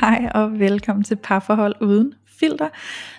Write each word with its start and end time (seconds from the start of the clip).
Hej 0.00 0.30
og 0.34 0.58
velkommen 0.58 1.04
til 1.04 1.16
Parforhold 1.16 1.74
Uden 1.80 2.12
Filter. 2.40 2.68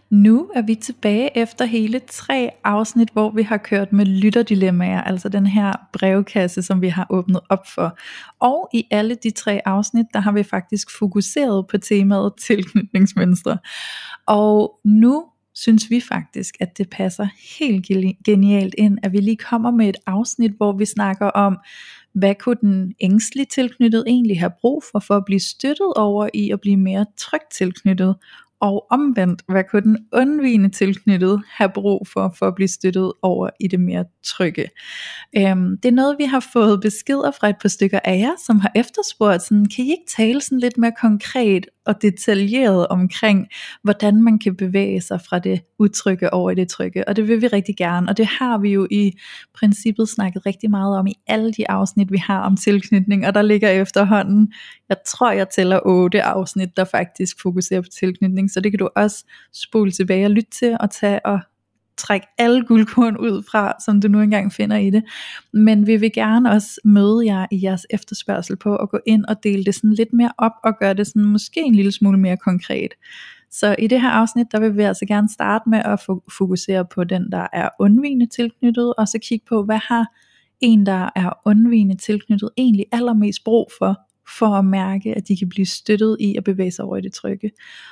Nu 0.10 0.52
er 0.56 0.62
vi 0.62 0.76
tilbage 0.76 1.38
efter 1.38 1.66
hele 1.66 2.02
tre 2.08 2.50
afsnit, 2.64 3.10
hvor 3.14 3.32
vi 3.32 3.44
har 3.44 3.58
kørt 3.58 3.94
med 3.94 4.06
lytterdilemmaer, 4.06 5.02
altså 5.02 5.30
den 5.30 5.48
her 5.48 5.74
brevkasse, 5.94 6.62
som 6.62 6.82
vi 6.82 6.88
har 6.88 7.08
åbnet 7.10 7.40
op 7.50 7.68
for. 7.68 7.98
Og 8.40 8.70
i 8.74 8.88
alle 8.92 9.16
de 9.16 9.32
tre 9.32 9.62
afsnit, 9.66 10.06
der 10.14 10.20
har 10.20 10.32
vi 10.32 10.44
faktisk 10.44 10.88
fokuseret 11.00 11.68
på 11.68 11.78
temaet 11.78 12.34
tilknytningsmønstre. 12.48 13.58
Og 14.28 14.80
nu 14.86 15.26
synes 15.56 15.90
vi 15.90 16.02
faktisk, 16.02 16.56
at 16.60 16.78
det 16.78 16.90
passer 16.90 17.28
helt 17.60 17.86
genialt 18.26 18.76
ind, 18.78 18.98
at 19.04 19.12
vi 19.12 19.18
lige 19.18 19.38
kommer 19.38 19.72
med 19.72 19.90
et 19.90 19.98
afsnit, 20.08 20.52
hvor 20.58 20.78
vi 20.78 20.86
snakker 20.86 21.26
om, 21.26 21.58
hvad 22.14 22.36
kunne 22.36 22.58
den 22.62 22.94
ængstligt 23.02 23.52
tilknyttet 23.52 24.04
egentlig 24.08 24.40
have 24.40 24.52
brug 24.62 24.84
for, 24.92 25.00
for 25.00 25.18
at 25.18 25.26
blive 25.26 25.40
støttet 25.40 25.94
over 25.96 26.30
i 26.34 26.52
at 26.52 26.62
blive 26.62 26.78
mere 26.78 27.06
trygt 27.18 27.52
tilknyttet, 27.52 28.16
og 28.62 28.86
omvendt, 28.90 29.42
hvad 29.48 29.64
kunne 29.72 29.82
den 29.82 29.98
undvigende 30.14 30.70
tilknyttet 30.70 31.42
have 31.52 31.70
brug 31.70 32.08
for, 32.08 32.36
for 32.40 32.48
at 32.48 32.56
blive 32.56 32.68
støttet 32.68 33.14
over 33.22 33.50
i 33.60 33.68
det 33.68 33.80
mere 33.80 34.06
trygge. 34.24 34.70
Øhm, 35.38 35.78
det 35.78 35.90
er 35.90 35.94
noget, 35.94 36.16
vi 36.20 36.24
har 36.24 36.50
fået 36.54 36.82
beskeder 36.82 37.32
fra 37.32 37.50
et 37.50 37.56
par 37.62 37.70
stykker 37.70 38.00
af 38.04 38.20
jer, 38.20 38.34
som 38.46 38.60
har 38.60 38.72
efterspurgt, 38.76 39.42
sådan, 39.42 39.66
kan 39.66 39.86
I 39.86 39.92
ikke 39.92 40.12
tale 40.18 40.42
sådan 40.42 40.60
lidt 40.60 40.78
mere 40.78 40.94
konkret 41.02 41.66
og 41.90 42.02
detaljeret 42.02 42.88
omkring, 42.88 43.48
hvordan 43.84 44.22
man 44.22 44.40
kan 44.40 44.56
bevæge 44.56 45.02
sig 45.02 45.22
fra 45.30 45.40
det 45.40 45.62
utrygge 45.80 46.34
over 46.34 46.52
i 46.52 46.56
det 46.56 46.68
trygge, 46.68 47.08
og 47.08 47.16
det 47.16 47.28
vil 47.28 47.42
vi 47.42 47.48
rigtig 47.48 47.76
gerne, 47.78 48.10
og 48.10 48.18
det 48.18 48.26
har 48.26 48.58
vi 48.58 48.70
jo 48.70 48.88
i 48.92 49.12
princippet 49.54 50.10
snakket 50.10 50.46
rigtig 50.46 50.70
meget 50.70 50.98
om 50.98 51.08
i 51.08 51.14
alle 51.28 51.54
de 51.54 51.70
afsnit, 51.72 52.12
vi 52.12 52.18
har 52.18 52.42
om 52.42 52.58
tilknytning, 52.58 53.28
og 53.28 53.34
der 53.34 53.42
ligger 53.42 53.70
efterhånden, 53.70 54.54
jeg 54.90 54.98
tror 55.08 55.32
jeg 55.32 55.50
tæller 55.50 55.80
otte 55.86 56.24
afsnit, 56.24 56.78
der 56.78 56.84
faktisk 56.84 57.42
fokuserer 57.42 57.82
på 57.82 57.88
tilknytning, 58.00 58.52
så 58.52 58.60
det 58.60 58.72
kan 58.72 58.80
du 58.80 58.90
også 58.96 59.26
spole 59.54 59.92
tilbage 59.92 60.26
og 60.26 60.32
lytte 60.32 60.52
til, 60.52 60.78
og 60.80 60.92
tage 60.92 61.26
og 61.26 61.40
trække 62.00 62.28
alle 62.38 62.66
guldkorn 62.66 63.18
ud 63.18 63.44
fra, 63.52 63.74
som 63.86 64.02
du 64.02 64.08
nu 64.08 64.22
engang 64.22 64.54
finder 64.54 64.78
i 64.78 64.90
det. 64.90 65.04
Men 65.54 65.88
vi 65.88 65.98
vil 65.98 66.12
gerne 66.14 66.52
også 66.52 66.82
møde 66.86 67.26
jer 67.26 67.46
i 67.52 67.64
jeres 67.64 67.86
efterspørgsel 67.90 68.56
på 68.56 68.76
at 68.76 68.90
gå 68.90 69.00
ind 69.08 69.26
og 69.26 69.44
dele 69.44 69.64
det 69.64 69.76
sådan 69.76 69.94
lidt 69.94 70.14
mere 70.14 70.32
op 70.38 70.52
og 70.64 70.74
gøre 70.80 70.94
det 70.94 71.08
sådan 71.08 71.26
måske 71.26 71.62
en 71.62 71.76
lille 71.76 71.92
smule 71.92 72.18
mere 72.18 72.38
konkret. 72.38 72.94
Så 73.52 73.76
i 73.80 73.88
det 73.88 74.02
her 74.02 74.10
afsnit, 74.10 74.48
der 74.52 74.60
vil 74.60 74.78
vi 74.78 74.82
altså 74.82 75.06
gerne 75.06 75.30
starte 75.30 75.70
med 75.70 75.80
at 75.86 76.00
fokusere 76.38 76.86
på 76.86 77.04
den, 77.04 77.32
der 77.32 77.48
er 77.54 77.70
undvigende 77.80 78.26
tilknyttet, 78.26 78.94
og 78.98 79.08
så 79.08 79.20
kigge 79.20 79.46
på, 79.50 79.64
hvad 79.64 79.80
har 79.84 80.06
en, 80.62 80.86
der 80.86 81.10
er 81.16 81.30
undvigende 81.46 81.96
tilknyttet, 81.96 82.50
egentlig 82.58 82.86
allermest 82.92 83.44
brug 83.44 83.72
for, 83.80 84.00
for 84.38 84.46
at 84.46 84.66
mærke, 84.66 85.16
at 85.16 85.28
de 85.28 85.38
kan 85.38 85.50
blive 85.50 85.66
støttet 85.66 86.18
i 86.20 86.36
at 86.36 86.44
bevæge 86.44 86.72
sig 86.72 86.86
over 86.86 86.98
i 86.98 87.02
det 87.02 87.14
trygge. 87.14 87.52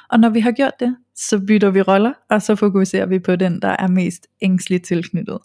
Og 0.09 0.19
når 0.19 0.29
vi 0.29 0.39
har 0.39 0.51
gjort 0.51 0.79
det, 0.79 0.97
så 1.15 1.39
bytter 1.47 1.69
vi 1.69 1.81
roller, 1.81 2.13
og 2.29 2.41
så 2.41 2.55
fokuserer 2.55 3.05
vi 3.05 3.19
på 3.19 3.35
den, 3.35 3.61
der 3.61 3.75
er 3.79 3.87
mest 3.87 4.27
ængstligt 4.41 4.85
tilknyttet. 4.85 5.37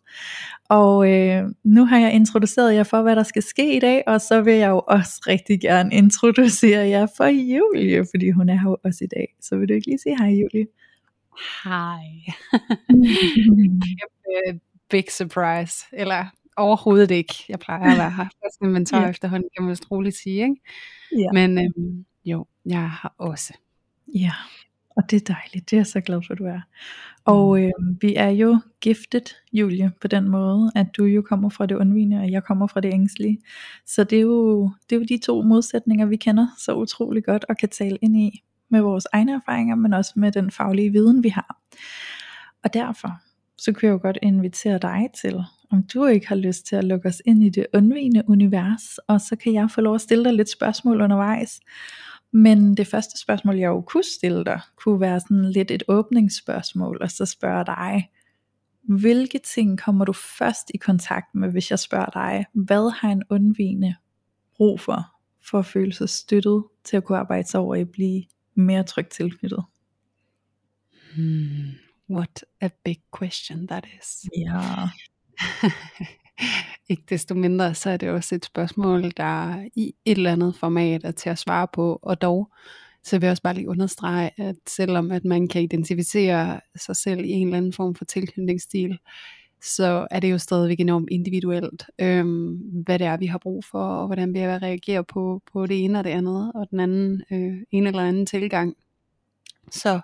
Og 0.68 1.12
øh, 1.12 1.42
nu 1.64 1.84
har 1.84 1.98
jeg 1.98 2.12
introduceret 2.12 2.74
jer 2.74 2.82
for, 2.82 3.02
hvad 3.02 3.16
der 3.16 3.22
skal 3.22 3.42
ske 3.42 3.76
i 3.76 3.80
dag, 3.80 4.02
og 4.06 4.20
så 4.20 4.40
vil 4.40 4.54
jeg 4.54 4.70
jo 4.70 4.82
også 4.86 5.22
rigtig 5.26 5.60
gerne 5.60 5.94
introducere 5.94 6.88
jer 6.88 7.06
for 7.16 7.26
Julie, 7.26 8.06
fordi 8.14 8.30
hun 8.30 8.48
er 8.48 8.54
her 8.54 8.70
jo 8.70 8.76
også 8.84 9.04
i 9.04 9.06
dag. 9.06 9.34
Så 9.40 9.56
vil 9.56 9.68
du 9.68 9.74
ikke 9.74 9.86
lige 9.86 9.98
sige 9.98 10.18
hej, 10.18 10.28
Julie? 10.28 10.66
Hej. 11.64 12.02
Big 14.90 15.04
surprise. 15.12 15.86
Eller 15.92 16.24
overhovedet 16.56 17.10
ikke. 17.10 17.34
Jeg 17.48 17.58
plejer 17.58 17.92
at 17.92 17.98
være 17.98 18.10
her. 18.10 18.24
Først 18.44 18.58
inventar 18.62 19.02
ja. 19.02 19.08
efterhånden, 19.08 19.48
kan 19.56 19.62
man 19.62 19.70
vist 19.70 19.90
roligt 19.90 20.16
sige. 20.16 20.42
Ikke? 20.42 20.56
Ja. 21.18 21.32
Men 21.32 21.58
øhm, 21.58 22.04
jo, 22.24 22.46
jeg 22.66 22.90
har 22.90 23.14
også. 23.18 23.54
Ja, 24.14 24.32
og 24.96 25.10
det 25.10 25.16
er 25.16 25.34
dejligt. 25.34 25.70
Det 25.70 25.76
er 25.76 25.80
jeg 25.80 25.86
så 25.86 26.00
glad 26.00 26.22
for, 26.26 26.32
at 26.32 26.38
du 26.38 26.44
er. 26.44 26.60
Og 27.24 27.62
øh, 27.62 27.72
vi 28.00 28.14
er 28.14 28.28
jo 28.28 28.58
giftet, 28.80 29.36
Julie, 29.52 29.92
på 30.00 30.08
den 30.08 30.28
måde, 30.28 30.72
at 30.74 30.86
du 30.96 31.04
jo 31.04 31.22
kommer 31.22 31.48
fra 31.48 31.66
det 31.66 31.74
undvigende, 31.74 32.16
og 32.20 32.30
jeg 32.30 32.44
kommer 32.44 32.66
fra 32.66 32.80
det 32.80 32.92
ængstlige. 32.92 33.38
Så 33.86 34.04
det 34.04 34.18
er, 34.18 34.22
jo, 34.22 34.70
det 34.90 34.96
er 34.96 35.00
jo 35.00 35.06
de 35.08 35.18
to 35.18 35.42
modsætninger, 35.42 36.06
vi 36.06 36.16
kender 36.16 36.46
så 36.58 36.74
utrolig 36.74 37.24
godt, 37.24 37.44
og 37.48 37.56
kan 37.56 37.68
tale 37.68 37.98
ind 38.02 38.16
i 38.16 38.42
med 38.68 38.80
vores 38.80 39.06
egne 39.12 39.32
erfaringer, 39.32 39.74
men 39.74 39.92
også 39.92 40.12
med 40.16 40.32
den 40.32 40.50
faglige 40.50 40.92
viden, 40.92 41.24
vi 41.24 41.28
har. 41.28 41.60
Og 42.64 42.74
derfor, 42.74 43.20
så 43.58 43.72
kunne 43.72 43.86
jeg 43.86 43.92
jo 43.92 43.98
godt 44.02 44.18
invitere 44.22 44.78
dig 44.78 45.08
til, 45.22 45.44
om 45.70 45.82
du 45.82 46.06
ikke 46.06 46.28
har 46.28 46.36
lyst 46.36 46.66
til 46.66 46.76
at 46.76 46.84
lukke 46.84 47.08
os 47.08 47.22
ind 47.24 47.42
i 47.42 47.50
det 47.50 47.66
undvigende 47.74 48.22
univers, 48.28 48.98
og 48.98 49.20
så 49.20 49.36
kan 49.36 49.52
jeg 49.54 49.70
få 49.70 49.80
lov 49.80 49.94
at 49.94 50.00
stille 50.00 50.24
dig 50.24 50.32
lidt 50.32 50.50
spørgsmål 50.50 51.00
undervejs. 51.00 51.60
Men 52.32 52.76
det 52.76 52.86
første 52.86 53.20
spørgsmål, 53.20 53.56
jeg 53.56 53.68
jo 53.68 53.80
kunne 53.80 54.04
stille 54.04 54.44
dig, 54.44 54.60
kunne 54.76 55.00
være 55.00 55.20
sådan 55.20 55.52
lidt 55.52 55.70
et 55.70 55.82
åbningsspørgsmål, 55.88 56.98
og 57.00 57.10
så 57.10 57.26
spørge 57.26 57.64
dig, 57.64 58.10
hvilke 58.82 59.38
ting 59.38 59.78
kommer 59.78 60.04
du 60.04 60.12
først 60.12 60.70
i 60.74 60.76
kontakt 60.76 61.34
med, 61.34 61.50
hvis 61.50 61.70
jeg 61.70 61.78
spørger 61.78 62.10
dig, 62.10 62.46
hvad 62.52 62.92
har 62.92 63.12
en 63.12 63.22
undvigende 63.30 63.94
brug 64.56 64.80
for, 64.80 65.06
for 65.50 65.58
at 65.58 65.66
føle 65.66 65.92
sig 65.92 66.08
støttet 66.08 66.64
til 66.84 66.96
at 66.96 67.04
kunne 67.04 67.18
arbejde 67.18 67.48
sig 67.48 67.60
over 67.60 67.74
i 67.74 67.80
at 67.80 67.90
blive 67.90 68.24
mere 68.54 68.82
trygt 68.82 69.10
tilknyttet? 69.10 69.64
Hmm, 71.16 71.70
what 72.12 72.44
a 72.60 72.68
big 72.84 73.00
question 73.18 73.66
that 73.66 73.86
is. 74.00 74.30
Ja. 74.36 74.88
ikke 76.88 77.02
desto 77.08 77.34
mindre, 77.34 77.74
så 77.74 77.90
er 77.90 77.96
det 77.96 78.10
også 78.10 78.34
et 78.34 78.44
spørgsmål, 78.44 79.12
der 79.16 79.64
i 79.74 79.94
et 80.04 80.16
eller 80.16 80.32
andet 80.32 80.56
format 80.56 81.04
er 81.04 81.10
til 81.10 81.30
at 81.30 81.38
svare 81.38 81.68
på, 81.72 81.98
og 82.02 82.22
dog, 82.22 82.52
så 83.04 83.18
vil 83.18 83.26
jeg 83.26 83.30
også 83.30 83.42
bare 83.42 83.54
lige 83.54 83.68
understrege, 83.68 84.30
at 84.36 84.56
selvom 84.66 85.10
at 85.10 85.24
man 85.24 85.48
kan 85.48 85.62
identificere 85.62 86.60
sig 86.76 86.96
selv 86.96 87.24
i 87.24 87.30
en 87.30 87.46
eller 87.46 87.58
anden 87.58 87.72
form 87.72 87.94
for 87.94 88.04
tilknytningsstil, 88.04 88.98
så 89.62 90.06
er 90.10 90.20
det 90.20 90.30
jo 90.30 90.38
stadigvæk 90.38 90.80
enormt 90.80 91.08
individuelt, 91.10 91.84
øhm, 91.98 92.54
hvad 92.84 92.98
det 92.98 93.06
er, 93.06 93.16
vi 93.16 93.26
har 93.26 93.38
brug 93.38 93.64
for, 93.64 93.84
og 93.84 94.06
hvordan 94.06 94.34
vi 94.34 94.46
reagerer 94.46 95.02
på, 95.02 95.42
på 95.52 95.66
det 95.66 95.84
ene 95.84 95.98
og 95.98 96.04
det 96.04 96.10
andet, 96.10 96.52
og 96.54 96.70
den 96.70 96.80
anden, 96.80 97.22
øh, 97.30 97.56
en 97.70 97.86
eller 97.86 98.02
anden 98.02 98.26
tilgang. 98.26 98.76
Så 99.70 100.00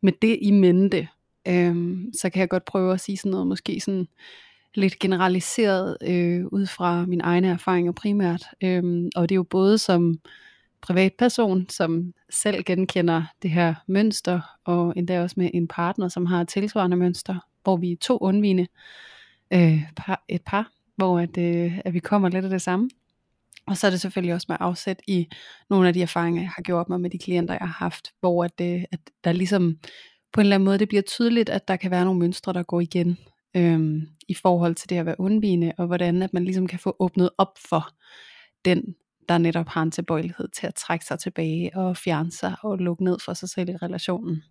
med 0.00 0.12
det 0.22 0.38
i 0.42 0.50
mente, 0.50 1.08
øhm, 1.48 2.12
så 2.20 2.30
kan 2.30 2.40
jeg 2.40 2.48
godt 2.48 2.64
prøve 2.64 2.92
at 2.92 3.00
sige 3.00 3.16
sådan 3.16 3.30
noget, 3.30 3.46
måske 3.46 3.80
sådan, 3.80 4.06
lidt 4.74 4.98
generaliseret 4.98 5.96
øh, 6.02 6.46
ud 6.46 6.66
fra 6.66 7.06
min 7.06 7.20
egne 7.20 7.48
erfaringer 7.48 7.92
primært. 7.92 8.44
Øhm, 8.64 9.10
og 9.16 9.28
det 9.28 9.34
er 9.34 9.36
jo 9.36 9.42
både 9.42 9.78
som 9.78 10.20
privatperson, 10.80 11.68
som 11.68 12.14
selv 12.30 12.64
genkender 12.64 13.22
det 13.42 13.50
her 13.50 13.74
mønster, 13.86 14.40
og 14.64 14.92
endda 14.96 15.22
også 15.22 15.34
med 15.38 15.50
en 15.54 15.68
partner, 15.68 16.08
som 16.08 16.26
har 16.26 16.40
et 16.40 16.48
tilsvarende 16.48 16.96
mønster, 16.96 17.46
hvor 17.62 17.76
vi 17.76 17.92
er 17.92 17.96
to 18.00 18.18
undvigende 18.18 18.66
øh, 19.52 19.82
par, 19.96 20.24
et 20.28 20.42
par, 20.46 20.70
hvor 20.96 21.18
at, 21.18 21.38
øh, 21.38 21.78
at 21.84 21.94
vi 21.94 21.98
kommer 21.98 22.28
lidt 22.28 22.44
af 22.44 22.50
det 22.50 22.62
samme. 22.62 22.90
Og 23.66 23.76
så 23.76 23.86
er 23.86 23.90
det 23.90 24.00
selvfølgelig 24.00 24.34
også 24.34 24.46
med 24.48 24.56
afsæt 24.60 25.00
i 25.06 25.28
nogle 25.70 25.88
af 25.88 25.94
de 25.94 26.02
erfaringer, 26.02 26.42
jeg 26.42 26.50
har 26.50 26.62
gjort 26.62 26.88
mig 26.88 27.00
med 27.00 27.10
de 27.10 27.18
klienter, 27.18 27.54
jeg 27.54 27.60
har 27.68 27.84
haft, 27.84 28.12
hvor 28.20 28.44
at, 28.44 28.60
øh, 28.60 28.84
at 28.92 29.00
der 29.24 29.32
ligesom 29.32 29.78
på 30.32 30.40
en 30.40 30.44
eller 30.44 30.54
anden 30.54 30.64
måde, 30.64 30.78
det 30.78 30.88
bliver 30.88 31.02
tydeligt, 31.02 31.48
at 31.48 31.68
der 31.68 31.76
kan 31.76 31.90
være 31.90 32.04
nogle 32.04 32.20
mønstre, 32.20 32.52
der 32.52 32.62
går 32.62 32.80
igen 32.80 33.18
øhm, 33.56 34.08
i 34.28 34.34
forhold 34.34 34.74
til 34.74 34.90
det 34.90 34.96
at 34.96 35.06
være 35.06 35.20
undvigende, 35.20 35.72
og 35.78 35.86
hvordan 35.86 36.22
at 36.22 36.32
man 36.32 36.44
ligesom 36.44 36.66
kan 36.66 36.78
få 36.78 36.96
åbnet 36.98 37.30
op 37.38 37.58
for 37.68 37.88
den, 38.64 38.94
der 39.28 39.38
netop 39.38 39.68
har 39.68 39.82
en 39.82 39.90
tilbøjelighed 39.90 40.48
til 40.48 40.66
at 40.66 40.74
trække 40.74 41.04
sig 41.04 41.18
tilbage 41.18 41.76
og 41.76 41.96
fjerne 41.96 42.32
sig 42.32 42.54
og 42.62 42.78
lukke 42.78 43.04
ned 43.04 43.18
for 43.24 43.34
sig 43.34 43.48
selv 43.48 43.68
i 43.68 43.76
relationen. 43.76 44.42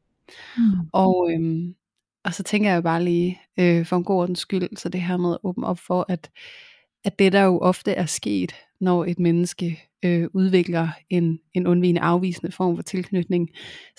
Mm. 0.57 0.63
Og, 0.93 1.31
øhm, 1.31 1.75
og 2.23 2.33
så 2.33 2.43
tænker 2.43 2.71
jeg 2.71 2.83
bare 2.83 3.03
lige, 3.03 3.41
øh, 3.59 3.85
for 3.85 3.97
en 3.97 4.03
god 4.03 4.21
ordens 4.21 4.39
skyld, 4.39 4.77
så 4.77 4.89
det 4.89 5.01
her 5.01 5.17
med 5.17 5.31
at 5.31 5.39
åbne 5.43 5.67
op 5.67 5.79
for, 5.79 6.05
at, 6.09 6.31
at 7.03 7.19
det 7.19 7.33
der 7.33 7.41
jo 7.41 7.59
ofte 7.59 7.91
er 7.91 8.05
sket, 8.05 8.55
når 8.79 9.05
et 9.05 9.19
menneske 9.19 9.88
øh, 10.05 10.27
udvikler 10.33 10.87
en, 11.09 11.39
en 11.53 11.67
undvigende 11.67 12.01
afvisende 12.01 12.51
form 12.51 12.75
for 12.75 12.83
tilknytning, 12.83 13.49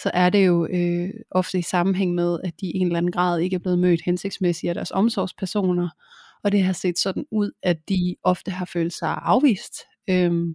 så 0.03 0.11
er 0.15 0.31
det 0.31 0.47
jo 0.47 0.67
øh, 0.67 1.11
ofte 1.31 1.59
i 1.59 1.63
sammenhæng 1.63 2.15
med, 2.15 2.39
at 2.45 2.61
de 2.61 2.67
i 2.67 2.77
en 2.79 2.87
eller 2.87 2.99
anden 2.99 3.13
grad 3.13 3.41
ikke 3.41 3.55
er 3.55 3.61
blevet 3.61 3.79
mødt 3.79 4.01
hensigtsmæssigt 4.05 4.69
af 4.69 4.75
deres 4.75 4.91
omsorgspersoner, 4.91 5.89
og 6.45 6.53
det 6.53 6.63
har 6.63 6.73
set 6.73 6.99
sådan 6.99 7.25
ud, 7.31 7.51
at 7.63 7.89
de 7.89 8.17
ofte 8.23 8.51
har 8.51 8.65
følt 8.65 8.93
sig 8.93 9.19
afvist 9.23 9.75
øh, 10.11 10.47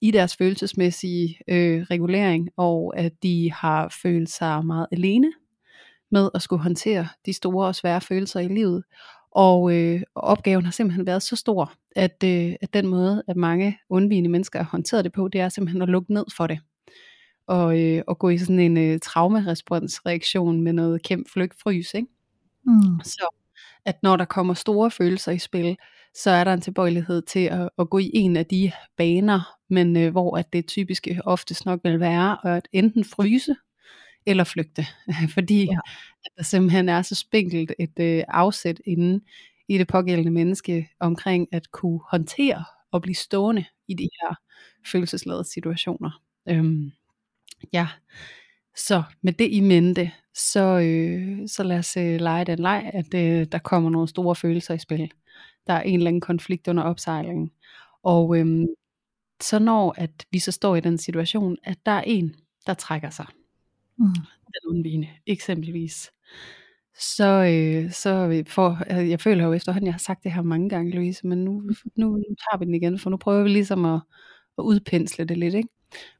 i 0.00 0.10
deres 0.10 0.36
følelsesmæssige 0.36 1.38
øh, 1.48 1.82
regulering, 1.82 2.48
og 2.56 2.98
at 2.98 3.12
de 3.22 3.52
har 3.52 3.96
følt 4.02 4.30
sig 4.30 4.66
meget 4.66 4.86
alene 4.92 5.32
med 6.10 6.30
at 6.34 6.42
skulle 6.42 6.62
håndtere 6.62 7.08
de 7.26 7.32
store 7.32 7.66
og 7.66 7.74
svære 7.74 8.00
følelser 8.00 8.40
i 8.40 8.48
livet. 8.48 8.84
Og, 9.34 9.74
øh, 9.74 10.02
og 10.14 10.22
opgaven 10.22 10.64
har 10.64 10.72
simpelthen 10.72 11.06
været 11.06 11.22
så 11.22 11.36
stor, 11.36 11.72
at, 11.96 12.24
øh, 12.24 12.54
at 12.60 12.74
den 12.74 12.86
måde, 12.86 13.22
at 13.28 13.36
mange 13.36 13.78
undvigende 13.88 14.30
mennesker 14.30 14.58
har 14.58 14.68
håndteret 14.70 15.04
det 15.04 15.12
på, 15.12 15.28
det 15.28 15.40
er 15.40 15.48
simpelthen 15.48 15.82
at 15.82 15.88
lukke 15.88 16.14
ned 16.14 16.24
for 16.36 16.46
det. 16.46 16.60
Og, 17.46 17.80
øh, 17.80 18.02
og 18.06 18.18
gå 18.18 18.28
i 18.28 18.38
sådan 18.38 18.60
en 18.60 18.76
øh, 18.76 19.00
traumeresponsreaktion 19.00 20.60
med 20.60 20.72
noget 20.72 21.02
kæmpe 21.02 21.30
flygt 21.30 21.54
frys. 21.62 21.94
Ikke? 21.94 22.08
Mm. 22.66 23.00
Så 23.04 23.28
at 23.84 24.02
når 24.02 24.16
der 24.16 24.24
kommer 24.24 24.54
store 24.54 24.90
følelser 24.90 25.32
i 25.32 25.38
spil, 25.38 25.76
så 26.14 26.30
er 26.30 26.44
der 26.44 26.52
en 26.52 26.60
tilbøjelighed 26.60 27.22
til 27.22 27.44
at, 27.44 27.68
at 27.78 27.90
gå 27.90 27.98
i 27.98 28.10
en 28.14 28.36
af 28.36 28.46
de 28.46 28.72
baner, 28.96 29.56
men 29.70 29.96
øh, 29.96 30.12
hvor 30.12 30.36
at 30.36 30.52
det 30.52 30.66
typiske 30.66 31.20
oftest 31.24 31.66
nok 31.66 31.80
vil 31.84 32.00
være 32.00 32.56
at 32.56 32.68
enten 32.72 33.04
fryse 33.04 33.56
eller 34.26 34.44
flygte, 34.44 34.86
fordi 35.34 35.64
ja. 35.64 35.78
At 36.24 36.30
der 36.36 36.42
simpelthen 36.42 36.88
er 36.88 37.02
så 37.02 37.14
spinkelt 37.14 37.72
et 37.78 37.98
øh, 38.00 38.24
afsæt 38.28 38.80
inden 38.84 39.22
i 39.68 39.78
det 39.78 39.88
pågældende 39.88 40.30
menneske 40.30 40.88
omkring 41.00 41.48
at 41.52 41.70
kunne 41.70 42.00
håndtere 42.10 42.64
og 42.90 43.02
blive 43.02 43.14
stående 43.14 43.64
i 43.88 43.94
de 43.94 44.08
her 44.20 44.34
følelsesladede 44.92 45.44
situationer. 45.44 46.22
Øhm, 46.48 46.92
ja, 47.72 47.88
så 48.76 49.02
med 49.22 49.32
det 49.32 49.48
i 49.50 49.60
mente, 49.60 50.12
så, 50.34 50.78
øh, 50.78 51.48
så 51.48 51.62
lad 51.62 51.78
os 51.78 51.96
øh, 51.96 52.20
lege 52.20 52.44
den 52.44 52.58
leg, 52.58 52.90
at 52.94 53.14
øh, 53.14 53.46
der 53.52 53.58
kommer 53.58 53.90
nogle 53.90 54.08
store 54.08 54.34
følelser 54.34 54.74
i 54.74 54.78
spil. 54.78 55.12
Der 55.66 55.72
er 55.72 55.82
en 55.82 55.94
eller 55.94 56.08
anden 56.08 56.20
konflikt 56.20 56.68
under 56.68 56.82
opsejlingen. 56.82 57.50
Og 58.02 58.38
øh, 58.38 58.66
så 59.42 59.58
når 59.58 59.94
at 59.96 60.26
vi 60.30 60.38
så 60.38 60.52
står 60.52 60.76
i 60.76 60.80
den 60.80 60.98
situation, 60.98 61.56
at 61.62 61.78
der 61.86 61.92
er 61.92 62.02
en, 62.06 62.36
der 62.66 62.74
trækker 62.74 63.10
sig. 63.10 63.26
Mm. 63.98 64.06
Den 64.46 64.70
undvigende, 64.76 65.08
eksempelvis. 65.26 66.12
Så, 66.98 67.24
øh, 67.24 67.92
så 67.92 68.44
for, 68.46 68.78
altså, 68.86 69.00
jeg 69.00 69.20
føler 69.20 69.44
jo 69.44 69.52
efterhånden, 69.52 69.86
jeg 69.86 69.94
har 69.94 69.98
sagt 69.98 70.24
det 70.24 70.32
her 70.32 70.42
mange 70.42 70.68
gange, 70.68 70.94
Louise, 70.94 71.26
men 71.26 71.44
nu, 71.44 71.62
nu, 71.96 72.16
nu 72.16 72.22
tager 72.22 72.58
vi 72.58 72.64
den 72.64 72.74
igen, 72.74 72.98
for 72.98 73.10
nu 73.10 73.16
prøver 73.16 73.42
vi 73.42 73.48
ligesom 73.48 73.84
at, 73.84 74.00
at 74.58 74.62
udpensle 74.62 75.24
det 75.24 75.38
lidt, 75.38 75.54
ikke? 75.54 75.68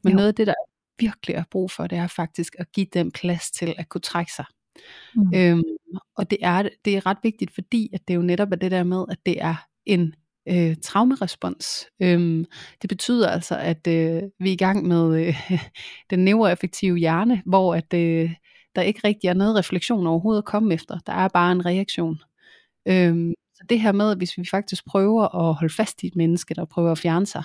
Men 0.04 0.10
jo. 0.10 0.16
noget 0.16 0.28
af 0.28 0.34
det, 0.34 0.46
der 0.46 0.54
virkelig 0.98 1.36
er 1.36 1.44
brug 1.50 1.70
for, 1.70 1.86
det 1.86 1.98
er 1.98 2.06
faktisk 2.06 2.56
at 2.58 2.72
give 2.72 2.86
dem 2.94 3.10
plads 3.10 3.50
til 3.50 3.74
at 3.78 3.88
kunne 3.88 4.00
trække 4.00 4.32
sig. 4.32 4.44
Mm. 5.14 5.34
Øhm, 5.34 5.62
og 6.16 6.30
det 6.30 6.38
er, 6.42 6.68
det 6.84 6.96
er 6.96 7.06
ret 7.06 7.18
vigtigt, 7.22 7.54
fordi 7.54 7.90
at 7.92 8.08
det 8.08 8.14
jo 8.14 8.22
netop 8.22 8.52
er 8.52 8.56
det 8.56 8.70
der 8.70 8.84
med, 8.84 9.04
at 9.10 9.18
det 9.26 9.42
er 9.42 9.54
en 9.86 10.14
øh, 10.48 10.76
traumerespons. 10.82 11.86
Øhm, 12.02 12.44
det 12.82 12.88
betyder 12.88 13.30
altså, 13.30 13.56
at 13.58 13.86
øh, 13.86 14.22
vi 14.40 14.48
er 14.48 14.52
i 14.52 14.56
gang 14.56 14.86
med 14.86 15.26
øh, 15.26 15.50
den 16.10 16.24
neuroaffektive 16.24 16.96
hjerne, 16.96 17.42
hvor 17.46 17.74
at, 17.74 17.94
øh, 17.94 18.30
der 18.76 18.82
ikke 18.82 19.00
rigtig 19.04 19.28
er 19.28 19.34
noget 19.34 19.56
refleksion 19.56 20.06
overhovedet 20.06 20.42
at 20.42 20.44
komme 20.44 20.74
efter. 20.74 20.98
Der 21.06 21.12
er 21.12 21.28
bare 21.28 21.52
en 21.52 21.66
reaktion. 21.66 22.18
Øhm, 22.86 23.34
så 23.54 23.64
det 23.68 23.80
her 23.80 23.92
med, 23.92 24.16
hvis 24.16 24.38
vi 24.38 24.44
faktisk 24.50 24.86
prøver 24.86 25.48
at 25.48 25.54
holde 25.54 25.74
fast 25.74 26.02
i 26.02 26.06
et 26.06 26.16
menneske, 26.16 26.54
der 26.54 26.64
prøver 26.64 26.92
at 26.92 26.98
fjerne 26.98 27.26
sig, 27.26 27.44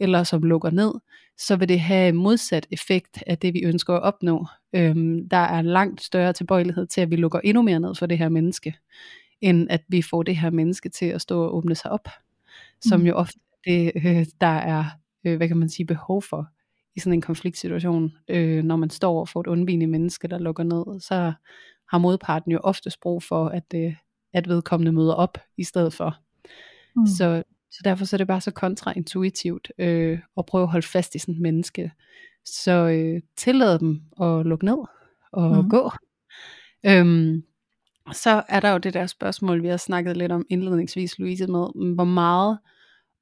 eller 0.00 0.24
som 0.24 0.42
lukker 0.42 0.70
ned, 0.70 0.92
så 1.38 1.56
vil 1.56 1.68
det 1.68 1.80
have 1.80 2.12
modsat 2.12 2.66
effekt 2.70 3.22
af 3.26 3.38
det, 3.38 3.54
vi 3.54 3.62
ønsker 3.62 3.94
at 3.94 4.02
opnå. 4.02 4.46
Øhm, 4.72 5.28
der 5.28 5.36
er 5.36 5.62
langt 5.62 6.02
større 6.02 6.32
tilbøjelighed 6.32 6.86
til, 6.86 7.00
at 7.00 7.10
vi 7.10 7.16
lukker 7.16 7.40
endnu 7.44 7.62
mere 7.62 7.80
ned 7.80 7.94
for 7.94 8.06
det 8.06 8.18
her 8.18 8.28
menneske, 8.28 8.74
end 9.40 9.66
at 9.70 9.82
vi 9.88 10.02
får 10.02 10.22
det 10.22 10.36
her 10.36 10.50
menneske 10.50 10.88
til 10.88 11.06
at 11.06 11.20
stå 11.20 11.44
og 11.44 11.56
åbne 11.56 11.74
sig 11.74 11.90
op, 11.90 12.08
som 12.80 13.00
mm. 13.00 13.06
jo 13.06 13.14
ofte 13.14 13.38
det, 13.64 13.92
øh, 13.96 14.26
der 14.40 14.46
er, 14.46 14.84
øh, 15.24 15.36
hvad 15.36 15.48
kan 15.48 15.56
man 15.56 15.68
sige, 15.68 15.86
behov 15.86 16.22
for 16.22 16.48
i 16.96 17.00
sådan 17.00 17.12
en 17.12 17.20
konfliktsituation, 17.20 18.12
øh, 18.28 18.64
når 18.64 18.76
man 18.76 18.90
står 18.90 19.20
og 19.20 19.28
får 19.28 19.40
et 19.40 19.46
undvigende 19.46 19.86
menneske, 19.86 20.28
der 20.28 20.38
lukker 20.38 20.64
ned, 20.64 21.00
så 21.00 21.32
har 21.88 21.98
modparten 21.98 22.52
jo 22.52 22.58
oftest 22.58 23.00
brug 23.00 23.22
for, 23.22 23.48
at, 23.48 23.74
øh, 23.74 23.94
at 24.32 24.48
vedkommende 24.48 24.92
møder 24.92 25.14
op 25.14 25.38
i 25.56 25.64
stedet 25.64 25.92
for. 25.92 26.16
Mm. 26.96 27.06
Så, 27.06 27.42
så 27.70 27.80
derfor 27.84 28.04
så 28.04 28.16
er 28.16 28.18
det 28.18 28.26
bare 28.26 28.40
så 28.40 28.50
kontraintuitivt 28.50 29.72
øh, 29.78 30.18
at 30.38 30.46
prøve 30.46 30.62
at 30.62 30.70
holde 30.70 30.86
fast 30.86 31.14
i 31.14 31.18
sådan 31.18 31.34
et 31.34 31.40
menneske. 31.40 31.92
Så 32.44 32.72
øh, 32.72 33.22
tillad 33.36 33.78
dem 33.78 34.00
at 34.20 34.46
lukke 34.46 34.64
ned 34.64 34.78
og 35.32 35.64
mm. 35.64 35.70
gå. 35.70 35.90
Øhm, 36.86 37.42
så 38.12 38.42
er 38.48 38.60
der 38.60 38.70
jo 38.70 38.78
det 38.78 38.94
der 38.94 39.06
spørgsmål, 39.06 39.62
vi 39.62 39.68
har 39.68 39.76
snakket 39.76 40.16
lidt 40.16 40.32
om 40.32 40.46
indledningsvis, 40.50 41.18
Louise, 41.18 41.46
med, 41.46 41.94
hvor 41.94 42.04
meget 42.04 42.58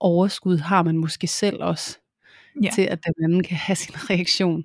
overskud 0.00 0.56
har 0.56 0.82
man 0.82 0.96
måske 0.96 1.26
selv 1.26 1.62
også 1.62 1.98
ja. 2.62 2.70
til, 2.74 2.82
at 2.82 2.98
den 3.04 3.24
anden 3.24 3.42
kan 3.42 3.56
have 3.56 3.76
sin 3.76 3.94
reaktion. 4.10 4.64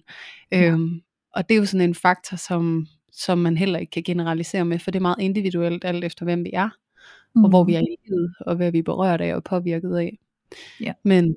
Ja. 0.52 0.72
Øhm, 0.72 1.02
og 1.34 1.50
det 1.50 1.56
er 1.56 1.60
jo 1.60 1.66
sådan 1.66 1.90
en 1.90 1.96
faktor, 1.96 2.38
som, 2.38 2.88
som 3.12 3.38
man 3.38 3.58
heller 3.58 3.80
ikke 3.80 3.92
kan 3.92 4.04
generalisere 4.04 4.66
med, 4.66 4.80
for 4.80 4.92
det 4.92 5.00
er 5.00 5.02
meget 5.02 5.20
individuelt, 5.20 5.86
alt 5.86 6.04
efter 6.04 6.26
hvem 6.26 6.44
vi 6.44 6.50
er, 6.54 6.70
mm. 7.36 7.44
og 7.44 7.50
hvor 7.50 7.64
vi 7.64 7.74
er 7.74 7.80
i 7.80 7.96
livet, 8.06 8.36
og 8.40 8.56
hvad 8.56 8.72
vi 8.72 8.78
er 8.78 8.84
berørt 8.84 9.22
af 9.22 9.36
og 9.36 9.44
påvirket 9.44 9.98
af. 9.98 10.18
Ja. 10.82 10.94
Men 11.04 11.36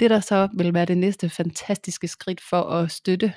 det 0.00 0.10
der 0.10 0.20
så 0.20 0.48
vil 0.54 0.74
være 0.74 0.84
det 0.84 0.98
næste 0.98 1.28
fantastiske 1.28 2.08
skridt 2.08 2.40
for 2.40 2.62
at 2.62 2.90
støtte 2.90 3.32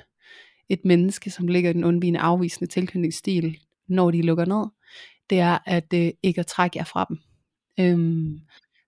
et 0.68 0.84
menneske, 0.84 1.30
som 1.30 1.48
ligger 1.48 1.70
i 1.70 1.72
den 1.72 1.84
undvigende 1.84 2.20
afvisende 2.20 2.70
tilknytningsstil, 2.70 3.58
når 3.88 4.10
de 4.10 4.22
lukker 4.22 4.44
ned, 4.44 4.66
det 5.30 5.40
er 5.40 5.58
at 5.66 5.92
øh, 5.94 6.10
ikke 6.22 6.40
at 6.40 6.46
trække 6.46 6.78
jer 6.78 6.84
fra 6.84 7.06
dem. 7.08 7.18
Øhm, 7.80 8.40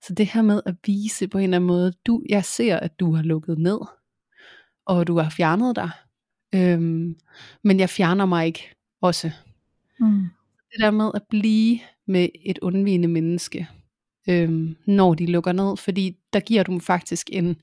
så 0.06 0.14
det 0.14 0.26
her 0.26 0.42
med 0.42 0.60
at 0.66 0.74
vise 0.86 1.28
på 1.28 1.38
en 1.38 1.44
eller 1.44 1.56
anden 1.56 1.68
måde, 1.68 1.92
du, 2.06 2.22
jeg 2.28 2.44
ser, 2.44 2.76
at 2.76 3.00
du 3.00 3.14
har 3.14 3.22
lukket 3.22 3.58
ned, 3.58 3.78
og 4.86 5.06
du 5.06 5.18
har 5.18 5.30
fjernet 5.30 5.76
dig, 5.76 5.90
øhm, 6.54 7.16
men 7.62 7.80
jeg 7.80 7.90
fjerner 7.90 8.26
mig 8.26 8.46
ikke 8.46 8.74
også. 9.00 9.30
Mm. 10.00 10.26
Det 10.72 10.80
der 10.80 10.90
med 10.90 11.10
at 11.14 11.22
blive 11.30 11.78
med 12.06 12.28
et 12.44 12.58
undvigende 12.58 13.08
menneske, 13.08 13.68
øhm, 14.28 14.76
når 14.86 15.14
de 15.14 15.26
lukker 15.26 15.52
ned, 15.52 15.76
fordi 15.76 16.16
der 16.32 16.40
giver 16.40 16.62
du 16.62 16.72
dem 16.72 16.80
faktisk 16.80 17.30
en 17.32 17.56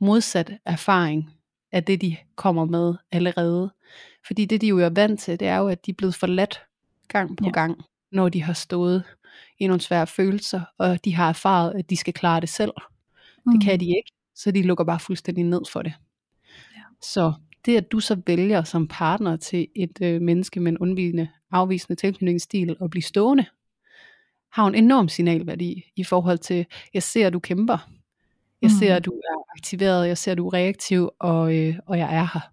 modsat 0.00 0.52
erfaring 0.64 1.30
af 1.72 1.84
det, 1.84 2.00
de 2.00 2.16
kommer 2.36 2.64
med 2.64 2.94
allerede. 3.12 3.74
Fordi 4.26 4.44
det, 4.44 4.60
de 4.60 4.66
jo 4.66 4.78
er 4.78 4.88
vant 4.88 5.20
til, 5.20 5.40
det 5.40 5.48
er 5.48 5.56
jo, 5.56 5.68
at 5.68 5.86
de 5.86 5.90
er 5.90 5.94
blevet 5.94 6.14
forladt 6.14 6.60
gang 7.08 7.36
på 7.36 7.44
ja. 7.44 7.50
gang, 7.50 7.82
når 8.12 8.28
de 8.28 8.42
har 8.42 8.52
stået 8.52 9.04
i 9.58 9.66
nogle 9.66 9.80
svære 9.80 10.06
følelser, 10.06 10.60
og 10.78 11.04
de 11.04 11.14
har 11.14 11.28
erfaret, 11.28 11.72
at 11.78 11.90
de 11.90 11.96
skal 11.96 12.14
klare 12.14 12.40
det 12.40 12.48
selv. 12.48 12.72
Mm. 13.46 13.52
Det 13.52 13.64
kan 13.64 13.80
de 13.80 13.86
ikke, 13.86 14.12
så 14.34 14.50
de 14.50 14.62
lukker 14.62 14.84
bare 14.84 15.00
fuldstændig 15.00 15.44
ned 15.44 15.60
for 15.72 15.82
det. 15.82 15.92
Ja. 16.76 16.82
Så 17.02 17.32
det, 17.64 17.76
at 17.76 17.92
du 17.92 18.00
så 18.00 18.20
vælger 18.26 18.62
som 18.64 18.88
partner 18.88 19.36
til 19.36 19.66
et 19.76 19.98
øh, 20.02 20.20
menneske 20.20 20.60
med 20.60 20.72
en 20.72 20.78
undvigende, 20.78 21.28
afvisende 21.50 22.00
tilknytningsstil 22.00 22.76
at 22.82 22.90
blive 22.90 23.02
stående, 23.02 23.46
har 24.52 24.66
en 24.66 24.74
enorm 24.74 25.08
signalværdi 25.08 25.84
i 25.96 26.04
forhold 26.04 26.38
til, 26.38 26.66
jeg 26.94 27.02
ser, 27.02 27.26
at 27.26 27.32
du 27.32 27.38
kæmper. 27.38 27.90
Jeg 28.62 28.70
mm. 28.70 28.78
ser, 28.78 28.96
at 28.96 29.04
du 29.04 29.10
er 29.10 29.52
aktiveret, 29.56 30.08
jeg 30.08 30.18
ser, 30.18 30.32
at 30.32 30.38
du 30.38 30.46
er 30.48 30.54
reaktiv, 30.54 31.10
og, 31.18 31.56
øh, 31.56 31.78
og 31.86 31.98
jeg 31.98 32.14
er 32.14 32.28
her. 32.34 32.50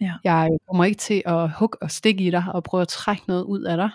Ja. 0.00 0.12
Jeg 0.24 0.50
kommer 0.66 0.84
ikke 0.84 0.98
til 0.98 1.22
at 1.26 1.50
hugge 1.50 1.82
og 1.82 1.90
stikke 1.90 2.24
i 2.24 2.30
dig 2.30 2.44
og 2.54 2.64
prøve 2.64 2.80
at 2.80 2.88
trække 2.88 3.22
noget 3.28 3.42
ud 3.44 3.62
af 3.62 3.76
dig. 3.76 3.90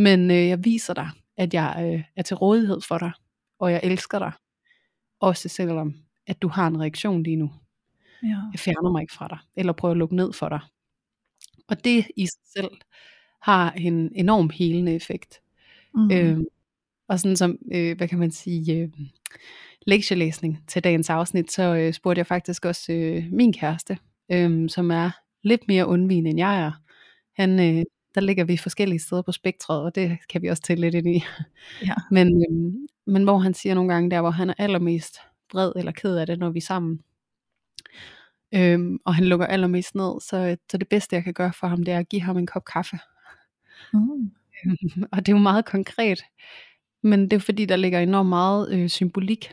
Men 0.00 0.30
øh, 0.30 0.48
jeg 0.48 0.64
viser 0.64 0.94
dig, 0.94 1.10
at 1.36 1.54
jeg 1.54 1.92
øh, 1.94 2.04
er 2.16 2.22
til 2.22 2.36
rådighed 2.36 2.80
for 2.80 2.98
dig, 2.98 3.12
og 3.58 3.72
jeg 3.72 3.80
elsker 3.82 4.18
dig. 4.18 4.32
Også 5.20 5.48
selvom, 5.48 5.94
at 6.26 6.42
du 6.42 6.48
har 6.48 6.66
en 6.66 6.80
reaktion 6.80 7.22
lige 7.22 7.36
nu. 7.36 7.50
Ja. 8.22 8.38
Jeg 8.52 8.58
fjerner 8.58 8.90
mig 8.90 9.02
ikke 9.02 9.12
fra 9.12 9.28
dig, 9.28 9.38
eller 9.56 9.72
prøver 9.72 9.92
at 9.92 9.98
lukke 9.98 10.16
ned 10.16 10.32
for 10.32 10.48
dig. 10.48 10.60
Og 11.68 11.84
det 11.84 12.06
i 12.16 12.26
sig 12.26 12.42
selv 12.52 12.70
har 13.42 13.72
en 13.72 14.12
enorm 14.14 14.50
helende 14.50 14.94
effekt. 14.94 15.40
Mm. 15.94 16.10
Øh, 16.10 16.38
og 17.08 17.20
sådan 17.20 17.36
som, 17.36 17.58
øh, 17.72 17.96
hvad 17.96 18.08
kan 18.08 18.18
man 18.18 18.30
sige, 18.30 18.76
øh, 18.76 18.88
lektielæsning 19.86 20.64
til 20.66 20.84
dagens 20.84 21.10
afsnit, 21.10 21.52
så 21.52 21.74
øh, 21.74 21.92
spurgte 21.92 22.18
jeg 22.18 22.26
faktisk 22.26 22.64
også 22.64 22.92
øh, 22.92 23.24
min 23.32 23.52
kæreste, 23.52 23.98
øh, 24.32 24.68
som 24.68 24.90
er 24.90 25.10
lidt 25.42 25.68
mere 25.68 25.86
undvigende 25.86 26.30
end 26.30 26.38
jeg 26.38 26.62
er. 26.62 26.72
Han, 27.36 27.60
øh, 27.60 27.84
der 28.14 28.20
ligger 28.20 28.44
vi 28.44 28.56
forskellige 28.56 28.98
steder 29.00 29.22
på 29.22 29.32
spektret, 29.32 29.82
og 29.82 29.94
det 29.94 30.18
kan 30.28 30.42
vi 30.42 30.48
også 30.48 30.62
tælle 30.62 30.80
lidt 30.90 30.94
ind 30.94 31.16
i. 31.16 31.24
Ja. 31.86 31.94
Men, 32.10 32.44
øhm, 32.50 32.86
men 33.06 33.24
hvor 33.24 33.38
han 33.38 33.54
siger 33.54 33.74
nogle 33.74 33.92
gange 33.94 34.10
der, 34.10 34.20
hvor 34.20 34.30
han 34.30 34.50
er 34.50 34.54
allermest 34.58 35.16
vred 35.52 35.72
eller 35.76 35.92
ked 35.92 36.16
af 36.16 36.26
det, 36.26 36.38
når 36.38 36.50
vi 36.50 36.58
er 36.58 36.62
sammen. 36.62 37.00
Øhm, 38.54 38.98
og 39.04 39.14
han 39.14 39.24
lukker 39.24 39.46
allermest 39.46 39.94
ned, 39.94 40.20
så, 40.20 40.56
så 40.70 40.78
det 40.78 40.88
bedste 40.88 41.16
jeg 41.16 41.24
kan 41.24 41.34
gøre 41.34 41.52
for 41.52 41.66
ham, 41.66 41.82
det 41.84 41.94
er 41.94 41.98
at 41.98 42.08
give 42.08 42.22
ham 42.22 42.36
en 42.38 42.46
kop 42.46 42.64
kaffe. 42.64 42.98
Mm. 43.92 44.30
og 45.12 45.18
det 45.26 45.28
er 45.28 45.36
jo 45.36 45.38
meget 45.42 45.64
konkret, 45.64 46.22
men 47.02 47.22
det 47.22 47.32
er 47.32 47.40
fordi, 47.40 47.64
der 47.64 47.76
ligger 47.76 48.00
enormt 48.00 48.28
meget 48.28 48.72
øh, 48.72 48.88
symbolik 48.88 49.52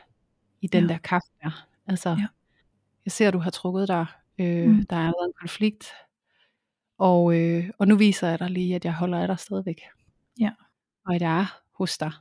i 0.62 0.68
den 0.68 0.84
ja. 0.84 0.94
der 0.94 0.98
kaffe 0.98 1.28
der. 1.44 1.68
Altså, 1.88 2.10
Ja. 2.10 2.28
jeg 3.06 3.12
ser, 3.12 3.28
at 3.28 3.34
du 3.34 3.40
har 3.40 3.52
trukket 3.52 3.88
dig. 3.88 4.06
Øh, 4.40 4.68
Mm. 4.68 4.86
Der 4.90 4.96
er 4.96 5.08
en 5.10 5.34
konflikt. 5.40 5.86
Og, 6.98 7.36
øh, 7.40 7.70
og 7.80 7.88
nu 7.88 7.96
viser 7.96 8.28
jeg 8.28 8.40
dig 8.40 8.50
lige, 8.52 8.76
at 8.76 8.86
jeg 8.86 8.94
holder 8.94 9.20
af 9.22 9.28
dig 9.28 9.40
stadigvæk. 9.40 9.82
Ja. 10.40 10.52
Og 11.06 11.16
at 11.16 11.22
jeg 11.22 11.40
er 11.40 11.60
hos 11.78 11.98
dig. 11.98 12.12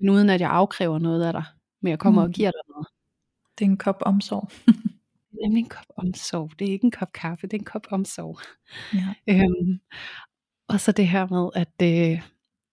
Men 0.00 0.08
uden 0.10 0.30
at 0.30 0.40
jeg 0.40 0.50
afkræver 0.50 0.98
noget 0.98 1.24
af 1.24 1.32
dig. 1.32 1.44
Men 1.82 1.90
jeg 1.90 1.98
kommer 1.98 2.22
Mm. 2.22 2.28
og 2.28 2.32
giver 2.32 2.50
dig 2.50 2.60
noget. 2.68 2.86
Det 3.58 3.64
er 3.64 3.70
en 3.70 3.76
kop 3.76 3.96
omsorg. 4.00 4.50
Det 5.32 5.38
er 5.42 5.48
nemlig 5.48 5.60
en 5.62 5.68
kop 5.68 5.86
omsorg. 5.96 6.50
Det 6.58 6.68
er 6.68 6.72
ikke 6.72 6.84
en 6.84 6.90
kop 6.90 7.12
kaffe, 7.12 7.46
det 7.46 7.52
er 7.54 7.58
en 7.58 7.64
kop 7.64 7.86
omsorg. 7.90 8.38
Ja. 8.94 9.06
Øhm, 9.34 9.80
og 10.68 10.80
så 10.80 10.92
det 10.92 11.08
her 11.08 11.26
med, 11.26 11.50
at, 11.54 12.12
øh, 12.12 12.22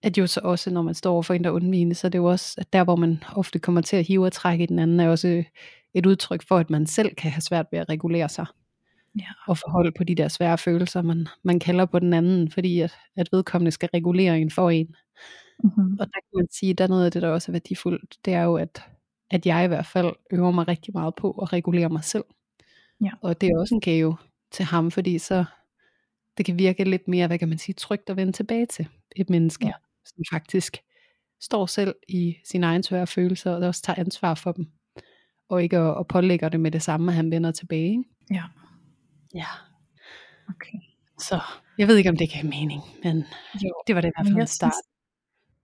at 0.04 0.18
jo 0.18 0.28
så 0.28 0.40
også, 0.44 0.70
når 0.72 0.82
man 0.82 0.94
står 0.94 1.14
over 1.14 1.22
for 1.24 1.34
en, 1.34 1.44
der 1.44 1.50
er 1.50 1.54
undvigende, 1.54 1.96
så 1.96 2.08
er 2.08 2.10
det 2.12 2.18
jo 2.18 2.26
også, 2.26 2.56
at 2.58 2.74
der 2.74 2.84
hvor 2.84 2.96
man 2.96 3.24
ofte 3.36 3.60
kommer 3.60 3.82
til 3.82 3.96
at 3.96 4.08
hive 4.08 4.26
og 4.26 4.32
trække 4.34 4.64
i 4.64 4.68
den 4.68 4.80
anden, 4.80 5.00
er 5.00 5.10
også 5.10 5.44
et 5.94 6.06
udtryk 6.06 6.48
for, 6.48 6.58
at 6.58 6.70
man 6.70 6.88
selv 6.88 7.16
kan 7.16 7.32
have 7.32 7.42
svært 7.42 7.66
ved 7.72 7.80
at 7.80 7.90
regulere 7.90 8.30
sig. 8.30 8.46
Ja. 9.20 9.26
Og 9.48 9.58
forholde 9.58 9.92
på 9.92 10.04
de 10.04 10.16
der 10.16 10.28
svære 10.28 10.58
følelser, 10.58 11.02
man, 11.02 11.28
man 11.44 11.60
kalder 11.60 11.86
på 11.86 12.00
den 12.00 12.14
anden, 12.14 12.52
fordi 12.52 12.80
at, 12.80 12.96
at 13.16 13.30
vedkommende 13.32 13.72
skal 13.72 13.90
regulere 13.94 14.40
en 14.40 14.52
for 14.52 14.70
en. 14.70 14.96
Mm-hmm. 15.64 15.98
Og 16.00 16.08
der 16.08 16.14
kan 16.14 16.36
man 16.36 16.48
sige, 16.52 16.74
der 16.74 16.84
er 16.84 16.88
noget 16.88 17.06
af 17.06 17.12
det, 17.12 17.22
der 17.22 17.28
også 17.30 17.52
er 17.52 17.54
værdifuldt, 17.54 18.18
det 18.26 18.34
er 18.34 18.44
jo, 18.44 18.56
at, 18.56 18.84
at 19.32 19.46
jeg 19.46 19.66
i 19.66 19.68
hvert 19.68 19.86
fald 19.86 20.12
øver 20.32 20.52
mig 20.52 20.68
rigtig 20.68 20.94
meget 20.94 21.16
på 21.16 21.32
at 21.32 21.54
regulere 21.54 21.90
mig 21.90 22.04
selv. 22.04 22.24
Ja. 23.04 23.12
Og 23.22 23.42
det 23.42 23.50
er 23.50 23.60
også 23.60 23.76
en 23.76 23.82
gave 23.82 24.18
til 24.52 24.66
ham, 24.66 24.92
fordi 24.92 25.20
så 25.20 25.46
det 26.38 26.46
kan 26.46 26.60
virke 26.60 26.84
lidt 26.84 27.08
mere, 27.08 27.28
hvad 27.28 27.40
kan 27.40 27.50
man 27.50 27.58
sige, 27.58 27.76
trygt 27.76 28.10
at 28.10 28.18
vende 28.18 28.32
tilbage 28.34 28.66
til 28.66 28.88
et 29.16 29.30
menneske, 29.30 29.66
Ja. 29.68 29.74
som 30.06 30.24
faktisk 30.32 30.78
står 31.42 31.66
selv 31.66 31.96
i 32.08 32.36
sine 32.46 32.66
egne 32.66 32.84
svære 32.84 33.08
følelser, 33.08 33.52
og 33.52 33.68
også 33.68 33.82
tager 33.82 34.00
ansvar 34.00 34.34
for 34.34 34.52
dem, 34.52 34.68
og 35.50 35.64
ikke 35.64 35.78
at, 35.78 35.98
at 36.00 36.08
pålægger 36.08 36.50
det 36.50 36.60
med 36.60 36.72
det 36.72 36.82
samme, 36.82 37.12
at 37.12 37.16
han 37.16 37.32
vender 37.32 37.52
tilbage. 37.52 37.90
Ikke? 37.90 38.04
Ja. 38.32 38.44
Ja. 39.34 39.46
Okay. 40.50 40.78
Så 41.20 41.42
jeg 41.78 41.88
ved 41.88 41.98
ikke, 41.98 42.10
om 42.10 42.18
det 42.18 42.30
kan 42.30 42.50
mening, 42.50 42.82
men 43.04 43.26
Jo. 43.64 43.74
det 43.88 43.96
var 43.96 44.02
det 44.02 44.08
i 44.08 44.12
hvert 44.16 44.28
fald 44.28 44.42
en 44.42 44.48
start. 44.48 44.74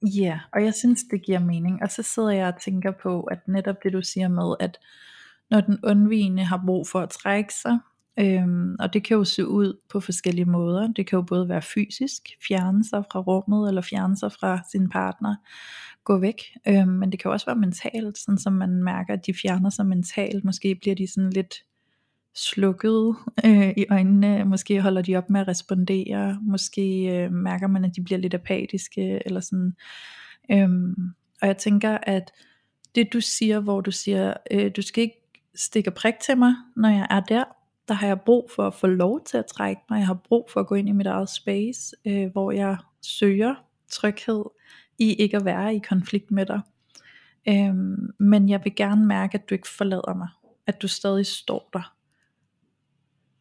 Ja, 0.02 0.40
og 0.54 0.64
jeg 0.64 0.74
synes, 0.74 1.04
det 1.12 1.26
giver 1.26 1.40
mening. 1.40 1.84
Og 1.84 1.92
så 1.92 2.04
sidder 2.04 2.30
jeg 2.32 2.48
og 2.48 2.62
tænker 2.62 2.92
på, 3.04 3.22
at 3.22 3.48
netop 3.48 3.76
det 3.84 3.94
du 3.94 4.02
siger 4.02 4.28
med, 4.28 4.56
at 4.60 4.78
når 5.50 5.62
den 5.62 5.80
undvigende 5.84 6.44
har 6.44 6.64
brug 6.66 6.88
for 6.88 7.00
at 7.02 7.10
trække 7.10 7.54
sig, 7.54 7.80
øhm, 8.20 8.76
og 8.80 8.94
det 8.94 9.04
kan 9.04 9.18
jo 9.18 9.24
se 9.24 9.48
ud 9.48 9.80
på 9.90 10.00
forskellige 10.00 10.46
måder. 10.46 10.88
Det 10.88 11.08
kan 11.08 11.18
jo 11.18 11.22
både 11.22 11.50
være 11.50 11.62
fysisk, 11.62 12.22
fjerne 12.48 12.84
sig 12.84 13.04
fra 13.12 13.20
rummet, 13.20 13.68
eller 13.68 13.82
fjerne 13.82 14.18
sig 14.18 14.32
fra 14.32 14.60
sin 14.72 14.90
partner, 14.90 15.36
gå 16.04 16.18
væk. 16.18 16.42
Øhm, 16.68 16.88
men 16.88 17.12
det 17.12 17.20
kan 17.20 17.30
jo 17.30 17.34
også 17.34 17.46
være 17.46 17.56
mentalt, 17.56 18.18
sådan 18.18 18.38
som 18.38 18.54
man 18.54 18.84
mærker, 18.84 19.14
at 19.14 19.26
de 19.26 19.34
fjerner 19.34 19.70
sig 19.70 19.86
mentalt. 19.86 20.44
Måske 20.46 20.76
bliver 20.76 20.96
de 20.96 21.08
sådan 21.08 21.30
lidt 21.30 21.56
slukket 22.36 23.16
øh, 23.46 23.70
i 23.78 23.86
øjnene, 23.92 24.46
måske 24.46 24.82
holder 24.82 25.02
de 25.02 25.16
op 25.16 25.30
med 25.30 25.42
at 25.42 25.48
respondere, 25.48 26.40
måske 26.42 27.06
øh, 27.06 27.32
mærker 27.32 27.68
man, 27.68 27.86
at 27.86 27.96
de 27.96 28.04
bliver 28.04 28.20
lidt 28.20 28.34
apatiske, 28.34 29.22
eller 29.26 29.40
sådan. 29.40 29.74
Øhm, 30.52 30.94
og 31.42 31.48
jeg 31.48 31.58
tænker, 31.58 31.98
at 32.04 32.32
det 32.96 33.14
du 33.14 33.22
siger, 33.22 33.60
hvor 33.60 33.82
du 33.82 33.92
siger, 33.92 34.34
øh, 34.52 34.72
du 34.76 34.82
skal 34.82 35.02
ikke 35.02 35.22
stikke 35.56 35.92
prik 35.92 36.16
til 36.26 36.38
mig, 36.38 36.56
når 36.76 36.90
jeg 36.90 37.08
er 37.10 37.20
der, 37.20 37.44
der 37.88 37.94
har 37.94 38.08
jeg 38.08 38.22
brug 38.22 38.52
for 38.56 38.68
at 38.68 38.74
få 38.74 38.88
lov 38.88 39.26
til 39.26 39.38
at 39.38 39.46
trække 39.46 39.82
mig, 39.90 39.98
jeg 39.98 40.08
har 40.08 40.20
brug 40.28 40.50
for 40.54 40.60
at 40.60 40.68
gå 40.68 40.76
ind 40.76 40.90
i 40.90 40.92
mit 40.92 41.08
eget 41.08 41.30
space, 41.30 41.96
øh, 42.08 42.32
hvor 42.32 42.52
jeg 42.52 42.78
søger 43.02 43.56
tryghed 43.92 44.44
i 45.00 45.14
ikke 45.14 45.38
at 45.38 45.46
være 45.46 45.76
i 45.76 45.80
konflikt 45.80 46.32
med 46.32 46.46
dig. 46.46 46.62
Øhm, 47.48 48.14
men 48.20 48.50
jeg 48.50 48.62
vil 48.64 48.76
gerne 48.76 49.06
mærke, 49.06 49.38
at 49.38 49.50
du 49.50 49.56
ikke 49.56 49.68
forlader 49.68 50.14
mig, 50.14 50.28
at 50.68 50.82
du 50.82 50.88
stadig 50.88 51.26
står 51.26 51.70
der. 51.74 51.95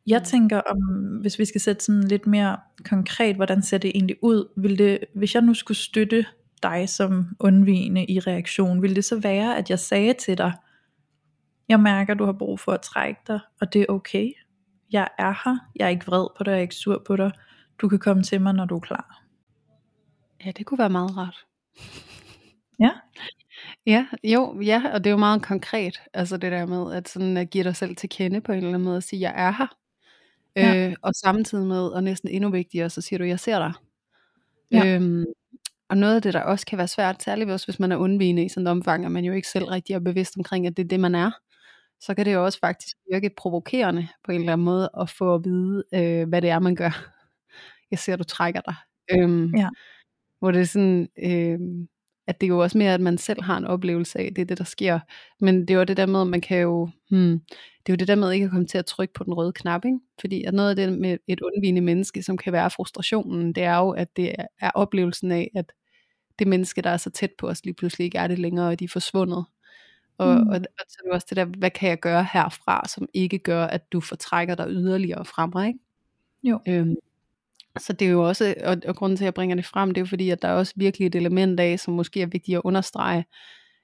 Jeg 0.07 0.19
Mm. 0.21 0.25
tænker 0.25 0.61
om, 0.61 0.79
hvis 1.21 1.39
vi 1.39 1.45
skal 1.45 1.61
sætte 1.61 1.85
sådan 1.85 2.03
lidt 2.05 2.27
mere 2.27 2.57
konkret, 2.85 3.37
hvordan 3.37 3.63
ser 3.63 3.79
det 3.79 3.91
egentlig 3.95 4.17
ud, 4.23 4.53
vil 4.57 4.79
det, 4.79 4.99
hvis 5.15 5.35
jeg 5.35 5.43
nu 5.43 5.55
skulle 5.55 5.79
støtte 5.79 6.27
dig 6.63 6.89
som 6.89 7.27
undvigende 7.41 8.05
i 8.11 8.21
reaktion, 8.21 8.83
vil 8.83 8.97
det 8.97 9.05
så 9.05 9.21
være, 9.21 9.57
at 9.59 9.71
jeg 9.71 9.79
sagde 9.79 10.13
til 10.13 10.39
dig, 10.39 10.53
jeg 11.69 11.81
mærker, 11.81 12.15
du 12.15 12.25
har 12.25 12.33
brug 12.33 12.61
for 12.61 12.73
at 12.73 12.81
trække 12.81 13.21
dig, 13.27 13.41
og 13.61 13.73
det 13.73 13.81
er 13.81 13.87
okay. 13.89 14.33
Jeg 14.93 15.09
er 15.19 15.31
her, 15.45 15.59
jeg 15.77 15.85
er 15.85 15.89
ikke 15.89 16.07
vred 16.07 16.27
på 16.37 16.45
dig, 16.45 16.51
jeg 16.51 16.59
er 16.59 16.63
ikke 16.63 16.75
sur 16.75 17.03
på 17.07 17.17
dig. 17.17 17.31
Du 17.79 17.89
kan 17.89 17.99
komme 17.99 18.23
til 18.23 18.41
mig, 18.41 18.55
når 18.55 18.65
du 18.65 18.77
er 18.77 18.81
klar. 18.81 19.23
Ja, 20.45 20.51
det 20.51 20.67
kunne 20.67 20.79
være 20.79 20.91
meget 20.91 21.17
rart. 21.17 21.37
Ja. 22.81 22.91
Ja, 23.87 24.07
jo, 24.25 24.61
ja, 24.61 24.83
og 24.93 25.05
det 25.05 25.11
er 25.11 25.13
jo 25.13 25.17
meget 25.19 25.43
konkret, 25.43 26.01
altså 26.15 26.37
det 26.37 26.53
der 26.53 26.67
med, 26.67 26.95
at 26.95 27.09
sådan 27.09 27.37
at 27.37 27.51
give 27.51 27.65
dig 27.65 27.77
selv 27.77 27.97
til 27.97 28.09
kende 28.09 28.41
på 28.41 28.53
en 28.53 28.59
eller 28.59 28.69
anden 28.71 28.85
måde, 28.85 28.97
at 28.97 29.03
sige, 29.03 29.21
jeg 29.21 29.33
er 29.37 29.51
her, 29.51 29.67
Ja. 30.57 30.89
øh, 30.89 30.95
og 31.03 31.15
samtidig 31.15 31.67
med, 31.67 31.87
og 31.89 32.05
næsten 32.05 32.29
endnu 32.29 32.51
vigtigere, 32.51 32.91
så 32.91 33.01
siger 33.01 33.19
du, 33.19 33.25
jeg 33.25 33.41
ser 33.41 33.59
dig. 33.59 33.73
Ja. 34.73 34.95
Øhm, 34.97 35.25
og 35.89 35.97
noget 35.99 36.17
af 36.17 36.23
det, 36.23 36.35
der 36.35 36.41
også 36.41 36.67
kan 36.67 36.79
være 36.79 36.89
svært, 36.89 37.23
særligt 37.23 37.51
også 37.51 37.67
hvis 37.67 37.81
man 37.81 37.93
er 37.93 37.97
undvigende 37.97 38.45
i 38.45 38.49
sådan 38.49 38.67
et 38.67 38.71
omfang, 38.71 39.05
at 39.05 39.13
man 39.13 39.25
jo 39.25 39.33
ikke 39.33 39.49
selv 39.49 39.65
rigtig 39.65 39.95
er 39.95 39.99
bevidst 40.01 40.37
omkring, 40.37 40.67
at 40.67 40.77
det 40.77 40.85
er 40.85 40.89
det, 40.89 41.01
man 41.01 41.15
er, 41.15 41.31
så 42.01 42.15
kan 42.15 42.27
det 42.27 42.33
jo 42.35 42.45
også 42.45 42.59
faktisk 42.61 42.97
virke 43.13 43.31
provokerende 43.37 44.09
på 44.25 44.33
en 44.33 44.41
eller 44.41 44.53
anden 44.53 44.65
måde, 44.65 44.91
at 45.01 45.11
få 45.11 45.35
at 45.35 45.45
vide, 45.45 45.85
øh, 45.95 46.29
hvad 46.29 46.43
det 46.43 46.51
er, 46.51 46.59
man 46.59 46.75
gør. 46.75 47.11
Jeg 47.91 47.99
ser, 47.99 48.17
du 48.17 48.25
trækker 48.25 48.61
dig. 48.61 48.75
Øhm, 49.13 49.55
Ja. 49.57 49.69
Hvor 50.39 50.51
det 50.51 50.61
er 50.61 50.65
sådan, 50.65 51.09
øh, 51.25 51.59
at 52.27 52.41
det 52.41 52.47
er 52.47 52.49
jo 52.49 52.59
også 52.59 52.79
mere, 52.79 52.95
at 52.95 53.01
man 53.01 53.19
selv 53.19 53.43
har 53.43 53.57
en 53.57 53.65
oplevelse 53.65 54.19
af, 54.19 54.33
det 54.37 54.43
er 54.43 54.47
det, 54.47 54.59
der 54.59 54.65
sker. 54.65 55.01
Men 55.41 55.61
det 55.61 55.71
er 55.71 55.75
jo 55.79 55.85
det 55.85 55.97
der 55.97 56.07
med, 56.07 56.21
at 56.21 56.27
man 56.27 56.41
kan 56.41 56.59
jo, 56.61 56.89
hmm, 57.11 57.41
det 57.87 57.89
er 57.89 57.93
jo 57.93 57.97
det 57.97 58.09
der 58.09 58.15
med 58.15 58.33
ikke 58.33 58.45
at 58.45 58.51
komme 58.51 58.67
til 58.67 58.79
at 58.79 58.87
trykke 58.87 59.15
på 59.15 59.25
den 59.25 59.35
røde 59.35 59.53
knap, 59.53 59.85
ikke? 59.85 59.99
Fordi 60.21 60.45
at 60.45 60.55
noget 60.55 60.71
af 60.71 60.77
det 60.77 60.99
med 60.99 61.19
et 61.29 61.41
undvigende 61.41 61.81
menneske, 61.81 62.23
som 62.23 62.37
kan 62.37 62.53
være 62.53 62.71
frustrationen, 62.71 63.53
det 63.53 63.63
er 63.63 63.77
jo, 63.79 63.91
at 63.91 64.17
det 64.17 64.33
er, 64.61 64.71
oplevelsen 64.75 65.33
af, 65.33 65.51
at 65.55 65.73
det 66.39 66.47
menneske, 66.47 66.83
der 66.83 66.91
er 66.91 66.97
så 66.97 67.11
tæt 67.11 67.31
på 67.39 67.49
os, 67.49 67.65
lige 67.65 67.75
pludselig 67.75 68.05
ikke 68.05 68.19
er 68.19 68.29
det 68.29 68.39
længere, 68.39 68.69
og 68.69 68.79
de 68.81 68.85
er 68.85 68.89
forsvundet. 68.89 69.45
Og, 70.19 70.35
Mm. 70.35 70.41
mm. 70.43 70.49
og, 70.49 70.57
og 70.57 70.85
så 70.89 70.97
er 71.01 71.09
det 71.09 71.13
også 71.15 71.27
det 71.31 71.37
der, 71.37 71.45
hvad 71.45 71.71
kan 71.71 71.89
jeg 71.89 72.01
gøre 72.01 72.27
herfra, 72.33 72.89
som 72.89 73.09
ikke 73.15 73.39
gør, 73.39 73.65
at 73.65 73.93
du 73.93 74.01
fortrækker 74.01 74.55
dig 74.55 74.67
yderligere 74.71 75.25
fra 75.25 75.47
mig, 75.47 75.69
ikke? 75.69 75.79
Jo. 76.43 76.61
Øhm, 76.69 76.95
så 77.79 77.93
det 77.93 78.07
er 78.07 78.11
jo 78.11 78.29
også, 78.29 78.55
og, 78.65 78.77
og 78.87 78.97
grunden 78.97 79.17
til 79.17 79.25
at 79.25 79.27
jeg 79.27 79.35
bringer 79.35 79.57
det 79.57 79.67
frem, 79.67 79.91
det 79.91 79.97
er 79.97 80.03
jo 80.03 80.07
fordi, 80.07 80.31
at 80.31 80.43
der 80.43 80.49
er 80.49 80.55
også 80.55 80.73
virkelig 80.77 81.07
et 81.07 81.15
element 81.15 81.61
af, 81.61 81.81
som 81.81 81.95
måske 81.95 82.23
er 82.23 82.27
vigtigt 82.27 82.57
at 82.57 82.63
understrege, 82.65 83.25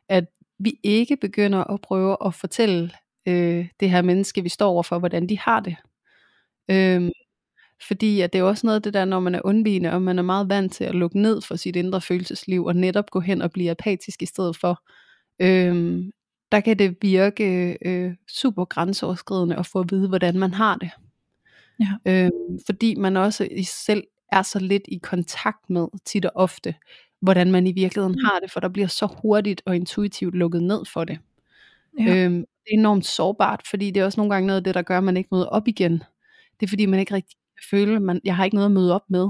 at 0.09 0.25
vi 0.59 0.75
ikke 0.83 1.17
begynder 1.17 1.65
at 1.65 1.81
prøve 1.81 2.17
at 2.27 2.35
fortælle 2.35 2.91
øh, 3.29 3.69
det 3.81 3.91
her 3.91 4.03
menneske, 4.03 4.43
vi 4.43 4.49
står 4.49 4.71
overfor, 4.71 4.99
hvordan 4.99 5.29
de 5.29 5.39
har 5.39 5.61
det. 5.61 5.77
Øhm, 6.71 7.11
fordi 7.89 8.21
at 8.21 8.33
det 8.33 8.39
er 8.39 8.43
også 8.43 8.67
noget 8.67 8.77
af 8.77 8.83
det 8.83 8.95
der, 8.95 9.05
når 9.05 9.21
man 9.21 9.35
er 9.35 9.41
undvigende, 9.45 9.93
og 9.93 10.03
man 10.03 10.19
er 10.19 10.23
meget 10.23 10.49
vant 10.49 10.73
til 10.73 10.85
at 10.85 10.95
lukke 10.95 11.21
ned 11.21 11.43
for 11.43 11.57
sit 11.57 11.77
indre 11.77 12.01
følelsesliv, 12.01 12.65
og 12.65 12.77
netop 12.77 13.11
gå 13.11 13.21
hen 13.21 13.43
og 13.43 13.53
blive 13.53 13.71
apatisk 13.71 14.23
i 14.23 14.27
stedet 14.27 14.57
for, 14.57 14.83
øhm, 15.43 16.11
der 16.53 16.61
kan 16.61 16.79
det 16.79 16.97
virke 17.03 17.79
øh, 17.87 18.15
super 18.29 18.65
grænseoverskridende 18.65 19.57
at 19.57 19.67
få 19.67 19.81
at 19.81 19.87
vide, 19.91 20.09
hvordan 20.09 20.39
man 20.39 20.55
har 20.55 20.77
det. 20.77 20.91
Ja. 21.81 22.13
Øhm, 22.25 22.59
fordi 22.67 22.95
man 22.95 23.17
også 23.17 23.49
i 23.51 23.63
selv 23.63 24.05
er 24.33 24.43
så 24.43 24.59
lidt 24.59 24.83
i 24.89 24.99
kontakt 25.03 25.71
med 25.71 25.87
tit 26.05 26.25
og 26.25 26.33
ofte, 26.35 26.75
hvordan 27.21 27.51
man 27.53 27.67
i 27.67 27.73
virkeligheden 27.73 28.17
Mm. 28.19 28.25
har 28.25 28.39
det, 28.41 28.51
for 28.51 28.61
der 28.61 28.69
bliver 28.69 28.89
så 28.89 29.09
hurtigt 29.23 29.63
og 29.67 29.77
intuitivt 29.77 30.35
lukket 30.35 30.63
ned 30.63 30.85
for 30.93 31.05
det. 31.05 31.19
Ja. 32.01 32.17
Øhm, 32.25 32.35
det 32.37 32.73
er 32.75 32.79
enormt 32.79 33.07
sårbart, 33.07 33.61
fordi 33.71 33.91
det 33.91 34.01
er 34.01 34.05
også 34.05 34.21
nogle 34.21 34.35
gange 34.35 34.47
noget 34.47 34.57
af 34.61 34.65
det, 34.65 34.75
der 34.75 34.83
gør, 34.83 34.99
at 34.99 35.05
man 35.05 35.17
ikke 35.17 35.29
møder 35.33 35.47
op 35.47 35.69
igen. 35.69 35.93
Det 36.61 36.67
er 36.67 36.69
fordi, 36.69 36.87
man 36.87 37.01
ikke 37.01 37.15
rigtig 37.15 37.37
kan 37.59 37.79
føle, 37.79 37.97
at 37.97 38.03
man, 38.03 38.21
jeg 38.25 38.37
har 38.37 38.45
ikke 38.45 38.55
noget 38.55 38.67
at 38.67 38.73
møde 38.73 38.95
op 38.95 39.05
med. 39.09 39.29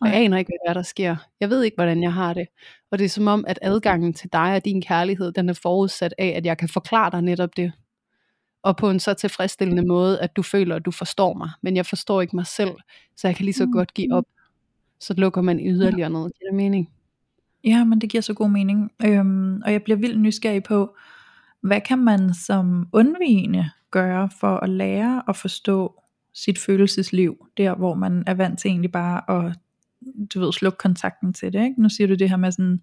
Og 0.00 0.08
jeg 0.08 0.16
aner 0.16 0.38
ikke, 0.38 0.48
hvad 0.48 0.58
der, 0.66 0.70
er, 0.70 0.74
der 0.74 0.82
sker. 0.82 1.16
Jeg 1.40 1.50
ved 1.50 1.62
ikke, 1.62 1.74
hvordan 1.74 2.02
jeg 2.02 2.12
har 2.12 2.34
det. 2.34 2.46
Og 2.90 2.98
det 2.98 3.04
er 3.04 3.08
som 3.08 3.26
om, 3.26 3.44
at 3.48 3.58
adgangen 3.62 4.12
til 4.14 4.30
dig 4.32 4.54
og 4.54 4.64
din 4.64 4.82
kærlighed, 4.82 5.32
den 5.32 5.48
er 5.48 5.52
forudsat 5.62 6.14
af, 6.18 6.26
at 6.36 6.46
jeg 6.46 6.58
kan 6.58 6.68
forklare 6.68 7.10
dig 7.10 7.22
netop 7.22 7.56
det. 7.56 7.72
Og 8.62 8.76
på 8.76 8.90
en 8.90 9.00
så 9.00 9.14
tilfredsstillende 9.14 9.86
måde, 9.86 10.20
at 10.20 10.36
du 10.36 10.42
føler, 10.42 10.76
at 10.76 10.84
du 10.84 10.90
forstår 10.90 11.34
mig. 11.34 11.50
Men 11.62 11.76
jeg 11.76 11.86
forstår 11.86 12.20
ikke 12.20 12.36
mig 12.36 12.46
selv, 12.46 12.70
så 13.16 13.28
jeg 13.28 13.36
kan 13.36 13.44
lige 13.44 13.54
så 13.54 13.66
Mm. 13.66 13.72
godt 13.72 13.94
give 13.94 14.14
op. 14.14 14.24
Så 15.00 15.14
lukker 15.16 15.40
man 15.42 15.60
yderligere 15.60 16.10
noget. 16.10 16.32
Giver 16.38 16.50
det 16.50 16.56
mening? 16.56 16.90
Ja, 17.64 17.84
men 17.84 18.00
det 18.00 18.10
giver 18.10 18.22
så 18.22 18.34
god 18.34 18.50
mening. 18.50 18.90
Øhm, 19.04 19.62
og 19.64 19.72
jeg 19.72 19.82
bliver 19.82 19.96
vildt 19.96 20.20
nysgerrig 20.20 20.62
på, 20.62 20.96
hvad 21.60 21.80
kan 21.80 21.98
man 21.98 22.34
som 22.34 22.88
undvigende 22.92 23.70
gøre 23.90 24.30
for 24.40 24.56
at 24.56 24.70
lære 24.70 25.22
at 25.28 25.36
forstå 25.36 26.02
sit 26.34 26.58
følelsesliv, 26.58 27.46
der 27.56 27.74
hvor 27.74 27.94
man 27.94 28.24
er 28.26 28.34
vant 28.34 28.58
til 28.58 28.68
egentlig 28.68 28.92
bare 28.92 29.46
at, 29.46 29.52
du 30.34 30.40
ved, 30.40 30.52
slukke 30.52 30.78
kontakten 30.78 31.32
til 31.32 31.52
det. 31.52 31.64
Ikke? 31.64 31.82
Nu 31.82 31.88
siger 31.88 32.08
du 32.08 32.14
det 32.14 32.28
her 32.30 32.36
med 32.36 32.52
sådan, 32.52 32.80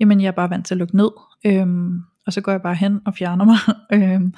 jamen 0.00 0.20
jeg 0.20 0.26
er 0.28 0.32
bare 0.32 0.50
vant 0.50 0.66
til 0.66 0.74
at 0.74 0.78
lukke 0.78 0.96
ned, 0.96 1.10
øhm, 1.46 2.00
og 2.26 2.32
så 2.32 2.40
går 2.40 2.52
jeg 2.52 2.62
bare 2.62 2.74
hen 2.74 3.00
og 3.06 3.14
fjerner 3.14 3.44
mig. 3.44 3.58
øhm, 4.14 4.34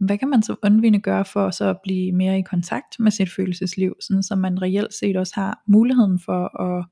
hvad 0.00 0.18
kan 0.18 0.28
man 0.28 0.42
som 0.42 0.58
undvigende 0.62 1.00
gøre 1.00 1.24
for 1.24 1.50
så 1.50 1.68
at 1.68 1.80
blive 1.82 2.12
mere 2.12 2.38
i 2.38 2.42
kontakt 2.42 3.00
med 3.00 3.10
sit 3.10 3.30
følelsesliv, 3.32 3.96
sådan 4.00 4.22
så 4.22 4.36
man 4.36 4.62
reelt 4.62 4.94
set 4.94 5.16
også 5.16 5.32
har 5.36 5.62
muligheden 5.66 6.18
for 6.18 6.60
at 6.62 6.84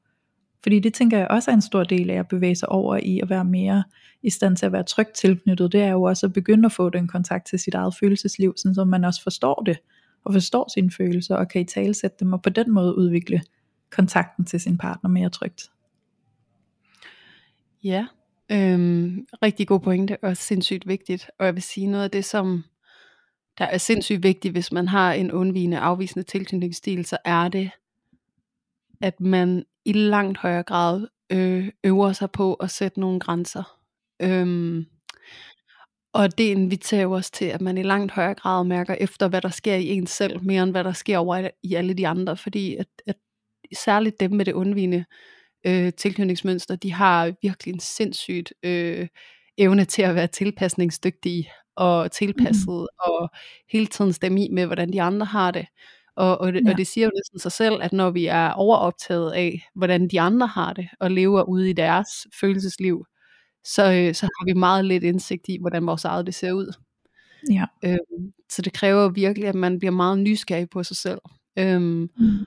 Fordi 0.62 0.80
det 0.80 0.94
tænker 0.94 1.18
jeg 1.18 1.28
også 1.28 1.50
er 1.50 1.54
en 1.54 1.62
stor 1.62 1.84
del 1.84 2.10
af 2.10 2.18
at 2.18 2.28
bevæge 2.28 2.54
sig 2.56 2.68
over 2.68 2.96
i 2.96 3.20
at 3.20 3.30
være 3.30 3.44
mere 3.44 3.84
i 4.22 4.30
stand 4.30 4.56
til 4.56 4.66
at 4.66 4.72
være 4.72 4.82
trygt 4.82 5.14
tilknyttet. 5.14 5.72
Det 5.72 5.82
er 5.82 5.90
jo 5.90 6.02
også 6.02 6.26
at 6.26 6.32
begynde 6.32 6.66
at 6.66 6.72
få 6.72 6.90
den 6.90 7.08
kontakt 7.08 7.46
til 7.46 7.58
sit 7.58 7.74
eget 7.74 7.94
følelsesliv, 8.00 8.54
sådan 8.56 8.74
så 8.74 8.84
man 8.84 9.04
også 9.04 9.22
forstår 9.22 9.62
det, 9.66 9.78
og 10.24 10.32
forstår 10.32 10.70
sine 10.74 10.90
følelser, 10.90 11.36
og 11.36 11.48
kan 11.48 11.60
i 11.60 11.64
tale 11.64 11.94
sætte 11.94 12.16
dem, 12.20 12.32
og 12.32 12.42
på 12.42 12.50
den 12.50 12.70
måde 12.70 12.98
udvikle 12.98 13.40
kontakten 13.90 14.44
til 14.44 14.60
sin 14.60 14.78
partner 14.78 15.10
mere 15.10 15.30
trygt. 15.30 15.70
Ja, 17.84 18.06
øhm, 18.52 19.26
rigtig 19.42 19.68
god 19.68 19.80
pointe, 19.80 20.16
og 20.22 20.36
sindssygt 20.36 20.88
vigtigt. 20.88 21.30
Og 21.38 21.46
jeg 21.46 21.54
vil 21.54 21.62
sige 21.62 21.86
noget 21.86 22.04
af 22.04 22.10
det, 22.10 22.24
som 22.24 22.64
der 23.58 23.64
er 23.64 23.78
sindssygt 23.78 24.22
vigtigt, 24.22 24.54
hvis 24.54 24.72
man 24.72 24.88
har 24.88 25.12
en 25.12 25.32
undvigende, 25.32 25.78
afvisende 25.78 26.22
tilknytningsstil, 26.22 27.04
så 27.04 27.18
er 27.24 27.48
det, 27.48 27.70
at 29.00 29.20
man 29.20 29.64
i 29.84 29.92
langt 29.92 30.38
højere 30.38 30.62
grad 30.62 31.06
øh, 31.32 31.68
øver 31.84 32.12
sig 32.12 32.30
på 32.30 32.54
at 32.54 32.70
sætte 32.70 33.00
nogle 33.00 33.20
grænser. 33.20 33.78
Øhm, 34.22 34.86
og 36.12 36.38
det 36.38 36.44
inviterer 36.44 37.02
jo 37.02 37.12
også 37.12 37.32
til, 37.32 37.44
at 37.44 37.60
man 37.60 37.78
i 37.78 37.82
langt 37.82 38.12
højere 38.12 38.34
grad 38.34 38.64
mærker 38.64 38.94
efter, 38.94 39.28
hvad 39.28 39.40
der 39.40 39.48
sker 39.48 39.74
i 39.74 39.88
en 39.88 40.06
selv, 40.06 40.42
mere 40.44 40.62
end 40.62 40.70
hvad 40.70 40.84
der 40.84 40.92
sker 40.92 41.18
over 41.18 41.50
i 41.62 41.74
alle 41.74 41.94
de 41.94 42.08
andre, 42.08 42.36
fordi 42.36 42.76
at, 42.76 42.86
at 43.06 43.16
særligt 43.76 44.20
dem 44.20 44.30
med 44.30 44.44
det 44.44 44.52
undvigende 44.52 45.04
øh, 45.66 45.92
tilknytningsmønster, 45.92 46.76
de 46.76 46.92
har 46.92 47.32
virkelig 47.42 47.74
en 47.74 47.80
sindssygt 47.80 48.52
øh, 48.62 49.08
evne 49.58 49.84
til 49.84 50.02
at 50.02 50.14
være 50.14 50.26
tilpasningsdygtige 50.26 51.50
og 51.78 52.12
tilpasset, 52.12 52.66
mm. 52.68 52.86
og 52.98 53.30
hele 53.72 53.86
tiden 53.86 54.12
stemme 54.12 54.44
i 54.44 54.48
med, 54.48 54.66
hvordan 54.66 54.92
de 54.92 55.02
andre 55.02 55.26
har 55.26 55.50
det. 55.50 55.66
Og, 56.16 56.40
og, 56.40 56.52
det, 56.52 56.64
ja. 56.66 56.70
og 56.70 56.78
det 56.78 56.86
siger 56.86 57.04
jo 57.04 57.10
næsten 57.16 57.38
sig 57.38 57.52
selv, 57.52 57.82
at 57.82 57.92
når 57.92 58.10
vi 58.10 58.26
er 58.26 58.50
overoptaget 58.50 59.32
af, 59.32 59.68
hvordan 59.74 60.08
de 60.08 60.20
andre 60.20 60.46
har 60.46 60.72
det, 60.72 60.88
og 61.00 61.10
lever 61.10 61.42
ude 61.42 61.70
i 61.70 61.72
deres 61.72 62.08
følelsesliv, 62.40 63.06
så, 63.64 63.92
øh, 63.92 64.14
så 64.14 64.26
har 64.26 64.44
vi 64.44 64.52
meget 64.52 64.84
lidt 64.84 65.04
indsigt 65.04 65.48
i, 65.48 65.58
hvordan 65.60 65.86
vores 65.86 66.04
eget 66.04 66.26
det 66.26 66.34
ser 66.34 66.52
ud. 66.52 66.72
Ja. 67.50 67.64
Øhm, 67.84 68.32
så 68.50 68.62
det 68.62 68.72
kræver 68.72 69.08
virkelig, 69.08 69.48
at 69.48 69.54
man 69.54 69.78
bliver 69.78 69.92
meget 69.92 70.18
nysgerrig 70.18 70.70
på 70.70 70.82
sig 70.82 70.96
selv. 70.96 71.20
Øhm, 71.58 72.10
mm. 72.16 72.38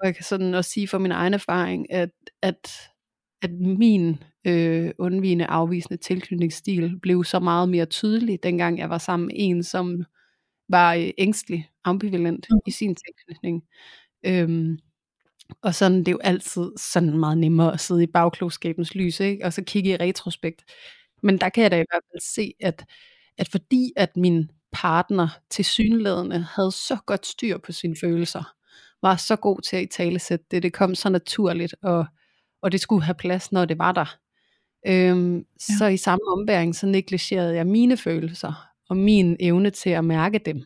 Og 0.00 0.06
jeg 0.06 0.14
kan 0.14 0.24
sådan 0.24 0.54
også 0.54 0.70
sige 0.70 0.88
fra 0.88 0.98
min 0.98 1.12
egen 1.12 1.34
erfaring, 1.34 1.92
at, 1.92 2.10
at, 2.42 2.70
at 3.42 3.52
min 3.52 4.22
øh, 4.46 4.90
undvigende 4.98 5.46
afvisende 5.46 5.96
tilknytningsstil 5.96 6.98
blev 7.02 7.24
så 7.24 7.40
meget 7.40 7.68
mere 7.68 7.86
tydelig, 7.86 8.42
dengang 8.42 8.78
jeg 8.78 8.90
var 8.90 8.98
sammen 8.98 9.26
med 9.26 9.34
en, 9.38 9.62
som 9.62 10.04
var 10.68 10.94
øh, 10.94 11.10
ængstelig, 11.18 11.70
ambivalent 11.84 12.46
mm. 12.50 12.58
i 12.66 12.70
sin 12.70 12.94
tilknytning. 12.94 13.62
Øhm, 14.26 14.78
og 15.62 15.74
sådan, 15.74 15.98
det 15.98 16.08
er 16.08 16.12
jo 16.12 16.18
altid 16.18 16.72
sådan 16.76 17.18
meget 17.18 17.38
nemmere 17.38 17.72
at 17.72 17.80
sidde 17.80 18.02
i 18.02 18.06
bagklogskabens 18.06 18.94
lys, 18.94 19.20
ikke? 19.20 19.44
og 19.44 19.52
så 19.52 19.62
kigge 19.64 19.90
i 19.90 19.96
retrospekt. 19.96 20.64
Men 21.22 21.38
der 21.38 21.48
kan 21.48 21.62
jeg 21.62 21.70
da 21.70 21.76
i 21.76 21.84
hvert 21.90 22.02
fald 22.12 22.20
se, 22.34 22.52
at, 22.60 22.84
at 23.38 23.48
fordi 23.48 23.92
at 23.96 24.16
min 24.16 24.50
partner 24.72 25.28
til 25.50 25.64
synlædende 25.64 26.46
havde 26.56 26.72
så 26.72 26.96
godt 27.06 27.26
styr 27.26 27.58
på 27.58 27.72
sine 27.72 27.96
følelser, 28.00 28.54
var 29.02 29.16
så 29.16 29.36
god 29.36 29.60
til 29.60 29.76
at 29.76 29.82
i 29.82 29.86
tale 29.86 30.18
sætte 30.18 30.44
det, 30.50 30.62
det 30.62 30.72
kom 30.72 30.94
så 30.94 31.08
naturligt, 31.08 31.74
og, 31.82 32.06
og 32.62 32.72
det 32.72 32.80
skulle 32.80 33.04
have 33.04 33.14
plads, 33.14 33.52
når 33.52 33.64
det 33.64 33.78
var 33.78 33.92
der. 33.92 34.16
Øhm, 34.86 35.36
ja. 35.36 35.42
Så 35.78 35.86
i 35.86 35.96
samme 35.96 36.22
ombæring, 36.32 36.74
så 36.74 36.86
negligerede 36.86 37.54
jeg 37.54 37.66
mine 37.66 37.96
følelser, 37.96 38.68
og 38.88 38.96
min 38.96 39.36
evne 39.40 39.70
til 39.70 39.90
at 39.90 40.04
mærke 40.04 40.38
dem. 40.38 40.64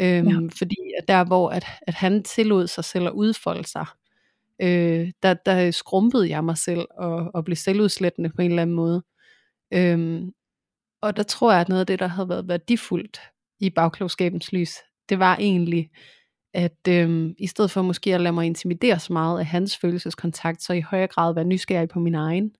Øhm, 0.00 0.28
ja. 0.28 0.48
Fordi 0.58 0.76
at 0.98 1.08
der 1.08 1.24
hvor 1.24 1.50
at, 1.50 1.64
at 1.82 1.94
han 1.94 2.22
tillod 2.22 2.66
sig 2.66 2.84
selv 2.84 3.06
at 3.06 3.12
udfolde 3.12 3.66
sig, 3.68 3.86
øh, 4.62 5.12
der, 5.22 5.34
der 5.34 5.70
skrumpede 5.70 6.30
jeg 6.30 6.44
mig 6.44 6.58
selv 6.58 6.86
og, 6.98 7.30
og 7.34 7.44
blev 7.44 7.56
selvudslættende 7.56 8.30
på 8.30 8.42
en 8.42 8.50
eller 8.50 8.62
anden 8.62 8.76
måde. 8.76 9.02
Øhm, 9.72 10.32
og 11.02 11.16
der 11.16 11.22
tror 11.22 11.52
jeg, 11.52 11.60
at 11.60 11.68
noget 11.68 11.80
af 11.80 11.86
det, 11.86 11.98
der 11.98 12.06
havde 12.06 12.28
været 12.28 12.48
værdifuldt 12.48 13.20
i 13.60 13.70
bagklogskabens 13.70 14.52
lys, 14.52 14.74
det 15.08 15.18
var 15.18 15.36
egentlig, 15.36 15.90
at 16.54 16.88
øhm, 16.88 17.34
i 17.38 17.46
stedet 17.46 17.70
for 17.70 17.82
måske 17.82 18.14
at 18.14 18.20
lade 18.20 18.32
mig 18.32 18.46
intimidere 18.46 18.98
så 18.98 19.12
meget 19.12 19.38
af 19.38 19.46
hans 19.46 19.76
følelseskontakt, 19.76 20.62
så 20.62 20.72
i 20.72 20.80
højere 20.80 21.06
grad 21.06 21.34
være 21.34 21.44
nysgerrig 21.44 21.88
på 21.88 22.00
min 22.00 22.14
egen. 22.14 22.52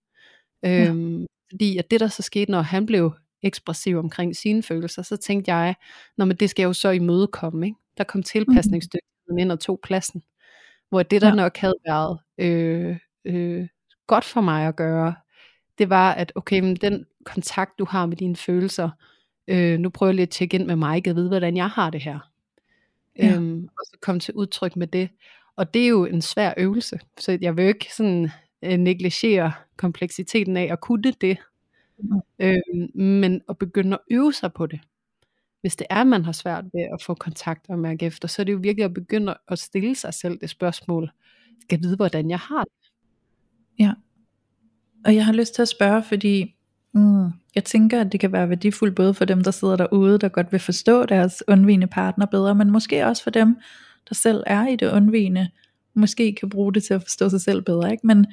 Øhm, 0.65 1.21
ja. 1.21 1.27
Fordi 1.51 1.79
at 1.79 1.91
det 1.91 2.01
der 2.01 2.09
så 2.09 2.23
skete, 2.23 2.51
når 2.51 2.61
han 2.61 2.87
blev 2.87 3.13
ekspressiv 3.43 3.99
omkring 3.99 4.37
sine 4.37 4.63
følelser, 4.63 5.03
så 5.03 5.17
tænkte 5.17 5.55
jeg, 5.55 5.75
når 6.17 6.25
men 6.25 6.37
det 6.37 6.51
skal 6.51 6.63
jeg 6.63 6.69
jo 6.69 6.73
så 6.73 6.91
imødekomme. 6.91 7.67
Ikke? 7.67 7.79
Der 7.99 8.05
kom 8.05 8.23
tilpasningsdygtigheden 8.23 9.39
ind 9.39 9.53
og 9.53 9.61
tog 9.61 9.81
pladsen. 9.83 10.23
Hvor 10.89 11.03
det 11.03 11.21
der 11.23 11.29
ja. 11.29 11.35
nok 11.35 11.57
havde 11.57 11.75
været 11.87 12.19
øh, 12.39 12.97
øh, 13.25 13.69
godt 14.07 14.25
for 14.25 14.41
mig 14.41 14.69
at 14.69 14.77
gøre, 14.77 15.15
det 15.79 15.91
var, 15.91 16.13
at 16.13 16.33
okay, 16.35 16.61
men 16.61 16.77
den 16.77 17.07
kontakt 17.25 17.79
du 17.79 17.85
har 17.85 18.07
med 18.07 18.17
dine 18.17 18.37
følelser, 18.37 18.91
øh, 19.49 19.79
nu 19.79 19.91
prøver 19.91 20.11
jeg 20.11 20.15
lige 20.15 20.23
at 20.23 20.31
tjekke 20.31 20.55
ind 20.55 20.67
med 20.67 20.77
mig, 20.77 21.03
og 21.09 21.17
vide, 21.17 21.29
hvordan 21.29 21.57
jeg 21.57 21.69
har 21.69 21.91
det 21.91 22.01
her. 22.01 22.30
Ja. 23.19 23.35
Øhm, 23.35 23.65
og 23.65 23.87
så 23.87 23.99
komme 24.03 24.21
til 24.21 24.35
udtryk 24.35 24.77
med 24.77 24.87
det. 24.87 25.09
Og 25.57 25.75
det 25.75 25.85
er 25.85 25.89
jo 25.89 26.05
en 26.05 26.23
svær 26.23 26.55
øvelse, 26.57 27.01
så 27.19 27.39
jeg 27.41 27.57
vil 27.57 27.63
jo 27.63 27.69
ikke 27.69 27.95
sådan 27.95 28.31
øh, 28.63 28.77
negligere 28.77 29.53
kompleksiteten 29.77 30.57
af 30.57 30.69
at 30.73 30.81
kunne 30.81 31.13
det, 31.21 31.39
mm. 31.99 32.21
øhm, 32.39 32.91
men 32.95 33.41
at 33.49 33.59
begynde 33.59 33.95
at 33.95 34.01
øve 34.11 34.33
sig 34.33 34.53
på 34.53 34.67
det. 34.67 34.81
Hvis 35.61 35.77
det 35.77 35.87
er, 35.91 36.01
at 36.01 36.07
man 36.07 36.25
har 36.25 36.33
svært 36.33 36.65
ved 36.65 36.83
at 36.93 37.03
få 37.03 37.15
kontakt 37.15 37.67
og 37.69 37.79
mærke 37.79 38.07
efter, 38.07 38.29
så 38.29 38.43
er 38.43 38.45
det 38.45 38.53
jo 38.53 38.59
virkelig 38.63 38.85
at 38.85 38.95
begynde 38.95 39.37
at 39.49 39.59
stille 39.59 39.95
sig 39.95 40.15
selv 40.15 40.41
det 40.41 40.51
spørgsmål, 40.51 41.11
skal 41.61 41.83
vide, 41.83 41.97
hvordan 41.97 42.31
jeg 42.31 42.39
har 42.39 42.65
det? 42.65 42.93
Ja, 43.79 43.93
og 45.05 45.15
jeg 45.15 45.27
har 45.27 45.33
lyst 45.33 45.55
til 45.55 45.63
at 45.63 45.69
spørge, 45.69 46.03
fordi 46.03 46.57
mm, 46.95 47.31
jeg 47.55 47.65
tænker, 47.65 48.01
at 48.01 48.13
det 48.13 48.21
kan 48.21 48.33
være 48.33 48.49
værdifuldt 48.49 48.95
både 48.95 49.15
for 49.15 49.25
dem, 49.25 49.43
der 49.43 49.51
sidder 49.51 49.77
derude, 49.77 50.19
der 50.19 50.29
godt 50.29 50.53
vil 50.53 50.61
forstå 50.61 51.07
deres 51.07 51.43
undvigende 51.49 51.87
partner 51.87 52.27
bedre, 52.27 52.55
men 52.55 52.71
måske 52.71 53.07
også 53.07 53.23
for 53.23 53.31
dem, 53.31 53.57
der 54.09 54.15
selv 54.15 54.43
er 54.47 54.67
i 54.67 54.77
det 54.77 54.93
undvigende, 54.93 55.49
måske 55.95 56.35
kan 56.41 56.51
bruge 56.51 56.75
det 56.75 56.83
til 56.83 56.95
at 56.95 57.03
forstå 57.03 57.29
sig 57.29 57.41
selv 57.41 57.63
bedre. 57.63 57.93
Ikke? 57.93 58.07
Men 58.07 58.27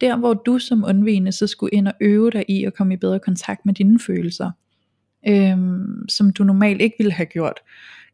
der 0.00 0.16
hvor 0.16 0.34
du 0.34 0.58
som 0.58 0.84
undvigende 0.84 1.32
så 1.32 1.46
skulle 1.46 1.74
ind 1.74 1.88
og 1.88 1.94
øve 2.00 2.30
dig 2.30 2.44
i 2.48 2.64
at 2.64 2.74
komme 2.74 2.94
i 2.94 2.96
bedre 2.96 3.20
kontakt 3.20 3.66
med 3.66 3.74
dine 3.74 3.98
følelser, 3.98 4.50
øhm, 5.28 6.08
som 6.08 6.32
du 6.32 6.44
normalt 6.44 6.80
ikke 6.80 6.96
ville 6.98 7.12
have 7.12 7.26
gjort. 7.26 7.60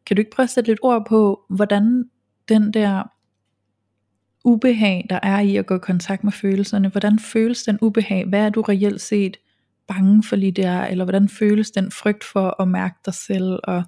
Kan 0.07 0.17
du 0.17 0.21
ikke 0.21 0.31
prøve 0.31 0.45
at 0.45 0.51
sætte 0.51 0.71
lidt 0.71 0.79
ord 0.83 1.07
på, 1.09 1.41
hvordan 1.51 2.05
den 2.49 2.73
der 2.73 3.03
ubehag, 4.45 5.07
der 5.11 5.19
er 5.23 5.41
i 5.41 5.57
at 5.57 5.67
gå 5.67 5.75
i 5.75 5.79
kontakt 5.79 6.25
med 6.25 6.33
følelserne, 6.33 6.89
hvordan 6.89 7.19
føles 7.19 7.63
den 7.63 7.79
ubehag? 7.83 8.25
Hvad 8.29 8.41
er 8.41 8.51
du 8.51 8.63
reelt 8.63 9.01
set 9.01 9.37
bange 9.89 10.23
for 10.23 10.37
lige 10.37 10.53
der, 10.53 10.85
eller 10.85 11.05
hvordan 11.05 11.29
føles 11.29 11.71
den 11.71 11.91
frygt 11.91 12.25
for 12.25 12.63
at 12.63 12.69
mærke 12.69 12.95
dig 13.05 13.15
selv, 13.15 13.59
og, 13.65 13.83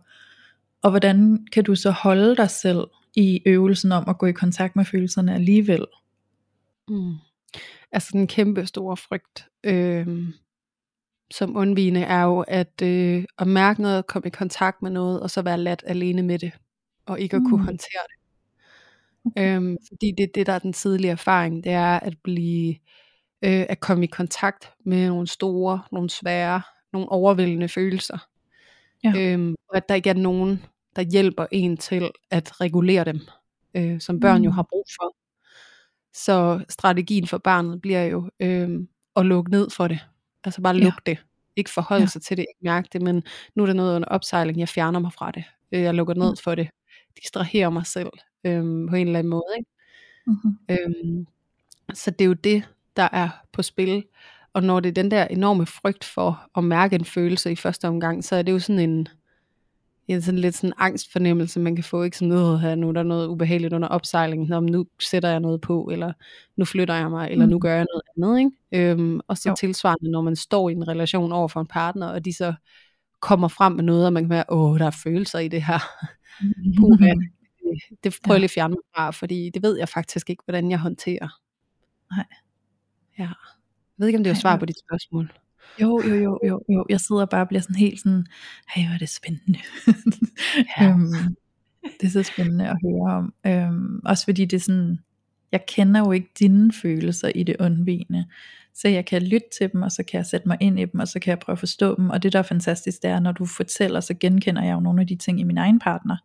og 0.82 0.90
hvordan 0.90 1.46
kan 1.52 1.64
du 1.64 1.74
så 1.74 1.90
holde 1.90 2.36
dig 2.36 2.50
selv 2.50 2.86
i 3.16 3.42
øvelsen 3.46 3.92
om 3.92 4.04
at 4.08 4.18
gå 4.18 4.26
i 4.26 4.32
kontakt 4.32 4.76
med 4.76 4.84
følelserne 4.84 5.34
alligevel? 5.34 5.86
Mm. 6.88 7.14
Altså 7.92 8.10
den 8.12 8.26
kæmpe 8.26 8.66
store 8.66 8.96
frygt, 8.96 9.48
øh, 9.64 10.28
som 11.30 11.56
undvigende 11.56 12.00
er 12.00 12.22
jo 12.22 12.40
at, 12.40 12.82
øh, 12.82 13.24
at 13.38 13.46
mærke 13.46 13.82
noget, 13.82 14.06
komme 14.06 14.26
i 14.26 14.30
kontakt 14.30 14.82
med 14.82 14.90
noget, 14.90 15.20
og 15.20 15.30
så 15.30 15.42
være 15.42 15.58
ladt 15.58 15.82
alene 15.86 16.22
med 16.22 16.38
det, 16.38 16.52
og 17.06 17.20
ikke 17.20 17.36
at 17.36 17.42
kunne 17.42 17.60
mm. 17.60 17.64
håndtere 17.64 18.02
det. 18.08 18.14
Okay. 19.24 19.56
Øhm, 19.56 19.76
fordi 19.88 20.12
det 20.18 20.34
det, 20.34 20.46
der 20.46 20.52
er 20.52 20.58
den 20.58 20.72
tidlige 20.72 21.10
erfaring, 21.10 21.64
det 21.64 21.72
er 21.72 22.00
at 22.00 22.14
blive, 22.24 22.70
øh, 22.70 22.76
at 23.42 23.80
komme 23.80 24.04
i 24.04 24.06
kontakt 24.06 24.70
med 24.84 25.08
nogle 25.08 25.26
store, 25.26 25.80
nogle 25.92 26.10
svære, 26.10 26.62
nogle 26.92 27.08
overvældende 27.08 27.68
følelser. 27.68 28.18
Ja. 29.04 29.12
Øhm, 29.16 29.54
og 29.68 29.76
at 29.76 29.88
der 29.88 29.94
ikke 29.94 30.10
er 30.10 30.14
nogen, 30.14 30.64
der 30.96 31.02
hjælper 31.02 31.46
en 31.50 31.76
til 31.76 32.10
at 32.30 32.60
regulere 32.60 33.04
dem, 33.04 33.20
øh, 33.74 34.00
som 34.00 34.20
børn 34.20 34.38
mm. 34.38 34.44
jo 34.44 34.50
har 34.50 34.62
brug 34.62 34.84
for. 35.00 35.16
Så 36.14 36.64
strategien 36.68 37.26
for 37.26 37.38
barnet 37.38 37.80
bliver 37.80 38.04
jo 38.04 38.30
øh, 38.40 38.80
at 39.16 39.26
lukke 39.26 39.50
ned 39.50 39.70
for 39.70 39.88
det. 39.88 40.00
Altså 40.44 40.62
bare 40.62 40.76
lukke 40.76 41.02
ja. 41.06 41.10
det. 41.10 41.18
Ikke 41.56 41.70
forholde 41.70 42.02
ja. 42.02 42.06
sig 42.06 42.22
til 42.22 42.36
det, 42.36 42.42
ikke 42.42 42.60
mærke 42.62 42.88
det, 42.92 43.02
men 43.02 43.22
nu 43.54 43.62
er 43.62 43.66
der 43.66 43.74
noget 43.74 43.96
under 43.96 44.08
opsejling, 44.08 44.58
jeg 44.58 44.68
fjerner 44.68 44.98
mig 44.98 45.12
fra 45.12 45.30
det. 45.30 45.44
Øh, 45.72 45.82
jeg 45.82 45.94
lukker 45.94 46.14
ned 46.14 46.30
mm. 46.30 46.36
for 46.44 46.54
det. 46.54 46.68
Distraherer 47.22 47.70
mig 47.70 47.86
selv 47.86 48.10
øh, 48.44 48.62
på 48.90 48.96
en 48.96 49.06
eller 49.06 49.18
anden 49.18 49.30
måde. 49.30 49.44
Ikke? 49.58 49.70
Mm-hmm. 50.26 50.58
Øh, 50.70 51.26
så 51.94 52.10
det 52.10 52.20
er 52.20 52.26
jo 52.26 52.32
det, 52.32 52.68
der 52.98 53.08
er 53.12 53.28
på 53.52 53.62
spil. 53.62 54.04
Og 54.52 54.62
når 54.62 54.80
det 54.80 54.88
er 54.88 55.02
den 55.02 55.10
der 55.10 55.24
enorme 55.24 55.66
frygt 55.66 56.04
for 56.04 56.48
at 56.56 56.64
mærke 56.64 56.96
en 56.96 57.04
følelse 57.04 57.52
i 57.52 57.56
første 57.56 57.88
omgang, 57.88 58.24
så 58.24 58.36
er 58.36 58.42
det 58.42 58.52
jo 58.52 58.58
sådan 58.58 58.90
en, 58.90 59.08
ja, 60.08 60.20
sådan 60.20 60.40
lidt 60.40 60.54
sådan 60.54 60.72
angstfornemmelse, 60.78 61.60
man 61.60 61.74
kan 61.76 61.84
få, 61.84 62.02
ikke 62.02 62.16
sådan 62.16 62.28
noget 62.28 62.60
her, 62.60 62.74
nu 62.74 62.88
er 62.88 62.92
der 62.92 63.02
noget 63.02 63.26
ubehageligt 63.26 63.72
under 63.72 63.88
opsejlingen, 63.88 64.48
Nå, 64.48 64.60
nu 64.60 64.86
sætter 65.00 65.28
jeg 65.28 65.40
noget 65.40 65.60
på, 65.60 65.88
eller 65.92 66.12
nu 66.56 66.64
flytter 66.64 66.94
jeg 66.94 67.10
mig, 67.10 67.30
eller 67.30 67.44
mm. 67.44 67.50
nu 67.50 67.58
gør 67.58 67.74
jeg 67.74 67.86
noget 67.92 68.02
andet, 68.16 68.38
ikke? 68.38 68.90
Øhm, 68.90 69.20
og 69.28 69.38
så 69.38 69.48
jo. 69.48 69.54
tilsvarende, 69.58 70.10
når 70.10 70.22
man 70.22 70.36
står 70.36 70.68
i 70.68 70.72
en 70.72 70.88
relation 70.88 71.32
over 71.32 71.48
for 71.48 71.60
en 71.60 71.66
partner, 71.66 72.06
og 72.08 72.24
de 72.24 72.32
så 72.32 72.54
kommer 73.20 73.48
frem 73.48 73.72
med 73.72 73.84
noget, 73.84 74.06
og 74.06 74.12
man 74.12 74.22
kan 74.22 74.30
være, 74.30 74.44
åh, 74.48 74.78
der 74.78 74.86
er 74.86 74.98
følelser 75.02 75.38
i 75.38 75.48
det 75.48 75.62
her. 75.62 75.78
Puh, 76.80 76.98
det, 78.04 78.16
prøver 78.24 78.34
jeg 78.34 78.40
lige 78.40 78.44
at 78.44 78.50
fjerne 78.50 78.70
mig 78.70 78.82
fra, 78.96 79.10
fordi 79.10 79.50
det 79.54 79.62
ved 79.62 79.78
jeg 79.78 79.88
faktisk 79.88 80.30
ikke, 80.30 80.42
hvordan 80.46 80.70
jeg 80.70 80.78
håndterer. 80.78 81.28
Nej. 82.16 82.24
Ja. 83.18 83.24
Jeg 83.24 84.02
ved 84.02 84.06
ikke, 84.06 84.18
om 84.18 84.24
det 84.24 84.30
er 84.30 84.34
svar 84.34 84.56
på 84.56 84.66
dit 84.66 84.78
spørgsmål. 84.78 85.32
Jo, 85.80 86.02
jo, 86.08 86.14
jo, 86.14 86.38
jo, 86.46 86.62
jo. 86.68 86.86
Jeg 86.88 87.00
sidder 87.00 87.26
bare 87.26 87.40
og 87.40 87.48
bliver 87.48 87.60
sådan 87.60 87.76
helt 87.76 88.00
sådan, 88.00 88.26
hey, 88.74 88.86
hvor 88.86 88.94
er 88.94 88.98
det 88.98 89.08
spændende. 89.08 89.58
Ja. 90.80 90.88
øhm, 90.88 91.36
det 92.00 92.06
er 92.06 92.10
så 92.10 92.22
spændende 92.22 92.68
at 92.68 92.76
høre 92.84 93.16
om. 93.16 93.34
Øhm, 93.46 94.00
også 94.04 94.24
fordi 94.24 94.44
det 94.44 94.56
er 94.56 94.60
sådan, 94.60 94.98
jeg 95.52 95.66
kender 95.66 96.00
jo 96.00 96.12
ikke 96.12 96.28
dine 96.38 96.72
følelser 96.72 97.28
i 97.34 97.42
det 97.42 97.56
undvigende. 97.60 98.26
Så 98.74 98.88
jeg 98.88 99.06
kan 99.06 99.22
lytte 99.22 99.46
til 99.58 99.72
dem, 99.72 99.82
og 99.82 99.92
så 99.92 100.02
kan 100.02 100.18
jeg 100.18 100.26
sætte 100.26 100.48
mig 100.48 100.56
ind 100.60 100.80
i 100.80 100.84
dem, 100.84 101.00
og 101.00 101.08
så 101.08 101.20
kan 101.20 101.30
jeg 101.30 101.38
prøve 101.38 101.54
at 101.54 101.58
forstå 101.58 101.96
dem. 101.96 102.10
Og 102.10 102.22
det 102.22 102.32
der 102.32 102.38
er 102.38 102.42
fantastisk, 102.42 103.02
det 103.02 103.10
er, 103.10 103.20
når 103.20 103.32
du 103.32 103.46
fortæller, 103.46 104.00
så 104.00 104.14
genkender 104.14 104.62
jeg 104.62 104.72
jo 104.72 104.80
nogle 104.80 105.00
af 105.00 105.06
de 105.06 105.16
ting 105.16 105.40
i 105.40 105.44
min 105.44 105.58
egen 105.58 105.78
partner. 105.78 106.16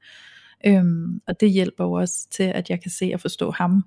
Øhm, 0.65 1.21
og 1.27 1.39
det 1.39 1.51
hjælper 1.51 1.83
jo 1.83 1.91
også 1.91 2.29
til, 2.29 2.43
at 2.43 2.69
jeg 2.69 2.81
kan 2.81 2.91
se 2.91 3.11
og 3.13 3.19
forstå 3.19 3.51
ham. 3.51 3.83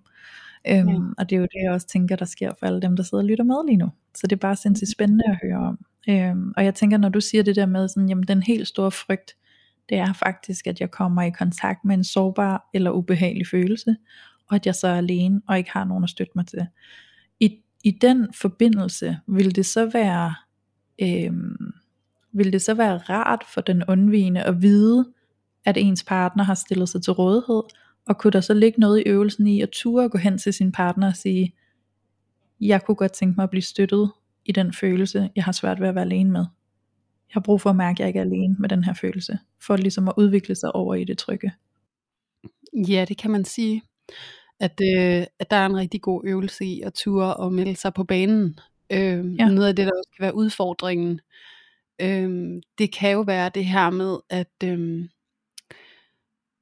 Øhm, 0.68 0.88
ja. 0.88 0.98
Og 1.18 1.30
det 1.30 1.36
er 1.36 1.40
jo 1.40 1.46
det, 1.52 1.62
jeg 1.64 1.72
også 1.72 1.86
tænker, 1.86 2.16
der 2.16 2.24
sker 2.24 2.52
for 2.58 2.66
alle 2.66 2.82
dem, 2.82 2.96
der 2.96 3.02
sidder 3.02 3.24
og 3.24 3.28
lytter 3.28 3.44
med 3.44 3.66
lige 3.66 3.76
nu. 3.76 3.90
Så 4.14 4.26
det 4.26 4.36
er 4.36 4.40
bare 4.40 4.56
sindssygt 4.56 4.90
spændende 4.90 5.24
at 5.26 5.38
høre 5.42 5.58
om. 5.58 5.78
Øhm, 6.08 6.52
og 6.56 6.64
jeg 6.64 6.74
tænker, 6.74 6.98
når 6.98 7.08
du 7.08 7.20
siger 7.20 7.42
det 7.42 7.56
der 7.56 7.66
med, 7.66 7.88
sådan, 7.88 8.08
jamen 8.08 8.24
den 8.28 8.42
helt 8.42 8.68
store 8.68 8.90
frygt, 8.90 9.36
det 9.88 9.98
er 9.98 10.12
faktisk, 10.12 10.66
at 10.66 10.80
jeg 10.80 10.90
kommer 10.90 11.22
i 11.22 11.30
kontakt 11.30 11.84
med 11.84 11.94
en 11.94 12.04
sårbar 12.04 12.70
eller 12.74 12.90
ubehagelig 12.90 13.46
følelse, 13.46 13.96
og 14.48 14.56
at 14.56 14.66
jeg 14.66 14.74
så 14.74 14.88
er 14.88 14.96
alene, 14.96 15.40
og 15.48 15.58
ikke 15.58 15.70
har 15.70 15.84
nogen 15.84 16.04
at 16.04 16.10
støtte 16.10 16.32
mig 16.34 16.46
til. 16.46 16.66
I, 17.40 17.56
i 17.84 17.90
den 17.90 18.28
forbindelse, 18.34 19.18
vil 19.26 19.56
det 19.56 19.66
så 19.66 19.90
være, 19.92 20.34
øhm, 21.02 21.74
vil 22.32 22.52
det 22.52 22.62
så 22.62 22.74
være 22.74 22.96
rart 22.96 23.44
for 23.54 23.60
den 23.60 23.84
undvigende 23.88 24.42
at 24.42 24.62
vide, 24.62 25.12
at 25.64 25.76
ens 25.76 26.04
partner 26.04 26.44
har 26.44 26.54
stillet 26.54 26.88
sig 26.88 27.02
til 27.02 27.12
rådighed, 27.12 27.62
og 28.06 28.18
kunne 28.18 28.30
der 28.30 28.40
så 28.40 28.54
ligge 28.54 28.80
noget 28.80 28.98
i 29.00 29.08
øvelsen 29.08 29.46
i 29.46 29.60
at 29.60 29.70
ture 29.70 30.08
gå 30.08 30.18
hen 30.18 30.38
til 30.38 30.52
sin 30.52 30.72
partner 30.72 31.06
og 31.06 31.16
sige, 31.16 31.54
jeg 32.60 32.82
kunne 32.82 32.94
godt 32.94 33.12
tænke 33.12 33.34
mig 33.36 33.42
at 33.42 33.50
blive 33.50 33.62
støttet 33.62 34.10
i 34.44 34.52
den 34.52 34.72
følelse, 34.72 35.30
jeg 35.36 35.44
har 35.44 35.52
svært 35.52 35.80
ved 35.80 35.88
at 35.88 35.94
være 35.94 36.04
alene 36.04 36.30
med. 36.30 36.40
Jeg 37.28 37.32
har 37.32 37.40
brug 37.40 37.60
for 37.60 37.70
at 37.70 37.76
mærke, 37.76 37.94
at 37.94 38.00
jeg 38.00 38.08
ikke 38.08 38.18
er 38.18 38.24
alene 38.24 38.56
med 38.58 38.68
den 38.68 38.84
her 38.84 38.94
følelse, 38.94 39.38
for 39.62 39.76
ligesom 39.76 40.08
at 40.08 40.14
udvikle 40.16 40.54
sig 40.54 40.74
over 40.74 40.94
i 40.94 41.04
det 41.04 41.18
trygge. 41.18 41.52
Ja, 42.88 43.04
det 43.08 43.18
kan 43.18 43.30
man 43.30 43.44
sige. 43.44 43.82
At, 44.60 44.80
øh, 44.96 45.26
at 45.38 45.50
der 45.50 45.56
er 45.56 45.66
en 45.66 45.76
rigtig 45.76 46.02
god 46.02 46.22
øvelse 46.24 46.64
i 46.64 46.80
at 46.80 46.94
ture 46.94 47.36
og 47.36 47.52
melde 47.52 47.76
sig 47.76 47.94
på 47.94 48.04
banen. 48.04 48.58
Øh, 48.92 49.34
ja. 49.38 49.48
Noget 49.48 49.68
af 49.68 49.76
det, 49.76 49.86
der 49.86 49.92
også 49.98 50.10
kan 50.16 50.22
være 50.22 50.34
udfordringen, 50.34 51.20
øh, 52.00 52.62
det 52.78 52.92
kan 52.92 53.12
jo 53.12 53.20
være 53.20 53.50
det 53.54 53.64
her 53.64 53.90
med, 53.90 54.16
at 54.30 54.52
øh, 54.64 55.08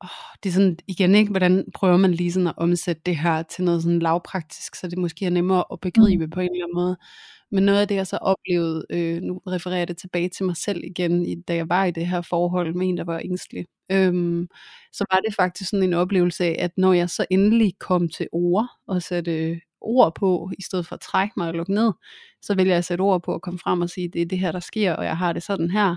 oh, 0.04 0.36
det 0.42 0.48
er 0.48 0.52
sådan, 0.52 0.78
igen 0.86 1.14
ikke, 1.14 1.30
hvordan 1.30 1.64
prøver 1.74 1.96
man 1.96 2.14
lige 2.14 2.32
sådan 2.32 2.46
at 2.46 2.54
omsætte 2.56 3.02
det 3.06 3.16
her 3.16 3.42
til 3.42 3.64
noget 3.64 3.82
sådan 3.82 3.98
lavpraktisk, 3.98 4.74
så 4.74 4.88
det 4.88 4.98
måske 4.98 5.26
er 5.26 5.30
nemmere 5.30 5.64
at 5.72 5.80
begribe 5.80 6.24
mm. 6.24 6.30
på 6.30 6.40
en 6.40 6.50
eller 6.52 6.64
anden 6.64 6.74
måde. 6.74 6.96
Men 7.50 7.62
noget 7.64 7.80
af 7.80 7.88
det, 7.88 7.94
jeg 7.94 8.06
så 8.06 8.16
oplevede, 8.16 8.86
øh, 8.90 9.22
nu 9.22 9.40
refererer 9.46 9.78
jeg 9.78 9.88
det 9.88 9.96
tilbage 9.96 10.28
til 10.28 10.46
mig 10.46 10.56
selv 10.56 10.84
igen, 10.84 11.42
da 11.42 11.54
jeg 11.54 11.68
var 11.68 11.84
i 11.84 11.90
det 11.90 12.06
her 12.06 12.20
forhold 12.20 12.74
med 12.74 12.88
en, 12.88 12.96
der 12.96 13.04
var 13.04 13.18
ængstelig, 13.24 13.66
øhm, 13.92 14.48
så 14.92 15.04
var 15.12 15.20
det 15.20 15.34
faktisk 15.34 15.70
sådan 15.70 15.84
en 15.84 15.94
oplevelse 15.94 16.44
af, 16.44 16.56
at 16.58 16.70
når 16.76 16.92
jeg 16.92 17.10
så 17.10 17.26
endelig 17.30 17.72
kom 17.78 18.08
til 18.08 18.28
ord, 18.32 18.68
og 18.86 19.02
satte 19.02 19.60
ord 19.80 20.14
på, 20.14 20.50
i 20.58 20.62
stedet 20.62 20.86
for 20.86 20.94
at 20.94 21.00
trække 21.00 21.32
mig 21.36 21.48
og 21.48 21.54
lukke 21.54 21.74
ned, 21.74 21.92
så 22.42 22.54
vil 22.54 22.66
jeg 22.66 22.84
sætte 22.84 23.02
ord 23.02 23.22
på 23.22 23.34
at 23.34 23.42
komme 23.42 23.58
frem 23.58 23.80
og 23.80 23.90
sige, 23.90 24.08
det 24.08 24.22
er 24.22 24.26
det 24.26 24.38
her, 24.38 24.52
der 24.52 24.60
sker, 24.60 24.92
og 24.92 25.04
jeg 25.04 25.16
har 25.16 25.32
det 25.32 25.42
sådan 25.42 25.70
her, 25.70 25.96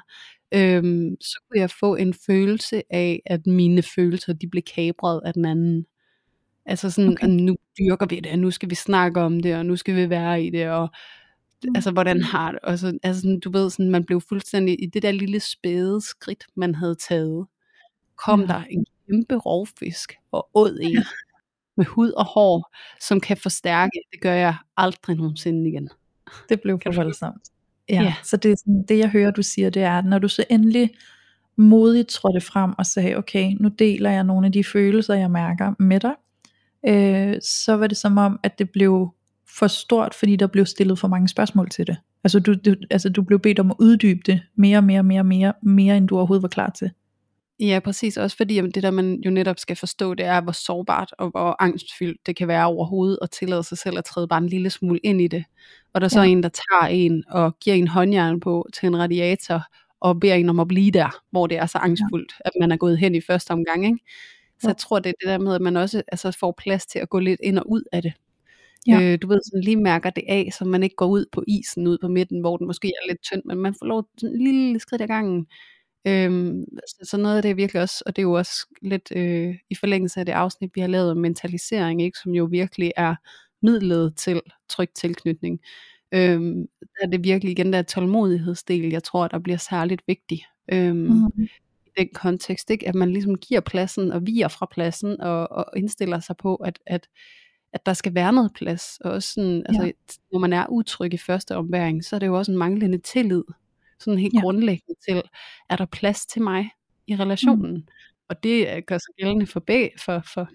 øhm, 0.51 1.15
så 1.21 1.39
kunne 1.47 1.61
jeg 1.61 1.69
få 1.69 1.95
en 1.95 2.13
følelse 2.13 2.83
af, 2.89 3.21
at 3.25 3.47
mine 3.47 3.81
følelser, 3.81 4.33
de 4.33 4.47
blev 4.47 4.63
kabret 4.63 5.21
af 5.25 5.33
den 5.33 5.45
anden. 5.45 5.85
Altså 6.65 6.89
sådan, 6.89 7.11
okay. 7.11 7.27
nu 7.27 7.55
dyrker 7.79 8.05
vi 8.05 8.19
det, 8.19 8.31
og 8.31 8.39
nu 8.39 8.51
skal 8.51 8.69
vi 8.69 8.75
snakke 8.75 9.21
om 9.21 9.39
det, 9.39 9.55
og 9.55 9.65
nu 9.65 9.75
skal 9.75 9.95
vi 9.95 10.09
være 10.09 10.43
i 10.43 10.49
det, 10.49 10.69
og 10.69 10.89
mm. 11.63 11.75
altså 11.75 11.91
hvordan 11.91 12.21
har 12.21 12.51
det, 12.51 12.59
og 12.63 12.79
så, 12.79 12.99
altså 13.03 13.21
sådan, 13.21 13.39
du 13.39 13.51
ved, 13.51 13.69
sådan, 13.69 13.91
man 13.91 14.05
blev 14.05 14.21
fuldstændig, 14.21 14.83
i 14.83 14.85
det 14.85 15.03
der 15.03 15.11
lille 15.11 15.39
spæde 15.39 16.01
skridt, 16.01 16.45
man 16.55 16.75
havde 16.75 16.95
taget, 16.95 17.47
kom 18.15 18.41
ja. 18.41 18.47
der 18.47 18.63
en 18.63 18.85
kæmpe 19.07 19.35
rovfisk, 19.35 20.13
og 20.31 20.49
åd 20.53 20.79
en, 20.81 21.03
med 21.77 21.85
hud 21.85 22.11
og 22.11 22.25
hår, 22.25 22.75
som 23.01 23.19
kan 23.19 23.37
forstærke, 23.37 23.99
det 24.11 24.21
gør 24.21 24.33
jeg 24.33 24.55
aldrig 24.77 25.15
nogensinde 25.15 25.69
igen. 25.69 25.89
Det 26.49 26.61
blev 26.61 26.79
for 26.83 26.95
voldsomt. 26.95 27.43
Ja, 27.89 28.03
ja. 28.03 28.13
så 28.23 28.37
det, 28.37 28.51
er 28.51 28.55
sådan, 28.55 28.85
det 28.89 28.97
jeg 28.97 29.09
hører 29.09 29.31
du 29.31 29.43
siger, 29.43 29.69
det 29.69 29.81
er, 29.81 29.97
at 29.97 30.05
når 30.05 30.19
du 30.19 30.27
så 30.27 30.43
endelig 30.49 30.89
modigt 31.57 32.07
trådte 32.07 32.41
frem 32.41 32.73
og 32.77 32.85
sagde, 32.85 33.15
okay, 33.15 33.55
nu 33.59 33.69
deler 33.69 34.09
jeg 34.09 34.23
nogle 34.23 34.45
af 34.45 34.51
de 34.51 34.63
følelser, 34.63 35.13
jeg 35.13 35.31
mærker 35.31 35.73
med 35.79 35.99
dig, 35.99 36.13
øh, 36.87 37.35
så 37.41 37.77
var 37.77 37.87
det 37.87 37.97
som 37.97 38.17
om, 38.17 38.39
at 38.43 38.59
det 38.59 38.69
blev 38.69 39.13
for 39.57 39.67
stort, 39.67 40.13
fordi 40.13 40.35
der 40.35 40.47
blev 40.47 40.65
stillet 40.65 40.99
for 40.99 41.07
mange 41.07 41.27
spørgsmål 41.27 41.69
til 41.69 41.87
det. 41.87 41.97
Altså 42.23 42.39
du, 42.39 42.53
du, 42.53 42.75
altså 42.89 43.09
du 43.09 43.21
blev 43.21 43.39
bedt 43.39 43.59
om 43.59 43.71
at 43.71 43.75
uddybe 43.79 44.19
det 44.25 44.41
mere, 44.55 44.81
mere, 44.81 45.03
mere, 45.03 45.23
mere, 45.23 45.53
mere 45.63 45.97
end 45.97 46.07
du 46.07 46.17
overhovedet 46.17 46.41
var 46.41 46.49
klar 46.49 46.69
til. 46.69 46.91
Ja, 47.59 47.79
præcis. 47.83 48.17
Også 48.17 48.37
fordi 48.37 48.61
det 48.61 48.83
der, 48.83 48.91
man 48.91 49.21
jo 49.25 49.31
netop 49.31 49.59
skal 49.59 49.75
forstå, 49.75 50.13
det 50.13 50.25
er, 50.25 50.41
hvor 50.41 50.51
sårbart 50.51 51.13
og 51.17 51.29
hvor 51.29 51.55
angstfyldt 51.59 52.25
det 52.25 52.35
kan 52.35 52.47
være 52.47 52.65
overhovedet 52.65 53.19
at 53.21 53.31
tillade 53.31 53.63
sig 53.63 53.77
selv 53.77 53.97
at 53.97 54.05
træde 54.05 54.27
bare 54.27 54.37
en 54.39 54.49
lille 54.49 54.69
smule 54.69 54.99
ind 55.03 55.21
i 55.21 55.27
det. 55.27 55.43
Og 55.93 56.01
der 56.01 56.05
er 56.05 56.09
så 56.09 56.21
ja. 56.21 56.27
en, 56.27 56.43
der 56.43 56.49
tager 56.49 56.89
en 56.89 57.23
og 57.29 57.59
giver 57.59 57.75
en 57.75 57.87
håndjern 57.87 58.39
på 58.39 58.67
til 58.73 58.87
en 58.87 58.97
radiator 58.97 59.63
og 59.99 60.19
beder 60.19 60.35
en 60.35 60.49
om 60.49 60.59
at 60.59 60.67
blive 60.67 60.91
der, 60.91 61.21
hvor 61.31 61.47
det 61.47 61.57
er 61.57 61.65
så 61.65 61.77
angstfuldt, 61.77 62.33
ja. 62.45 62.49
at 62.49 62.51
man 62.59 62.71
er 62.71 62.77
gået 62.77 62.97
hen 62.97 63.15
i 63.15 63.21
første 63.21 63.51
omgang. 63.51 63.85
Ikke? 63.85 63.99
Så 64.59 64.67
ja. 64.67 64.67
jeg 64.67 64.77
tror, 64.77 64.99
det 64.99 65.09
er 65.09 65.13
det 65.21 65.27
der 65.27 65.37
med, 65.37 65.55
at 65.55 65.61
man 65.61 65.77
også 65.77 66.03
altså, 66.07 66.37
får 66.39 66.55
plads 66.57 66.85
til 66.85 66.99
at 66.99 67.09
gå 67.09 67.19
lidt 67.19 67.39
ind 67.43 67.59
og 67.59 67.69
ud 67.71 67.83
af 67.91 68.01
det. 68.01 68.13
Ja. 68.87 69.01
Øh, 69.01 69.17
du 69.21 69.27
ved, 69.27 69.39
sådan 69.45 69.63
lige 69.63 69.75
mærker 69.75 70.09
det 70.09 70.23
af, 70.27 70.49
så 70.57 70.65
man 70.65 70.83
ikke 70.83 70.95
går 70.95 71.07
ud 71.07 71.25
på 71.31 71.43
isen, 71.47 71.87
ud 71.87 71.97
på 71.97 72.07
midten, 72.07 72.39
hvor 72.39 72.57
den 72.57 72.67
måske 72.67 72.87
er 72.87 73.07
lidt 73.07 73.21
tynd, 73.21 73.41
men 73.45 73.57
man 73.57 73.75
får 73.79 73.85
lov 73.85 74.07
til 74.19 74.27
en 74.27 74.43
lille 74.43 74.79
skridt 74.79 75.01
ad 75.01 75.07
gangen. 75.07 75.47
Øhm, 76.07 76.65
så, 76.87 76.95
så 77.03 77.17
noget 77.17 77.35
af 77.35 77.41
det 77.41 77.51
er 77.51 77.55
virkelig 77.55 77.81
også, 77.81 78.03
og 78.05 78.15
det 78.15 78.21
er 78.21 78.23
jo 78.23 78.33
også 78.33 78.67
lidt 78.81 79.11
øh, 79.15 79.55
i 79.69 79.75
forlængelse 79.75 80.19
af 80.19 80.25
det 80.25 80.33
afsnit, 80.33 80.71
vi 80.75 80.81
har 80.81 80.87
lavet 80.87 81.11
om 81.11 81.17
mentalisering, 81.17 82.01
ikke, 82.01 82.17
som 82.23 82.31
jo 82.31 82.45
virkelig 82.45 82.91
er 82.97 83.15
midlet 83.61 84.15
til 84.15 84.41
tryg 84.69 84.89
tilknytning. 84.95 85.59
Øhm, 86.11 86.67
der 86.81 87.05
er 87.05 87.07
det 87.07 87.23
virkelig 87.23 87.51
igen 87.51 87.73
der 87.73 87.81
tålmodighedsdel, 87.81 88.89
jeg 88.89 89.03
tror, 89.03 89.27
der 89.27 89.39
bliver 89.39 89.57
særligt 89.57 90.01
vigtig. 90.07 90.45
Øhm, 90.71 90.97
mm. 90.97 91.43
I 91.85 91.89
den 91.97 92.09
kontekst, 92.13 92.69
ikke? 92.69 92.87
at 92.87 92.95
man 92.95 93.11
ligesom 93.11 93.37
giver 93.37 93.59
pladsen 93.59 94.11
og 94.11 94.25
viger 94.25 94.47
fra 94.47 94.67
pladsen 94.71 95.21
og, 95.21 95.51
og 95.51 95.65
indstiller 95.75 96.19
sig 96.19 96.37
på, 96.37 96.55
at, 96.55 96.79
at, 96.85 97.07
at 97.73 97.85
der 97.85 97.93
skal 97.93 98.15
være 98.15 98.33
noget 98.33 98.51
plads. 98.55 98.97
Og 99.01 99.11
også 99.11 99.33
sådan, 99.33 99.63
altså, 99.65 99.81
ja. 99.81 99.87
altså, 99.87 100.19
når 100.31 100.39
man 100.39 100.53
er 100.53 100.67
utryg 100.69 101.13
i 101.13 101.17
første 101.17 101.55
omværing, 101.55 102.05
så 102.05 102.15
er 102.15 102.19
det 102.19 102.27
jo 102.27 102.37
også 102.37 102.51
en 102.51 102.57
manglende 102.57 102.97
tillid 102.97 103.43
sådan 103.99 104.19
helt 104.19 104.33
ja. 104.33 104.39
grundlæggende 104.39 104.99
til, 105.09 105.21
er 105.69 105.75
der 105.75 105.85
plads 105.85 106.25
til 106.25 106.41
mig 106.41 106.69
i 107.07 107.15
relationen? 107.15 107.73
Mm. 107.73 107.87
Og 108.29 108.43
det 108.43 108.85
gør 108.85 108.97
sig 108.97 109.13
gældende 109.17 109.45
for, 109.45 109.59
bag, 109.59 109.93
for, 110.05 110.23
for 110.33 110.49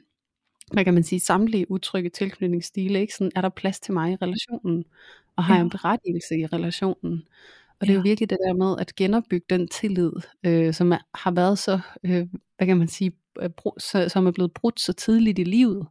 hvad 0.73 0.85
kan 0.85 0.95
man 0.95 1.03
sige, 1.03 1.21
samtlige 1.21 1.71
utrygge 1.71 2.11
tilknytningsstile, 2.11 3.01
ikke? 3.01 3.15
Sådan, 3.15 3.33
er 3.37 3.41
der 3.41 3.49
plads 3.49 3.81
til 3.81 3.95
mig 3.95 4.13
i 4.13 4.17
relationen? 4.17 4.85
Og 5.37 5.45
har 5.45 5.55
ja. 5.55 5.59
jeg 5.59 5.65
en 5.65 5.71
berettigelse 5.71 6.39
i 6.39 6.47
relationen? 6.47 7.23
Og 7.81 7.87
det 7.87 7.91
er 7.93 7.97
jo 7.97 8.03
virkelig 8.03 8.31
det 8.31 8.39
der 8.47 8.55
med 8.55 8.77
at 8.79 8.95
genopbygge 8.95 9.47
den 9.51 9.69
tillid, 9.69 10.13
øh, 10.45 10.75
som 10.75 10.93
er, 10.93 10.99
har 11.15 11.31
været 11.31 11.59
så, 11.59 11.81
øh, 12.05 12.27
hvad 12.57 12.67
kan 12.67 12.79
man 12.79 12.89
sige, 12.89 13.13
øh, 13.41 13.51
brud, 13.51 13.81
så, 13.81 14.09
som 14.09 14.27
er 14.27 14.31
blevet 14.31 14.53
brudt 14.53 14.81
så 14.81 14.93
tidligt 14.93 15.39
i 15.39 15.45
livet. 15.45 15.87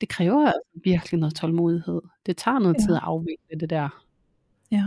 Det 0.00 0.08
kræver 0.08 0.46
altså 0.46 0.80
virkelig 0.84 1.20
noget 1.20 1.34
tålmodighed. 1.34 2.00
Det 2.26 2.36
tager 2.36 2.58
noget 2.58 2.74
ja. 2.74 2.86
tid 2.86 2.94
at 2.94 3.00
afvikle 3.02 3.60
det 3.60 3.70
der. 3.70 4.04
Ja. 4.70 4.84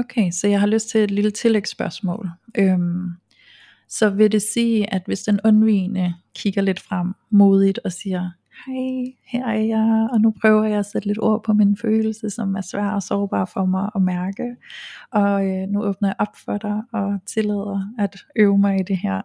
Okay, 0.00 0.30
så 0.30 0.48
jeg 0.48 0.60
har 0.60 0.66
lyst 0.66 0.88
til 0.88 1.00
et 1.00 1.10
lille 1.10 1.30
tillægsspørgsmål. 1.30 2.30
Øhm, 2.58 3.10
så 3.88 4.10
vil 4.10 4.32
det 4.32 4.42
sige, 4.42 4.94
at 4.94 5.02
hvis 5.06 5.22
den 5.22 5.40
undvigende 5.44 6.14
kigger 6.34 6.62
lidt 6.62 6.80
frem 6.80 7.14
modigt 7.30 7.80
og 7.84 7.92
siger, 7.92 8.30
hej, 8.66 9.14
her 9.26 9.46
er 9.46 9.60
jeg, 9.60 10.08
og 10.12 10.20
nu 10.20 10.34
prøver 10.40 10.64
jeg 10.64 10.78
at 10.78 10.86
sætte 10.86 11.08
lidt 11.08 11.18
ord 11.22 11.44
på 11.44 11.52
min 11.52 11.76
følelse, 11.76 12.30
som 12.30 12.54
er 12.54 12.60
svær 12.60 12.88
og 12.88 13.02
sårbar 13.02 13.44
for 13.44 13.64
mig 13.64 13.90
at 13.94 14.02
mærke, 14.02 14.56
og 15.12 15.46
øh, 15.46 15.68
nu 15.68 15.84
åbner 15.84 16.08
jeg 16.08 16.14
op 16.18 16.36
for 16.44 16.58
dig 16.58 16.82
og 16.92 17.18
tillader 17.26 17.92
at 17.98 18.16
øve 18.36 18.58
mig 18.58 18.80
i 18.80 18.82
det 18.82 18.96
her. 18.96 19.22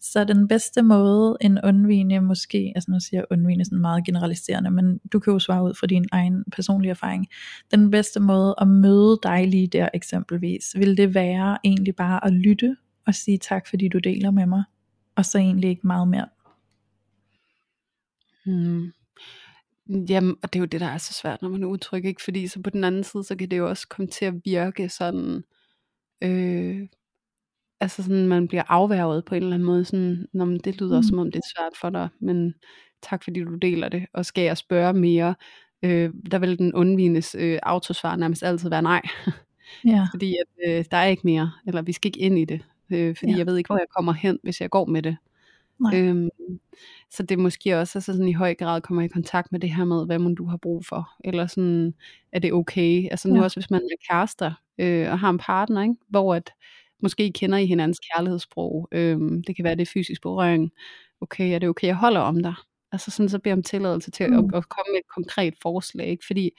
Så 0.00 0.24
den 0.24 0.48
bedste 0.48 0.82
måde 0.82 1.36
en 1.40 1.58
undvigende 1.64 2.20
måske, 2.20 2.72
altså 2.74 2.90
nu 2.90 3.00
siger 3.00 3.20
jeg 3.20 3.26
undvigende 3.30 3.64
sådan 3.64 3.78
meget 3.80 4.04
generaliserende, 4.04 4.70
men 4.70 4.98
du 5.12 5.18
kan 5.18 5.32
jo 5.32 5.38
svare 5.38 5.64
ud 5.64 5.74
fra 5.74 5.86
din 5.86 6.04
egen 6.12 6.44
personlige 6.52 6.90
erfaring, 6.90 7.26
den 7.70 7.90
bedste 7.90 8.20
måde 8.20 8.54
at 8.60 8.68
møde 8.68 9.18
dig 9.22 9.48
lige 9.48 9.66
der 9.66 9.88
eksempelvis, 9.94 10.74
vil 10.76 10.96
det 10.96 11.14
være 11.14 11.58
egentlig 11.64 11.96
bare 11.96 12.26
at 12.26 12.32
lytte 12.32 12.76
og 13.06 13.14
sige 13.14 13.38
tak, 13.38 13.66
fordi 13.66 13.88
du 13.88 13.98
deler 13.98 14.30
med 14.30 14.46
mig, 14.46 14.64
og 15.16 15.24
så 15.24 15.38
egentlig 15.38 15.70
ikke 15.70 15.86
meget 15.86 16.08
mere. 16.08 16.26
Hmm. 18.46 18.92
Jamen, 20.08 20.36
og 20.42 20.52
det 20.52 20.58
er 20.58 20.60
jo 20.60 20.66
det, 20.66 20.80
der 20.80 20.86
er 20.86 20.98
så 20.98 21.12
svært, 21.12 21.42
når 21.42 21.48
man 21.48 21.62
er 21.62 21.66
utryg, 21.66 22.04
ikke? 22.04 22.22
Fordi 22.22 22.46
så 22.46 22.62
på 22.62 22.70
den 22.70 22.84
anden 22.84 23.04
side, 23.04 23.24
så 23.24 23.36
kan 23.36 23.50
det 23.50 23.58
jo 23.58 23.68
også 23.68 23.88
komme 23.88 24.06
til 24.08 24.24
at 24.24 24.34
virke 24.44 24.88
sådan, 24.88 25.44
øh, 26.22 26.88
altså 27.80 28.02
sådan, 28.02 28.26
man 28.26 28.48
bliver 28.48 28.62
afværget 28.68 29.24
på 29.24 29.34
en 29.34 29.42
eller 29.42 29.54
anden 29.54 29.66
måde, 29.66 29.84
sådan, 29.84 30.26
Nå, 30.32 30.44
men 30.44 30.58
det 30.58 30.80
lyder 30.80 30.96
mm. 30.98 31.02
som 31.02 31.18
om 31.18 31.32
det 31.32 31.38
er 31.38 31.48
svært 31.56 31.72
for 31.80 31.90
dig, 31.90 32.08
men 32.20 32.54
tak 33.02 33.24
fordi 33.24 33.40
du 33.44 33.54
deler 33.54 33.88
det, 33.88 34.06
og 34.12 34.26
skal 34.26 34.44
jeg 34.44 34.56
spørge 34.56 34.92
mere, 34.92 35.34
øh, 35.82 36.10
der 36.30 36.38
vil 36.38 36.58
den 36.58 36.74
undvignes 36.74 37.34
øh, 37.38 37.58
autosvar 37.62 38.16
nærmest 38.16 38.42
altid 38.42 38.70
være 38.70 38.82
nej. 38.82 39.02
Ja. 39.86 40.06
fordi 40.12 40.36
at, 40.36 40.70
øh, 40.78 40.84
der 40.90 40.96
er 40.96 41.06
ikke 41.06 41.22
mere, 41.24 41.52
eller 41.66 41.82
vi 41.82 41.92
skal 41.92 42.08
ikke 42.08 42.20
ind 42.20 42.38
i 42.38 42.44
det, 42.44 42.60
øh, 42.90 43.16
fordi 43.16 43.32
Ja. 43.32 43.38
jeg 43.38 43.46
ved 43.46 43.56
ikke, 43.56 43.68
hvor 43.68 43.78
jeg 43.78 43.86
kommer 43.96 44.12
hen, 44.12 44.38
hvis 44.42 44.60
jeg 44.60 44.70
går 44.70 44.86
med 44.86 45.02
det. 45.02 45.16
Nej. 45.80 46.00
Øhm, 46.00 46.28
så 47.10 47.22
det 47.22 47.38
måske 47.38 47.78
også 47.80 47.98
altså 47.98 48.12
sådan 48.12 48.28
i 48.28 48.32
høj 48.32 48.54
grad 48.54 48.80
kommer 48.80 49.02
i 49.02 49.08
kontakt 49.08 49.52
med 49.52 49.60
det 49.60 49.70
her 49.74 49.84
med, 49.84 50.06
hvad 50.06 50.18
må 50.18 50.30
du 50.34 50.44
har 50.46 50.56
brug 50.56 50.86
for, 50.86 51.10
eller 51.24 51.46
sådan, 51.46 51.94
er 52.32 52.38
det 52.38 52.52
okay? 52.52 53.08
Altså 53.10 53.28
nu 53.28 53.36
Ja. 53.36 53.42
også, 53.42 53.60
hvis 53.60 53.70
man 53.70 53.80
er 53.80 53.96
kærester 54.10 54.52
øh, 54.78 55.10
og 55.12 55.18
har 55.18 55.30
en 55.30 55.38
partner, 55.38 55.82
ikke? 55.82 55.94
hvor 56.08 56.34
at 56.34 56.52
måske 57.02 57.32
kender 57.32 57.58
I 57.58 57.66
hinandens 57.66 57.98
kærlighedssprog, 57.98 58.88
øhm, 58.92 59.42
det 59.44 59.56
kan 59.56 59.64
være 59.64 59.74
det 59.76 59.88
fysisk 59.88 60.22
berøring, 60.22 60.70
okay, 61.20 61.54
er 61.54 61.58
det 61.58 61.68
okay, 61.68 61.86
jeg 61.86 61.96
holder 61.96 62.20
om 62.20 62.42
dig? 62.42 62.54
Altså 62.92 63.10
sådan, 63.10 63.28
så 63.28 63.38
beder 63.38 63.56
om 63.56 63.62
tilladelse 63.62 64.10
til 64.10 64.30
Mm. 64.30 64.38
at, 64.38 64.44
at 64.44 64.68
komme 64.68 64.90
med 64.92 64.98
et 65.00 65.08
konkret 65.14 65.54
forslag, 65.62 66.06
ikke? 66.08 66.26
fordi 66.26 66.50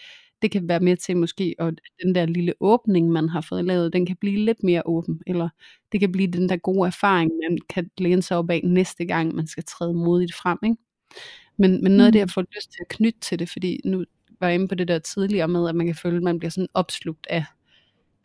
det 0.42 0.52
kan 0.52 0.68
være 0.68 0.80
med 0.80 0.98
til 0.98 1.18
måske, 1.18 1.56
at 1.60 1.74
den 2.04 2.16
der 2.16 2.26
lille 2.26 2.54
åbning, 2.60 3.10
man 3.12 3.30
har 3.30 3.42
fået 3.42 3.66
lavet, 3.66 3.94
den 3.94 4.06
kan 4.06 4.16
blive 4.16 4.46
lidt 4.46 4.64
mere 4.64 4.82
åben, 4.86 5.22
eller 5.28 5.50
det 5.92 6.00
kan 6.00 6.12
blive 6.12 6.28
den 6.32 6.50
der 6.50 6.58
gode 6.58 6.88
erfaring, 6.88 7.32
man 7.50 7.58
kan 7.70 7.90
læne 7.98 8.22
sig 8.22 8.38
op 8.38 8.50
af 8.50 8.62
næste 8.64 9.06
gang, 9.06 9.36
man 9.36 9.48
skal 9.48 9.64
træde 9.64 9.94
modigt 9.94 10.34
frem. 10.36 10.58
Ikke? 10.64 10.76
Men, 11.58 11.84
men 11.84 11.92
noget 11.92 12.06
af 12.08 12.12
det, 12.12 12.20
Mm. 12.20 12.22
jeg 12.22 12.30
får 12.30 12.42
lyst 12.56 12.72
til 12.72 12.78
at 12.82 12.88
knytte 12.88 13.20
til 13.20 13.40
det, 13.40 13.50
fordi 13.50 13.80
nu 13.86 14.04
var 14.40 14.48
jeg 14.48 14.56
inde 14.56 14.68
på 14.68 14.76
det 14.76 14.88
der 14.88 15.00
tidligere 15.00 15.48
med, 15.48 15.70
at 15.70 15.76
man 15.76 15.86
kan 15.86 15.96
føle, 15.96 16.18
at 16.18 16.24
man 16.24 16.40
bliver 16.40 16.52
sådan 16.52 16.68
opslugt 16.74 17.28
af 17.30 17.46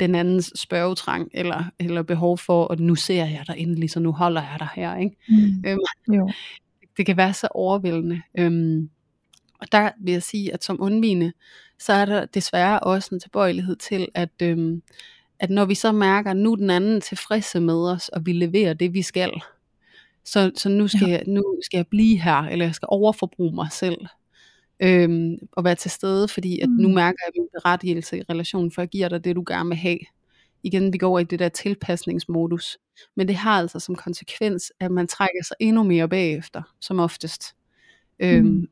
den 0.00 0.14
andens 0.14 0.52
spørgetrang, 0.56 1.28
eller, 1.34 1.64
eller 1.78 2.02
behov 2.02 2.38
for, 2.38 2.72
at 2.72 2.80
nu 2.80 2.94
ser 2.94 3.24
jeg 3.24 3.44
dig 3.46 3.54
endelig, 3.58 3.90
så 3.90 4.00
nu 4.00 4.12
holder 4.12 4.42
jeg 4.42 4.56
dig 4.58 4.68
her. 4.74 4.96
Ikke? 4.96 5.16
Mm. 5.28 5.62
Øhm, 5.66 5.78
Jo. 6.14 6.30
det 6.96 7.06
kan 7.06 7.16
være 7.16 7.32
så 7.34 7.48
overvældende. 7.50 8.22
Øhm, 8.38 8.90
og 9.60 9.72
der 9.72 9.90
vil 10.00 10.12
jeg 10.12 10.22
sige, 10.22 10.54
at 10.54 10.64
som 10.64 10.76
undvigende, 10.80 11.32
så 11.82 11.92
er 11.92 12.04
der 12.04 12.24
desværre 12.26 12.80
også 12.80 13.14
en 13.14 13.20
tilbøjelighed 13.20 13.76
til, 13.76 14.08
at, 14.14 14.30
øhm, 14.42 14.82
at 15.40 15.50
når 15.50 15.64
vi 15.64 15.74
så 15.74 15.92
mærker, 15.92 16.30
at 16.30 16.36
nu 16.36 16.52
er 16.52 16.56
den 16.56 16.70
anden 16.70 17.00
tilfredse 17.00 17.60
med 17.60 17.74
os, 17.90 18.08
og 18.08 18.26
vi 18.26 18.32
leverer 18.32 18.74
det, 18.74 18.94
vi 18.94 19.02
skal, 19.02 19.32
så, 20.24 20.50
så 20.56 20.68
nu, 20.68 20.88
skal 20.88 21.08
Ja. 21.08 21.12
jeg, 21.12 21.22
nu 21.26 21.44
skal 21.62 21.78
jeg 21.78 21.86
blive 21.86 22.18
her, 22.20 22.36
eller 22.42 22.64
jeg 22.64 22.74
skal 22.74 22.88
overforbruge 22.90 23.54
mig 23.54 23.68
selv, 23.72 23.96
øhm, 24.80 25.36
og 25.52 25.64
være 25.64 25.74
til 25.74 25.90
stede, 25.90 26.28
fordi 26.28 26.60
at 26.60 26.68
nu 26.68 26.88
Mm. 26.88 26.94
mærker 26.94 27.18
jeg 27.26 27.32
min 27.38 27.48
berettigelse 27.54 28.18
i 28.18 28.22
relationen, 28.30 28.72
for 28.72 28.82
jeg 28.82 28.88
giver 28.88 29.08
dig 29.08 29.24
det, 29.24 29.36
du 29.36 29.44
gerne 29.48 29.68
vil 29.68 29.78
have. 29.78 29.98
Igen, 30.62 30.92
vi 30.92 30.98
går 30.98 31.08
over 31.08 31.20
i 31.20 31.24
det 31.24 31.38
der 31.38 31.48
tilpasningsmodus. 31.48 32.78
Men 33.16 33.28
det 33.28 33.36
har 33.36 33.58
altså 33.60 33.80
som 33.80 33.94
konsekvens, 33.96 34.72
at 34.80 34.90
man 34.90 35.06
trækker 35.06 35.44
sig 35.44 35.56
endnu 35.60 35.82
mere 35.82 36.08
bagefter, 36.08 36.62
som 36.80 36.98
oftest. 37.00 37.42
Øhm, 38.20 38.46
Mm. 38.46 38.68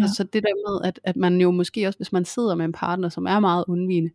Ja. 0.00 0.06
så, 0.16 0.24
det 0.24 0.42
der 0.42 0.70
med, 0.70 0.88
at, 0.88 1.00
at 1.04 1.16
man 1.16 1.40
jo 1.40 1.50
måske 1.50 1.86
også, 1.86 1.98
hvis 1.98 2.12
man 2.12 2.24
sidder 2.24 2.54
med 2.54 2.64
en 2.64 2.72
partner, 2.72 3.08
som 3.08 3.26
er 3.26 3.40
meget 3.40 3.64
undvigende, 3.68 4.10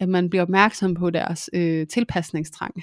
at 0.00 0.08
man 0.08 0.30
bliver 0.30 0.42
opmærksom 0.42 0.94
på 0.94 1.10
deres 1.10 1.50
øh, 1.52 1.86
tilpasningstrang. 1.86 2.82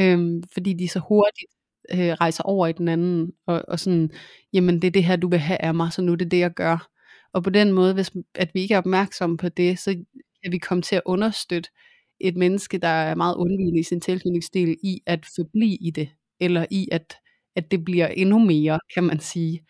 Øhm, 0.00 0.42
fordi 0.52 0.72
de 0.72 0.88
så 0.88 1.00
hurtigt 1.08 1.52
øh, 1.92 2.12
rejser 2.12 2.42
over 2.42 2.66
i 2.66 2.72
den 2.72 2.88
anden, 2.88 3.32
og, 3.46 3.64
og 3.68 3.80
sådan, 3.80 4.10
jamen 4.52 4.82
det 4.82 4.88
er 4.88 4.92
det 4.92 5.04
her, 5.04 5.16
du 5.16 5.28
vil 5.28 5.38
have 5.38 5.62
af 5.62 5.74
mig, 5.74 5.92
så 5.92 6.02
nu 6.02 6.12
er 6.12 6.16
det 6.16 6.30
det, 6.30 6.38
jeg 6.38 6.54
gør. 6.54 6.88
Og 7.32 7.42
på 7.42 7.50
den 7.50 7.72
måde, 7.72 7.94
hvis 7.94 8.10
at 8.34 8.50
vi 8.54 8.60
ikke 8.60 8.74
er 8.74 8.78
opmærksomme 8.78 9.36
på 9.36 9.48
det, 9.48 9.78
så 9.78 10.04
kan 10.42 10.52
vi 10.52 10.58
komme 10.58 10.82
til 10.82 10.96
at 10.96 11.02
understøtte 11.06 11.70
et 12.20 12.36
menneske, 12.36 12.78
der 12.78 12.88
er 12.88 13.14
meget 13.14 13.34
undvigende 13.34 13.80
i 13.80 13.82
sin 13.82 14.00
tilknytningsstil, 14.00 14.76
i 14.82 15.00
at 15.06 15.26
forblive 15.36 15.76
i 15.80 15.90
det, 15.90 16.08
eller 16.40 16.66
i 16.70 16.88
at, 16.92 17.16
at 17.56 17.70
det 17.70 17.84
bliver 17.84 18.06
endnu 18.06 18.38
mere, 18.38 18.80
kan 18.94 19.04
man 19.04 19.20
sige, 19.20 19.60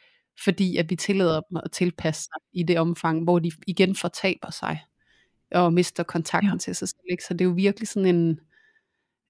fordi 0.45 0.77
at 0.77 0.91
vi 0.91 0.97
tillader 0.97 1.41
dem 1.41 1.57
at 1.65 1.71
tilpasse 1.73 2.23
sig 2.23 2.41
i 2.53 2.63
det 2.63 2.79
omfang, 2.79 3.25
hvor 3.25 3.39
de 3.39 3.51
igen 3.67 3.97
fortaber 3.97 4.51
sig, 4.51 4.81
og 5.53 5.73
mister 5.73 6.03
kontakten 6.03 6.49
Ja. 6.49 6.53
ja. 6.55 6.59
til 6.59 6.75
sig 6.77 6.89
selv. 6.89 7.01
Ikke? 7.11 7.25
Så 7.25 7.35
det 7.35 7.41
er 7.41 7.45
jo 7.45 7.55
virkelig 7.57 7.89
sådan 7.89 8.17
en, 8.17 8.41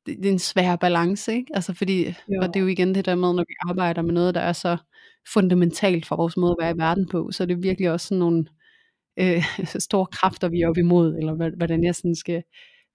det, 0.07 0.27
er 0.27 0.33
en 0.33 0.39
svær 0.39 0.77
balance, 0.77 1.33
ikke? 1.35 1.51
Altså 1.55 1.75
fordi, 1.75 2.05
Jo. 2.07 2.41
og 2.43 2.49
det 2.49 2.57
er 2.57 2.61
jo 2.61 2.67
igen 2.67 2.95
det 2.95 3.05
der 3.05 3.15
med, 3.15 3.33
når 3.35 3.45
vi 3.49 3.55
arbejder 3.71 4.03
med 4.03 4.13
noget, 4.13 4.35
der 4.35 4.41
er 4.41 4.53
så 4.53 4.77
fundamentalt 5.33 6.07
for 6.07 6.17
vores 6.17 6.37
måde 6.37 6.53
at 6.53 6.65
være 6.65 6.75
i 6.75 6.79
verden 6.79 7.09
på, 7.09 7.31
så 7.33 7.43
er 7.43 7.47
det 7.47 7.63
virkelig 7.63 7.91
også 7.91 8.07
sådan 8.07 8.19
nogle 8.19 8.45
øh, 9.21 9.45
store 9.89 10.07
kræfter, 10.07 10.49
vi 10.49 10.61
er 10.61 10.69
op 10.69 10.77
imod, 10.79 11.17
eller 11.17 11.57
hvordan 11.57 11.85
jeg 11.85 11.95
sådan 11.95 12.15
skal 12.15 12.43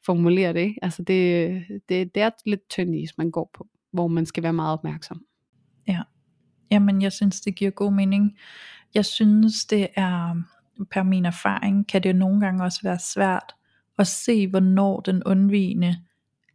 formulere 0.05 0.53
det. 0.53 0.59
Ikke? 0.59 0.79
Altså 0.81 1.03
det, 1.03 1.49
det, 1.89 2.15
det 2.15 2.23
er 2.23 2.29
lidt 2.45 2.69
tynd 2.69 2.95
is, 2.95 3.17
man 3.17 3.31
går 3.31 3.51
på, 3.53 3.67
hvor 3.93 4.07
man 4.07 4.25
skal 4.25 4.43
være 4.43 4.53
meget 4.53 4.73
opmærksom. 4.73 5.21
Jamen, 6.71 7.01
jeg 7.01 7.11
synes, 7.11 7.41
det 7.41 7.55
giver 7.55 7.71
god 7.71 7.91
mening. 7.93 8.37
Jeg 8.93 9.05
synes, 9.05 9.65
det 9.65 9.87
er, 9.95 10.35
per 10.91 11.03
min 11.03 11.25
erfaring, 11.25 11.87
kan 11.87 12.03
det 12.03 12.15
nogle 12.15 12.39
gange 12.39 12.63
også 12.63 12.79
være 12.83 12.99
svært 12.99 13.55
at 13.99 14.07
se, 14.07 14.47
hvornår 14.47 14.99
den 14.99 15.23
undvigende 15.23 15.97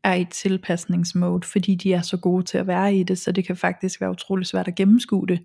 er 0.04 0.14
i 0.14 0.24
tilpasningsmode, 0.24 1.46
fordi 1.46 1.74
de 1.74 1.92
er 1.92 2.00
så 2.02 2.16
gode 2.16 2.44
til 2.44 2.58
at 2.58 2.66
være 2.66 2.94
i 2.94 3.02
det, 3.02 3.18
så 3.18 3.32
det 3.32 3.46
kan 3.46 3.56
faktisk 3.56 4.00
være 4.00 4.10
utrolig 4.10 4.46
svært 4.46 4.68
at 4.68 4.74
gennemskue 4.74 5.26
det, 5.26 5.40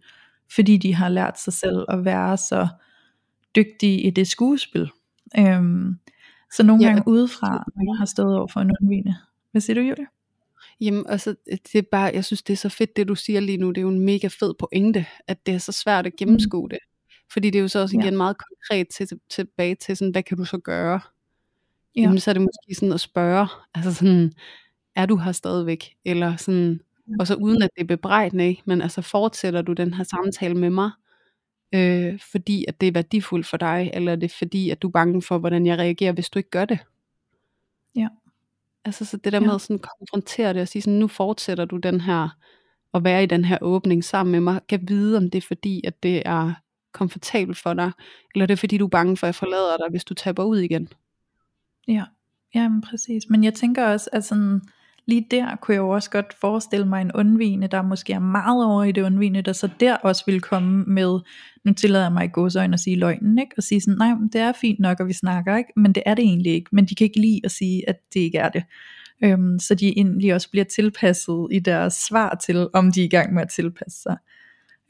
fordi 0.56 0.78
de 0.78 0.94
har 0.96 1.10
lært 1.10 1.40
sig 1.40 1.54
selv 1.54 1.86
at 1.90 2.06
være 2.06 2.38
så 2.38 2.68
dygtige 3.56 4.02
i 4.02 4.10
det 4.10 4.28
skuespil. 4.28 4.90
Øhm, 5.38 6.00
så 6.54 6.64
nogle 6.64 6.84
Ja, 6.84 6.88
gange 6.90 7.04
udefra, 7.08 7.64
når 7.76 7.94
jeg 7.94 7.98
har 7.98 8.06
stået 8.06 8.38
over 8.38 8.48
for 8.48 8.60
en 8.60 8.72
undvigende. 8.82 9.16
Hvad 9.52 9.62
siger 9.62 9.76
du, 9.76 9.82
Julie? 9.82 10.06
Jamen, 10.82 11.06
altså, 11.10 11.36
det 11.46 11.76
er 11.76 11.82
bare, 11.92 12.12
jeg 12.14 12.26
synes, 12.26 12.44
det 12.44 12.54
er 12.54 12.58
så 12.58 12.70
fedt, 12.70 12.96
det 12.98 13.08
du 13.08 13.16
siger 13.16 13.40
lige 13.40 13.58
nu. 13.58 13.70
Det 13.70 13.78
er 13.78 13.82
jo 13.82 13.90
en 13.90 14.00
mega 14.06 14.28
fed 14.28 14.54
pointe, 14.60 15.06
at 15.28 15.46
det 15.46 15.54
er 15.54 15.58
så 15.58 15.72
svært 15.72 16.06
at 16.06 16.16
gennemskue 16.16 16.70
det. 16.70 16.80
Fordi 17.32 17.50
det 17.50 17.60
er 17.60 17.62
jo 17.62 17.68
så 17.68 17.80
også 17.80 17.98
Ja. 17.98 18.04
igen 18.04 18.18
meget 18.18 18.38
konkret 18.38 18.88
til, 18.90 19.08
tilbage 19.30 19.76
til, 19.76 19.98
sådan, 19.98 20.12
hvad 20.12 20.24
kan 20.24 20.38
du 20.38 20.46
så 20.46 20.58
gøre? 20.58 21.00
Ja. 21.96 22.02
Jamen, 22.02 22.20
så 22.20 22.32
er 22.32 22.34
det 22.34 22.42
måske 22.42 22.76
sådan 22.76 22.94
at 22.94 23.00
spørge, 23.00 23.48
altså 23.76 23.94
sådan, 23.94 24.34
er 24.96 25.06
du 25.06 25.16
her 25.18 25.32
stadigvæk? 25.32 25.96
Eller 26.06 26.36
sådan, 26.36 26.80
og 27.20 27.28
så 27.28 27.36
uden 27.36 27.62
at 27.62 27.70
det 27.76 27.82
er 27.82 27.88
bebrejdende, 27.88 28.56
men 28.66 28.82
altså 28.82 29.02
fortsætter 29.02 29.62
du 29.62 29.74
den 29.74 29.94
her 29.94 30.04
samtale 30.04 30.54
med 30.56 30.70
mig, 30.70 30.92
øh, 31.76 32.20
fordi 32.32 32.66
at 32.68 32.82
det 32.82 32.88
er 32.88 32.92
værdifuldt 32.92 33.48
for 33.48 33.58
dig, 33.58 33.92
eller 33.94 34.12
er 34.12 34.16
det 34.16 34.32
fordi, 34.32 34.70
at 34.70 34.82
du 34.82 34.88
er 34.88 34.92
bange 34.92 35.22
for, 35.22 35.38
hvordan 35.38 35.66
jeg 35.66 35.78
reagerer, 35.78 36.12
hvis 36.12 36.30
du 36.30 36.40
ikke 36.40 36.50
gør 36.50 36.66
det? 36.66 36.80
Ja. 37.96 38.08
Altså 38.86 39.06
så 39.06 39.18
det 39.18 39.34
der 39.34 39.40
Ja. 39.40 39.46
med 39.46 39.56
at 39.56 39.62
sådan 39.62 39.80
konfrontere 39.80 40.54
det 40.54 40.62
og 40.62 40.68
sige 40.68 40.82
sådan, 40.82 41.00
nu 41.00 41.08
fortsætter 41.08 41.66
du 41.66 41.78
den 41.78 42.02
her, 42.02 42.30
at 42.94 43.04
være 43.04 43.24
i 43.24 43.26
den 43.26 43.46
her 43.46 43.58
åbning 43.62 44.04
sammen 44.04 44.32
med 44.32 44.40
mig, 44.40 44.62
kan 44.70 44.80
vide 44.88 45.18
om 45.18 45.30
det 45.30 45.38
er 45.38 45.48
fordi, 45.48 45.82
at 45.88 46.04
det 46.04 46.22
er 46.26 46.54
komfortabelt 46.94 47.58
for 47.58 47.74
dig, 47.74 47.92
eller 48.36 48.46
det 48.46 48.54
er 48.54 48.58
fordi, 48.58 48.78
du 48.78 48.86
er 48.86 48.90
bange 48.90 49.18
for, 49.18 49.28
at 49.28 49.30
jeg 49.30 49.36
forlader 49.36 49.78
dig, 49.78 49.88
hvis 49.90 50.04
du 50.06 50.14
taber 50.14 50.44
ud 50.44 50.58
igen. 50.60 50.90
Ja, 51.88 52.04
jamen 52.56 52.82
præcis. 52.82 53.24
Men 53.30 53.44
jeg 53.44 53.54
tænker 53.54 53.86
også, 53.86 54.10
at 54.14 54.24
sådan, 54.26 54.62
lige 55.08 55.28
der 55.32 55.56
kunne 55.56 55.76
jeg 55.76 55.82
jo 55.82 55.90
også 55.90 56.10
godt 56.10 56.34
forestille 56.42 56.88
mig 56.88 57.02
en 57.02 57.12
undvigende, 57.12 57.68
der 57.68 57.82
måske 57.82 58.14
er 58.14 58.20
meget 58.20 58.66
over 58.66 58.84
i 58.84 58.92
det 58.92 59.02
undvigende, 59.02 59.42
der 59.42 59.54
så 59.54 59.70
der 59.80 59.96
også 59.96 60.24
ville 60.26 60.42
komme 60.42 60.84
med, 60.84 61.20
nu 61.64 61.74
tillader 61.74 62.06
jeg 62.06 62.14
mig 62.14 62.26
i 62.26 62.30
godsøjne 62.34 62.74
at 62.74 62.80
sige 62.80 62.96
løgnen, 62.96 63.40
ikke? 63.40 63.52
og 63.58 63.64
sige 63.64 63.82
sådan, 63.82 63.98
nej, 63.98 64.14
det 64.34 64.42
er 64.42 64.52
fint 64.62 64.80
nok, 64.80 65.00
og 65.00 65.08
vi 65.08 65.14
snakker, 65.14 65.58
ikke? 65.58 65.74
men 65.76 65.94
det 65.94 66.04
er 66.06 66.14
det 66.14 66.24
egentlig 66.24 66.54
ikke, 66.54 66.70
men 66.72 66.86
de 66.86 66.96
kan 66.96 67.06
ikke 67.06 67.20
lide 67.20 67.42
at 67.44 67.52
sige, 67.52 67.90
at 67.90 67.96
det 68.14 68.20
ikke 68.20 68.38
er 68.38 68.50
det. 68.50 68.64
Øhm, 69.24 69.60
så 69.60 69.76
de 69.76 69.88
egentlig 69.88 70.34
også 70.34 70.52
bliver 70.52 70.66
tilpasset 70.66 71.48
i 71.52 71.60
deres 71.60 71.94
svar 71.94 72.36
til, 72.46 72.68
om 72.74 72.92
de 72.92 73.02
er 73.02 73.06
i 73.06 73.10
gang 73.10 73.34
med 73.34 73.42
at 73.42 73.50
tilpasse 73.50 74.02
sig. 74.02 74.18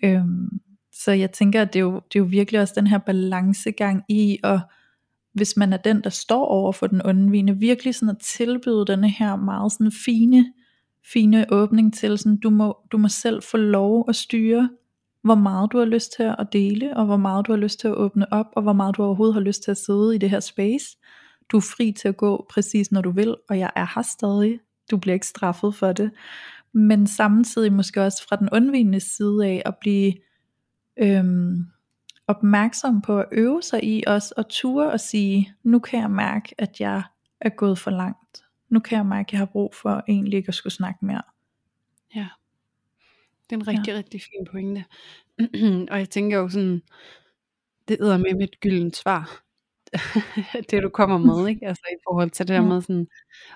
Øhm, 0.04 0.50
så 0.92 1.12
jeg 1.12 1.32
tænker, 1.32 1.62
at 1.62 1.74
det 1.74 1.80
er, 1.80 1.84
jo, 1.84 1.94
det 1.94 2.20
er 2.20 2.24
jo 2.24 2.26
virkelig 2.26 2.62
også 2.62 2.74
den 2.78 2.88
her 2.88 2.98
balancegang 2.98 4.04
i 4.10 4.40
at 4.44 4.60
hvis 5.36 5.58
man 5.58 5.74
er 5.74 5.78
den, 5.78 6.04
der 6.04 6.10
står 6.10 6.46
over 6.46 6.72
for 6.72 6.88
den 6.88 7.02
undvigende, 7.02 7.58
virkelig 7.60 7.96
sådan 7.96 8.16
at 8.16 8.22
tilbyde 8.22 8.86
denne 8.88 9.10
her 9.10 9.36
meget 9.36 9.72
sådan 9.72 9.92
fine, 10.06 10.54
fine 11.14 11.46
åbning 11.52 11.94
til, 11.94 12.18
sådan, 12.18 12.38
du, 12.38 12.50
må, 12.50 12.78
du 12.92 12.98
må 12.98 13.08
selv 13.08 13.44
få 13.44 13.58
lov 13.58 14.06
at 14.08 14.16
styre, 14.16 14.70
hvor 15.24 15.36
meget 15.36 15.72
du 15.72 15.78
har 15.78 15.86
lyst 15.86 16.14
til 16.16 16.24
at 16.24 16.48
dele, 16.54 16.98
og 16.98 17.06
hvor 17.06 17.18
meget 17.18 17.48
du 17.48 17.52
har 17.52 17.58
lyst 17.58 17.80
til 17.80 17.88
at 17.88 17.96
åbne 17.96 18.34
op, 18.34 18.46
og 18.56 18.62
hvor 18.62 18.74
meget 18.74 18.98
du 18.98 19.04
overhovedet 19.04 19.34
har 19.34 19.42
lyst 19.42 19.64
til 19.64 19.72
at 19.72 19.78
sidde 19.78 20.16
i 20.16 20.18
det 20.18 20.30
her 20.30 20.40
space. 20.40 20.86
Du 21.52 21.58
er 21.58 21.62
fri 21.62 21.92
til 21.92 22.08
at 22.08 22.18
gå 22.18 22.46
præcis 22.50 22.92
når 22.92 23.02
du 23.02 23.12
vil, 23.12 23.36
og 23.50 23.60
jeg 23.60 23.72
er 23.76 23.88
her 23.96 24.02
stadig. 24.02 24.60
Du 24.92 24.98
bliver 24.98 25.14
ikke 25.14 25.28
straffet 25.28 25.76
for 25.76 25.92
det. 25.92 26.12
Men 26.74 27.08
samtidig 27.08 27.74
måske 27.74 28.04
også 28.04 28.28
fra 28.30 28.36
den 28.36 28.50
undvigende 28.52 29.00
side 29.00 29.46
af 29.46 29.62
at 29.66 29.76
blive 29.82 30.14
øhm, 31.00 31.66
opmærksom 32.28 33.02
på 33.02 33.20
at 33.20 33.26
øve 33.32 33.62
sig 33.62 33.84
i 33.84 34.04
os 34.08 34.32
og 34.32 34.50
ture 34.50 34.92
og 34.92 35.00
sige, 35.00 35.54
nu 35.64 35.80
kan 35.80 36.00
jeg 36.00 36.12
mærke, 36.12 36.56
at 36.58 36.80
jeg 36.80 37.04
er 37.42 37.50
gået 37.50 37.80
for 37.80 37.92
langt. 37.92 38.44
Nu 38.70 38.80
kan 38.80 38.98
jeg 38.98 39.06
mærke, 39.06 39.28
at 39.28 39.32
jeg 39.32 39.40
har 39.40 39.46
brug 39.46 39.76
for 39.76 40.04
egentlig 40.08 40.38
ikke 40.38 40.48
at 40.48 40.56
skulle 40.56 40.74
snakke 40.74 41.06
mere. 41.06 41.22
Ja. 42.16 42.28
Det 43.50 43.56
er 43.56 43.60
en 43.60 43.68
rigtig, 43.68 43.92
ja. 43.92 43.98
rigtig 43.98 44.22
fin 44.22 44.48
pointe. 44.52 44.86
og 45.92 46.00
jeg 46.00 46.10
tænker 46.10 46.38
jo 46.38 46.50
sådan, 46.50 46.82
det 47.88 47.98
æder 48.02 48.18
med 48.18 48.42
et 48.42 48.60
gyldent 48.60 48.96
svar. 48.96 49.42
det 50.70 50.84
du 50.84 50.90
kommer 50.90 51.18
med, 51.18 51.48
ikke? 51.50 51.68
Altså 51.68 51.84
i 51.92 52.00
forhold 52.08 52.30
til 52.30 52.48
det 52.48 52.54
der 52.54 52.62
med 52.62 52.82
sådan, 52.82 53.08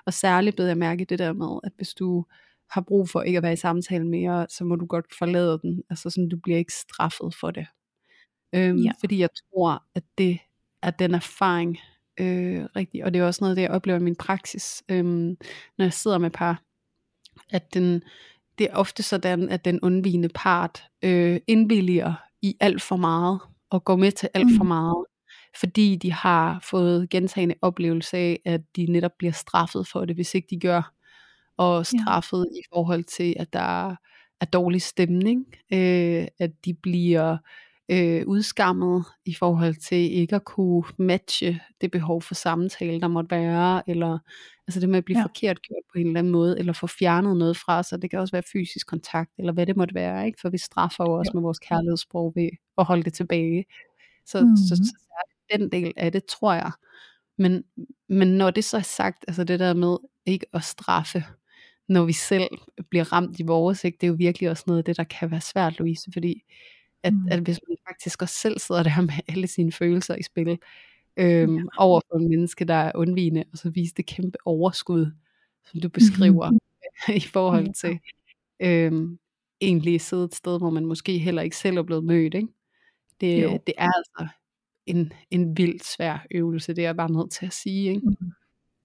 og 0.06 0.14
særligt 0.14 0.56
beder 0.56 0.68
jeg 0.68 0.78
mærke 0.78 1.04
det 1.04 1.18
der 1.18 1.32
med, 1.32 1.60
at 1.64 1.72
hvis 1.76 1.94
du 1.94 2.24
har 2.70 2.80
brug 2.80 3.08
for 3.08 3.22
ikke 3.22 3.36
at 3.36 3.42
være 3.42 3.52
i 3.52 3.56
samtale 3.56 4.06
mere, 4.06 4.46
så 4.50 4.64
må 4.64 4.76
du 4.76 4.86
godt 4.86 5.06
forlade 5.18 5.58
den. 5.62 5.82
Altså 5.90 6.10
sådan, 6.10 6.28
du 6.28 6.36
bliver 6.42 6.58
ikke 6.58 6.72
straffet 6.72 7.34
for 7.34 7.50
det. 7.50 7.66
Øhm, 8.52 8.78
Ja. 8.78 8.90
Fordi 9.00 9.18
jeg 9.18 9.28
tror, 9.34 9.82
at 9.94 10.04
det 10.18 10.38
er 10.82 10.90
den 10.90 11.14
erfaring 11.14 11.78
øh, 12.20 12.64
rigtig, 12.76 13.04
og 13.04 13.14
det 13.14 13.20
er 13.20 13.26
også 13.26 13.44
noget, 13.44 13.56
det 13.56 13.62
jeg 13.62 13.70
oplever 13.70 13.98
i 13.98 14.02
min 14.02 14.16
praksis, 14.16 14.82
øh, 14.88 15.04
når 15.78 15.84
jeg 15.84 15.92
sidder 15.92 16.18
med 16.18 16.30
par, 16.30 16.62
at 17.50 17.74
den, 17.74 18.02
det 18.58 18.70
er 18.70 18.74
ofte 18.76 19.02
sådan, 19.02 19.48
at 19.48 19.64
den 19.64 19.80
undvigende 19.80 20.28
part 20.28 20.84
øh, 21.02 21.40
indvilliger 21.46 22.14
i 22.42 22.56
alt 22.60 22.82
for 22.82 22.96
meget, 22.96 23.40
og 23.70 23.84
går 23.84 23.96
med 23.96 24.12
til 24.12 24.28
alt 24.34 24.56
for 24.56 24.64
mm. 24.64 24.68
meget, 24.68 25.04
fordi 25.60 25.96
de 25.96 26.12
har 26.12 26.60
fået 26.70 27.10
gentagende 27.10 27.54
oplevelse 27.62 28.16
af, 28.16 28.40
at 28.44 28.60
de 28.76 28.86
netop 28.86 29.12
bliver 29.18 29.32
straffet 29.32 29.88
for 29.88 30.04
det, 30.04 30.16
hvis 30.16 30.34
ikke 30.34 30.48
de 30.50 30.60
gør, 30.60 30.92
og 31.56 31.86
straffet 31.86 32.46
ja. 32.52 32.58
i 32.58 32.62
forhold 32.74 33.04
til, 33.04 33.36
at 33.38 33.52
der 33.52 33.96
er 34.40 34.46
dårlig 34.52 34.82
stemning, 34.82 35.46
øh, 35.72 36.26
at 36.38 36.50
de 36.64 36.74
bliver 36.74 37.36
øh, 37.90 38.26
udskammet 38.26 39.04
i 39.24 39.34
forhold 39.34 39.74
til 39.74 40.12
ikke 40.12 40.36
at 40.36 40.44
kunne 40.44 40.84
matche 40.98 41.60
det 41.80 41.90
behov 41.90 42.22
for 42.22 42.34
samtale, 42.34 43.00
der 43.00 43.08
måtte 43.08 43.30
være, 43.30 43.82
eller 43.90 44.18
altså 44.66 44.80
det 44.80 44.88
med 44.88 44.98
at 44.98 45.04
blive 45.04 45.18
ja. 45.18 45.24
forkert 45.24 45.62
gjort 45.62 45.82
på 45.92 45.98
en 45.98 46.06
eller 46.06 46.18
anden 46.18 46.32
måde, 46.32 46.58
eller 46.58 46.72
få 46.72 46.86
fjernet 46.86 47.36
noget 47.36 47.56
fra 47.56 47.82
sig, 47.82 48.02
det 48.02 48.10
kan 48.10 48.18
også 48.18 48.32
være 48.32 48.42
fysisk 48.52 48.86
kontakt, 48.86 49.30
eller 49.38 49.52
hvad 49.52 49.66
det 49.66 49.76
måtte 49.76 49.94
være, 49.94 50.26
ikke? 50.26 50.38
for 50.40 50.48
vi 50.48 50.58
straffer 50.58 51.04
jo 51.04 51.12
også 51.12 51.30
ja. 51.34 51.36
med 51.36 51.42
vores 51.42 51.58
kærlighedssprog 51.58 52.32
ved 52.36 52.48
at 52.78 52.84
holde 52.84 53.02
det 53.02 53.12
tilbage. 53.12 53.64
Så, 54.26 54.40
mm. 54.40 54.56
så, 54.56 54.76
så, 54.76 54.84
så 54.84 55.58
den 55.58 55.68
del 55.72 55.92
af 55.96 56.12
det, 56.12 56.24
tror 56.24 56.52
jeg. 56.52 56.70
Men, 57.38 57.64
men 58.08 58.28
når 58.28 58.50
det 58.50 58.64
så 58.64 58.76
er 58.76 58.82
sagt, 58.82 59.24
altså 59.28 59.44
det 59.44 59.60
der 59.60 59.74
med 59.74 59.96
ikke 60.26 60.46
at 60.52 60.64
straffe, 60.64 61.24
når 61.88 62.04
vi 62.04 62.12
selv 62.12 62.48
bliver 62.90 63.12
ramt 63.12 63.40
i 63.40 63.42
vores, 63.42 63.84
ikke? 63.84 63.98
det 64.00 64.06
er 64.06 64.08
jo 64.08 64.14
virkelig 64.18 64.50
også 64.50 64.64
noget 64.66 64.78
af 64.78 64.84
det, 64.84 64.96
der 64.96 65.04
kan 65.04 65.30
være 65.30 65.40
svært, 65.40 65.78
Louise, 65.78 66.10
fordi 66.12 66.42
at, 67.02 67.14
mm. 67.14 67.28
at 67.30 67.40
hvis 67.40 67.60
man 67.68 67.76
faktisk 67.88 68.22
også 68.22 68.34
selv 68.34 68.58
sidder 68.58 68.82
der 68.82 69.00
med 69.10 69.14
alle 69.28 69.46
sine 69.46 69.72
følelser 69.72 70.14
i 70.14 70.22
spil, 70.22 70.58
øhm, 71.16 71.56
ja. 71.56 71.62
over 71.78 72.00
for 72.10 72.18
en 72.18 72.28
menneske, 72.28 72.64
der 72.64 72.74
er 72.74 72.92
undvigende, 72.94 73.44
og 73.52 73.58
så 73.58 73.70
vise 73.70 73.94
det 73.94 74.06
kæmpe 74.06 74.38
overskud, 74.44 75.12
som 75.64 75.80
du 75.80 75.88
beskriver, 75.88 76.50
mm-hmm. 76.50 77.14
i 77.22 77.26
forhold 77.32 77.74
til 77.74 77.98
øhm, 78.60 79.18
egentlig 79.60 80.00
sidde 80.00 80.24
et 80.24 80.34
sted, 80.34 80.58
hvor 80.58 80.70
man 80.70 80.86
måske 80.86 81.18
heller 81.18 81.42
ikke 81.42 81.56
selv 81.56 81.76
er 81.76 81.82
blevet 81.82 82.04
mødt. 82.04 82.34
Ikke? 82.34 82.48
Det, 83.20 83.60
det 83.66 83.74
er 83.78 83.90
altså 83.96 84.36
en, 84.86 85.12
en 85.30 85.56
vildt 85.56 85.84
svær 85.84 86.26
øvelse, 86.30 86.74
det 86.74 86.82
er 86.84 86.88
jeg 86.88 86.96
bare 86.96 87.12
nødt 87.12 87.30
til 87.30 87.46
at 87.46 87.52
sige. 87.52 87.90
Ikke? 87.90 88.06
Mm. 88.06 88.32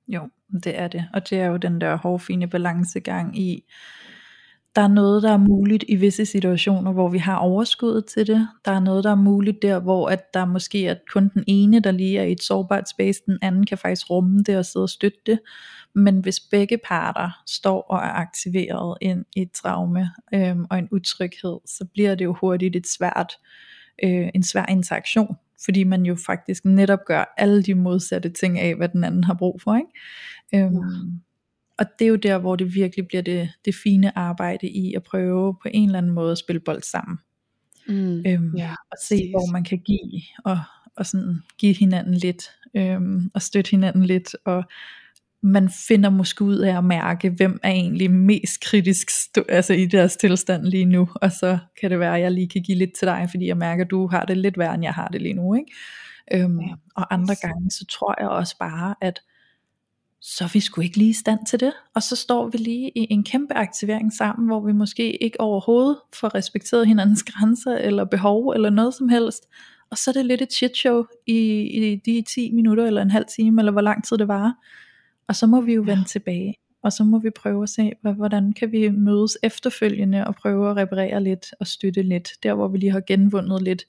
Jo, 0.07 0.29
det 0.63 0.79
er 0.79 0.87
det. 0.87 1.09
Og 1.13 1.29
det 1.29 1.39
er 1.39 1.45
jo 1.45 1.57
den 1.57 1.81
der 1.81 1.95
hårfine 1.95 2.47
balancegang 2.47 3.39
i, 3.39 3.63
der 4.75 4.81
er 4.81 4.87
noget, 4.87 5.23
der 5.23 5.31
er 5.31 5.37
muligt 5.37 5.83
i 5.87 5.95
visse 5.95 6.25
situationer, 6.25 6.91
hvor 6.91 7.09
vi 7.09 7.17
har 7.17 7.37
overskuddet 7.37 8.05
til 8.05 8.27
det. 8.27 8.47
Der 8.65 8.71
er 8.71 8.79
noget, 8.79 9.03
der 9.03 9.11
er 9.11 9.15
muligt 9.15 9.61
der, 9.61 9.79
hvor 9.79 10.09
at 10.09 10.33
der 10.33 10.45
måske 10.45 10.87
er 10.87 10.95
kun 11.11 11.31
den 11.33 11.43
ene, 11.47 11.79
der 11.79 11.91
lige 11.91 12.19
er 12.19 12.23
i 12.23 12.31
et 12.31 12.43
sårbart 12.43 12.89
space, 12.89 13.21
den 13.25 13.37
anden 13.41 13.65
kan 13.65 13.77
faktisk 13.77 14.09
rumme 14.09 14.43
det 14.43 14.57
og 14.57 14.65
sidde 14.65 14.83
og 14.83 14.89
støtte 14.89 15.19
det. 15.25 15.39
Men 15.95 16.19
hvis 16.19 16.39
begge 16.39 16.77
parter 16.77 17.41
står 17.47 17.81
og 17.81 17.97
er 17.97 18.13
aktiveret 18.13 18.97
ind 19.01 19.25
i 19.35 19.41
et 19.41 19.51
traume 19.51 20.11
øhm, 20.33 20.65
og 20.69 20.79
en 20.79 20.87
utryghed, 20.91 21.59
så 21.65 21.85
bliver 21.93 22.15
det 22.15 22.25
jo 22.25 22.35
hurtigt 22.41 22.75
et 22.75 22.87
svært, 22.87 23.33
øh, 24.03 24.29
en 24.35 24.43
svær 24.43 24.65
interaktion 24.69 25.35
fordi 25.65 25.83
man 25.83 26.05
jo 26.05 26.15
faktisk 26.25 26.65
netop 26.65 26.99
gør 27.05 27.33
alle 27.37 27.63
de 27.63 27.75
modsatte 27.75 28.29
ting 28.29 28.59
af, 28.59 28.75
hvad 28.75 28.89
den 28.89 29.03
anden 29.03 29.23
har 29.23 29.33
brug 29.33 29.61
for. 29.61 29.75
Ikke? 29.75 30.65
Øhm, 30.65 30.75
ja. 30.75 30.81
Og 31.77 31.85
det 31.99 32.05
er 32.05 32.09
jo 32.09 32.15
der, 32.15 32.37
hvor 32.37 32.55
det 32.55 32.75
virkelig 32.75 33.07
bliver 33.07 33.21
det, 33.21 33.49
det 33.65 33.75
fine 33.83 34.17
arbejde 34.17 34.67
i 34.67 34.93
at 34.93 35.03
prøve 35.03 35.55
på 35.63 35.69
en 35.73 35.85
eller 35.85 35.97
anden 35.97 36.11
måde 36.11 36.31
at 36.31 36.37
spille 36.37 36.59
bold 36.59 36.81
sammen. 36.81 37.17
Mm, 37.87 38.23
øhm, 38.27 38.55
ja, 38.57 38.75
og 38.91 38.97
se, 39.03 39.15
præcis. 39.15 39.29
hvor 39.29 39.51
man 39.51 39.63
kan 39.63 39.79
give, 39.79 40.21
og, 40.45 40.59
og 40.97 41.05
sådan 41.05 41.35
give 41.57 41.73
hinanden 41.73 42.13
lidt, 42.13 42.51
øhm, 42.75 43.31
og 43.33 43.41
støtte 43.41 43.71
hinanden 43.71 44.05
lidt, 44.05 44.35
og 44.45 44.63
man 45.41 45.69
finder 45.87 46.09
måske 46.09 46.43
ud 46.43 46.57
af 46.57 46.77
at 46.77 46.83
mærke, 46.83 47.29
hvem 47.29 47.59
er 47.63 47.71
egentlig 47.71 48.11
mest 48.11 48.61
kritisk 48.61 49.09
stå, 49.09 49.45
altså 49.49 49.73
i 49.73 49.85
deres 49.85 50.17
tilstand 50.17 50.65
lige 50.65 50.85
nu, 50.85 51.09
og 51.15 51.31
så 51.31 51.57
kan 51.81 51.91
det 51.91 51.99
være, 51.99 52.15
at 52.15 52.21
jeg 52.21 52.31
lige 52.31 52.49
kan 52.49 52.61
give 52.61 52.77
lidt 52.77 52.93
til 52.93 53.07
dig, 53.07 53.27
fordi 53.31 53.47
jeg 53.47 53.57
mærker, 53.57 53.83
at 53.83 53.91
du 53.91 54.07
har 54.07 54.25
det 54.25 54.37
lidt 54.37 54.57
værre, 54.57 54.75
end 54.75 54.83
jeg 54.83 54.93
har 54.93 55.07
det 55.07 55.21
lige 55.21 55.33
nu. 55.33 55.53
Ikke? 55.53 55.71
Øhm, 56.33 56.59
ja, 56.59 56.73
og 56.95 57.13
andre 57.13 57.35
gange, 57.41 57.71
så 57.71 57.85
tror 57.89 58.15
jeg 58.19 58.29
også 58.29 58.57
bare, 58.59 58.95
at 59.01 59.19
så 60.27 60.43
er 60.43 60.49
vi 60.53 60.59
sgu 60.59 60.81
ikke 60.81 60.97
lige 60.97 61.09
i 61.09 61.13
stand 61.13 61.45
til 61.45 61.59
det, 61.59 61.73
og 61.93 62.03
så 62.03 62.15
står 62.15 62.47
vi 62.47 62.57
lige 62.57 62.91
i 62.95 63.07
en 63.09 63.23
kæmpe 63.23 63.53
aktivering 63.53 64.13
sammen, 64.13 64.47
hvor 64.47 64.59
vi 64.59 64.73
måske 64.73 65.23
ikke 65.23 65.41
overhovedet 65.41 65.97
får 66.13 66.35
respekteret 66.35 66.87
hinandens 66.87 67.23
grænser, 67.23 67.77
eller 67.77 68.05
behov, 68.05 68.49
eller 68.49 68.69
noget 68.69 68.93
som 68.93 69.09
helst, 69.09 69.43
og 69.89 69.97
så 69.97 70.11
er 70.11 70.13
det 70.13 70.25
lidt 70.25 70.41
et 70.41 70.53
shit 70.53 70.77
show 70.77 71.03
i, 71.27 71.39
i 71.61 71.95
de 71.95 72.21
10 72.21 72.51
minutter, 72.51 72.85
eller 72.85 73.01
en 73.01 73.11
halv 73.11 73.25
time, 73.35 73.61
eller 73.61 73.71
hvor 73.71 73.81
lang 73.81 74.03
tid 74.03 74.17
det 74.17 74.27
var, 74.27 74.53
og 75.27 75.35
så 75.35 75.47
må 75.47 75.61
vi 75.61 75.73
jo 75.73 75.81
vende 75.81 75.93
ja. 75.93 76.07
tilbage, 76.07 76.55
og 76.83 76.93
så 76.93 77.03
må 77.03 77.19
vi 77.19 77.29
prøve 77.29 77.63
at 77.63 77.69
se, 77.69 77.91
hvordan 78.01 78.53
kan 78.53 78.71
vi 78.71 78.89
mødes 78.89 79.37
efterfølgende, 79.43 80.27
og 80.27 80.35
prøve 80.35 80.69
at 80.69 80.77
reparere 80.77 81.23
lidt, 81.23 81.53
og 81.59 81.67
støtte 81.67 82.01
lidt, 82.01 82.29
der 82.43 82.53
hvor 82.53 82.67
vi 82.67 82.77
lige 82.77 82.91
har 82.91 83.03
genvundet 83.07 83.61
lidt 83.61 83.83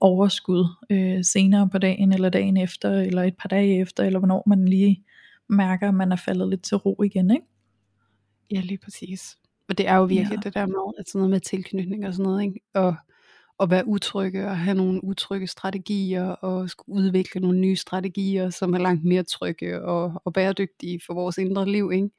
overskud 0.00 0.68
øh, 0.90 1.24
senere 1.24 1.68
på 1.68 1.78
dagen, 1.78 2.12
eller 2.12 2.28
dagen 2.28 2.56
efter, 2.56 2.92
eller 2.92 3.22
et 3.22 3.36
par 3.36 3.48
dage 3.48 3.80
efter, 3.80 4.04
eller 4.04 4.18
hvornår 4.18 4.42
man 4.46 4.68
lige 4.68 5.04
mærker, 5.52 5.88
at 5.88 5.94
man 5.94 6.12
er 6.12 6.16
faldet 6.16 6.48
lidt 6.48 6.62
til 6.62 6.76
ro 6.76 7.02
igen, 7.02 7.30
ikke? 7.30 7.46
Ja, 8.50 8.60
lige 8.60 8.78
præcis. 8.78 9.38
Og 9.68 9.78
det 9.78 9.88
er 9.88 9.96
jo 9.96 10.04
virkelig 10.04 10.36
ja. 10.36 10.40
det 10.44 10.54
der 10.54 10.66
med, 10.66 10.94
at 10.98 11.08
sådan 11.08 11.18
noget 11.18 11.30
med 11.30 11.40
tilknytning 11.40 12.06
og 12.06 12.14
sådan 12.14 12.22
noget, 12.22 12.42
ikke? 12.42 12.60
Og 12.74 12.94
at 13.60 13.70
være 13.70 13.86
utrygge 13.86 14.46
og 14.46 14.58
have 14.58 14.76
nogle 14.76 15.04
utrygge 15.04 15.46
strategier 15.46 16.24
og 16.24 16.70
skulle 16.70 16.96
udvikle 16.96 17.40
nogle 17.40 17.58
nye 17.58 17.76
strategier, 17.76 18.50
som 18.50 18.74
er 18.74 18.78
langt 18.78 19.04
mere 19.04 19.22
trygge 19.22 19.82
og, 19.82 20.22
og 20.24 20.32
bæredygtige 20.32 21.00
for 21.06 21.14
vores 21.14 21.38
indre 21.38 21.70
liv. 21.70 21.90
Ikke? 21.94 22.10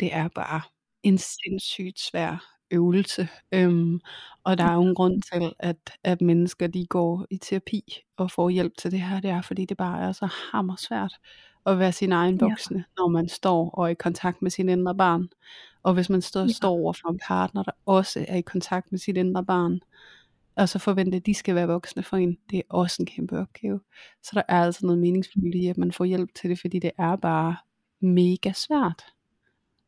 Det 0.00 0.14
er 0.14 0.28
bare 0.28 0.60
en 1.02 1.18
sindssygt 1.18 2.00
svær 2.00 2.58
øvelse. 2.70 3.28
Øhm, 3.52 4.00
og 4.44 4.58
der 4.58 4.64
er 4.64 4.74
jo 4.74 4.82
en 4.82 4.94
grund 4.94 5.22
til, 5.22 5.52
at, 5.58 5.76
at 6.04 6.20
mennesker 6.20 6.66
de 6.66 6.86
går 6.86 7.26
i 7.30 7.38
terapi 7.38 7.82
og 8.16 8.30
får 8.30 8.50
hjælp 8.50 8.76
til 8.78 8.90
det 8.90 9.00
her. 9.00 9.20
Det 9.20 9.30
er, 9.30 9.42
fordi 9.42 9.64
det 9.64 9.76
bare 9.76 10.08
er 10.08 10.12
så 10.12 10.28
hammer 10.52 10.76
svært 10.76 11.14
at 11.68 11.78
være 11.78 11.92
sin 11.92 12.12
egen 12.12 12.40
voksne, 12.40 12.76
ja. 12.78 12.82
når 12.96 13.08
man 13.08 13.28
står 13.28 13.70
og 13.70 13.84
er 13.84 13.88
i 13.88 13.94
kontakt 13.94 14.42
med 14.42 14.50
sin 14.50 14.68
indre 14.68 14.94
barn. 14.94 15.28
Og 15.82 15.94
hvis 15.94 16.10
man 16.10 16.22
står, 16.22 16.40
ja. 16.40 16.48
står 16.48 16.70
over 16.70 16.92
for 16.92 17.08
en 17.08 17.20
partner, 17.26 17.62
der 17.62 17.72
også 17.86 18.24
er 18.28 18.36
i 18.36 18.40
kontakt 18.40 18.92
med 18.92 18.98
sit 18.98 19.16
indre 19.16 19.44
barn, 19.44 19.80
og 20.56 20.68
så 20.68 20.78
forvente, 20.78 21.16
at 21.16 21.26
de 21.26 21.34
skal 21.34 21.54
være 21.54 21.66
voksne 21.66 22.02
for 22.02 22.16
en, 22.16 22.38
det 22.50 22.58
er 22.58 22.62
også 22.68 23.02
en 23.02 23.06
kæmpe 23.06 23.38
opgave. 23.38 23.80
Så 24.22 24.30
der 24.34 24.42
er 24.48 24.62
altså 24.62 24.86
noget 24.86 24.98
meningsfuldt 24.98 25.54
i, 25.54 25.66
at 25.66 25.78
man 25.78 25.92
får 25.92 26.04
hjælp 26.04 26.34
til 26.34 26.50
det, 26.50 26.60
fordi 26.60 26.78
det 26.78 26.90
er 26.98 27.16
bare 27.16 27.56
mega 28.00 28.52
svært. 28.52 29.04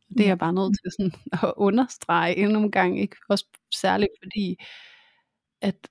Det 0.08 0.20
er 0.20 0.26
jeg 0.26 0.38
bare 0.38 0.52
nødt 0.52 0.76
til 0.82 0.90
sådan 0.98 1.12
at 1.48 1.52
understrege 1.56 2.36
endnu 2.36 2.58
en 2.58 2.70
gang, 2.70 3.00
ikke? 3.00 3.16
Også 3.28 3.46
særligt 3.74 4.10
fordi, 4.22 4.56
at, 5.60 5.88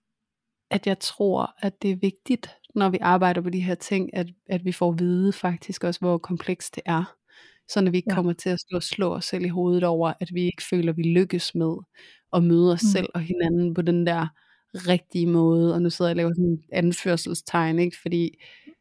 at 0.70 0.88
jeg 0.88 1.00
tror, 1.00 1.56
at 1.58 1.82
det 1.82 1.92
er 1.92 1.96
vigtigt, 1.96 2.50
når 2.76 2.90
vi 2.90 2.98
arbejder 3.02 3.42
på 3.42 3.50
de 3.50 3.60
her 3.60 3.76
ting, 3.76 4.14
at, 4.14 4.28
at 4.50 4.66
vi 4.66 4.72
får 4.72 4.92
at 4.92 5.00
vide 5.00 5.34
faktisk 5.34 5.84
også, 5.84 6.00
hvor 6.00 6.18
komplekst 6.18 6.76
det 6.76 6.84
er. 6.86 7.16
Så 7.70 7.82
når 7.82 7.92
vi 7.92 7.98
ikke 7.98 8.12
ja. 8.12 8.16
kommer 8.16 8.34
til 8.34 8.50
at 8.50 8.60
stå 8.60 8.76
og 8.76 8.84
slå 8.84 9.14
os 9.16 9.26
selv 9.26 9.46
i 9.46 9.48
hovedet 9.48 9.84
over, 9.84 10.14
at 10.20 10.30
vi 10.34 10.42
ikke 10.42 10.64
føler, 10.70 10.92
at 10.92 10.98
vi 10.98 11.04
lykkes 11.04 11.56
med 11.56 11.76
at 12.34 12.44
møde 12.44 12.74
os 12.74 12.84
mm. 12.84 12.90
selv 12.90 13.08
og 13.14 13.22
hinanden 13.22 13.74
på 13.74 13.82
den 13.82 14.08
der 14.08 14.28
rigtige 14.74 15.28
måde, 15.28 15.74
og 15.74 15.82
nu 15.82 15.90
sidder 15.90 16.10
jeg 16.10 16.14
og 16.14 16.18
laver 16.18 16.34
sådan 16.34 16.46
en 16.46 16.64
anførselstegn, 16.72 17.80
ikke? 17.80 17.98
fordi 18.02 18.38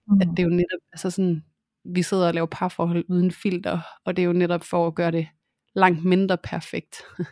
mm. 0.08 0.20
at 0.20 0.28
det 0.30 0.38
er 0.38 0.42
jo 0.42 0.48
netop, 0.48 0.80
altså 0.92 1.10
sådan, 1.10 1.44
vi 1.84 2.02
sidder 2.02 2.26
og 2.26 2.34
laver 2.34 2.46
parforhold 2.46 3.04
uden 3.08 3.30
filter, 3.30 3.80
og 4.04 4.16
det 4.16 4.22
er 4.22 4.26
jo 4.26 4.32
netop 4.32 4.64
for 4.64 4.86
at 4.86 4.94
gøre 4.94 5.10
det 5.10 5.28
langt 5.74 6.04
mindre 6.04 6.38
perfekt. 6.38 6.96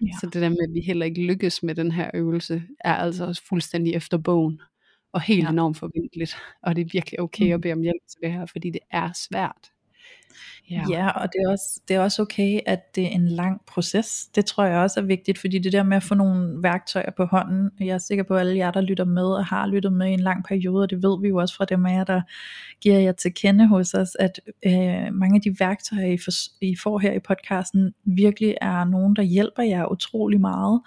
Ja. 0.00 0.12
Så 0.20 0.26
det 0.26 0.42
der 0.42 0.48
med, 0.48 0.68
at 0.68 0.74
vi 0.74 0.80
heller 0.80 1.06
ikke 1.06 1.26
lykkes 1.26 1.62
med 1.62 1.74
den 1.74 1.92
her 1.92 2.10
øvelse, 2.14 2.62
er 2.80 2.94
altså 2.94 3.26
også 3.26 3.42
fuldstændig 3.48 3.94
efter 3.94 4.18
bogen, 4.18 4.60
og 5.16 5.22
helt 5.22 5.44
ja. 5.44 5.50
enormt 5.50 5.76
forventeligt, 5.76 6.36
og 6.62 6.76
det 6.76 6.82
er 6.82 6.88
virkelig 6.92 7.20
okay 7.20 7.46
mm. 7.46 7.52
at 7.52 7.60
bede 7.60 7.72
om 7.72 7.80
hjælp 7.80 8.02
til 8.08 8.18
det 8.22 8.32
her, 8.32 8.46
fordi 8.46 8.70
det 8.70 8.80
er 8.90 9.10
svært. 9.14 9.72
Ja, 10.70 10.84
ja 10.90 11.08
og 11.08 11.28
det 11.32 11.40
er, 11.46 11.50
også, 11.50 11.80
det 11.88 11.96
er 11.96 12.00
også 12.00 12.22
okay, 12.22 12.60
at 12.66 12.94
det 12.94 13.04
er 13.04 13.08
en 13.08 13.28
lang 13.28 13.60
proces. 13.66 14.26
Det 14.34 14.44
tror 14.44 14.64
jeg 14.64 14.78
også 14.78 15.00
er 15.00 15.04
vigtigt, 15.04 15.38
fordi 15.38 15.58
det 15.58 15.72
der 15.72 15.82
med 15.82 15.96
at 15.96 16.02
få 16.02 16.14
nogle 16.14 16.62
værktøjer 16.62 17.10
på 17.16 17.24
hånden, 17.24 17.70
jeg 17.80 17.88
er 17.88 17.98
sikker 17.98 18.24
på, 18.24 18.34
at 18.34 18.40
alle 18.40 18.56
jer, 18.56 18.70
der 18.70 18.80
lytter 18.80 19.04
med 19.04 19.24
og 19.24 19.46
har 19.46 19.66
lyttet 19.66 19.92
med 19.92 20.06
i 20.06 20.12
en 20.12 20.20
lang 20.20 20.44
periode, 20.44 20.82
og 20.82 20.90
det 20.90 21.02
ved 21.02 21.20
vi 21.20 21.28
jo 21.28 21.36
også 21.36 21.56
fra 21.56 21.64
dem 21.64 21.86
af 21.86 21.94
jer, 21.94 22.04
der 22.04 22.22
giver 22.80 22.98
jer 22.98 23.12
til 23.12 23.34
kende 23.34 23.66
hos 23.66 23.94
os, 23.94 24.16
at 24.18 24.40
øh, 24.66 25.14
mange 25.14 25.34
af 25.34 25.40
de 25.40 25.56
værktøjer, 25.60 26.06
I, 26.06 26.18
for, 26.18 26.30
I 26.60 26.76
får 26.82 26.98
her 26.98 27.12
i 27.12 27.18
podcasten, 27.18 27.94
virkelig 28.04 28.54
er 28.60 28.84
nogen, 28.84 29.16
der 29.16 29.22
hjælper 29.22 29.62
jer 29.62 29.92
utrolig 29.92 30.40
meget. 30.40 30.80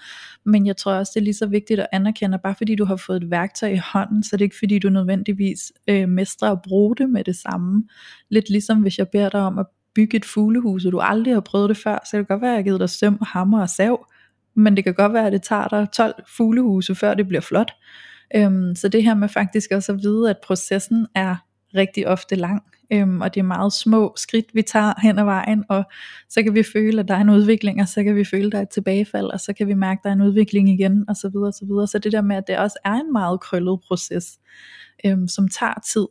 Men 0.46 0.68
jeg 0.68 0.78
tror 0.78 0.94
også, 0.94 1.12
det 1.16 1.20
er 1.20 1.24
lige 1.24 1.34
så 1.34 1.48
vigtigt 1.48 1.80
at 1.80 1.88
anerkende, 1.92 2.36
at 2.36 2.42
bare 2.42 2.56
fordi 2.56 2.76
du 2.76 2.86
har 2.86 2.96
fået 2.96 3.24
et 3.24 3.32
værktøj 3.32 3.70
i 3.70 3.82
hånden, 3.94 4.24
så 4.24 4.30
er 4.34 4.38
det 4.38 4.46
ikke 4.46 4.60
fordi, 4.60 4.80
du 4.80 4.90
nødvendigvis 4.90 5.72
øh, 5.88 6.10
mestrer 6.10 6.52
at 6.52 6.62
bruge 6.62 6.96
det 6.96 7.10
med 7.10 7.24
det 7.24 7.36
samme. 7.36 7.84
Lidt 8.30 8.50
ligesom 8.50 8.82
hvis 8.82 8.98
jeg 8.98 9.08
beder 9.08 9.30
dig 9.30 9.42
om 9.42 9.60
at 9.60 9.66
bygge 9.96 10.18
et 10.18 10.26
fuglehus, 10.26 10.86
og 10.86 10.92
du 10.92 11.00
aldrig 11.00 11.34
har 11.34 11.42
prøvet 11.42 11.70
det 11.70 11.78
før, 11.78 11.98
så 12.06 12.18
det 12.18 12.28
kan 12.28 12.36
godt 12.36 12.42
være, 12.42 12.52
at 12.52 12.56
jeg 12.56 12.60
har 12.60 12.64
givet 12.64 12.80
dig 12.80 12.90
søm, 12.90 13.18
hammer 13.22 13.62
og 13.62 13.70
sav, 13.70 14.06
men 14.56 14.76
det 14.76 14.84
kan 14.84 14.94
godt 14.94 15.14
være, 15.14 15.28
at 15.28 15.34
det 15.34 15.42
tager 15.42 15.68
dig 15.68 15.88
12 15.94 16.24
fuglehuse, 16.38 16.96
før 16.96 17.14
det 17.14 17.28
bliver 17.28 17.42
flot. 17.42 17.72
Øhm, 18.36 18.76
så 18.76 18.88
det 18.88 19.04
her 19.04 19.14
med 19.14 19.30
faktisk 19.30 19.72
også 19.72 19.92
at 19.92 20.00
vide, 20.02 20.30
at 20.30 20.38
processen 20.44 21.08
er 21.16 21.36
rigtig 21.76 22.08
ofte 22.08 22.36
lang, 22.36 22.62
øhm, 22.92 23.22
og 23.22 23.34
det 23.34 23.40
er 23.40 23.46
meget 23.46 23.74
små 23.74 24.14
skridt, 24.18 24.46
vi 24.54 24.62
tager 24.62 24.94
hen 25.02 25.20
ad 25.20 25.24
vejen, 25.24 25.64
og 25.70 25.84
så 26.30 26.44
kan 26.44 26.56
vi 26.56 26.64
føle, 26.64 27.00
at 27.00 27.08
der 27.08 27.16
er 27.16 27.22
en 27.22 27.30
udvikling, 27.30 27.82
og 27.82 27.88
så 27.88 28.04
kan 28.04 28.16
vi 28.16 28.24
føle, 28.26 28.46
at 28.46 28.52
der 28.52 28.58
er 28.58 28.62
et 28.62 28.70
tilbagefald, 28.70 29.26
og 29.26 29.40
så 29.40 29.54
kan 29.54 29.68
vi 29.68 29.74
mærke, 29.74 30.00
at 30.00 30.04
der 30.04 30.10
er 30.10 30.14
en 30.14 30.22
udvikling 30.22 30.70
igen, 30.70 31.06
og 31.10 31.16
så 31.16 31.30
videre, 31.30 31.48
og 31.48 31.54
så 31.54 31.66
videre. 31.66 31.88
Så 31.88 32.00
det 32.00 32.12
der 32.12 32.22
med, 32.22 32.36
at 32.36 32.44
det 32.48 32.58
også 32.58 32.78
er 32.86 32.94
en 32.94 33.12
meget 33.12 33.40
krøllet 33.40 33.80
proces, 33.88 34.40
øhm, 35.06 35.28
som 35.28 35.48
tager 35.48 35.80
tid, 35.94 36.08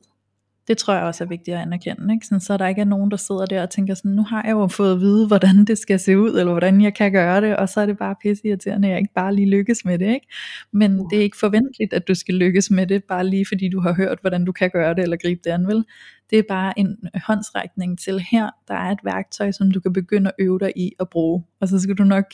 det 0.69 0.79
tror 0.79 0.95
jeg 0.95 1.03
også 1.03 1.25
er 1.25 1.29
vigtigt 1.29 1.57
at 1.57 1.63
anerkende, 1.63 2.15
ikke? 2.15 2.27
Sådan, 2.27 2.41
så 2.41 2.57
der 2.57 2.67
ikke 2.67 2.81
er 2.81 2.85
nogen, 2.85 3.11
der 3.11 3.17
sidder 3.17 3.47
der 3.47 3.63
og 3.63 3.71
tænker 3.71 3.95
sådan, 3.95 4.11
nu 4.11 4.23
har 4.23 4.43
jeg 4.45 4.53
jo 4.53 4.67
fået 4.67 4.93
at 4.93 5.01
vide, 5.01 5.27
hvordan 5.27 5.65
det 5.65 5.79
skal 5.79 6.01
se 6.01 6.19
ud, 6.19 6.31
eller 6.31 6.53
hvordan 6.53 6.81
jeg 6.81 6.95
kan 6.95 7.13
gøre 7.13 7.41
det, 7.41 7.57
og 7.57 7.69
så 7.69 7.81
er 7.81 7.87
det 7.87 7.99
bare 7.99 8.15
pisse 8.23 8.49
irriterende, 8.49 8.89
at 8.89 8.93
jeg 8.93 9.01
ikke 9.01 9.15
bare 9.15 9.35
lige 9.35 9.51
lykkes 9.51 9.85
med 9.85 9.99
det, 9.99 10.07
ikke? 10.07 10.27
Men 10.73 11.11
det 11.11 11.19
er 11.19 11.23
ikke 11.23 11.37
forventeligt, 11.37 11.93
at 11.93 12.09
du 12.09 12.15
skal 12.15 12.35
lykkes 12.35 12.71
med 12.71 12.87
det, 12.87 13.05
bare 13.05 13.27
lige 13.27 13.47
fordi 13.47 13.69
du 13.69 13.81
har 13.81 13.93
hørt, 13.95 14.19
hvordan 14.21 14.45
du 14.45 14.53
kan 14.53 14.71
gøre 14.71 14.95
det, 14.95 15.03
eller 15.03 15.17
gribe 15.17 15.41
det 15.45 15.51
an, 15.51 15.67
vel? 15.67 15.85
Det 16.31 16.39
er 16.39 16.43
bare 16.49 16.79
en 16.79 16.97
håndsrækning 17.27 17.99
til 17.99 18.21
her, 18.31 18.51
der 18.69 18.75
er 18.75 18.91
et 18.91 19.01
værktøj, 19.05 19.51
som 19.51 19.71
du 19.71 19.81
kan 19.81 19.93
begynde 19.93 20.31
at 20.31 20.35
øve 20.39 20.59
dig 20.59 20.73
i 20.77 20.93
at 21.01 21.09
bruge, 21.09 21.45
og 21.61 21.69
så 21.69 21.81
skal 21.81 21.95
du 21.95 22.05
nok 22.05 22.25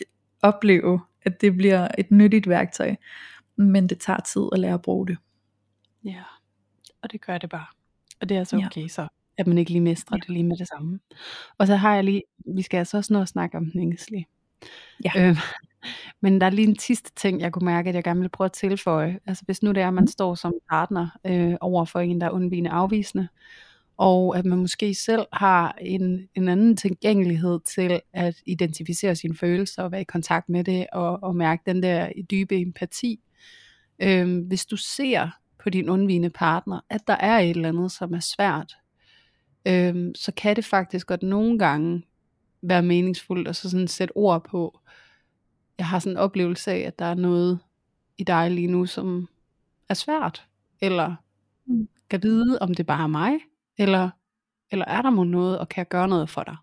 opleve, 0.43 1.01
at 1.23 1.41
det 1.41 1.57
bliver 1.57 1.89
et 1.99 2.11
nyttigt 2.11 2.49
værktøj, 2.49 2.95
men 3.57 3.87
det 3.87 3.99
tager 3.99 4.21
tid 4.21 4.43
at 4.53 4.59
lære 4.59 4.75
at 4.75 4.83
bruge 4.83 5.07
det. 5.07 5.17
Ja, 6.05 6.23
og 7.03 7.13
det 7.13 7.27
gør 7.27 7.39
det 7.39 7.51
bare. 7.51 7.74
Og 8.21 8.29
det 8.29 8.37
er 8.37 8.45
så 8.45 8.57
okay 8.57 8.83
ja. 8.83 8.89
så, 8.89 9.09
at 9.39 9.47
man 9.47 9.59
ikke 9.59 9.71
lige 9.71 9.81
mestrer 9.81 10.17
ja. 10.17 10.21
det 10.21 10.29
lige 10.29 10.45
med 10.45 10.57
det 10.57 10.69
samme. 10.69 11.01
Og 11.59 11.67
så 11.67 11.77
har 11.77 11.95
jeg 11.95 12.05
lige, 12.05 12.23
vi 12.55 12.63
skal 12.63 12.79
altså 12.79 12.97
også 12.97 13.13
nå 13.13 13.21
at 13.21 13.29
snakke 13.29 13.57
om 13.57 13.71
den 13.71 13.81
ængstlige. 13.81 14.27
Ja. 15.05 15.11
Øh, 15.17 15.39
men 16.23 16.41
der 16.41 16.47
er 16.47 16.51
lige 16.51 16.69
en 16.69 16.79
sidste 16.79 17.11
ting, 17.17 17.41
jeg 17.41 17.53
kunne 17.53 17.67
mærke, 17.67 17.89
at 17.89 17.95
jeg 17.95 18.05
gerne 18.05 18.21
vil 18.21 18.29
prøve 18.29 18.47
at 18.47 18.53
tilføje. 18.53 19.19
Altså 19.27 19.45
hvis 19.45 19.63
nu 19.63 19.73
det 19.73 19.83
er, 19.83 19.89
at 19.89 19.95
man 19.95 20.03
mm. 20.03 20.09
står 20.09 20.35
som 20.35 20.53
partner 20.71 21.09
øh, 21.27 21.55
over 21.61 21.85
for 21.85 22.01
en, 22.01 22.21
der 22.21 22.27
er 22.27 22.31
undvigende 22.31 22.71
afvisende, 22.71 23.29
og 23.97 24.39
at 24.39 24.45
man 24.45 24.59
måske 24.59 24.95
selv 24.95 25.27
har 25.33 25.79
en, 25.81 26.29
en 26.35 26.49
anden 26.49 26.77
tilgængelighed 26.77 27.61
til 27.61 28.01
at 28.13 28.35
identificere 28.47 29.17
sine 29.17 29.37
følelser 29.37 29.83
og 29.83 29.93
være 29.93 30.01
i 30.01 30.05
kontakt 30.05 30.49
med 30.49 30.65
det 30.65 30.87
og, 30.93 31.23
og 31.23 31.37
mærke 31.37 31.63
den 31.67 31.83
der 31.83 32.09
dybe 32.31 32.61
empati. 32.61 33.21
Øh, 33.99 34.47
hvis 34.47 34.67
du 34.67 34.77
ser 34.77 35.31
på 35.65 35.71
din 35.71 35.89
undvigende 35.89 36.31
partner, 36.31 36.81
at 36.91 37.01
der 37.07 37.17
er 37.17 37.39
et 37.39 37.51
eller 37.51 37.69
andet, 37.69 37.93
som 37.93 38.15
er 38.15 38.21
svært, 38.21 38.77
øhm, 39.67 40.15
så 40.15 40.33
kan 40.33 40.57
det 40.57 40.65
faktisk 40.65 41.07
godt 41.07 41.23
nogle 41.23 41.59
gange 41.59 42.03
være 42.63 42.83
meningsfuldt 42.83 43.49
at 43.49 43.57
så 43.57 43.71
sådan 43.71 43.89
sætte 43.89 44.17
ord 44.17 44.45
på. 44.45 44.81
Jeg 45.79 45.87
har 45.87 45.99
sådan 45.99 46.13
en 46.13 46.17
oplevelse 46.17 46.71
af, 46.71 46.79
at 46.79 46.99
der 46.99 47.05
er 47.05 47.15
noget 47.15 47.59
i 48.19 48.25
dig 48.25 48.51
lige 48.51 48.67
nu, 48.67 48.87
som 48.87 49.29
er 49.89 49.95
svært, 49.95 50.47
eller 50.81 51.15
mm. 51.67 51.89
kan 52.11 52.23
vide, 52.23 52.59
om 52.59 52.75
det 52.75 52.87
bare 52.87 53.03
er 53.03 53.07
mig, 53.07 53.33
eller, 53.79 54.11
eller 54.71 54.85
er 54.85 55.03
der 55.03 55.11
må 55.11 55.25
noget, 55.25 55.59
og 55.59 55.69
kan 55.69 55.81
jeg 55.81 55.89
gøre 55.89 56.09
noget 56.09 56.31
for 56.31 56.43
dig? 56.43 56.57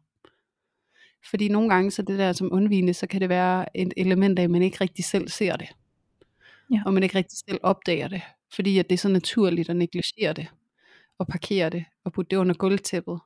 Fordi 1.30 1.48
nogle 1.48 1.70
gange, 1.70 1.92
så 1.92 2.02
det 2.02 2.20
der 2.20 2.34
som 2.34 2.50
undvigende, 2.52 2.94
så 2.94 3.08
kan 3.08 3.22
det 3.22 3.30
være 3.30 3.78
et 3.78 3.94
element 3.98 4.40
af, 4.40 4.44
at 4.44 4.50
man 4.50 4.62
ikke 4.62 4.78
rigtig 4.82 5.06
selv 5.06 5.28
ser 5.28 5.56
det. 5.56 5.68
Ja. 6.72 6.82
Og 6.86 6.94
man 6.94 7.04
ikke 7.04 7.18
rigtig 7.18 7.38
selv 7.38 7.60
opdager 7.64 8.08
det 8.08 8.22
fordi 8.56 8.78
at 8.78 8.90
det 8.90 8.94
er 8.94 8.98
så 8.98 9.10
naturligt 9.10 9.70
at 9.70 9.76
negligere 9.76 10.34
det, 10.34 10.48
og 11.18 11.28
parkere 11.28 11.70
det, 11.70 11.86
og 12.04 12.14
putte 12.14 12.30
det 12.30 12.38
under 12.38 12.56
gulvtæppet. 12.56 13.20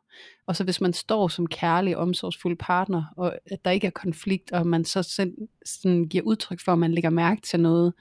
Og 0.46 0.56
så 0.56 0.64
hvis 0.64 0.82
man 0.82 0.94
står 0.94 1.28
som 1.28 1.48
kærlig, 1.48 1.98
omsorgsfuld 1.98 2.58
partner, 2.58 3.04
og 3.18 3.36
at 3.52 3.66
der 3.66 3.72
ikke 3.72 3.88
er 3.88 3.92
konflikt, 3.92 4.52
og 4.52 4.68
man 4.68 4.86
så 4.86 5.04
sådan, 5.04 5.48
sådan 5.66 6.06
giver 6.06 6.24
udtryk 6.24 6.60
for, 6.66 6.72
at 6.72 6.80
man 6.80 6.94
lægger 6.94 7.10
mærke 7.10 7.42
til 7.42 7.60
noget, 7.60 7.94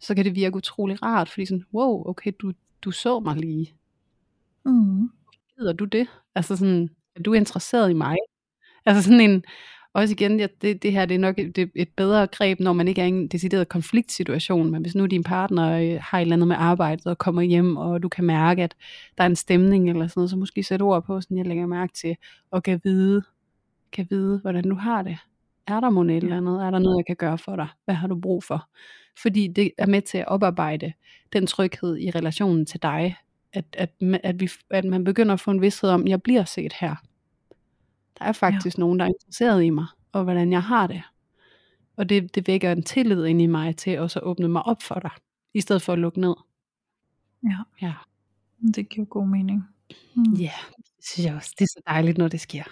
så 0.00 0.14
kan 0.14 0.24
det 0.24 0.34
virke 0.34 0.56
utrolig 0.56 1.02
rart, 1.02 1.28
fordi 1.28 1.46
sådan, 1.46 1.64
wow, 1.74 2.08
okay, 2.08 2.32
du, 2.40 2.52
du 2.82 2.90
så 2.90 3.20
mig 3.20 3.36
lige. 3.36 3.74
Mm. 4.64 5.10
Gider 5.58 5.72
du 5.72 5.84
det? 5.84 6.06
Altså 6.34 6.56
sådan, 6.56 6.90
er 7.16 7.22
du 7.22 7.32
interesseret 7.32 7.90
i 7.90 7.94
mig? 7.94 8.16
Altså 8.86 9.02
sådan 9.02 9.20
en, 9.20 9.44
også 9.92 10.12
igen, 10.12 10.40
ja, 10.40 10.46
det, 10.62 10.82
det 10.82 10.92
her 10.92 11.06
det 11.06 11.14
er 11.14 11.18
nok 11.18 11.38
et, 11.38 11.70
et 11.74 11.88
bedre 11.88 12.26
greb, 12.26 12.60
når 12.60 12.72
man 12.72 12.88
ikke 12.88 13.00
er 13.00 13.04
i 13.04 13.08
en 13.08 13.28
decideret 13.28 13.68
konfliktsituation, 13.68 14.70
men 14.70 14.82
hvis 14.82 14.94
nu 14.94 15.06
din 15.06 15.22
partner 15.22 15.72
øh, 15.72 15.98
har 16.02 16.18
et 16.18 16.22
eller 16.22 16.36
andet 16.36 16.48
med 16.48 16.56
arbejdet 16.58 17.06
og 17.06 17.18
kommer 17.18 17.42
hjem, 17.42 17.76
og 17.76 18.02
du 18.02 18.08
kan 18.08 18.24
mærke, 18.24 18.62
at 18.62 18.74
der 19.18 19.24
er 19.24 19.28
en 19.28 19.36
stemning 19.36 19.90
eller 19.90 20.06
sådan 20.06 20.20
noget, 20.20 20.30
så 20.30 20.36
måske 20.36 20.62
sætte 20.62 20.82
ord 20.82 21.04
på, 21.04 21.20
sådan 21.20 21.36
jeg 21.36 21.46
lægger 21.46 21.66
mærke 21.66 21.92
til, 21.92 22.16
og 22.50 22.62
kan 22.62 22.80
vide, 22.84 23.22
kan 23.92 24.06
vide, 24.10 24.38
hvordan 24.38 24.64
du 24.64 24.74
har 24.74 25.02
det. 25.02 25.18
Er 25.66 25.80
der 25.80 25.90
måske 25.90 26.16
et 26.16 26.22
eller 26.22 26.36
andet? 26.36 26.62
Er 26.62 26.70
der 26.70 26.78
noget, 26.78 26.96
jeg 26.96 27.06
kan 27.06 27.16
gøre 27.16 27.38
for 27.38 27.56
dig? 27.56 27.68
Hvad 27.84 27.94
har 27.94 28.08
du 28.08 28.20
brug 28.20 28.44
for? 28.44 28.68
Fordi 29.22 29.48
det 29.48 29.72
er 29.78 29.86
med 29.86 30.02
til 30.02 30.18
at 30.18 30.28
oparbejde 30.28 30.92
den 31.32 31.46
tryghed 31.46 31.98
i 31.98 32.10
relationen 32.10 32.66
til 32.66 32.82
dig, 32.82 33.16
at, 33.52 33.64
at, 33.72 33.90
at, 34.22 34.40
vi, 34.40 34.50
at 34.70 34.84
man 34.84 35.04
begynder 35.04 35.32
at 35.32 35.40
få 35.40 35.50
en 35.50 35.62
vidshed 35.62 35.90
om, 35.90 36.02
at 36.02 36.08
jeg 36.08 36.22
bliver 36.22 36.44
set 36.44 36.72
her 36.80 36.96
der 38.20 38.26
er 38.26 38.32
faktisk 38.32 38.78
ja. 38.78 38.80
nogen, 38.80 38.98
der 38.98 39.04
er 39.04 39.08
interesseret 39.08 39.64
i 39.64 39.70
mig, 39.70 39.86
og 40.12 40.24
hvordan 40.24 40.52
jeg 40.52 40.62
har 40.62 40.86
det. 40.86 41.02
Og 41.96 42.08
det, 42.08 42.34
det 42.34 42.48
vækker 42.48 42.72
en 42.72 42.82
tillid 42.82 43.24
ind 43.24 43.42
i 43.42 43.46
mig 43.46 43.76
til 43.76 43.98
også 43.98 44.18
at 44.18 44.24
åbne 44.24 44.48
mig 44.48 44.62
op 44.62 44.82
for 44.82 44.94
dig, 44.94 45.10
i 45.54 45.60
stedet 45.60 45.82
for 45.82 45.92
at 45.92 45.98
lukke 45.98 46.20
ned. 46.20 46.34
Ja. 47.44 47.56
ja. 47.82 47.92
Det 48.74 48.88
giver 48.88 49.06
god 49.06 49.26
mening. 49.26 49.64
Mm. 50.14 50.32
Ja, 50.32 50.42
yeah, 50.42 50.76
det 50.76 51.04
synes 51.04 51.26
jeg 51.26 51.34
også. 51.34 51.54
Det 51.58 51.64
er 51.64 51.68
så 51.68 51.82
dejligt, 51.86 52.18
når 52.18 52.28
det 52.28 52.40
sker. 52.40 52.62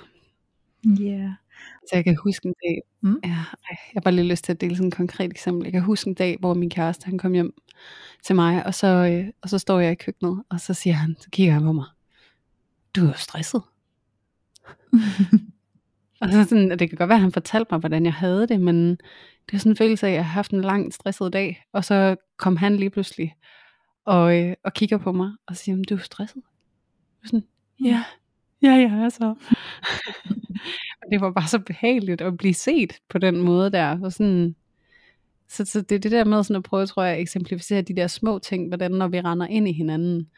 Ja. 0.84 1.02
Yeah. 1.02 1.30
Så 1.58 1.90
jeg 1.92 2.04
kan 2.04 2.16
huske 2.24 2.46
en 2.46 2.54
dag, 2.62 2.82
mm. 3.00 3.20
ja, 3.24 3.28
jeg 3.68 3.78
har 3.94 4.00
bare 4.00 4.14
lige 4.14 4.28
lyst 4.28 4.44
til 4.44 4.52
at 4.52 4.60
dele 4.60 4.76
sådan 4.76 4.88
et 4.88 4.94
konkret 4.94 5.30
eksempel. 5.30 5.64
Jeg 5.64 5.72
kan 5.72 5.82
huske 5.82 6.08
en 6.08 6.14
dag, 6.14 6.36
hvor 6.40 6.54
min 6.54 6.70
kæreste, 6.70 7.04
han 7.06 7.18
kom 7.18 7.32
hjem 7.32 7.54
til 8.24 8.36
mig, 8.36 8.66
og 8.66 8.74
så, 8.74 8.86
øh, 8.86 9.32
og 9.42 9.48
så 9.48 9.58
står 9.58 9.80
jeg 9.80 9.92
i 9.92 9.94
køkkenet, 9.94 10.42
og 10.48 10.60
så 10.60 10.74
siger 10.74 10.94
han, 10.94 11.16
så 11.20 11.30
kigger 11.30 11.52
han 11.52 11.62
på 11.62 11.72
mig, 11.72 11.86
du 12.96 13.04
er 13.04 13.08
jo 13.08 13.14
stresset. 13.14 13.62
og 16.20 16.28
så 16.32 16.44
sådan, 16.44 16.70
det 16.70 16.88
kan 16.88 16.98
godt 16.98 17.08
være, 17.08 17.16
at 17.16 17.22
han 17.22 17.32
fortalte 17.32 17.68
mig, 17.70 17.80
hvordan 17.80 18.04
jeg 18.04 18.14
havde 18.14 18.46
det, 18.46 18.60
men 18.60 18.90
det 19.46 19.54
er 19.54 19.58
sådan 19.58 19.72
en 19.72 19.76
følelse 19.76 20.06
af, 20.06 20.10
at 20.10 20.16
jeg 20.16 20.24
har 20.24 20.32
haft 20.32 20.52
en 20.52 20.60
lang, 20.60 20.94
stresset 20.94 21.32
dag, 21.32 21.64
og 21.72 21.84
så 21.84 22.16
kom 22.36 22.56
han 22.56 22.76
lige 22.76 22.90
pludselig 22.90 23.34
og, 24.08 24.38
øh, 24.38 24.54
og 24.64 24.72
kigger 24.74 24.98
på 24.98 25.12
mig 25.12 25.32
og 25.46 25.56
siger, 25.56 25.82
du 25.88 25.94
er 25.94 25.98
stresset. 25.98 26.42
Og 27.22 27.28
sådan, 27.28 27.44
ja, 27.84 28.04
ja, 28.62 28.70
jeg 28.70 29.04
er 29.04 29.08
så. 29.08 29.24
og 31.00 31.06
det 31.12 31.20
var 31.20 31.30
bare 31.30 31.48
så 31.48 31.58
behageligt 31.58 32.20
at 32.20 32.36
blive 32.36 32.54
set 32.54 32.92
på 33.08 33.18
den 33.18 33.40
måde 33.40 33.70
der. 33.70 34.00
Og 34.02 34.12
sådan, 34.12 34.56
så, 35.48 35.64
så 35.64 35.80
det 35.80 35.94
er 35.94 35.98
det 35.98 36.12
der 36.12 36.24
med 36.24 36.42
sådan 36.42 36.56
at 36.56 36.62
prøve, 36.62 36.86
tror 36.86 37.02
jeg, 37.02 37.14
at 37.14 37.20
eksemplificere 37.20 37.82
de 37.82 37.96
der 37.96 38.06
små 38.06 38.38
ting, 38.38 38.68
hvordan 38.68 38.90
når 38.90 39.08
vi 39.08 39.20
render 39.20 39.46
ind 39.46 39.68
i 39.68 39.72
hinanden, 39.72 40.28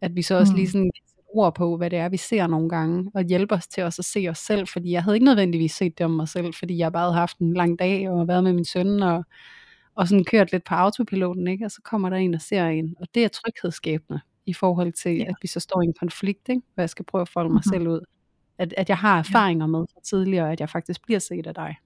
at 0.00 0.16
vi 0.16 0.22
så 0.22 0.38
også 0.38 0.52
mm. 0.52 0.56
lige 0.56 0.68
sådan 0.68 0.90
ord 1.36 1.54
på, 1.54 1.76
hvad 1.76 1.90
det 1.90 1.98
er, 1.98 2.08
vi 2.08 2.16
ser 2.16 2.46
nogle 2.46 2.68
gange, 2.68 3.10
og 3.14 3.22
hjælpe 3.22 3.54
os 3.54 3.66
til 3.66 3.82
os 3.82 3.98
at 3.98 4.04
se 4.04 4.26
os 4.30 4.38
selv, 4.38 4.66
fordi 4.66 4.90
jeg 4.90 5.02
havde 5.02 5.16
ikke 5.16 5.24
nødvendigvis 5.24 5.72
set 5.72 5.98
det 5.98 6.04
om 6.04 6.10
mig 6.10 6.28
selv, 6.28 6.54
fordi 6.54 6.78
jeg 6.78 6.92
bare 6.92 7.02
havde 7.02 7.14
haft 7.14 7.38
en 7.38 7.54
lang 7.54 7.78
dag, 7.78 8.10
og 8.10 8.28
været 8.28 8.44
med 8.44 8.52
min 8.52 8.64
søn, 8.64 9.02
og, 9.02 9.24
og 9.94 10.08
sådan 10.08 10.24
kørt 10.24 10.52
lidt 10.52 10.64
på 10.64 10.74
autopiloten, 10.74 11.48
ikke? 11.48 11.64
og 11.64 11.70
så 11.70 11.80
kommer 11.84 12.10
der 12.10 12.16
en 12.16 12.34
og 12.34 12.40
ser 12.40 12.66
en, 12.66 12.94
og 13.00 13.06
det 13.14 13.24
er 13.24 13.28
tryghedsskabende, 13.28 14.20
i 14.46 14.52
forhold 14.52 14.92
til, 14.92 15.16
ja. 15.16 15.24
at 15.24 15.34
vi 15.42 15.48
så 15.48 15.60
står 15.60 15.82
i 15.82 15.84
en 15.84 15.94
konflikt, 16.00 16.48
ikke? 16.48 16.62
hvor 16.74 16.82
jeg 16.82 16.90
skal 16.90 17.04
prøve 17.04 17.22
at 17.22 17.28
folde 17.28 17.48
mig 17.48 17.62
mm-hmm. 17.66 17.72
selv 17.72 17.88
ud. 17.88 18.00
At, 18.58 18.74
at 18.76 18.88
jeg 18.88 18.98
har 18.98 19.18
erfaringer 19.18 19.66
med 19.66 19.84
fra 19.92 20.00
tidligere, 20.04 20.52
at 20.52 20.60
jeg 20.60 20.70
faktisk 20.70 21.02
bliver 21.06 21.18
set 21.18 21.46
af 21.46 21.54
dig. 21.54 21.76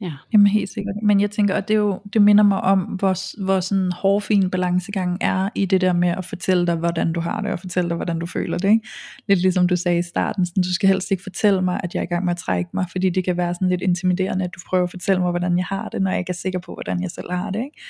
Ja. 0.00 0.06
Ja. 0.06 0.12
Jamen 0.32 0.46
helt 0.46 0.70
sikkert. 0.70 0.94
Men 1.02 1.20
jeg 1.20 1.30
tænker, 1.30 1.54
at 1.54 1.68
det, 1.68 1.76
jo, 1.76 2.00
det 2.12 2.22
minder 2.22 2.44
mig 2.44 2.60
om, 2.60 2.80
hvor, 2.80 3.42
hvor 3.44 3.60
sådan 3.60 3.92
hårfin 3.92 4.50
balancegang 4.50 5.18
er 5.20 5.48
i 5.54 5.64
det 5.66 5.80
der 5.80 5.92
med 5.92 6.08
at 6.08 6.24
fortælle 6.24 6.66
dig, 6.66 6.76
hvordan 6.76 7.12
du 7.12 7.20
har 7.20 7.40
det, 7.40 7.50
og 7.50 7.60
fortælle 7.60 7.88
dig, 7.88 7.96
hvordan 7.96 8.18
du 8.18 8.26
føler 8.26 8.58
det. 8.58 8.68
Ikke? 8.68 8.88
Lidt 9.28 9.40
ligesom 9.40 9.68
du 9.68 9.76
sagde 9.76 9.98
i 9.98 10.02
starten, 10.02 10.46
sådan, 10.46 10.62
du 10.62 10.74
skal 10.74 10.88
helst 10.88 11.10
ikke 11.10 11.22
fortælle 11.22 11.62
mig, 11.62 11.80
at 11.84 11.94
jeg 11.94 12.00
er 12.00 12.04
i 12.04 12.06
gang 12.06 12.24
med 12.24 12.30
at 12.30 12.36
trække 12.36 12.70
mig, 12.74 12.86
fordi 12.92 13.10
det 13.10 13.24
kan 13.24 13.36
være 13.36 13.54
sådan 13.54 13.68
lidt 13.68 13.82
intimiderende, 13.82 14.44
at 14.44 14.50
du 14.54 14.60
prøver 14.68 14.84
at 14.84 14.90
fortælle 14.90 15.22
mig, 15.22 15.30
hvordan 15.30 15.58
jeg 15.58 15.66
har 15.66 15.88
det, 15.88 16.02
når 16.02 16.10
jeg 16.10 16.18
ikke 16.18 16.30
er 16.30 16.34
sikker 16.34 16.58
på, 16.58 16.74
hvordan 16.74 17.02
jeg 17.02 17.10
selv 17.10 17.30
har 17.30 17.50
det. 17.50 17.58
Ikke? 17.58 17.80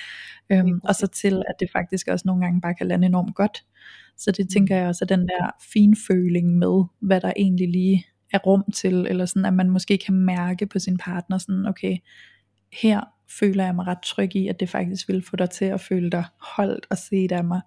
Øhm, 0.69 0.81
og 0.85 0.95
så 0.95 1.07
til, 1.07 1.43
at 1.49 1.55
det 1.61 1.69
faktisk 1.73 2.09
også 2.09 2.23
nogle 2.27 2.45
gange 2.45 2.61
bare 2.61 2.75
kan 2.75 2.87
lande 2.87 3.07
enormt 3.07 3.35
godt. 3.35 3.65
Så 4.19 4.31
det 4.31 4.49
tænker 4.51 4.77
jeg 4.77 4.89
også, 4.89 5.05
at 5.05 5.09
den 5.09 5.21
der 5.21 5.51
finføling 5.73 6.59
med, 6.59 6.85
hvad 7.01 7.21
der 7.21 7.33
egentlig 7.37 7.69
lige 7.69 8.07
er 8.35 8.39
rum 8.39 8.64
til, 8.74 8.95
eller 8.95 9.26
sådan, 9.26 9.45
at 9.45 9.55
man 9.55 9.70
måske 9.70 9.99
kan 9.99 10.14
mærke 10.14 10.66
på 10.66 10.78
sin 10.78 10.99
partner, 10.99 11.39
sådan, 11.39 11.66
okay, 11.66 11.97
her 12.72 13.01
føler 13.28 13.64
jeg 13.64 13.74
mig 13.74 13.87
ret 13.87 14.03
tryg 14.03 14.37
i, 14.37 14.49
at 14.49 14.61
det 14.61 14.68
faktisk 14.68 15.09
vil 15.09 15.22
få 15.22 15.37
dig 15.37 15.51
til 15.51 15.64
at 15.64 15.80
føle 15.80 16.11
dig 16.11 16.24
holdt 16.57 16.87
og 16.91 16.99
set 16.99 17.32
af 17.32 17.45
mig, 17.45 17.61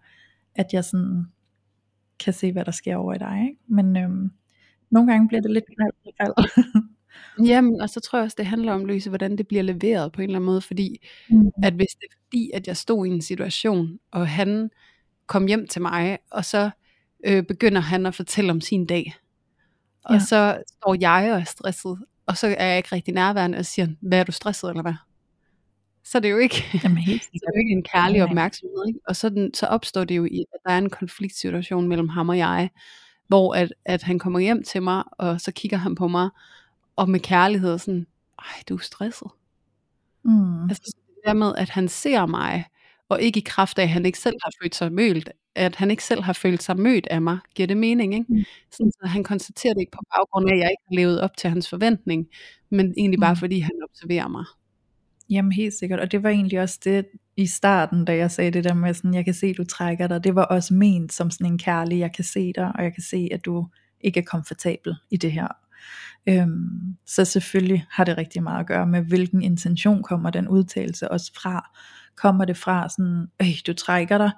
at 0.55 0.73
jeg 0.73 0.83
sådan 0.83 1.25
kan 2.19 2.33
se, 2.33 2.51
hvad 2.51 2.65
der 2.65 2.71
sker 2.71 2.95
over 2.95 3.13
i 3.13 3.17
dig. 3.17 3.41
Ikke? 3.41 3.59
Men 3.67 3.97
øhm, 3.97 4.31
nogle 4.91 5.11
gange 5.11 5.27
bliver 5.27 5.41
det 5.41 5.51
lidt 5.51 5.65
knald 5.65 6.33
Jamen, 7.49 7.81
og 7.81 7.89
så 7.89 7.99
tror 7.99 8.19
jeg 8.19 8.23
også, 8.23 8.35
det 8.37 8.45
handler 8.45 8.73
om, 8.73 8.85
Louise, 8.85 9.09
hvordan 9.09 9.37
det 9.37 9.47
bliver 9.47 9.63
leveret 9.63 10.11
på 10.11 10.21
en 10.21 10.29
eller 10.29 10.39
anden 10.39 10.45
måde, 10.45 10.61
fordi 10.61 11.07
mm. 11.29 11.51
at 11.63 11.73
hvis 11.73 11.95
det 11.99 12.07
er 12.11 12.15
fordi, 12.25 12.51
at 12.53 12.67
jeg 12.67 12.77
stod 12.77 13.05
i 13.05 13.09
en 13.09 13.21
situation, 13.21 13.99
og 14.11 14.27
han 14.27 14.69
kom 15.27 15.47
hjem 15.47 15.67
til 15.67 15.81
mig, 15.81 16.17
og 16.31 16.45
så 16.45 16.69
øh, 17.25 17.43
begynder 17.43 17.81
han 17.81 18.05
at 18.05 18.15
fortælle 18.15 18.51
om 18.51 18.61
sin 18.61 18.85
dag, 18.85 19.13
og 20.09 20.15
ja. 20.15 20.19
så 20.19 20.63
står 20.77 20.95
jeg 20.99 21.33
og 21.33 21.39
er 21.39 21.43
stresset, 21.43 21.97
og 22.25 22.37
så 22.37 22.47
er 22.57 22.67
jeg 22.67 22.77
ikke 22.77 22.89
rigtig 22.91 23.13
nærværende 23.13 23.57
og 23.57 23.65
siger, 23.65 23.87
hvad 24.01 24.19
er 24.19 24.23
du 24.23 24.31
stresset 24.31 24.69
eller 24.69 24.81
hvad? 24.81 24.93
så 26.07 26.17
er 26.17 26.19
det 26.19 26.31
jo 26.31 26.37
ikke, 26.37 26.63
Jamen, 26.83 26.97
helt 26.97 27.23
så 27.41 27.45
er 27.47 27.51
det 27.51 27.57
jo 27.57 27.59
ikke 27.59 27.71
en 27.71 27.83
kærlig 27.83 28.23
opmærksomhed. 28.23 28.87
Ikke? 28.87 28.99
Og 29.07 29.15
så, 29.15 29.29
den, 29.29 29.53
så 29.53 29.65
opstår 29.65 30.03
det 30.03 30.17
jo 30.17 30.25
i, 30.25 30.45
at 30.53 30.59
der 30.65 30.71
er 30.71 30.77
en 30.77 30.89
konfliktsituation 30.89 31.87
mellem 31.87 32.09
ham 32.09 32.29
og 32.29 32.37
jeg, 32.37 32.69
hvor 33.27 33.55
at, 33.55 33.73
at 33.85 34.03
han 34.03 34.19
kommer 34.19 34.39
hjem 34.39 34.63
til 34.63 34.83
mig, 34.83 35.03
og 35.11 35.41
så 35.41 35.51
kigger 35.51 35.77
han 35.77 35.95
på 35.95 36.07
mig, 36.07 36.29
og 36.95 37.09
med 37.09 37.19
kærlighed 37.19 37.77
sådan, 37.77 38.07
ej, 38.39 38.63
du 38.69 38.75
er 38.75 38.81
stresset. 38.81 39.27
Mm. 40.23 40.69
Altså 40.69 40.83
det 40.85 41.15
der 41.25 41.33
med, 41.33 41.53
at 41.57 41.69
han 41.69 41.87
ser 41.87 42.25
mig, 42.25 42.65
og 43.09 43.21
ikke 43.21 43.37
i 43.37 43.43
kraft 43.45 43.79
af, 43.79 43.83
at 43.83 43.89
han 43.89 44.05
ikke 44.05 44.19
selv 44.19 44.35
har 44.43 44.51
følt 44.61 44.75
sig 44.75 44.91
mødt, 44.91 45.29
at 45.57 45.75
han 45.75 45.91
ikke 45.91 46.03
selv 46.03 46.21
har 46.23 46.33
følt 46.33 46.63
sig 46.63 46.79
mødt 46.79 47.07
af 47.11 47.21
mig, 47.21 47.37
giver 47.55 47.67
det 47.67 47.77
mening, 47.77 48.13
ikke? 48.13 48.25
Mm. 48.29 48.43
Sådan, 48.71 48.91
så 48.91 49.07
han 49.07 49.23
konstaterer 49.23 49.73
det 49.73 49.79
ikke 49.81 49.91
på 49.91 50.01
baggrund 50.15 50.49
af, 50.49 50.53
at 50.53 50.59
jeg 50.59 50.69
ikke 50.71 50.83
har 50.89 50.95
levet 50.95 51.21
op 51.21 51.37
til 51.37 51.49
hans 51.49 51.69
forventning, 51.69 52.27
men 52.71 52.93
egentlig 52.97 53.19
bare 53.19 53.33
Mm. 53.33 53.37
fordi 53.39 53.59
han 53.59 53.71
observerer 53.89 54.27
mig. 54.27 54.45
Jamen 55.29 55.51
helt 55.51 55.73
sikkert, 55.73 55.99
og 55.99 56.11
det 56.11 56.23
var 56.23 56.29
egentlig 56.29 56.59
også 56.61 56.79
det 56.83 57.05
i 57.37 57.45
starten, 57.47 58.05
da 58.05 58.15
jeg 58.15 58.31
sagde 58.31 58.51
det 58.51 58.63
der 58.63 58.73
med 58.73 58.93
sådan, 58.93 59.13
jeg 59.13 59.25
kan 59.25 59.33
se, 59.33 59.53
du 59.53 59.63
trækker 59.63 60.07
dig, 60.07 60.23
det 60.23 60.35
var 60.35 60.43
også 60.43 60.73
ment 60.73 61.13
som 61.13 61.31
sådan 61.31 61.47
en 61.47 61.57
kærlig, 61.57 61.99
jeg 61.99 62.13
kan 62.15 62.23
se 62.23 62.53
dig, 62.55 62.71
og 62.75 62.83
jeg 62.83 62.93
kan 62.93 63.03
se, 63.03 63.27
at 63.31 63.45
du 63.45 63.67
ikke 64.01 64.19
er 64.19 64.23
komfortabel 64.23 64.95
i 65.11 65.17
det 65.17 65.31
her. 65.31 65.47
Øhm, 66.29 66.95
så 67.05 67.25
selvfølgelig 67.25 67.85
har 67.91 68.03
det 68.03 68.17
rigtig 68.17 68.43
meget 68.43 68.59
at 68.59 68.67
gøre 68.67 68.87
med, 68.87 69.01
hvilken 69.01 69.41
intention 69.41 70.03
kommer 70.03 70.29
den 70.29 70.47
udtalelse 70.47 71.11
også 71.11 71.31
fra. 71.41 71.69
Kommer 72.17 72.45
det 72.45 72.57
fra 72.57 72.89
sådan, 72.89 73.27
øh, 73.41 73.47
du 73.67 73.73
trækker 73.73 74.17
dig, 74.17 74.31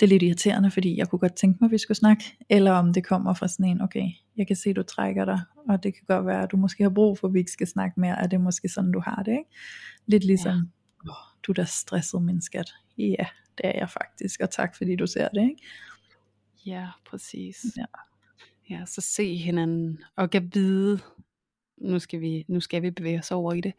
det 0.00 0.06
er 0.06 0.08
lidt 0.08 0.22
irriterende, 0.22 0.70
fordi 0.70 0.96
jeg 0.96 1.08
kunne 1.08 1.18
godt 1.18 1.34
tænke 1.34 1.58
mig, 1.60 1.68
at 1.68 1.72
vi 1.72 1.78
skulle 1.78 1.98
snakke, 1.98 2.36
eller 2.48 2.72
om 2.72 2.92
det 2.92 3.04
kommer 3.04 3.34
fra 3.34 3.48
sådan 3.48 3.66
en, 3.66 3.80
okay, 3.80 4.10
jeg 4.36 4.46
kan 4.46 4.56
se, 4.56 4.72
du 4.72 4.82
trækker 4.82 5.24
dig, 5.24 5.40
og 5.68 5.82
det 5.82 5.94
kan 5.94 6.02
godt 6.06 6.26
være, 6.26 6.42
at 6.42 6.52
du 6.52 6.56
måske 6.56 6.82
har 6.82 6.90
brug 6.90 7.18
for, 7.18 7.28
at 7.28 7.34
vi 7.34 7.38
ikke 7.38 7.50
skal 7.50 7.66
snakke 7.66 8.00
mere, 8.00 8.18
er 8.18 8.26
det 8.26 8.40
måske 8.40 8.68
sådan, 8.68 8.92
du 8.92 9.00
har 9.00 9.22
det, 9.22 9.32
ikke? 9.32 9.50
Lidt 10.06 10.24
ligesom, 10.24 10.54
ja. 11.06 11.10
oh, 11.10 11.16
du 11.46 11.52
er 11.52 11.54
da 11.54 11.64
stresset, 11.64 12.22
min 12.22 12.42
skat. 12.42 12.70
Ja, 12.98 13.26
det 13.58 13.66
er 13.66 13.78
jeg 13.78 13.90
faktisk, 13.90 14.40
og 14.40 14.50
tak 14.50 14.76
fordi 14.76 14.96
du 14.96 15.06
ser 15.06 15.28
det, 15.28 15.42
ikke? 15.42 15.62
Ja, 16.66 16.88
præcis. 17.10 17.56
Ja. 17.76 17.84
Ja, 18.70 18.86
så 18.86 19.00
se 19.00 19.36
hinanden, 19.36 19.98
og 20.16 20.30
kan 20.30 20.50
vide, 20.54 21.00
nu 21.80 21.98
skal 21.98 22.20
vi, 22.20 22.44
nu 22.48 22.60
skal 22.60 22.82
vi 22.82 22.90
bevæge 22.90 23.18
os 23.18 23.30
over 23.30 23.52
i 23.52 23.60
det, 23.60 23.72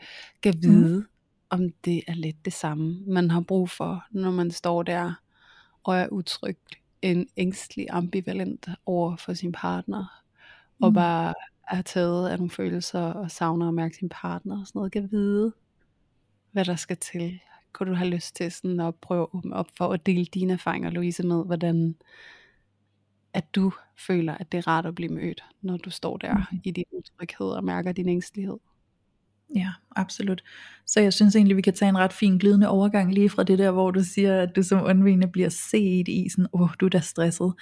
kan 0.44 0.54
vide, 0.62 0.98
mm. 0.98 1.06
Om 1.52 1.70
det 1.86 2.04
er 2.08 2.14
lidt 2.14 2.46
det 2.46 2.54
samme, 2.54 3.00
man 3.08 3.32
har 3.32 3.42
brug 3.42 3.70
for, 3.70 4.06
når 4.12 4.32
man 4.32 4.52
står 4.52 4.84
der, 4.84 5.14
og 5.84 5.96
er 5.98 6.08
utryg, 6.08 6.58
en 7.02 7.28
ængstelig 7.38 7.88
ambivalent 7.90 8.70
over 8.86 9.16
for 9.16 9.34
sin 9.34 9.52
partner, 9.52 10.22
og 10.82 10.90
Mm. 10.90 10.94
bare 10.94 11.34
er 11.72 11.82
taget 11.82 12.30
af 12.30 12.38
nogle 12.38 12.50
følelser, 12.52 13.02
og 13.02 13.32
savner 13.32 13.68
at 13.68 13.74
mærke 13.74 13.96
sin 13.96 14.10
partner, 14.10 14.62
og 14.62 14.68
sådan 14.68 14.80
noget, 14.80 14.92
kan 14.92 15.12
vide, 15.12 15.54
hvad 16.52 16.66
der 16.66 16.76
skal 16.76 16.98
til. 16.98 17.40
Kunne 17.74 17.90
du 17.90 17.96
have 17.96 18.10
lyst 18.10 18.36
til 18.36 18.52
sådan 18.52 18.80
at 18.80 18.96
prøve 18.96 19.22
at 19.24 19.28
åbne 19.38 19.56
op 19.56 19.68
for 19.78 19.94
at 19.94 20.06
dele 20.06 20.26
dine 20.26 20.54
erfaringer, 20.54 20.90
Louise, 20.90 21.24
med 21.28 21.46
hvordan 21.46 21.96
at 23.34 23.56
du 23.56 23.72
føler, 23.98 24.34
at 24.38 24.52
det 24.52 24.58
er 24.58 24.68
rart 24.68 24.86
at 24.86 24.96
blive 24.96 25.14
mødt, 25.14 25.44
når 25.62 25.78
du 25.78 25.90
står 25.90 26.18
der 26.18 26.34
Mhm. 26.52 26.62
i 26.64 26.72
din 26.72 26.86
utryghed 26.92 27.48
og 27.48 27.64
mærker 27.64 27.92
din 27.92 28.10
ængstelighed. 28.10 28.58
Ja, 29.56 29.70
absolut. 29.96 30.44
Så 30.86 31.00
jeg 31.00 31.14
synes 31.14 31.36
egentlig, 31.36 31.58
vi 31.58 31.62
kan 31.62 31.74
tage 31.74 31.90
en 31.90 31.98
ret 31.98 32.14
fin 32.14 32.38
glidende 32.38 32.68
overgang 32.68 33.14
lige 33.14 33.30
fra 33.30 33.44
det 33.44 33.60
der, 33.60 33.72
hvor 33.72 33.92
du 33.92 34.04
siger, 34.04 34.42
at 34.42 34.56
du 34.56 34.64
som 34.64 34.86
undvigende 34.86 35.28
bliver 35.28 35.50
set 35.50 36.08
i 36.08 36.30
sådan, 36.30 36.48
åh, 36.54 36.62
oh, 36.62 36.70
du 36.80 36.86
er 36.86 36.90
da 36.90 37.00
stresset. 37.00 37.54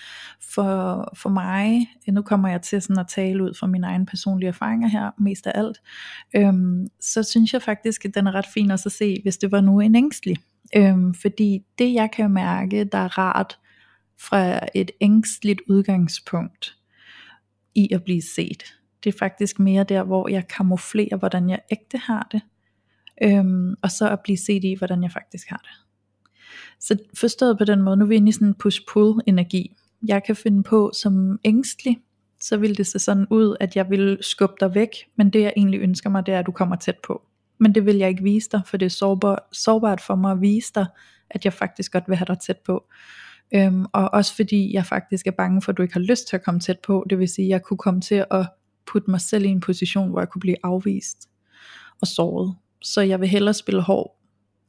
For, 0.54 1.10
for 1.18 1.30
mig, 1.30 1.88
øh, 2.08 2.14
nu 2.14 2.22
kommer 2.22 2.50
jeg 2.50 2.62
til 2.62 2.82
sådan 2.82 3.00
at 3.00 3.08
tale 3.08 3.44
ud 3.44 3.54
fra 3.60 3.68
mine 3.68 3.88
egne 3.88 4.06
personlige 4.06 4.48
erfaringer 4.48 4.88
her, 4.88 5.12
mest 5.20 5.48
af 5.48 5.52
alt, 5.56 5.78
øhm, 6.36 6.88
så 7.00 7.24
synes 7.24 7.54
jeg 7.54 7.62
faktisk, 7.62 8.06
at 8.06 8.16
den 8.16 8.28
er 8.28 8.32
ret 8.32 8.48
fin 8.54 8.72
også 8.72 8.90
at 8.90 8.94
se, 8.94 9.20
hvis 9.24 9.38
det 9.38 9.52
var 9.52 9.62
nu 9.62 9.80
en 9.80 9.96
ængstelig. 9.96 10.38
Øhm, 10.76 11.14
fordi 11.14 11.64
det 11.80 11.94
jeg 11.94 12.10
kan 12.12 12.32
mærke, 12.32 12.84
der 12.84 12.98
er 12.98 13.18
rart 13.18 13.60
fra 14.20 14.60
et 14.76 14.92
ængstligt 15.02 15.62
udgangspunkt 15.70 16.76
i 17.76 17.94
at 17.94 18.04
blive 18.04 18.22
set, 18.22 18.79
det 19.04 19.14
er 19.14 19.18
faktisk 19.20 19.60
mere 19.60 19.84
der, 19.84 20.04
hvor 20.04 20.28
jeg 20.28 20.48
kamuflerer, 20.48 21.18
hvordan 21.18 21.50
jeg 21.50 21.60
ægte 21.72 21.98
har 21.98 22.28
det, 22.32 22.42
øhm, 23.24 23.76
og 23.82 23.92
så 23.92 24.10
at 24.10 24.20
blive 24.20 24.38
set 24.38 24.64
i, 24.64 24.76
hvordan 24.78 25.04
jeg 25.04 25.12
faktisk 25.12 25.50
har 25.50 25.58
det. 25.64 25.86
Så 26.80 26.98
forstået 27.14 27.58
på 27.58 27.66
den 27.66 27.82
måde, 27.82 27.98
nu 27.98 28.06
er 28.06 28.10
vi 28.10 28.16
inde 28.16 28.30
i 28.30 28.32
sådan 28.32 28.48
en 28.48 28.56
push-pull 28.64 29.20
energi. 29.28 29.76
Jeg 30.08 30.24
kan 30.24 30.36
finde 30.36 30.64
på 30.64 30.92
som 30.94 31.40
ængstelig, 31.44 32.00
så 32.42 32.58
vil 32.58 32.78
det 32.78 32.88
se 32.88 33.00
sådan 33.00 33.28
ud, 33.30 33.56
at 33.60 33.76
jeg 33.76 33.90
vil 33.90 34.18
skubbe 34.22 34.56
dig 34.60 34.76
væk, 34.76 34.90
men 35.16 35.30
det 35.30 35.42
jeg 35.42 35.54
egentlig 35.58 35.80
ønsker 35.80 36.10
mig, 36.10 36.26
det 36.26 36.34
er, 36.34 36.40
at 36.40 36.46
du 36.46 36.52
kommer 36.52 36.76
tæt 36.76 36.98
på. 37.04 37.22
Men 37.60 37.76
det 37.76 37.86
vil 37.86 37.96
jeg 37.96 38.10
ikke 38.10 38.24
vise 38.24 38.50
dig, 38.52 38.62
for 38.66 38.78
det 38.78 38.86
er 38.86 38.90
sårbar, 38.90 39.48
sårbart 39.52 40.02
for 40.02 40.16
mig 40.16 40.32
at 40.32 40.42
vise 40.42 40.72
dig, 40.76 40.86
at 41.30 41.46
jeg 41.46 41.54
faktisk 41.54 41.92
godt 41.92 42.04
vil 42.08 42.18
have 42.18 42.26
dig 42.26 42.40
tæt 42.40 42.58
på. 42.66 42.84
Øhm, 43.56 43.86
og 43.94 44.14
også 44.14 44.36
fordi 44.36 44.74
jeg 44.74 44.86
faktisk 44.86 45.28
er 45.28 45.32
bange 45.32 45.62
for, 45.62 45.72
at 45.72 45.78
du 45.78 45.82
ikke 45.82 45.94
har 45.94 46.02
lyst 46.02 46.28
til 46.28 46.36
at 46.36 46.44
komme 46.44 46.60
tæt 46.60 46.80
på. 46.80 47.06
Det 47.10 47.20
vil 47.20 47.28
sige, 47.28 47.46
at 47.46 47.50
jeg 47.50 47.62
kunne 47.64 47.78
komme 47.78 48.02
til 48.02 48.26
at 48.32 48.50
putte 48.92 49.12
mig 49.12 49.22
selv 49.22 49.46
i 49.46 49.48
en 49.48 49.60
position, 49.60 50.10
hvor 50.10 50.20
jeg 50.20 50.30
kunne 50.30 50.40
blive 50.40 50.56
afvist 50.64 51.30
og 52.02 52.08
såret. 52.08 52.56
Så 52.82 53.02
jeg 53.02 53.20
vil 53.20 53.28
hellere 53.28 53.54
spille 53.54 53.82
hård 53.82 54.20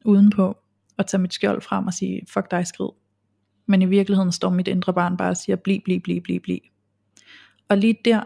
udenpå, 0.05 0.57
og 0.97 1.07
tage 1.07 1.21
mit 1.21 1.33
skjold 1.33 1.61
frem 1.61 1.87
og 1.87 1.93
sige, 1.93 2.21
fuck 2.29 2.51
dig 2.51 2.67
skrid. 2.67 2.89
Men 3.65 3.81
i 3.81 3.85
virkeligheden 3.85 4.31
står 4.31 4.49
mit 4.49 4.67
indre 4.67 4.93
barn 4.93 5.17
bare 5.17 5.29
og 5.29 5.37
siger, 5.37 5.55
bliv, 5.55 5.81
bliv, 5.85 6.01
bliv, 6.01 6.21
bliv, 6.21 6.39
bliv. 6.39 6.59
Og 7.69 7.77
lige 7.77 7.97
der 8.05 8.23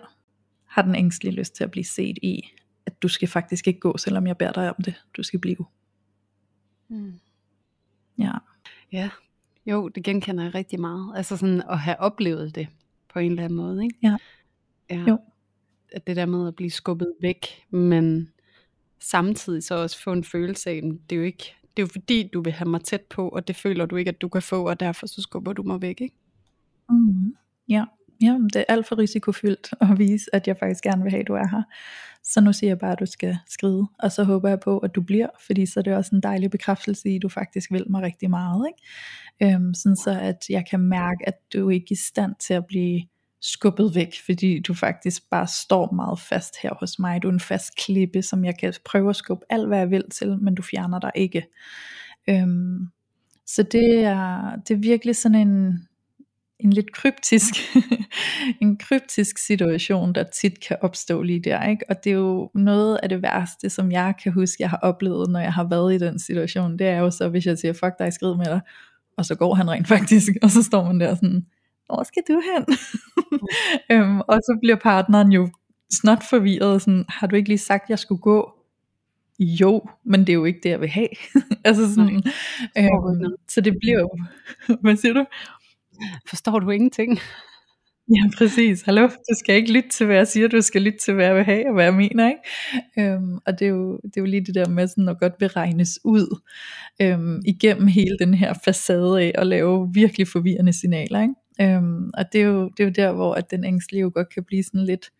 har 0.65 0.81
den 0.81 0.95
ængstlige 0.95 1.33
lyst 1.33 1.55
til 1.55 1.63
at 1.63 1.71
blive 1.71 1.83
set 1.83 2.17
i, 2.21 2.41
at 2.85 3.01
du 3.01 3.07
skal 3.07 3.27
faktisk 3.27 3.67
ikke 3.67 3.79
gå, 3.79 3.97
selvom 3.97 4.27
jeg 4.27 4.37
beder 4.37 4.51
dig 4.51 4.69
om 4.69 4.83
det. 4.83 4.93
Du 5.17 5.23
skal 5.23 5.39
blive. 5.39 5.65
Mm. 6.87 7.19
Ja. 8.17 8.31
Ja, 8.91 9.09
jo, 9.65 9.87
det 9.87 10.03
genkender 10.03 10.43
jeg 10.43 10.55
rigtig 10.55 10.79
meget. 10.79 11.17
Altså 11.17 11.37
sådan 11.37 11.63
at 11.69 11.79
have 11.79 11.99
oplevet 11.99 12.55
det 12.55 12.67
på 13.13 13.19
en 13.19 13.31
eller 13.31 13.43
anden 13.43 13.57
måde, 13.57 13.83
ikke? 13.83 13.97
Ja. 14.03 14.17
ja. 14.89 15.03
Jo. 15.07 15.19
At 15.91 16.07
det 16.07 16.15
der 16.15 16.25
med 16.25 16.47
at 16.47 16.55
blive 16.55 16.71
skubbet 16.71 17.13
væk, 17.21 17.63
men 17.69 18.29
samtidig 18.99 19.63
så 19.63 19.75
også 19.75 20.03
få 20.03 20.11
en 20.11 20.23
følelse 20.23 20.69
af, 20.69 20.81
det 21.09 21.15
er 21.15 21.19
jo 21.19 21.25
ikke, 21.25 21.55
det 21.61 21.83
er 21.83 21.87
jo 21.87 21.87
fordi, 21.91 22.29
du 22.33 22.41
vil 22.41 22.53
have 22.53 22.69
mig 22.69 22.81
tæt 22.81 23.01
på, 23.01 23.29
og 23.29 23.47
det 23.47 23.55
føler 23.55 23.85
du 23.85 23.95
ikke, 23.95 24.09
at 24.09 24.21
du 24.21 24.29
kan 24.29 24.41
få, 24.41 24.67
og 24.69 24.79
derfor 24.79 25.07
så 25.07 25.21
skubber 25.21 25.53
du 25.53 25.63
mig 25.63 25.81
væk, 25.81 26.01
ikke? 26.01 26.15
Mm. 26.89 27.35
Ja. 27.69 27.85
ja, 28.21 28.37
det 28.53 28.55
er 28.55 28.63
alt 28.67 28.87
for 28.87 28.97
risikofyldt 28.97 29.73
at 29.81 29.99
vise, 29.99 30.35
at 30.35 30.47
jeg 30.47 30.57
faktisk 30.57 30.83
gerne 30.83 31.03
vil 31.03 31.11
have, 31.11 31.21
at 31.21 31.27
du 31.27 31.33
er 31.33 31.47
her. 31.47 31.63
Så 32.23 32.41
nu 32.41 32.53
siger 32.53 32.69
jeg 32.69 32.79
bare, 32.79 32.91
at 32.91 32.99
du 32.99 33.05
skal 33.05 33.37
skride, 33.47 33.87
og 33.99 34.11
så 34.11 34.23
håber 34.23 34.49
jeg 34.49 34.59
på, 34.59 34.77
at 34.77 34.95
du 34.95 35.01
bliver, 35.01 35.27
fordi 35.45 35.65
så 35.65 35.79
er 35.79 35.83
det 35.83 35.95
også 35.95 36.15
en 36.15 36.21
dejlig 36.21 36.51
bekræftelse 36.51 37.09
i, 37.09 37.15
at 37.15 37.21
du 37.21 37.29
faktisk 37.29 37.71
vil 37.71 37.85
mig 37.89 38.01
rigtig 38.01 38.29
meget. 38.29 38.67
Ikke? 38.67 39.55
Øhm, 39.55 39.73
sådan 39.73 39.95
så 39.95 40.19
at 40.21 40.45
jeg 40.49 40.65
kan 40.69 40.79
mærke, 40.79 41.27
at 41.27 41.35
du 41.53 41.69
ikke 41.69 41.85
er 41.89 41.91
i 41.91 41.95
stand 41.95 42.35
til 42.39 42.53
at 42.53 42.65
blive 42.65 43.03
skubbet 43.45 43.95
væk, 43.95 44.15
fordi 44.25 44.59
du 44.59 44.73
faktisk 44.73 45.29
bare 45.29 45.47
står 45.47 45.91
meget 45.91 46.19
fast 46.19 46.55
her 46.61 46.71
hos 46.79 46.99
mig. 46.99 47.23
Du 47.23 47.27
er 47.27 47.31
en 47.31 47.39
fast 47.39 47.75
klippe, 47.75 48.21
som 48.21 48.45
jeg 48.45 48.57
kan 48.59 48.73
prøve 48.85 49.09
at 49.09 49.15
skubbe 49.15 49.45
alt, 49.49 49.67
hvad 49.67 49.77
jeg 49.77 49.89
vil 49.89 50.03
til, 50.11 50.37
men 50.41 50.55
du 50.55 50.61
fjerner 50.61 50.99
dig 50.99 51.11
ikke. 51.15 51.45
Øhm, 52.29 52.87
så 53.45 53.63
det 53.63 54.03
er, 54.03 54.55
det 54.67 54.73
er 54.73 54.79
virkelig 54.79 55.15
sådan 55.15 55.47
en, 55.47 55.79
en 56.59 56.73
lidt 56.73 56.93
kryptisk, 56.93 57.53
en 58.61 58.77
kryptisk 58.77 59.37
situation, 59.37 60.13
der 60.13 60.23
tit 60.23 60.67
kan 60.67 60.77
opstå 60.81 61.21
lige 61.21 61.43
der, 61.43 61.63
ikke? 61.63 61.85
Og 61.89 62.03
det 62.03 62.09
er 62.09 62.15
jo 62.15 62.51
noget 62.55 62.99
af 63.03 63.09
det 63.09 63.21
værste, 63.21 63.69
som 63.69 63.91
jeg 63.91 64.13
kan 64.23 64.31
huske, 64.31 64.57
jeg 64.59 64.69
har 64.69 64.79
oplevet, 64.81 65.29
når 65.29 65.39
jeg 65.39 65.53
har 65.53 65.67
været 65.69 65.93
i 65.93 65.97
den 65.97 66.19
situation, 66.19 66.79
det 66.79 66.87
er 66.87 66.97
jo 66.97 67.11
så, 67.11 67.29
hvis 67.29 67.45
jeg 67.45 67.57
siger, 67.57 67.73
fuck 67.73 67.93
dig, 67.99 68.13
skrid 68.13 68.35
med 68.35 68.45
dig, 68.45 68.61
og 69.17 69.25
så 69.25 69.35
går 69.35 69.53
han 69.53 69.71
rent 69.71 69.87
faktisk, 69.87 70.31
og 70.43 70.51
så 70.51 70.63
står 70.63 70.83
man 70.85 70.99
der 70.99 71.15
sådan, 71.15 71.45
hvor 71.85 72.03
skal 72.03 72.23
du 72.27 72.41
hen? 72.53 72.77
øhm, 73.91 74.19
og 74.19 74.35
så 74.35 74.57
bliver 74.61 74.75
partneren 74.75 75.31
jo 75.31 75.49
snot 75.91 76.23
forvirret, 76.29 76.81
sådan, 76.81 77.05
har 77.09 77.27
du 77.27 77.35
ikke 77.35 77.49
lige 77.49 77.57
sagt, 77.57 77.89
jeg 77.89 77.99
skulle 77.99 78.21
gå? 78.21 78.51
Jo, 79.39 79.81
men 80.03 80.19
det 80.19 80.29
er 80.29 80.33
jo 80.33 80.45
ikke 80.45 80.59
det, 80.63 80.69
jeg 80.69 80.81
vil 80.81 80.89
have. 80.89 81.09
altså 81.65 81.93
sådan, 81.93 82.23
øhm, 82.77 83.35
så 83.49 83.61
det 83.61 83.73
bliver 83.81 83.99
jo, 83.99 84.09
hvad 84.81 84.95
siger 84.95 85.13
du? 85.13 85.25
Forstår 86.27 86.59
du 86.59 86.69
ingenting? 86.69 87.19
Ja, 88.09 88.29
præcis. 88.37 88.81
Hallo, 88.81 89.07
du 89.07 89.35
skal 89.39 89.55
ikke 89.55 89.73
lytte 89.73 89.89
til, 89.89 90.05
hvad 90.05 90.15
jeg 90.15 90.27
siger, 90.27 90.47
du 90.47 90.61
skal 90.61 90.81
lytte 90.81 90.99
til, 90.99 91.13
hvad 91.13 91.25
jeg 91.25 91.35
vil 91.35 91.43
have, 91.43 91.67
og 91.67 91.73
hvad 91.73 91.83
jeg 91.83 91.93
mener, 91.93 92.29
ikke? 92.29 93.13
Øhm, 93.13 93.37
og 93.45 93.59
det 93.59 93.65
er, 93.65 93.69
jo, 93.69 93.97
det 94.03 94.17
er 94.17 94.21
jo 94.21 94.25
lige 94.25 94.45
det 94.45 94.55
der 94.55 94.69
med 94.69 94.87
sådan 94.87 95.09
at 95.09 95.19
godt 95.19 95.33
vil 95.39 95.49
regnes 95.49 95.99
ud, 96.03 96.39
øhm, 97.01 97.41
igennem 97.45 97.87
hele 97.87 98.17
den 98.19 98.33
her 98.33 98.53
facade 98.65 99.21
af 99.21 99.31
at 99.35 99.47
lave 99.47 99.89
virkelig 99.93 100.27
forvirrende 100.27 100.73
signaler, 100.73 101.21
ikke? 101.21 101.33
Øhm, 101.61 102.11
og 102.13 102.25
det 102.33 102.41
er, 102.41 102.45
jo, 102.45 102.69
det 102.69 102.79
er 102.79 102.83
jo 102.83 102.93
der, 102.95 103.11
hvor 103.11 103.33
at 103.33 103.51
den 103.51 103.63
ængstlige 103.63 104.01
jo 104.01 104.11
godt 104.13 104.29
kan 104.33 104.43
blive 104.43 104.63
sådan 104.63 104.85
lidt 104.85 105.11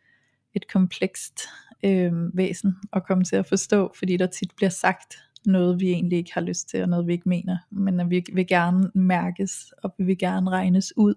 et 0.54 0.68
komplekst 0.68 1.42
øhm, 1.84 2.32
væsen 2.34 2.76
at 2.94 3.06
komme 3.08 3.24
til 3.24 3.36
at 3.36 3.48
forstå, 3.48 3.92
fordi 3.98 4.18
der 4.18 4.28
tit 4.28 4.52
bliver 4.56 4.70
sagt 4.70 5.16
noget, 5.46 5.80
vi 5.80 5.90
egentlig 5.90 6.18
ikke 6.18 6.34
har 6.34 6.42
lyst 6.42 6.70
til, 6.70 6.82
og 6.82 6.90
noget, 6.90 7.08
vi 7.08 7.14
ikke 7.14 7.30
mener, 7.30 7.58
men 7.72 8.00
at 8.00 8.10
vi 8.10 8.24
vil 8.34 8.48
gerne 8.48 8.92
mærkes, 8.96 9.74
og 9.84 9.96
vi 9.98 10.04
vil 10.04 10.18
gerne 10.18 10.50
regnes 10.50 10.94
ud, 10.98 11.16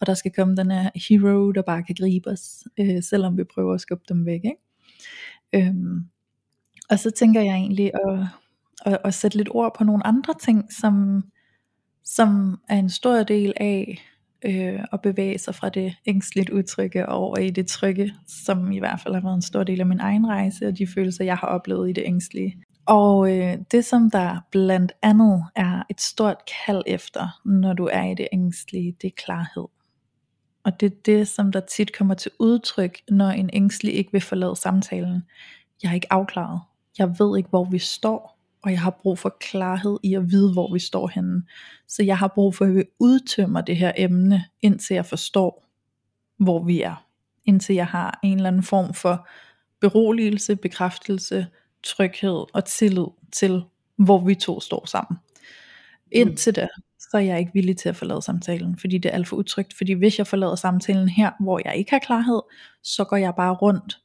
og 0.00 0.06
der 0.06 0.14
skal 0.14 0.32
komme 0.32 0.56
den 0.56 0.70
her 0.70 0.90
hero, 1.08 1.52
der 1.52 1.62
bare 1.62 1.82
kan 1.82 1.94
gribe 1.98 2.30
os, 2.30 2.64
øh, 2.80 3.02
selvom 3.02 3.38
vi 3.38 3.44
prøver 3.44 3.74
at 3.74 3.80
skubbe 3.80 4.04
dem 4.08 4.26
væk. 4.26 4.40
Ikke? 4.44 5.68
Øhm, 5.68 6.04
og 6.90 6.98
så 6.98 7.10
tænker 7.10 7.40
jeg 7.40 7.54
egentlig 7.54 7.90
at, 7.94 8.26
at, 8.86 8.98
at 9.04 9.14
sætte 9.14 9.36
lidt 9.36 9.48
ord 9.50 9.74
på 9.78 9.84
nogle 9.84 10.06
andre 10.06 10.34
ting, 10.40 10.72
som, 10.72 11.24
som 12.04 12.60
er 12.68 12.76
en 12.76 12.90
stor 12.90 13.22
del 13.22 13.52
af 13.56 14.02
øh, 14.44 14.80
at 14.92 15.00
bevæge 15.02 15.38
sig 15.38 15.54
fra 15.54 15.68
det 15.68 15.94
ængstligt 16.06 16.50
udtrykke 16.50 17.08
over 17.08 17.38
i 17.38 17.50
det 17.50 17.66
trygge, 17.66 18.14
som 18.26 18.72
i 18.72 18.78
hvert 18.78 19.00
fald 19.00 19.14
har 19.14 19.20
været 19.20 19.34
en 19.34 19.42
stor 19.42 19.64
del 19.64 19.80
af 19.80 19.86
min 19.86 20.00
egen 20.00 20.26
rejse, 20.26 20.66
og 20.66 20.78
de 20.78 20.86
følelser, 20.86 21.24
jeg 21.24 21.36
har 21.36 21.46
oplevet 21.46 21.90
i 21.90 21.92
det 21.92 22.04
ængstlige. 22.06 22.56
Og 22.86 23.38
øh, 23.38 23.58
det 23.70 23.84
som 23.84 24.10
der 24.10 24.38
blandt 24.50 24.92
andet 25.02 25.44
er 25.56 25.82
et 25.90 26.00
stort 26.00 26.36
kald 26.66 26.82
efter, 26.86 27.40
når 27.44 27.72
du 27.72 27.88
er 27.92 28.04
i 28.04 28.14
det 28.14 28.28
ængstlige, 28.32 28.96
det 29.02 29.08
er 29.08 29.22
klarhed. 29.24 29.64
Og 30.64 30.80
det 30.80 30.92
er 30.92 30.96
det, 31.06 31.28
som 31.28 31.52
der 31.52 31.60
tit 31.60 31.96
kommer 31.96 32.14
til 32.14 32.30
udtryk, 32.38 32.98
når 33.10 33.28
en 33.28 33.50
ængstelig 33.52 33.94
ikke 33.94 34.12
vil 34.12 34.20
forlade 34.20 34.56
samtalen. 34.56 35.22
Jeg 35.82 35.90
er 35.90 35.94
ikke 35.94 36.12
afklaret. 36.12 36.60
Jeg 36.98 37.14
ved 37.18 37.38
ikke, 37.38 37.48
hvor 37.48 37.64
vi 37.64 37.78
står, 37.78 38.33
og 38.64 38.70
jeg 38.70 38.80
har 38.80 38.98
brug 39.02 39.18
for 39.18 39.36
klarhed 39.40 39.98
i 40.02 40.14
at 40.14 40.30
vide, 40.30 40.52
hvor 40.52 40.72
vi 40.72 40.78
står 40.78 41.08
henne. 41.08 41.42
Så 41.88 42.02
jeg 42.02 42.18
har 42.18 42.28
brug 42.28 42.54
for, 42.54 42.64
at 42.64 42.74
vi 42.74 42.84
udtømmer 42.98 43.60
det 43.60 43.76
her 43.76 43.92
emne, 43.96 44.44
indtil 44.62 44.94
jeg 44.94 45.06
forstår, 45.06 45.66
hvor 46.38 46.64
vi 46.64 46.82
er. 46.82 47.06
Indtil 47.44 47.74
jeg 47.74 47.86
har 47.86 48.20
en 48.22 48.36
eller 48.36 48.48
anden 48.48 48.62
form 48.62 48.94
for 48.94 49.28
beroligelse, 49.80 50.56
bekræftelse, 50.56 51.46
tryghed 51.82 52.44
og 52.54 52.64
tillid 52.64 53.06
til, 53.32 53.62
hvor 53.96 54.24
vi 54.24 54.34
to 54.34 54.60
står 54.60 54.86
sammen. 54.86 55.18
Indtil 56.12 56.56
da, 56.56 56.68
så 56.98 57.08
er 57.12 57.20
jeg 57.20 57.38
ikke 57.38 57.52
villig 57.54 57.76
til 57.76 57.88
at 57.88 57.96
forlade 57.96 58.22
samtalen, 58.22 58.78
fordi 58.78 58.98
det 58.98 59.08
er 59.08 59.14
alt 59.14 59.28
for 59.28 59.36
utrygt. 59.36 59.76
Fordi 59.76 59.92
hvis 59.92 60.18
jeg 60.18 60.26
forlader 60.26 60.56
samtalen 60.56 61.08
her, 61.08 61.30
hvor 61.40 61.60
jeg 61.64 61.76
ikke 61.76 61.90
har 61.90 61.98
klarhed, 61.98 62.40
så 62.82 63.04
går 63.04 63.16
jeg 63.16 63.34
bare 63.34 63.54
rundt 63.54 63.98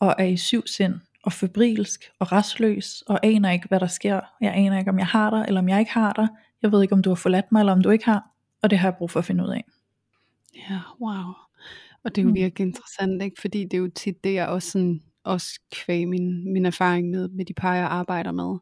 og 0.00 0.14
er 0.18 0.24
i 0.24 0.36
syv 0.36 0.66
sind 0.66 0.94
og 1.24 1.32
febrilsk 1.32 2.10
og 2.18 2.32
restløs 2.32 3.02
og 3.06 3.26
aner 3.26 3.50
ikke, 3.50 3.68
hvad 3.68 3.80
der 3.80 3.86
sker. 3.86 4.20
Jeg 4.40 4.54
aner 4.54 4.78
ikke, 4.78 4.90
om 4.90 4.98
jeg 4.98 5.06
har 5.06 5.30
dig, 5.30 5.44
eller 5.48 5.60
om 5.60 5.68
jeg 5.68 5.80
ikke 5.80 5.92
har 5.92 6.12
dig. 6.12 6.28
Jeg 6.62 6.72
ved 6.72 6.82
ikke, 6.82 6.94
om 6.94 7.02
du 7.02 7.10
har 7.10 7.14
forladt 7.14 7.52
mig, 7.52 7.60
eller 7.60 7.72
om 7.72 7.82
du 7.82 7.90
ikke 7.90 8.04
har. 8.04 8.30
Og 8.62 8.70
det 8.70 8.78
har 8.78 8.88
jeg 8.88 8.96
brug 8.96 9.10
for 9.10 9.18
at 9.18 9.24
finde 9.24 9.44
ud 9.44 9.48
af. 9.48 9.64
Ja, 10.54 10.80
wow. 11.00 11.34
Og 12.04 12.16
det 12.16 12.18
er 12.18 12.22
jo 12.22 12.28
mm. 12.28 12.34
virkelig 12.34 12.66
interessant, 12.66 13.22
ikke? 13.22 13.40
fordi 13.40 13.64
det 13.64 13.74
er 13.74 13.78
jo 13.78 13.90
tit 13.94 14.24
det, 14.24 14.34
jeg 14.34 14.48
også, 14.48 14.70
sådan, 14.70 15.02
også 15.24 15.60
kvæg 15.72 16.08
min, 16.08 16.52
min 16.52 16.66
erfaring 16.66 17.10
med, 17.10 17.28
med 17.28 17.44
de 17.44 17.54
par, 17.54 17.74
jeg 17.74 17.84
arbejder 17.84 18.32
med, 18.32 18.58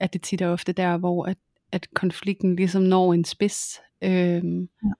at 0.00 0.12
det 0.12 0.22
tit 0.22 0.40
er 0.40 0.48
ofte 0.48 0.72
der, 0.72 0.96
hvor 0.96 1.24
at, 1.24 1.38
at 1.72 1.86
konflikten 1.94 2.56
ligesom 2.56 2.82
når 2.82 3.14
en 3.14 3.24
spids, 3.24 3.80
øhm, 4.02 4.60
ja. 4.84 4.90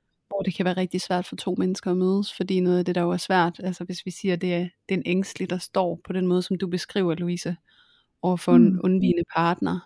Hvor 0.43 0.45
det 0.45 0.55
kan 0.55 0.65
være 0.65 0.77
rigtig 0.77 1.01
svært 1.01 1.27
for 1.27 1.37
to 1.37 1.55
mennesker 1.59 1.91
at 1.91 1.97
mødes, 1.97 2.35
fordi 2.37 2.61
noget 2.61 2.79
af 2.79 2.85
det, 2.85 2.95
der 2.95 3.01
jo 3.01 3.11
er 3.11 3.17
svært, 3.17 3.61
altså 3.65 3.85
hvis 3.85 4.07
vi 4.07 4.11
siger, 4.11 4.37
det 4.37 4.55
er, 4.55 4.59
det 4.59 4.95
er 4.95 4.99
en 4.99 5.03
ængstelig, 5.07 5.51
der 5.51 5.59
står 5.59 6.01
på 6.05 6.13
den 6.13 6.27
måde, 6.27 6.43
som 6.43 6.59
du 6.59 6.67
beskriver, 6.67 7.15
Louise, 7.15 7.57
over 8.23 8.37
for 8.37 8.57
mm. 8.57 8.67
en 8.67 8.81
undvigende 8.81 9.25
partner, 9.35 9.81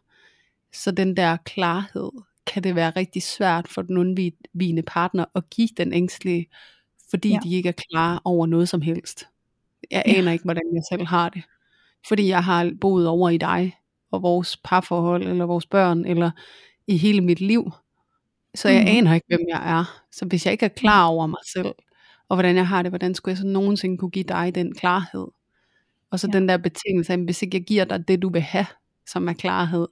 så 0.73 0.91
den 0.91 1.17
der 1.17 1.37
klarhed, 1.37 2.11
kan 2.47 2.63
det 2.65 2.75
være 2.75 2.91
rigtig 2.91 3.23
svært 3.23 3.69
for 3.69 3.83
den 3.83 3.97
undvigende 3.97 4.83
partner 4.83 5.25
at 5.35 5.51
give 5.51 5.69
den 5.77 5.93
ængstlige, 5.93 6.47
fordi 7.11 7.29
ja. 7.29 7.39
de 7.43 7.55
ikke 7.55 7.69
er 7.69 7.83
klar 7.91 8.23
over 8.25 8.47
noget 8.47 8.69
som 8.69 8.81
helst. 8.81 9.27
Jeg 9.91 10.03
aner 10.07 10.23
ja. 10.23 10.31
ikke, 10.31 10.45
hvordan 10.45 10.75
jeg 10.75 10.83
selv 10.91 11.07
har 11.07 11.29
det. 11.29 11.43
Fordi 12.09 12.29
jeg 12.29 12.45
har 12.45 12.73
boet 12.81 13.09
over 13.09 13.31
i 13.31 13.39
dig, 13.39 13.77
og 14.11 14.23
vores 14.23 14.57
parforhold, 14.57 15.23
eller 15.23 15.45
vores 15.45 15.67
børn, 15.67 16.05
eller 16.05 16.31
i 16.87 16.97
hele 16.97 17.21
mit 17.21 17.41
liv. 17.41 17.73
Så 18.57 18.69
jeg 18.69 18.83
mm. 18.83 18.89
aner 18.89 19.15
ikke, 19.15 19.27
hvem 19.29 19.41
jeg 19.49 19.79
er. 19.79 20.03
Så 20.13 20.25
hvis 20.25 20.47
jeg 20.47 20.53
ikke 20.53 20.65
er 20.65 20.71
klar 20.77 21.07
over 21.07 21.27
mig 21.27 21.41
selv, 21.53 21.75
og 22.29 22.37
hvordan 22.37 22.57
jeg 22.57 22.69
har 22.69 22.83
det, 22.83 22.91
hvordan 22.91 23.15
skulle 23.15 23.33
jeg 23.33 23.39
så 23.39 23.47
nogensinde 23.47 23.99
kunne 23.99 24.11
give 24.11 24.25
dig 24.25 24.55
den 24.55 24.75
klarhed? 24.75 25.27
Og 26.11 26.21
så 26.21 26.29
ja. 26.33 26.39
den 26.39 26.49
der 26.49 26.57
betingelse 26.57 27.13
af, 27.13 27.19
hvis 27.19 27.43
ikke 27.43 27.57
jeg 27.57 27.65
giver 27.65 27.85
dig 27.85 28.09
det, 28.09 28.23
du 28.23 28.29
vil 28.29 28.41
have, 28.41 28.67
som 29.07 29.29
er 29.29 29.33
klarhed, 29.33 29.87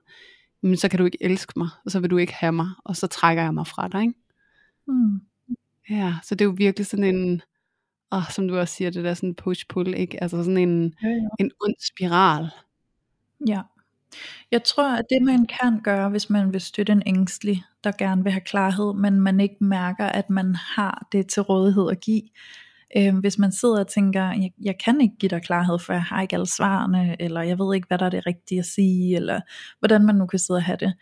men 0.63 0.77
så 0.77 0.89
kan 0.89 0.99
du 0.99 1.05
ikke 1.05 1.19
elske 1.21 1.53
mig, 1.57 1.69
og 1.85 1.91
så 1.91 2.01
vil 2.01 2.11
du 2.11 2.17
ikke 2.17 2.35
have 2.35 2.53
mig, 2.53 2.69
og 2.85 2.97
så 2.97 3.07
trækker 3.07 3.43
jeg 3.43 3.55
mig 3.55 3.67
fra 3.67 3.89
dig. 3.89 4.01
Ikke? 4.01 4.15
Mm. 4.87 5.21
Ja, 5.91 6.15
så 6.23 6.35
det 6.35 6.41
er 6.41 6.49
jo 6.49 6.55
virkelig 6.57 6.87
sådan 6.87 7.05
en, 7.05 7.43
oh, 8.11 8.31
som 8.31 8.49
du 8.49 8.59
også 8.59 8.75
siger, 8.75 8.91
det 8.91 9.05
der 9.05 9.15
sådan 9.15 9.35
push-pull, 9.35 9.95
ikke? 9.95 10.23
Altså 10.23 10.37
sådan 10.37 10.59
en, 10.59 10.95
ja, 11.03 11.09
ja. 11.09 11.29
en 11.41 11.51
ond 11.61 11.75
spiral. 11.87 12.51
Ja. 13.49 13.61
Jeg 14.51 14.65
tror, 14.65 14.97
at 14.97 15.05
det 15.11 15.23
man 15.23 15.47
kan 15.47 15.81
gøre, 15.83 16.09
hvis 16.09 16.31
man 16.31 16.53
vil 16.53 16.61
støtte 16.61 16.93
en 16.93 17.03
ængstelig, 17.07 17.65
der 17.85 17.93
gerne 17.99 18.23
vil 18.23 18.33
have 18.33 18.41
klarhed, 18.41 18.95
men 18.95 19.21
man 19.21 19.41
ikke 19.41 19.57
mærker, 19.61 20.07
at 20.07 20.31
man 20.31 20.55
har 20.55 21.09
det 21.13 21.27
til 21.27 21.43
rådighed 21.43 21.91
at 21.91 22.01
give. 22.01 22.23
Øh, 22.97 23.19
hvis 23.19 23.39
man 23.39 23.53
sidder 23.53 23.81
og 23.81 23.89
tænker, 23.89 24.23
jeg, 24.23 24.51
jeg 24.63 24.79
kan 24.85 25.01
ikke 25.01 25.17
give 25.19 25.31
dig 25.31 25.43
klarhed, 25.43 25.79
for 25.79 25.93
jeg 25.93 26.03
har 26.03 26.23
ikke 26.23 26.37
alle 26.37 26.47
svarene, 26.47 27.17
eller 27.21 27.43
jeg 27.43 27.59
ved 27.59 27.75
ikke, 27.75 27.89
hvad 27.89 27.99
der 27.99 28.07
er 28.07 28.11
det 28.11 28.27
rigtige 28.27 28.59
at 28.59 28.67
sige, 28.67 29.17
eller 29.17 29.41
hvordan 29.79 30.07
man 30.07 30.15
nu 30.15 30.27
kan 30.27 30.39
sidde 30.39 30.59
og 30.59 30.65
have 30.65 30.79
det. 30.81 30.95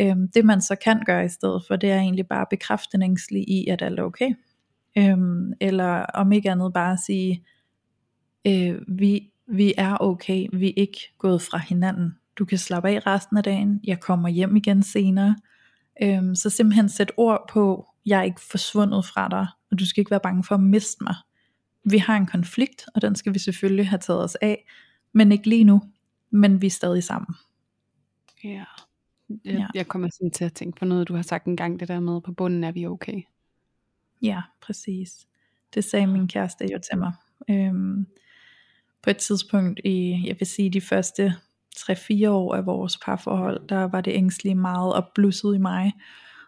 Øh, 0.00 0.16
det 0.34 0.44
man 0.44 0.60
så 0.60 0.76
kan 0.84 1.02
gøre 1.06 1.24
i 1.24 1.28
stedet 1.28 1.62
for, 1.68 1.76
det 1.76 1.90
er 1.90 1.98
egentlig 1.98 2.26
bare 2.26 2.40
at 2.40 2.48
bekræfte 2.50 2.94
en 2.94 3.02
ængstelig 3.02 3.48
i, 3.48 3.66
at 3.66 3.82
alt 3.82 4.00
er 4.00 4.04
okay. 4.04 4.30
Øh, 4.98 5.16
eller 5.60 6.02
om 6.02 6.32
ikke 6.32 6.50
andet 6.50 6.72
bare 6.72 6.98
sige, 6.98 7.44
øh, 8.46 8.80
vi, 8.88 9.30
vi 9.46 9.74
er 9.78 9.96
okay, 10.00 10.46
vi 10.52 10.68
er 10.68 10.74
ikke 10.76 11.14
gået 11.18 11.42
fra 11.42 11.58
hinanden. 11.58 12.14
Du 12.38 12.44
kan 12.44 12.58
slappe 12.58 12.88
af 12.88 13.06
resten 13.06 13.36
af 13.36 13.42
dagen, 13.42 13.80
jeg 13.84 14.00
kommer 14.00 14.28
hjem 14.28 14.56
igen 14.56 14.82
senere. 14.82 15.36
Øhm, 16.02 16.34
så 16.34 16.50
simpelthen 16.50 16.88
sæt 16.88 17.12
ord 17.16 17.50
på, 17.52 17.88
jeg 18.06 18.18
er 18.18 18.22
ikke 18.22 18.40
forsvundet 18.40 19.04
fra 19.04 19.28
dig, 19.28 19.46
og 19.70 19.78
du 19.78 19.86
skal 19.86 20.00
ikke 20.00 20.10
være 20.10 20.20
bange 20.20 20.44
for 20.44 20.54
at 20.54 20.60
miste 20.60 21.04
mig. 21.04 21.14
Vi 21.84 21.98
har 21.98 22.16
en 22.16 22.26
konflikt, 22.26 22.84
og 22.94 23.02
den 23.02 23.14
skal 23.14 23.34
vi 23.34 23.38
selvfølgelig 23.38 23.88
have 23.88 23.98
taget 23.98 24.24
os 24.24 24.34
af, 24.34 24.66
men 25.12 25.32
ikke 25.32 25.48
lige 25.48 25.64
nu, 25.64 25.82
men 26.30 26.62
vi 26.62 26.66
er 26.66 26.70
stadig 26.70 27.04
sammen. 27.04 27.34
Ja, 28.44 28.64
jeg, 29.28 29.38
ja. 29.44 29.66
jeg 29.74 29.88
kommer 29.88 30.08
sådan 30.08 30.30
til 30.30 30.44
at 30.44 30.52
tænke 30.52 30.78
på 30.78 30.84
noget, 30.84 31.08
du 31.08 31.14
har 31.14 31.22
sagt 31.22 31.46
en 31.46 31.56
gang, 31.56 31.80
det 31.80 31.88
der 31.88 32.00
med, 32.00 32.20
på 32.20 32.32
bunden 32.32 32.64
er 32.64 32.72
vi 32.72 32.86
okay. 32.86 33.22
Ja, 34.22 34.42
præcis. 34.60 35.26
Det 35.74 35.84
sagde 35.84 36.06
min 36.06 36.28
kæreste 36.28 36.64
jo 36.72 36.78
til 36.90 36.98
mig. 36.98 37.12
Øhm, 37.50 38.06
på 39.02 39.10
et 39.10 39.16
tidspunkt 39.16 39.80
i, 39.84 40.22
jeg 40.26 40.36
vil 40.38 40.46
sige, 40.46 40.70
de 40.70 40.80
første 40.80 41.34
3-4 41.78 42.28
år 42.28 42.54
af 42.54 42.66
vores 42.66 42.98
parforhold, 43.04 43.68
der 43.68 43.84
var 43.84 44.00
det 44.00 44.12
ængstlige 44.14 44.54
meget 44.54 44.94
opblusset 44.94 45.54
i 45.54 45.58
mig. 45.58 45.92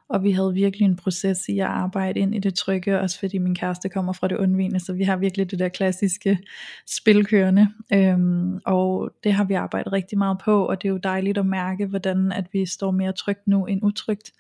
Og 0.09 0.23
vi 0.23 0.31
havde 0.31 0.55
virkelig 0.55 0.85
en 0.85 0.97
proces 0.97 1.49
i 1.49 1.59
at 1.59 1.67
arbejde 1.67 2.21
ind 2.21 2.35
i 2.35 2.39
det 2.39 2.55
trygge, 2.55 3.01
også 3.01 3.19
fordi 3.19 3.39
min 3.39 3.55
kæreste 3.55 3.89
kommer 3.89 4.13
fra 4.13 4.29
det 4.29 4.37
undvigende, 4.37 4.81
så 4.81 4.93
vi 4.93 5.05
har 5.05 5.17
virkelig 5.17 5.51
det 5.51 5.59
der 5.59 5.69
klassiske 5.69 6.39
spilkørende. 6.87 7.69
Øhm, 7.93 8.61
og 8.67 9.11
det 9.25 9.33
har 9.33 9.45
vi 9.45 9.55
arbejdet 9.55 9.93
rigtig 9.93 10.19
meget 10.19 10.39
på, 10.45 10.67
og 10.67 10.83
det 10.83 10.89
er 10.89 10.93
jo 10.93 10.99
dejligt 10.99 11.39
at 11.39 11.47
mærke, 11.47 11.87
hvordan 11.87 12.33
at 12.33 12.47
vi 12.53 12.67
står 12.67 12.91
mere 12.91 13.13
trygt 13.13 13.47
nu 13.47 13.67
end 13.67 13.81
utrygt. 13.83 14.33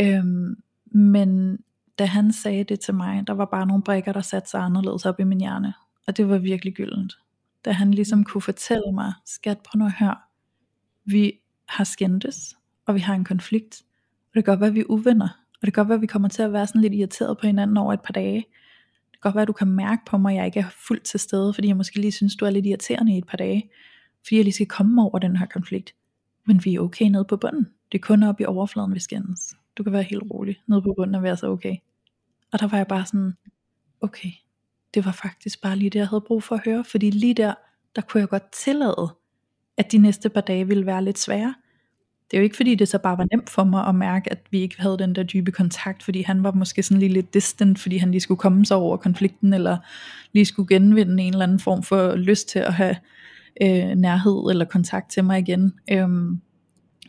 Øhm, 0.00 0.56
men 0.92 1.58
da 1.98 2.04
han 2.04 2.32
sagde 2.32 2.64
det 2.64 2.80
til 2.80 2.94
mig, 2.94 3.26
der 3.26 3.32
var 3.32 3.44
bare 3.44 3.66
nogle 3.66 3.82
brækker, 3.82 4.12
der 4.12 4.20
satte 4.20 4.50
sig 4.50 4.60
anderledes 4.60 5.06
op 5.06 5.20
i 5.20 5.24
min 5.24 5.40
hjerne. 5.40 5.74
Og 6.06 6.16
det 6.16 6.28
var 6.28 6.38
virkelig 6.38 6.74
gyldent. 6.74 7.12
Da 7.64 7.72
han 7.72 7.94
ligesom 7.94 8.24
kunne 8.24 8.42
fortælle 8.42 8.92
mig, 8.94 9.12
skat, 9.26 9.58
prøv 9.58 9.78
nu 9.78 9.84
at 9.84 9.92
høre, 9.92 10.16
vi 11.04 11.32
har 11.68 11.84
skændtes, 11.84 12.56
og 12.86 12.94
vi 12.94 13.00
har 13.00 13.14
en 13.14 13.24
konflikt, 13.24 13.82
og 14.28 14.34
det 14.34 14.44
kan 14.44 14.52
godt 14.52 14.60
være, 14.60 14.68
at 14.68 14.74
vi 14.74 14.80
er 14.80 14.90
uvenner, 14.90 15.28
og 15.60 15.66
det 15.66 15.74
kan 15.74 15.80
godt 15.80 15.88
være, 15.88 15.96
at 15.96 16.02
vi 16.02 16.06
kommer 16.06 16.28
til 16.28 16.42
at 16.42 16.52
være 16.52 16.66
sådan 16.66 16.80
lidt 16.80 16.94
irriteret 16.94 17.38
på 17.38 17.46
hinanden 17.46 17.76
over 17.76 17.92
et 17.92 18.00
par 18.00 18.12
dage. 18.12 18.36
Det 18.36 19.12
kan 19.12 19.20
godt 19.20 19.34
være, 19.34 19.42
at 19.42 19.48
du 19.48 19.52
kan 19.52 19.68
mærke 19.68 20.02
på 20.06 20.18
mig, 20.18 20.32
at 20.32 20.36
jeg 20.36 20.46
ikke 20.46 20.60
er 20.60 20.70
fuldt 20.86 21.02
til 21.02 21.20
stede, 21.20 21.54
fordi 21.54 21.68
jeg 21.68 21.76
måske 21.76 22.00
lige 22.00 22.12
synes, 22.12 22.36
du 22.36 22.44
er 22.44 22.50
lidt 22.50 22.66
irriterende 22.66 23.14
i 23.14 23.18
et 23.18 23.26
par 23.26 23.36
dage, 23.36 23.70
fordi 24.22 24.36
jeg 24.36 24.44
lige 24.44 24.54
skal 24.54 24.66
komme 24.66 25.02
over 25.02 25.18
den 25.18 25.36
her 25.36 25.46
konflikt. 25.46 25.94
Men 26.46 26.64
vi 26.64 26.74
er 26.74 26.80
okay 26.80 27.04
nede 27.04 27.24
på 27.24 27.36
bunden. 27.36 27.68
Det 27.92 27.98
er 27.98 28.02
kun 28.02 28.22
oppe 28.22 28.42
i 28.42 28.46
overfladen, 28.46 28.94
vi 28.94 29.00
skændes. 29.00 29.56
Du 29.76 29.82
kan 29.82 29.92
være 29.92 30.02
helt 30.02 30.22
rolig. 30.30 30.56
Nede 30.66 30.82
på 30.82 30.94
bunden 30.96 31.14
er 31.14 31.20
vi 31.20 31.36
så 31.36 31.50
okay. 31.50 31.76
Og 32.52 32.60
der 32.60 32.66
var 32.68 32.76
jeg 32.76 32.86
bare 32.86 33.06
sådan, 33.06 33.32
okay, 34.00 34.30
det 34.94 35.04
var 35.04 35.12
faktisk 35.12 35.62
bare 35.62 35.76
lige 35.76 35.90
det, 35.90 35.98
jeg 35.98 36.08
havde 36.08 36.20
brug 36.20 36.42
for 36.42 36.54
at 36.54 36.60
høre, 36.64 36.84
fordi 36.84 37.10
lige 37.10 37.34
der, 37.34 37.54
der 37.96 38.02
kunne 38.02 38.20
jeg 38.20 38.28
godt 38.28 38.52
tillade, 38.52 39.14
at 39.76 39.92
de 39.92 39.98
næste 39.98 40.28
par 40.28 40.40
dage 40.40 40.68
ville 40.68 40.86
være 40.86 41.04
lidt 41.04 41.18
svære. 41.18 41.54
Det 42.30 42.36
er 42.36 42.40
jo 42.40 42.44
ikke 42.44 42.56
fordi, 42.56 42.74
det 42.74 42.88
så 42.88 42.98
bare 42.98 43.18
var 43.18 43.26
nemt 43.32 43.50
for 43.50 43.64
mig 43.64 43.86
at 43.86 43.94
mærke, 43.94 44.32
at 44.32 44.38
vi 44.50 44.60
ikke 44.60 44.80
havde 44.80 44.98
den 44.98 45.14
der 45.14 45.22
dybe 45.22 45.52
kontakt, 45.52 46.02
fordi 46.02 46.22
han 46.22 46.42
var 46.42 46.52
måske 46.52 46.82
sådan 46.82 46.98
lige 46.98 47.12
lidt 47.12 47.34
distant, 47.34 47.78
fordi 47.78 47.96
han 47.96 48.10
lige 48.10 48.20
skulle 48.20 48.38
komme 48.38 48.66
sig 48.66 48.76
over 48.76 48.96
konflikten, 48.96 49.52
eller 49.52 49.76
lige 50.32 50.44
skulle 50.44 50.68
genvinde 50.68 51.22
en 51.22 51.32
eller 51.32 51.44
anden 51.44 51.60
form 51.60 51.82
for 51.82 52.16
lyst 52.16 52.48
til 52.48 52.58
at 52.58 52.74
have 52.74 52.96
øh, 53.62 53.96
nærhed 53.96 54.50
eller 54.50 54.64
kontakt 54.64 55.10
til 55.10 55.24
mig 55.24 55.38
igen, 55.38 55.72
øh, 55.92 56.08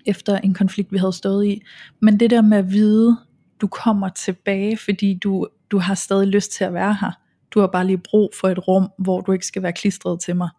efter 0.05 0.37
en 0.37 0.53
konflikt, 0.53 0.91
vi 0.91 0.97
havde 0.97 1.13
stået 1.13 1.45
i. 1.45 1.61
Men 1.99 2.19
det 2.19 2.29
der 2.29 2.41
med 2.41 2.57
at 2.57 2.71
vide, 2.71 3.17
du 3.61 3.67
kommer 3.67 4.09
tilbage, 4.09 4.77
fordi 4.77 5.13
du, 5.13 5.47
du 5.71 5.77
har 5.77 5.95
stadig 5.95 6.27
lyst 6.27 6.51
til 6.51 6.63
at 6.63 6.73
være 6.73 6.97
her. 7.01 7.11
Du 7.51 7.59
har 7.59 7.67
bare 7.67 7.87
lige 7.87 7.97
brug 7.97 8.31
for 8.39 8.47
et 8.47 8.67
rum, 8.67 8.91
hvor 8.97 9.21
du 9.21 9.31
ikke 9.31 9.45
skal 9.45 9.63
være 9.63 9.73
klistret 9.73 10.21
til 10.21 10.35
mig. 10.35 10.49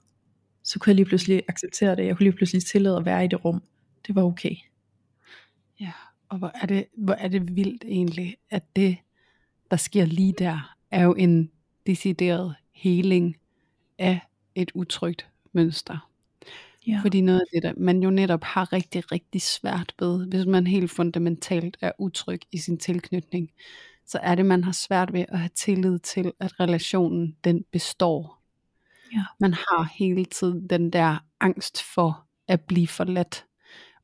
Så 0.62 0.78
kunne 0.78 0.90
jeg 0.90 0.96
lige 0.96 1.06
pludselig 1.06 1.42
acceptere 1.48 1.96
det. 1.96 2.06
Jeg 2.06 2.16
kunne 2.16 2.24
lige 2.24 2.36
pludselig 2.36 2.64
tillade 2.64 2.96
at 2.96 3.04
være 3.04 3.24
i 3.24 3.28
det 3.28 3.44
rum. 3.44 3.62
Det 4.06 4.14
var 4.14 4.22
okay. 4.22 4.54
Ja, 5.80 5.92
og 6.28 6.38
hvor 6.38 6.50
er 6.54 6.66
det, 6.66 6.86
hvor 6.96 7.14
er 7.14 7.28
det 7.28 7.56
vildt 7.56 7.84
egentlig, 7.84 8.36
at 8.50 8.76
det, 8.76 8.96
der 9.70 9.76
sker 9.76 10.04
lige 10.04 10.34
der, 10.38 10.74
er 10.90 11.02
jo 11.02 11.14
en 11.14 11.50
decideret 11.86 12.54
heling 12.74 13.36
af 13.98 14.20
et 14.54 14.70
utrygt 14.74 15.28
mønster. 15.52 16.10
Ja. 16.86 17.00
Fordi 17.02 17.20
noget 17.20 17.40
af 17.40 17.46
det, 17.52 17.62
der 17.62 17.72
man 17.76 18.02
jo 18.02 18.10
netop 18.10 18.44
har 18.44 18.72
rigtig, 18.72 19.12
rigtig 19.12 19.42
svært 19.42 19.94
ved, 19.98 20.26
hvis 20.26 20.46
man 20.46 20.66
helt 20.66 20.90
fundamentalt 20.90 21.76
er 21.80 21.92
utryg 21.98 22.40
i 22.52 22.58
sin 22.58 22.78
tilknytning, 22.78 23.50
så 24.10 24.18
er 24.22 24.34
det, 24.34 24.46
man 24.46 24.64
har 24.64 24.72
svært 24.72 25.12
ved 25.12 25.24
at 25.28 25.38
have 25.38 25.50
tillid 25.54 25.98
til, 25.98 26.32
at 26.40 26.60
relationen 26.60 27.36
den 27.44 27.64
består. 27.72 28.42
Ja. 29.12 29.24
Man 29.40 29.52
har 29.52 29.88
hele 29.98 30.24
tiden 30.24 30.66
den 30.66 30.90
der 30.90 31.24
angst 31.40 31.82
for 31.82 32.24
at 32.48 32.60
blive 32.60 32.88
forladt. 32.88 33.44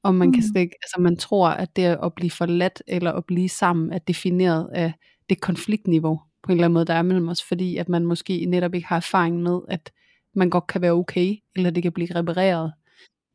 Og 0.02 0.14
man 0.14 0.28
mm. 0.28 0.34
kan 0.34 0.42
slet 0.42 0.60
ikke, 0.60 0.76
altså 0.82 1.00
man 1.00 1.16
tror, 1.16 1.48
at 1.48 1.76
det 1.76 1.82
at 2.02 2.14
blive 2.14 2.30
forladt 2.30 2.82
eller 2.86 3.12
at 3.12 3.24
blive 3.24 3.48
sammen 3.48 3.92
er 3.92 3.98
defineret 3.98 4.68
af 4.72 4.92
det 5.28 5.40
konfliktniveau 5.40 6.20
på 6.42 6.52
en 6.52 6.58
eller 6.58 6.64
anden 6.64 6.74
måde, 6.74 6.84
der 6.84 6.94
er 6.94 7.02
mellem 7.02 7.28
os, 7.28 7.42
fordi 7.42 7.76
at 7.76 7.88
man 7.88 8.06
måske 8.06 8.44
netop 8.44 8.74
ikke 8.74 8.86
har 8.86 8.96
erfaring 8.96 9.42
med, 9.42 9.60
at 9.68 9.92
man 10.34 10.50
godt 10.50 10.66
kan 10.66 10.82
være 10.82 10.92
okay, 10.92 11.36
eller 11.56 11.70
det 11.70 11.82
kan 11.82 11.92
blive 11.92 12.14
repareret. 12.14 12.72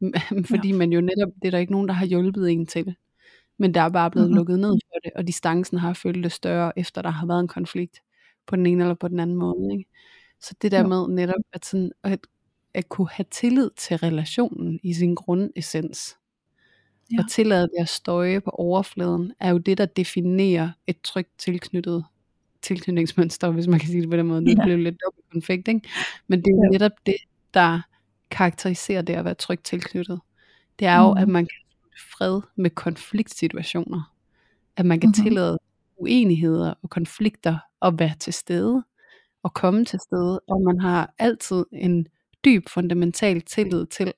fordi 0.51 0.69
ja. 0.69 0.75
man 0.75 0.93
jo 0.93 1.01
netop, 1.01 1.29
det 1.41 1.47
er 1.47 1.51
der 1.51 1.57
ikke 1.57 1.71
nogen, 1.71 1.87
der 1.87 1.93
har 1.93 2.05
hjulpet 2.05 2.51
en 2.51 2.65
til. 2.65 2.95
Men 3.61 3.73
der 3.73 3.81
er 3.81 3.89
bare 3.89 4.11
blevet 4.11 4.29
mm-hmm. 4.29 4.37
lukket 4.37 4.59
ned 4.59 4.69
for 4.69 4.99
det, 5.03 5.11
og 5.15 5.27
distancen 5.27 5.77
har 5.77 5.93
følt 5.93 6.23
det 6.23 6.31
større, 6.31 6.79
efter 6.79 7.01
der 7.01 7.09
har 7.09 7.27
været 7.27 7.39
en 7.39 7.47
konflikt 7.47 8.01
på 8.47 8.55
den 8.55 8.65
ene 8.65 8.83
eller 8.83 8.95
på 8.95 9.07
den 9.07 9.19
anden 9.19 9.35
måde. 9.35 9.71
Ikke? 9.71 9.89
Så 10.39 10.55
det 10.61 10.71
der 10.71 10.87
med 10.87 11.07
netop 11.07 11.41
at, 11.53 11.65
sådan, 11.65 11.91
at, 12.03 12.19
at 12.73 12.89
kunne 12.89 13.09
have 13.11 13.25
tillid 13.31 13.69
til 13.77 13.97
relationen 13.97 14.79
i 14.83 14.93
sin 14.93 15.15
grundessens, 15.15 16.17
ja. 17.11 17.17
og 17.19 17.29
tillade 17.29 17.61
det 17.61 17.81
at 17.81 17.89
støje 17.89 18.41
på 18.41 18.49
overfladen, 18.49 19.33
er 19.39 19.49
jo 19.49 19.57
det, 19.57 19.77
der 19.77 19.85
definerer 19.85 20.69
et 20.87 21.01
trygt 21.01 21.39
tilknyttet 21.39 22.05
tilknytningsmønster, 22.61 23.51
hvis 23.51 23.67
man 23.67 23.79
kan 23.79 23.89
sige 23.89 24.01
det 24.01 24.09
på 24.09 24.17
den 24.17 24.27
måde. 24.27 24.45
Det 24.45 24.57
ja. 24.57 24.63
blev 24.63 24.77
lidt 24.77 24.95
dobbelt 25.05 25.25
konfekt, 25.31 25.67
ikke? 25.67 25.89
Men 26.27 26.39
det 26.39 26.47
er 26.47 26.55
jo 26.55 26.63
ja. 26.63 26.69
netop 26.69 26.91
det, 27.05 27.15
der 27.53 27.81
karakteriserer 28.31 29.01
det 29.01 29.13
at 29.13 29.25
være 29.25 29.33
trygt 29.33 29.63
tilknyttet. 29.63 30.19
Det 30.79 30.87
er 30.87 30.97
jo, 30.97 31.13
mm. 31.13 31.17
at 31.17 31.27
man 31.27 31.45
kan 31.45 31.70
fred 32.01 32.41
med 32.55 32.69
konfliktsituationer. 32.69 34.13
At 34.77 34.85
man 34.85 34.99
kan 34.99 35.07
mm-hmm. 35.07 35.23
tillade 35.23 35.59
uenigheder 35.97 36.73
og 36.81 36.89
konflikter 36.89 37.57
at 37.81 37.99
være 37.99 38.15
til 38.19 38.33
stede 38.33 38.83
og 39.43 39.53
komme 39.53 39.85
til 39.85 39.99
stede, 39.99 40.39
og 40.47 40.61
man 40.61 40.79
har 40.79 41.13
altid 41.17 41.65
en 41.71 42.07
dyb 42.45 42.69
fundamental 42.69 43.41
tillid 43.41 43.85
til, 43.85 44.13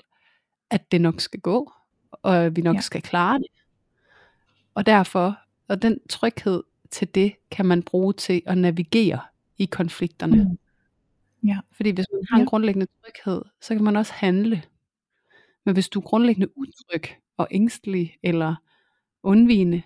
at 0.69 0.91
det 0.91 1.01
nok 1.01 1.21
skal 1.21 1.39
gå, 1.39 1.71
og 2.11 2.37
at 2.37 2.55
vi 2.55 2.61
nok 2.61 2.75
ja. 2.75 2.81
skal 2.81 3.01
klare 3.01 3.39
det. 3.39 3.47
Og 4.75 4.85
derfor, 4.85 5.37
og 5.67 5.81
den 5.81 5.99
tryghed 6.09 6.63
til 6.91 7.15
det, 7.15 7.35
kan 7.51 7.65
man 7.65 7.83
bruge 7.83 8.13
til 8.13 8.41
at 8.45 8.57
navigere 8.57 9.19
i 9.57 9.65
konflikterne. 9.65 10.43
Mm. 10.43 10.57
Ja. 11.49 11.57
Fordi 11.71 11.89
hvis 11.89 12.05
man 12.13 12.25
har 12.29 12.39
en 12.39 12.45
grundlæggende 12.45 12.87
tryghed, 13.03 13.41
så 13.61 13.75
kan 13.75 13.83
man 13.83 13.95
også 13.95 14.13
handle. 14.15 14.63
Men 15.65 15.73
hvis 15.75 15.89
du 15.89 15.99
er 15.99 16.03
grundlæggende 16.03 16.57
utryg 16.57 17.03
og 17.37 17.47
ængstelig 17.51 18.17
eller 18.23 18.55
undvigende, 19.23 19.81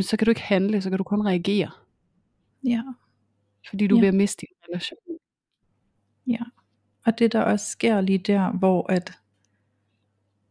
så 0.00 0.16
kan 0.16 0.24
du 0.24 0.30
ikke 0.30 0.40
handle, 0.40 0.82
så 0.82 0.90
kan 0.90 0.98
du 0.98 1.04
kun 1.04 1.26
reagere. 1.26 1.70
Ja. 2.64 2.82
Fordi 3.68 3.86
du 3.86 3.96
ja. 3.96 4.00
ved 4.00 4.08
at 4.08 4.14
miste 4.14 4.40
din 4.40 4.54
relation. 4.68 4.98
Ja. 6.26 6.42
Og 7.06 7.18
det 7.18 7.32
der 7.32 7.40
også 7.40 7.66
sker 7.66 8.00
lige 8.00 8.18
der, 8.18 8.52
hvor 8.52 8.92
at 8.92 9.12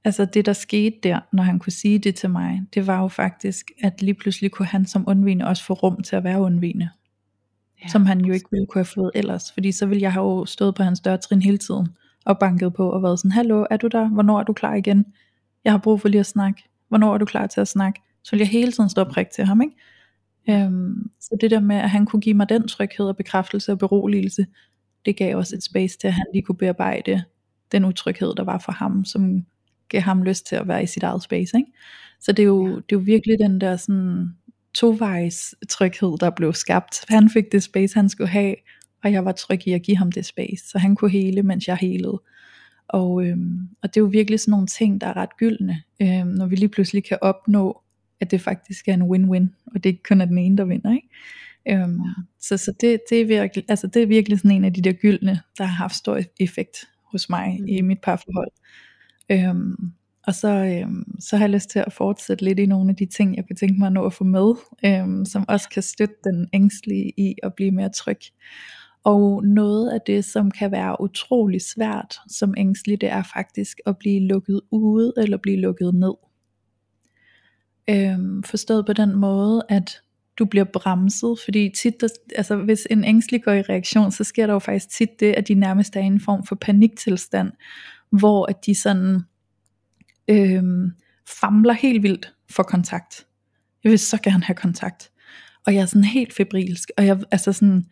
altså 0.04 0.26
det 0.26 0.46
der 0.46 0.54
skete 0.54 1.00
der, 1.04 1.20
når 1.34 1.44
han 1.44 1.60
kunne 1.60 1.72
sige 1.72 2.00
det 2.00 2.16
til 2.16 2.30
mig, 2.30 2.62
det 2.74 2.88
var 2.88 3.02
jo 3.02 3.08
faktisk, 3.08 3.72
at 3.84 4.02
lige 4.02 4.14
pludselig 4.14 4.52
kunne 4.52 4.66
han 4.66 4.86
som 4.86 5.04
undvigende 5.08 5.48
også 5.48 5.64
få 5.64 5.74
rum 5.74 6.04
til 6.04 6.16
at 6.16 6.24
være 6.24 6.42
undvigende. 6.42 6.90
Ja, 7.84 7.88
som 7.88 8.06
han 8.06 8.26
jo 8.26 8.34
ikke 8.34 8.48
ville 8.52 8.68
kunne 8.68 8.80
have 8.80 8.86
fået 8.86 9.12
ellers, 9.16 9.52
fordi 9.52 9.72
så 9.72 9.86
ville 9.86 10.02
jeg 10.02 10.14
have 10.14 10.30
jo 10.30 10.46
stået 10.46 10.76
på 10.76 10.84
hans 10.84 11.00
dørtrin 11.00 11.42
hele 11.42 11.58
tiden, 11.58 11.88
og 12.26 12.40
banket 12.40 12.74
på 12.74 12.90
og 12.90 13.04
været 13.04 13.20
sådan, 13.20 13.32
hallo, 13.32 13.66
er 13.70 13.78
du 13.78 13.88
der? 13.88 14.08
Hvornår 14.08 14.40
er 14.40 14.44
du 14.44 14.54
klar 14.54 14.74
igen? 14.76 15.06
Jeg 15.64 15.74
har 15.74 15.78
brug 15.78 16.02
for 16.02 16.10
lige 16.10 16.20
at 16.20 16.26
snakke. 16.26 16.64
Hvornår 16.88 17.14
er 17.14 17.18
du 17.18 17.26
klar 17.26 17.48
til 17.48 17.62
at 17.62 17.68
snakke? 17.68 18.02
Så 18.24 18.32
ville 18.32 18.42
jeg 18.42 18.50
hele 18.50 18.72
tiden 18.72 18.90
stå 18.90 19.04
prik 19.04 19.30
til 19.30 19.46
ham, 19.46 19.62
ikke? 19.62 19.76
Øhm, 20.50 21.10
så 21.20 21.38
det 21.42 21.52
der 21.52 21.60
med, 21.60 21.76
at 21.76 21.90
han 21.90 22.06
kunne 22.06 22.22
give 22.22 22.36
mig 22.36 22.50
den 22.50 22.68
tryghed 22.68 23.06
og 23.06 23.18
bekræftelse 23.18 23.72
og 23.72 23.80
beroligelse, 23.80 24.48
det 25.06 25.18
gav 25.18 25.38
også 25.38 25.56
et 25.56 25.64
space 25.64 25.98
til, 25.98 26.08
at 26.08 26.14
han 26.14 26.26
lige 26.34 26.44
kunne 26.44 26.58
bearbejde 26.58 27.24
den 27.72 27.86
utryghed, 27.86 28.36
der 28.36 28.44
var 28.44 28.58
for 28.58 28.72
ham, 28.72 29.06
som 29.06 29.46
gav 29.90 30.02
ham 30.02 30.24
lyst 30.24 30.46
til 30.48 30.56
at 30.56 30.68
være 30.68 30.84
i 30.84 30.86
sit 30.86 31.04
eget 31.04 31.24
space. 31.24 31.58
Ikke? 31.58 31.72
Så 32.20 32.32
det 32.32 32.44
er, 32.44 32.48
jo, 32.48 32.68
det 32.68 32.96
er 32.96 33.00
jo 33.00 33.00
virkelig 33.00 33.40
den 33.40 33.62
der 33.62 33.76
sådan 33.76 34.30
tovejs 34.74 35.56
tryghed, 35.70 36.18
der 36.20 36.30
blev 36.30 36.54
skabt. 36.54 37.06
Han 37.10 37.30
fik 37.30 37.52
det 37.52 37.64
space, 37.64 37.96
han 37.96 38.10
skulle 38.10 38.30
have, 38.30 38.56
og 39.04 39.12
jeg 39.12 39.26
var 39.26 39.32
tryg 39.32 39.68
i 39.68 39.74
at 39.74 39.82
give 39.82 39.98
ham 39.98 40.12
det 40.12 40.26
space, 40.26 40.70
så 40.70 40.78
han 40.78 40.96
kunne 40.96 41.12
hele, 41.12 41.44
mens 41.44 41.68
jeg 41.68 41.78
helede. 41.78 42.22
Og, 42.88 43.26
øhm, 43.26 43.60
og 43.82 43.90
det 43.90 43.98
er 43.98 44.02
jo 44.02 44.08
virkelig 44.08 44.40
sådan 44.40 44.52
nogle 44.52 44.68
ting, 44.68 45.02
der 45.02 45.08
er 45.08 45.18
ret 45.18 45.38
gyldne, 45.38 45.82
øhm, 46.02 46.28
når 46.28 46.46
vi 46.46 46.56
lige 46.56 46.70
pludselig 46.70 47.04
kan 47.04 47.18
opnå, 47.22 47.82
at 48.20 48.32
det 48.32 48.42
faktisk 48.42 48.88
er 48.88 48.94
en 48.94 49.12
win-win, 49.12 49.48
og 49.66 49.84
det 49.84 49.90
ikke 49.90 50.04
kun 50.04 50.22
er 50.22 50.26
den 50.26 50.38
ene, 50.38 50.58
der 50.58 50.66
vinder. 50.66 50.94
Ikke? 50.94 51.10
Øhm, 51.68 52.00
så 52.42 52.58
så 52.58 52.74
det, 52.82 53.00
det, 53.10 53.22
er 53.22 53.26
virkelig, 53.26 53.66
altså 53.70 53.88
det 53.88 54.04
er 54.04 54.08
virkelig 54.08 54.40
sådan 54.40 54.52
en 54.52 54.66
af 54.66 54.74
de 54.74 54.82
der 54.82 54.94
gyldne, 54.94 55.40
der 55.58 55.64
har 55.64 55.76
haft 55.76 55.96
stor 55.96 56.20
effekt 56.40 56.78
hos 57.12 57.30
mig 57.30 57.58
mm. 57.60 57.68
i 57.68 57.82
mit 57.82 58.02
parforhold. 58.04 58.52
Øhm, 59.32 59.92
og 60.28 60.36
så, 60.36 60.50
øhm, 60.50 61.20
så 61.20 61.38
har 61.38 61.44
jeg 61.44 61.50
lyst 61.50 61.70
til 61.70 61.80
at 61.80 61.94
fortsætte 61.94 62.44
lidt 62.44 62.60
i 62.60 62.66
nogle 62.66 62.90
af 62.90 62.96
de 62.96 63.06
ting, 63.06 63.36
jeg 63.36 63.44
kunne 63.48 63.56
tænke 63.56 63.80
mig 63.80 63.88
at 63.88 63.94
nå 63.94 64.06
at 64.06 64.14
få 64.14 64.24
med, 64.24 64.54
øhm, 64.86 65.26
som 65.26 65.46
også 65.48 65.70
kan 65.70 65.84
støtte 65.84 66.16
den 66.24 66.48
ængstlige 66.54 67.14
i 67.18 67.36
at 67.44 67.54
blive 67.54 67.72
mere 67.72 67.90
tryg. 67.90 68.20
Og 69.04 69.44
noget 69.44 69.90
af 69.90 70.00
det, 70.08 70.26
som 70.26 70.52
kan 70.52 70.72
være 70.72 71.02
utrolig 71.02 71.62
svært 71.62 72.16
som 72.28 72.54
ængstelig, 72.58 73.02
det 73.02 73.10
er 73.10 73.24
faktisk 73.34 73.78
at 73.86 73.98
blive 73.98 74.28
lukket 74.28 74.62
ude 74.72 75.14
eller 75.18 75.38
blive 75.38 75.58
lukket 75.58 75.96
ned. 75.96 76.14
Øhm, 77.90 78.44
forstået 78.44 78.86
på 78.86 78.94
den 78.94 79.16
måde, 79.16 79.66
at 79.70 80.02
du 80.40 80.46
bliver 80.46 80.66
bremset, 80.74 81.40
fordi 81.46 81.72
tit, 81.82 82.02
der, 82.02 82.08
altså 82.36 82.56
hvis 82.56 82.88
en 82.90 83.04
ængstelig 83.04 83.44
går 83.44 83.52
i 83.52 83.62
reaktion, 83.62 84.12
så 84.12 84.24
sker 84.24 84.48
der 84.48 84.54
jo 84.54 84.60
faktisk 84.60 84.90
tit 84.90 85.20
det, 85.20 85.34
at 85.34 85.48
de 85.48 85.54
nærmest 85.54 85.96
er 85.96 86.00
i 86.00 86.06
en 86.06 86.20
form 86.20 86.46
for 86.46 86.56
paniktilstand, 86.56 87.52
hvor 88.10 88.46
at 88.46 88.66
de 88.66 88.76
sådan 88.76 89.20
øhm, 90.28 90.92
famler 91.42 91.74
helt 91.74 92.04
vildt 92.04 92.34
for 92.50 92.64
kontakt. 92.64 93.26
Jeg 93.84 93.90
vil 93.90 94.00
så 94.00 94.18
gerne 94.24 94.44
have 94.44 94.56
kontakt. 94.56 95.12
Og 95.66 95.74
jeg 95.74 95.82
er 95.82 95.86
sådan 95.86 96.04
helt 96.04 96.34
febrilsk, 96.34 96.92
og 96.98 97.06
jeg, 97.06 97.20
altså 97.32 97.54
sådan, 97.54 97.86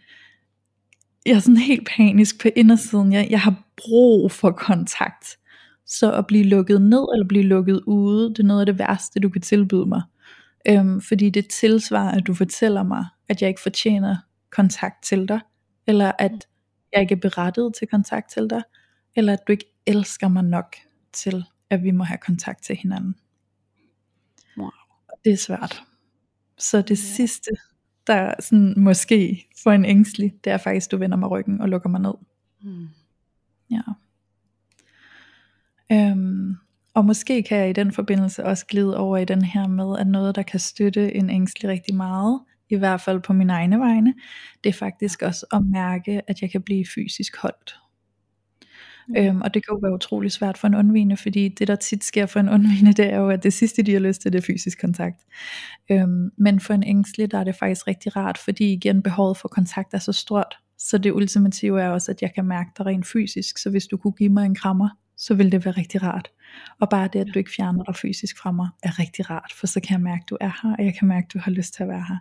jeg 1.28 1.36
er 1.36 1.40
sådan 1.40 1.58
helt 1.58 1.88
panisk 1.98 2.42
på 2.42 2.48
indersiden. 2.56 3.14
Jeg, 3.14 3.28
jeg 3.30 3.42
har 3.42 3.64
brug 3.78 4.32
for 4.32 4.52
kontakt. 4.52 5.38
Så 5.86 6.14
at 6.14 6.28
blive 6.28 6.44
lukket 6.44 6.82
ned 6.82 7.08
eller 7.14 7.26
blive 7.28 7.44
lukket 7.44 7.82
ude, 7.88 8.30
det 8.30 8.40
er 8.40 8.44
noget 8.44 8.60
af 8.60 8.66
det 8.66 8.80
værste, 8.80 9.20
du 9.20 9.30
kan 9.30 9.42
tilbyde 9.42 9.86
mig. 9.86 10.02
Øhm, 10.70 11.02
fordi 11.02 11.30
det 11.30 11.48
tilsvarer, 11.48 12.12
at 12.12 12.28
du 12.28 12.34
fortæller 12.34 12.84
mig, 12.84 13.06
at 13.30 13.42
jeg 13.42 13.50
ikke 13.50 13.62
fortjener 13.62 14.16
kontakt 14.52 15.04
til 15.04 15.28
dig, 15.28 15.40
eller 15.88 16.12
at 16.20 16.48
jeg 16.94 17.02
ikke 17.02 17.16
er 17.16 17.20
berettiget 17.20 17.74
til 17.80 17.88
kontakt 17.88 18.32
til 18.32 18.48
dig, 18.50 18.62
eller 19.16 19.34
at 19.34 19.40
du 19.48 19.52
ikke 19.52 19.74
elsker 19.86 20.28
mig 20.28 20.44
nok 20.44 20.76
til, 21.14 21.46
at 21.70 21.84
vi 21.84 21.92
må 21.92 22.04
have 22.04 22.18
kontakt 22.18 22.64
til 22.64 22.76
hinanden. 22.76 23.16
Wow. 24.58 24.70
Det 25.26 25.34
er 25.34 25.38
svært. 25.38 25.84
Så 26.58 26.82
det 26.82 26.90
ja. 26.90 27.16
sidste, 27.16 27.52
der 28.08 28.34
sådan 28.40 28.74
måske 28.78 29.48
får 29.64 29.72
en 29.72 29.86
ængstelig, 29.86 30.34
det 30.44 30.52
er 30.52 30.58
faktisk, 30.58 30.92
du 30.92 30.98
vender 30.98 31.18
mig 31.18 31.30
ryggen 31.30 31.62
og 31.62 31.70
lukker 31.70 31.90
mig 31.90 32.02
ned. 32.02 32.14
Mm. 32.62 32.88
Ja. 33.72 33.82
Øhm, 35.92 36.56
og 36.94 37.06
måske 37.06 37.44
kan 37.44 37.58
jeg 37.58 37.70
i 37.70 37.74
den 37.74 37.92
forbindelse 37.92 38.46
også 38.46 38.66
glide 38.66 38.98
over 38.98 39.18
i 39.18 39.26
den 39.26 39.42
her 39.42 39.68
med, 39.68 40.00
at 40.00 40.08
noget, 40.08 40.36
der 40.36 40.44
kan 40.44 40.60
støtte 40.60 41.16
en 41.16 41.30
ængstelig 41.30 41.70
rigtig 41.70 41.96
meget, 41.96 42.40
i 42.70 42.76
hvert 42.76 43.02
fald 43.02 43.20
på 43.20 43.34
mine 43.34 43.54
egne 43.54 43.80
vegne, 43.80 44.14
det 44.64 44.70
er 44.70 44.74
faktisk 44.74 45.22
også 45.22 45.46
at 45.52 45.64
mærke, 45.66 46.22
at 46.28 46.42
jeg 46.42 46.52
kan 46.52 46.62
blive 46.62 46.86
fysisk 46.96 47.38
holdt. 47.38 47.76
Mm. 49.08 49.16
Øhm, 49.18 49.42
og 49.42 49.54
det 49.54 49.66
kan 49.66 49.76
jo 49.76 49.80
være 49.84 49.94
utrolig 49.94 50.32
svært 50.32 50.58
for 50.58 50.68
en 50.68 50.76
undvigende, 50.76 51.18
fordi 51.18 51.48
det 51.48 51.68
der 51.68 51.76
tit 51.76 52.04
sker 52.04 52.26
for 52.26 52.40
en 52.40 52.50
undvigende, 52.50 52.94
det 52.94 53.14
er 53.14 53.18
jo, 53.18 53.30
at 53.30 53.44
det 53.44 53.54
sidste 53.54 53.84
de 53.84 53.94
har 53.94 54.00
lyst 54.00 54.22
til, 54.22 54.34
det 54.34 54.38
er 54.38 54.46
fysisk 54.46 54.82
kontakt. 54.82 55.26
Øhm, 55.92 56.32
men 56.38 56.60
for 56.60 56.74
en 56.74 56.84
ængstelig, 56.84 57.32
der 57.32 57.38
er 57.38 57.44
det 57.44 57.56
faktisk 57.56 57.88
rigtig 57.88 58.16
rart, 58.16 58.38
fordi 58.38 58.74
igen 58.74 59.02
behovet 59.02 59.38
for 59.38 59.48
kontakt 59.48 59.94
er 59.94 60.00
så 60.00 60.14
stort, 60.14 60.58
så 60.78 60.98
det 60.98 61.12
ultimative 61.12 61.82
er 61.82 61.90
også, 61.90 62.12
at 62.12 62.22
jeg 62.22 62.34
kan 62.34 62.46
mærke 62.46 62.70
dig 62.78 62.86
rent 62.86 63.08
fysisk, 63.08 63.58
så 63.58 63.70
hvis 63.70 63.88
du 63.88 63.98
kunne 63.98 64.14
give 64.14 64.30
mig 64.30 64.46
en 64.46 64.56
krammer, 64.56 64.90
så 65.18 65.34
vil 65.34 65.52
det 65.52 65.66
være 65.66 65.78
rigtig 65.78 66.04
rart. 66.04 66.32
Og 66.82 66.90
bare 66.90 67.10
det, 67.14 67.20
at 67.20 67.28
du 67.34 67.40
ikke 67.40 67.52
fjerner 67.56 67.84
dig 67.84 67.96
fysisk 67.96 68.38
fra 68.38 68.52
mig, 68.52 68.70
er 68.84 69.00
rigtig 69.00 69.30
rart, 69.30 69.54
for 69.60 69.68
så 69.68 69.80
kan 69.80 69.94
jeg 69.94 70.02
mærke, 70.02 70.22
at 70.24 70.30
du 70.30 70.38
er 70.42 70.52
her, 70.64 70.76
og 70.80 70.86
jeg 70.86 70.96
kan 71.00 71.08
mærke, 71.08 71.26
at 71.26 71.34
du 71.34 71.40
har 71.40 71.52
lyst 71.52 71.74
til 71.74 71.84
at 71.84 71.90
være 71.90 72.06
her. 72.10 72.18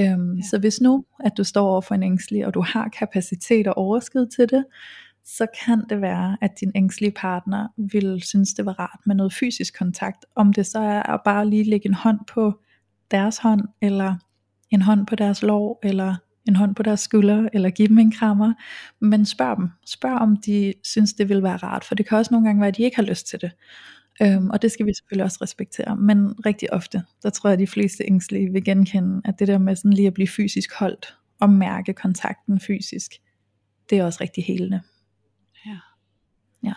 Øhm, 0.00 0.36
ja. 0.36 0.42
Så 0.42 0.58
hvis 0.58 0.80
nu, 0.80 1.04
at 1.24 1.32
du 1.36 1.44
står 1.44 1.70
over 1.70 1.80
for 1.80 1.94
en 1.94 2.02
ængstelig, 2.02 2.46
og 2.46 2.54
du 2.54 2.60
har 2.60 2.88
kapacitet 2.88 3.66
og 3.66 3.78
overskud 3.78 4.26
til 4.26 4.48
det, 4.50 4.64
så 5.36 5.46
kan 5.64 5.84
det 5.88 6.00
være, 6.00 6.36
at 6.40 6.60
din 6.60 6.72
ængstlige 6.74 7.10
partner 7.10 7.68
vil 7.76 8.22
synes, 8.22 8.54
det 8.54 8.66
var 8.66 8.78
rart 8.78 9.00
med 9.06 9.14
noget 9.14 9.32
fysisk 9.32 9.78
kontakt. 9.78 10.26
Om 10.34 10.52
det 10.52 10.66
så 10.66 10.78
er 10.78 11.02
at 11.02 11.20
bare 11.24 11.48
lige 11.48 11.64
lægge 11.64 11.88
en 11.88 11.94
hånd 11.94 12.18
på 12.28 12.60
deres 13.10 13.38
hånd, 13.38 13.60
eller 13.82 14.14
en 14.70 14.82
hånd 14.82 15.06
på 15.06 15.16
deres 15.16 15.42
lår, 15.42 15.80
eller 15.82 16.16
en 16.48 16.56
hånd 16.56 16.74
på 16.74 16.82
deres 16.82 17.00
skulder, 17.00 17.48
eller 17.52 17.70
give 17.70 17.88
dem 17.88 17.98
en 17.98 18.12
krammer, 18.12 18.54
men 19.00 19.26
spørg 19.26 19.56
dem. 19.56 19.68
Spørg 19.86 20.18
om 20.18 20.36
de 20.36 20.74
synes 20.84 21.12
det 21.12 21.28
vil 21.28 21.42
være 21.42 21.56
rart, 21.56 21.84
for 21.84 21.94
det 21.94 22.08
kan 22.08 22.18
også 22.18 22.34
nogle 22.34 22.46
gange 22.46 22.60
være, 22.60 22.68
at 22.68 22.76
de 22.76 22.82
ikke 22.82 22.96
har 22.96 23.02
lyst 23.02 23.26
til 23.26 23.40
det. 23.40 23.50
Øhm, 24.22 24.50
og 24.50 24.62
det 24.62 24.72
skal 24.72 24.86
vi 24.86 24.94
selvfølgelig 24.94 25.24
også 25.24 25.38
respektere. 25.42 25.96
Men 25.96 26.46
rigtig 26.46 26.72
ofte, 26.72 27.02
der 27.22 27.30
tror 27.30 27.48
jeg, 27.50 27.52
at 27.52 27.58
de 27.58 27.66
fleste 27.66 28.04
ængstlige 28.04 28.52
vil 28.52 28.64
genkende, 28.64 29.20
at 29.24 29.38
det 29.38 29.48
der 29.48 29.58
med 29.58 29.76
sådan 29.76 29.92
lige 29.92 30.06
at 30.06 30.14
blive 30.14 30.28
fysisk 30.28 30.74
holdt, 30.74 31.16
og 31.40 31.50
mærke 31.50 31.92
kontakten 31.92 32.60
fysisk, 32.60 33.12
det 33.90 33.98
er 33.98 34.04
også 34.04 34.18
rigtig 34.20 34.44
helende. 34.44 34.80
Ja. 36.62 36.72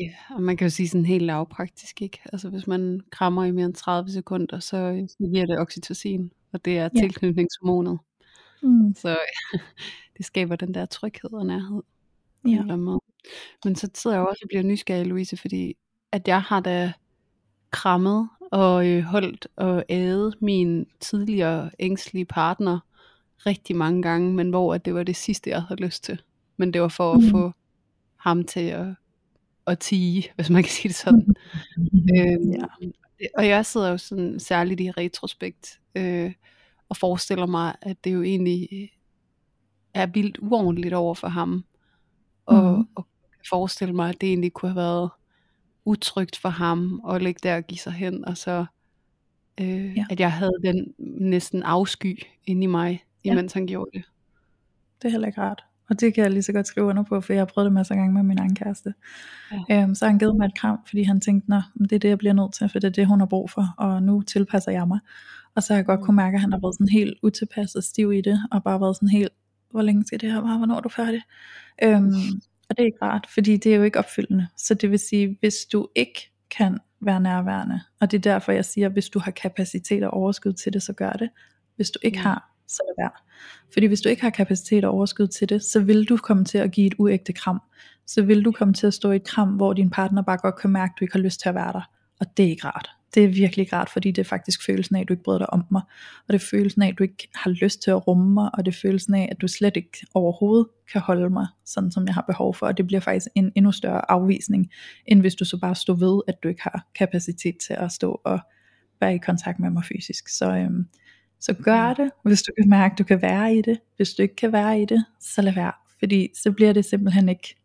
Ja. 0.00 0.10
Og 0.36 0.42
man 0.42 0.56
kan 0.56 0.64
jo 0.66 0.70
sige 0.70 0.88
sådan 0.88 1.06
helt 1.06 1.24
lavpraktisk, 1.24 2.02
ikke? 2.02 2.20
Altså 2.32 2.48
hvis 2.48 2.66
man 2.66 3.00
krammer 3.10 3.44
i 3.44 3.50
mere 3.50 3.66
end 3.66 3.74
30 3.74 4.10
sekunder, 4.10 4.58
så, 4.60 5.06
så 5.08 5.16
giver 5.34 5.46
det 5.46 5.58
oxytocin, 5.58 6.30
og 6.52 6.64
det 6.64 6.78
er 6.78 6.82
Ja. 6.82 7.00
tilknytningshormonet. 7.00 7.98
Mm. 8.62 8.94
Så 8.94 9.18
det 10.16 10.26
skaber 10.26 10.56
den 10.56 10.74
der 10.74 10.86
tryghed 10.86 11.32
og 11.32 11.46
nærhed. 11.46 11.82
Ja. 12.48 12.76
måde. 12.76 13.00
Men 13.64 13.76
så 13.76 13.88
sidder 13.94 14.16
jeg 14.16 14.26
også 14.26 14.40
og 14.44 14.48
bliver 14.48 14.62
nysgerrig, 14.62 15.06
Louise, 15.06 15.36
fordi 15.36 15.74
at 16.12 16.28
jeg 16.28 16.42
har 16.42 16.60
da 16.60 16.92
krammet 17.70 18.28
og 18.52 18.88
øh, 18.88 19.02
holdt 19.02 19.48
og 19.56 19.84
ædet 19.88 20.42
min 20.42 20.86
tidligere 21.00 21.70
ængstlige 21.78 22.24
partner 22.24 22.78
rigtig 23.46 23.76
mange 23.76 24.02
gange, 24.02 24.32
men 24.34 24.50
hvor 24.50 24.74
at 24.74 24.84
det 24.84 24.94
var 24.94 25.02
det 25.02 25.16
sidste, 25.16 25.50
jeg 25.50 25.62
havde 25.62 25.82
lyst 25.82 26.04
til. 26.04 26.22
Men 26.56 26.72
det 26.72 26.82
var 26.82 26.88
for 26.88 27.12
at 27.12 27.22
Mm. 27.22 27.30
få 27.30 27.52
ham 28.16 28.44
til 28.44 28.60
at, 28.60 28.86
at 29.66 29.78
tige, 29.78 30.24
hvis 30.36 30.50
man 30.50 30.62
kan 30.62 30.70
sige 30.72 30.88
det 30.88 30.96
sådan. 30.96 31.34
Øhm, 32.16 32.52
Ja. 32.52 32.66
Og 33.38 33.48
jeg 33.48 33.66
sidder 33.66 33.88
jo 33.90 33.98
sådan 33.98 34.40
særligt 34.40 34.80
i 34.80 34.90
retrospekt 34.90 35.80
øh, 35.94 36.32
og 36.88 36.96
forestiller 36.96 37.46
mig, 37.46 37.74
at 37.82 38.04
det 38.04 38.12
jo 38.14 38.22
egentlig 38.22 38.68
øh, 38.72 38.88
er 39.94 40.06
vildt 40.06 40.38
uordentligt 40.42 40.94
over 40.94 41.14
for 41.14 41.28
ham. 41.28 41.64
Og, 42.46 42.72
Mhm. 42.78 42.88
og 42.94 43.06
forestille 43.48 43.94
mig, 43.94 44.08
at 44.08 44.20
det 44.20 44.28
egentlig 44.28 44.52
kunne 44.52 44.68
have 44.72 44.76
været 44.76 45.10
utrygt 45.84 46.36
for 46.38 46.48
ham 46.48 47.02
at 47.10 47.22
ligge 47.22 47.40
der 47.42 47.56
og 47.56 47.64
give 47.66 47.78
sig 47.78 47.92
hen, 47.92 48.24
og 48.24 48.36
så 48.36 48.66
øh, 49.60 49.96
Ja. 49.96 50.06
at 50.10 50.20
jeg 50.20 50.32
havde 50.32 50.52
den 50.64 50.94
næsten 50.98 51.62
afsky 51.62 52.22
inde 52.46 52.62
i 52.64 52.66
mig, 52.66 53.04
Ja. 53.24 53.32
imens 53.32 53.52
han 53.52 53.66
gjorde 53.66 53.90
det. 53.98 54.04
Det 55.02 55.08
er 55.08 55.12
heller 55.12 55.26
ikke 55.28 55.40
rart. 55.40 55.64
Og 55.90 56.00
det 56.00 56.14
kan 56.14 56.24
jeg 56.24 56.30
lige 56.32 56.42
så 56.42 56.52
godt 56.52 56.66
skrive 56.66 56.86
under 56.86 57.02
på, 57.02 57.20
for 57.20 57.32
jeg 57.32 57.40
har 57.40 57.44
prøvet 57.46 57.64
det 57.66 57.72
masser 57.72 57.94
af 57.94 57.98
gange 57.98 58.14
med 58.14 58.22
min 58.22 58.38
egen 58.38 58.54
kæreste. 58.54 58.94
Ja. 59.68 59.82
Øhm, 59.82 59.94
så 59.94 60.04
har 60.04 60.10
han 60.10 60.18
givet 60.18 60.36
mig 60.36 60.46
et 60.46 60.54
kram, 60.58 60.78
fordi 60.88 61.02
han 61.02 61.20
tænkte, 61.20 61.50
Nå, 61.50 61.60
det 61.78 61.92
er 61.92 61.98
det, 61.98 62.08
jeg 62.08 62.18
bliver 62.18 62.34
nødt 62.34 62.54
til, 62.54 62.68
for 62.68 62.78
det 62.78 62.88
er 62.88 62.92
det, 62.92 63.06
hun 63.06 63.20
har 63.20 63.26
brug 63.26 63.50
for, 63.50 63.74
og 63.78 64.02
nu 64.02 64.22
tilpasser 64.22 64.72
jeg 64.72 64.88
mig. 64.88 64.98
Og 65.54 65.62
så 65.62 65.72
har 65.72 65.78
jeg 65.78 65.86
godt 65.86 66.00
Mm. 66.00 66.06
kunne 66.06 66.16
mærke, 66.16 66.34
at 66.34 66.40
han 66.40 66.52
har 66.52 66.60
været 66.62 66.74
sådan 66.74 66.88
helt 66.88 67.14
utilpasset 67.22 67.84
stiv 67.84 68.12
i 68.12 68.20
det, 68.20 68.40
og 68.50 68.62
bare 68.62 68.80
været 68.80 68.96
sådan 68.96 69.08
helt, 69.08 69.32
hvor 69.70 69.82
længe 69.82 70.04
skal 70.06 70.20
det 70.20 70.32
her 70.32 70.40
være, 70.40 70.56
hvornår 70.58 70.76
er 70.76 70.80
du 70.80 70.88
færdig? 70.88 71.22
Øhm, 71.82 72.12
og 72.70 72.76
det 72.76 72.82
er 72.82 72.86
ikke 72.86 72.98
rart, 73.02 73.26
fordi 73.34 73.56
det 73.56 73.72
er 73.72 73.76
jo 73.76 73.82
ikke 73.82 73.98
opfyldende. 73.98 74.46
Så 74.56 74.74
det 74.74 74.90
vil 74.90 74.98
sige, 74.98 75.36
hvis 75.40 75.54
du 75.72 75.88
ikke 75.94 76.30
kan 76.50 76.78
være 77.00 77.20
nærværende, 77.20 77.80
og 78.00 78.10
det 78.10 78.16
er 78.18 78.32
derfor, 78.32 78.52
jeg 78.52 78.64
siger, 78.64 78.88
hvis 78.88 79.08
du 79.08 79.18
har 79.18 79.30
kapacitet 79.30 80.02
og 80.02 80.10
overskud 80.10 80.52
til 80.52 80.72
det, 80.72 80.82
så 80.82 80.92
gør 80.92 81.10
det. 81.12 81.30
Hvis 81.76 81.90
du 81.90 81.98
ikke 82.02 82.18
har, 82.18 82.51
så 82.72 82.82
lad 82.88 83.04
være. 83.04 83.10
Fordi 83.72 83.86
hvis 83.86 84.00
du 84.00 84.08
ikke 84.08 84.22
har 84.22 84.30
kapacitet 84.30 84.84
og 84.84 84.94
overskud 84.94 85.26
til 85.26 85.48
det, 85.48 85.62
så 85.62 85.80
vil 85.80 86.04
du 86.08 86.16
komme 86.16 86.44
til 86.44 86.58
at 86.58 86.70
give 86.72 86.86
et 86.86 86.94
uægte 86.98 87.32
kram. 87.32 87.62
Så 88.06 88.22
vil 88.22 88.44
du 88.44 88.52
komme 88.52 88.74
til 88.74 88.86
at 88.86 88.94
stå 88.94 89.10
i 89.10 89.16
et 89.16 89.24
kram, 89.24 89.48
hvor 89.48 89.72
din 89.72 89.90
partner 89.90 90.22
bare 90.22 90.38
godt 90.38 90.56
kan 90.60 90.70
mærke, 90.70 90.90
at 90.90 91.00
du 91.00 91.04
ikke 91.04 91.14
har 91.14 91.22
lyst 91.22 91.40
til 91.40 91.48
at 91.48 91.54
være 91.54 91.72
der. 91.72 91.90
Og 92.20 92.26
det 92.36 92.44
er 92.44 92.50
ikke 92.50 92.66
rart. 92.66 92.90
Det 93.14 93.24
er 93.24 93.28
virkelig 93.28 93.62
ikke 93.62 93.76
rart, 93.76 93.90
fordi 93.90 94.10
det 94.10 94.22
er 94.22 94.28
faktisk 94.28 94.66
følelsen 94.66 94.96
af, 94.96 95.00
at 95.00 95.08
du 95.08 95.12
ikke 95.12 95.22
bryder 95.22 95.38
dig 95.38 95.52
om 95.52 95.64
mig. 95.70 95.82
Og 96.28 96.32
det 96.32 96.34
er 96.34 96.46
følelsen 96.50 96.82
af, 96.82 96.88
at 96.88 96.98
du 96.98 97.02
ikke 97.02 97.28
har 97.34 97.50
lyst 97.50 97.82
til 97.82 97.90
at 97.90 98.06
rumme 98.06 98.34
mig. 98.34 98.50
Og 98.54 98.66
det 98.66 98.72
er 98.74 98.78
følelsen 98.82 99.14
af, 99.14 99.28
at 99.30 99.40
du 99.40 99.48
slet 99.48 99.76
ikke 99.76 100.06
overhovedet 100.14 100.66
kan 100.92 101.00
holde 101.00 101.30
mig, 101.30 101.46
sådan 101.64 101.90
som 101.90 102.06
jeg 102.06 102.14
har 102.14 102.24
behov 102.26 102.54
for. 102.54 102.66
Og 102.66 102.76
det 102.76 102.86
bliver 102.86 103.00
faktisk 103.00 103.26
en 103.34 103.52
endnu 103.54 103.72
større 103.72 104.10
afvisning, 104.10 104.70
end 105.06 105.20
hvis 105.20 105.34
du 105.34 105.44
så 105.44 105.58
bare 105.60 105.74
står 105.74 105.94
ved, 105.94 106.20
at 106.28 106.34
du 106.42 106.48
ikke 106.48 106.62
har 106.62 106.86
kapacitet 106.94 107.56
til 107.66 107.74
at 107.74 107.92
stå 107.92 108.20
og 108.24 108.40
være 109.00 109.14
i 109.14 109.18
kontakt 109.18 109.58
med 109.58 109.70
mig 109.70 109.84
fysisk. 109.84 110.28
Så, 110.28 110.56
øhm, 110.56 110.86
så 111.42 111.52
gør 111.52 111.94
det, 111.94 112.10
hvis 112.24 112.42
du 112.42 112.52
kan 112.58 112.70
mærke, 112.70 112.92
at 112.92 112.98
du 112.98 113.04
kan 113.04 113.22
være 113.22 113.54
i 113.54 113.62
det. 113.62 113.78
Hvis 113.96 114.14
du 114.14 114.22
ikke 114.22 114.36
kan 114.36 114.52
være 114.52 114.80
i 114.80 114.84
det, 114.84 115.04
så 115.20 115.42
lad 115.42 115.52
være. 115.54 115.72
Fordi 115.98 116.28
så 116.42 116.52
bliver 116.52 116.72
det 116.72 116.84
simpelthen 116.84 117.28
ikke 117.28 117.56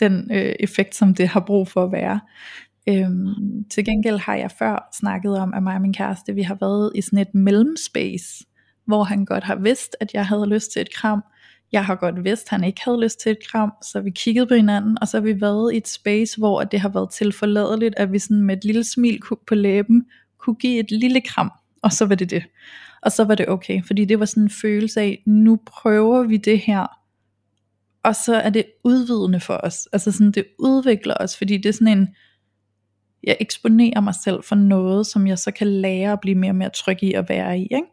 den 0.00 0.30
øh, 0.32 0.54
effekt, 0.60 0.94
som 0.94 1.14
det 1.14 1.28
har 1.28 1.40
brug 1.40 1.68
for 1.68 1.84
at 1.84 1.92
være. 1.92 2.20
Øhm, 2.88 3.64
til 3.70 3.84
gengæld 3.84 4.18
har 4.18 4.34
jeg 4.34 4.50
før 4.50 4.88
snakket 4.98 5.38
om, 5.38 5.54
at 5.54 5.62
mig 5.62 5.74
og 5.74 5.80
min 5.80 5.92
kæreste, 5.92 6.34
vi 6.34 6.42
har 6.42 6.56
været 6.60 6.92
i 6.94 7.00
sådan 7.00 7.18
et 7.18 7.34
mellemspace, 7.34 8.44
hvor 8.86 9.04
han 9.04 9.24
godt 9.24 9.44
har 9.44 9.56
vidst, 9.56 9.96
at 10.00 10.14
jeg 10.14 10.26
havde 10.26 10.46
lyst 10.46 10.72
til 10.72 10.82
et 10.82 10.94
kram. 10.94 11.24
Jeg 11.72 11.84
har 11.84 11.94
godt 11.94 12.24
vidst, 12.24 12.46
at 12.46 12.50
han 12.50 12.64
ikke 12.64 12.80
havde 12.84 13.00
lyst 13.00 13.20
til 13.20 13.32
et 13.32 13.48
kram, 13.50 13.72
så 13.82 14.00
vi 14.00 14.10
kiggede 14.10 14.46
på 14.46 14.54
hinanden, 14.54 14.98
og 15.00 15.08
så 15.08 15.16
har 15.16 15.22
vi 15.22 15.40
været 15.40 15.74
i 15.74 15.76
et 15.76 15.88
space, 15.88 16.38
hvor 16.38 16.64
det 16.64 16.80
har 16.80 16.88
været 16.88 17.10
tilforladeligt, 17.10 17.94
at 17.96 18.12
vi 18.12 18.18
sådan 18.18 18.42
med 18.42 18.56
et 18.56 18.64
lille 18.64 18.84
smil 18.84 19.20
på 19.46 19.54
læben 19.54 20.04
kunne 20.38 20.56
give 20.56 20.80
et 20.80 20.90
lille 20.90 21.20
kram, 21.20 21.52
og 21.82 21.92
så 21.92 22.06
var 22.06 22.14
det 22.14 22.30
det. 22.30 22.42
Og 23.04 23.12
så 23.12 23.24
var 23.24 23.34
det 23.34 23.48
okay, 23.48 23.82
fordi 23.86 24.04
det 24.04 24.20
var 24.20 24.24
sådan 24.24 24.42
en 24.42 24.50
følelse 24.50 25.00
af, 25.00 25.22
nu 25.26 25.60
prøver 25.66 26.22
vi 26.22 26.36
det 26.36 26.58
her, 26.58 26.86
og 28.04 28.16
så 28.16 28.34
er 28.34 28.50
det 28.50 28.64
udvidende 28.84 29.40
for 29.40 29.60
os. 29.62 29.88
Altså 29.92 30.12
sådan, 30.12 30.32
det 30.32 30.44
udvikler 30.58 31.14
os, 31.20 31.36
fordi 31.36 31.56
det 31.56 31.66
er 31.66 31.72
sådan 31.72 31.98
en, 31.98 32.08
jeg 33.22 33.36
eksponerer 33.40 34.00
mig 34.00 34.14
selv 34.24 34.42
for 34.42 34.54
noget, 34.54 35.06
som 35.06 35.26
jeg 35.26 35.38
så 35.38 35.50
kan 35.50 35.66
lære 35.66 36.12
at 36.12 36.20
blive 36.20 36.34
mere 36.34 36.50
og 36.50 36.56
mere 36.56 36.70
tryg 36.70 37.02
i 37.02 37.12
at 37.12 37.28
være 37.28 37.58
i. 37.58 37.62
Ikke? 37.62 37.86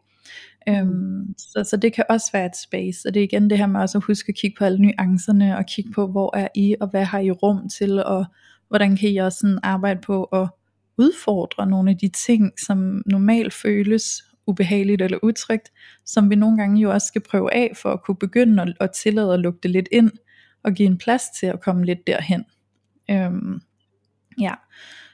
Øhm, 0.68 1.34
så, 1.38 1.64
så 1.70 1.76
det 1.76 1.92
kan 1.92 2.04
også 2.08 2.30
være 2.32 2.46
et 2.46 2.56
space, 2.56 3.08
og 3.08 3.14
det 3.14 3.20
er 3.20 3.24
igen 3.24 3.50
det 3.50 3.58
her 3.58 3.66
med 3.66 3.80
også 3.80 3.98
at 3.98 4.04
huske 4.04 4.28
at 4.28 4.34
kigge 4.34 4.56
på 4.58 4.64
alle 4.64 4.78
nuancerne, 4.78 5.56
og 5.56 5.66
kigge 5.66 5.90
på, 5.92 6.06
hvor 6.06 6.36
er 6.36 6.48
I, 6.54 6.76
og 6.80 6.88
hvad 6.88 7.04
har 7.04 7.18
I 7.18 7.30
rum 7.30 7.68
til, 7.68 8.04
og 8.04 8.24
hvordan 8.68 8.96
kan 8.96 9.08
I 9.08 9.16
også 9.16 9.38
sådan 9.38 9.58
arbejde 9.62 10.00
på 10.00 10.24
at 10.24 10.48
udfordre 10.98 11.66
nogle 11.66 11.90
af 11.90 11.98
de 11.98 12.08
ting, 12.08 12.52
som 12.66 13.02
normalt 13.06 13.54
føles 13.54 14.22
ubehageligt 14.46 15.02
eller 15.02 15.18
utrygt, 15.22 15.72
som 16.04 16.30
vi 16.30 16.34
nogle 16.34 16.56
gange 16.56 16.80
jo 16.80 16.90
også 16.90 17.06
skal 17.06 17.22
prøve 17.30 17.54
af, 17.54 17.72
for 17.76 17.92
at 17.92 18.02
kunne 18.02 18.16
begynde 18.16 18.62
at, 18.62 18.74
at 18.80 18.90
tillade 18.90 19.34
at 19.34 19.40
lukke 19.40 19.58
det 19.62 19.70
lidt 19.70 19.88
ind, 19.92 20.10
og 20.64 20.72
give 20.72 20.86
en 20.86 20.98
plads 20.98 21.22
til 21.40 21.46
at 21.46 21.60
komme 21.60 21.84
lidt 21.84 22.06
derhen. 22.06 22.44
Øhm, 23.10 23.60
ja, 24.40 24.54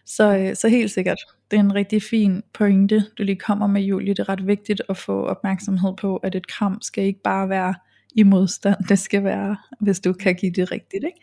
så, 0.06 0.36
øh, 0.36 0.56
så 0.56 0.68
helt 0.68 0.90
sikkert, 0.90 1.18
det 1.50 1.56
er 1.56 1.60
en 1.60 1.74
rigtig 1.74 2.02
fin 2.02 2.42
pointe, 2.54 3.04
du 3.18 3.22
lige 3.22 3.36
kommer 3.36 3.66
med, 3.66 3.82
Julie. 3.82 4.14
Det 4.14 4.18
er 4.18 4.28
ret 4.28 4.46
vigtigt 4.46 4.82
at 4.88 4.96
få 4.96 5.22
opmærksomhed 5.22 5.96
på, 5.96 6.16
at 6.16 6.34
et 6.34 6.46
kram 6.46 6.82
skal 6.82 7.04
ikke 7.04 7.22
bare 7.22 7.48
være 7.48 7.74
i 8.14 8.22
modstand, 8.22 8.84
det 8.88 8.98
skal 8.98 9.24
være, 9.24 9.56
hvis 9.80 10.00
du 10.00 10.12
kan 10.12 10.34
give 10.34 10.52
det 10.52 10.72
rigtigt, 10.72 11.04
ikke? 11.04 11.20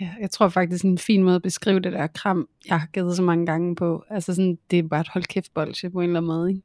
Ja, 0.00 0.10
jeg 0.20 0.30
tror 0.30 0.48
faktisk 0.48 0.84
en 0.84 0.98
fin 0.98 1.22
måde 1.22 1.36
at 1.36 1.42
beskrive 1.42 1.80
det 1.80 1.92
der 1.92 2.06
kram, 2.06 2.48
jeg 2.68 2.80
har 2.80 2.86
givet 2.86 3.16
så 3.16 3.22
mange 3.22 3.46
gange 3.46 3.76
på. 3.76 4.04
Altså 4.10 4.34
sådan, 4.34 4.58
det 4.70 4.78
er 4.78 4.82
bare 4.82 5.00
et 5.00 5.08
hold 5.08 5.24
kæft 5.24 5.54
bolsje 5.54 5.90
på 5.90 6.00
en 6.00 6.04
eller 6.04 6.20
anden 6.20 6.26
måde, 6.26 6.50
ikke? 6.50 6.62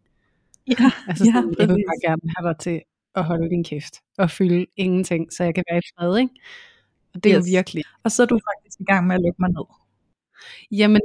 Ja, 0.68 0.76
Altså 1.10 1.26
ja, 1.26 1.32
sådan, 1.34 1.56
jeg 1.60 1.68
vil 1.68 1.74
præcis. 1.74 1.86
bare 1.90 2.00
gerne 2.10 2.22
have 2.38 2.50
dig 2.50 2.58
til 2.60 2.82
at 3.16 3.24
holde 3.24 3.50
din 3.50 3.64
kæft 3.64 3.96
og 4.18 4.32
fylde 4.32 4.66
ingenting, 4.78 5.34
så 5.34 5.44
jeg 5.44 5.56
kan 5.56 5.64
være 5.72 5.80
i 5.80 5.88
fred, 5.98 6.18
ikke? 6.20 6.34
Og 7.14 7.24
det 7.24 7.32
er 7.32 7.40
Yes. 7.40 7.48
jo 7.48 7.52
virkelig. 7.58 7.84
Og 8.04 8.12
så 8.12 8.24
er 8.24 8.28
du 8.28 8.40
faktisk 8.50 8.80
i 8.80 8.84
gang 8.84 9.08
med 9.08 9.16
at 9.16 9.22
lukke 9.22 9.36
mig 9.40 9.50
ned. 9.50 9.66
Jamen, 10.72 11.02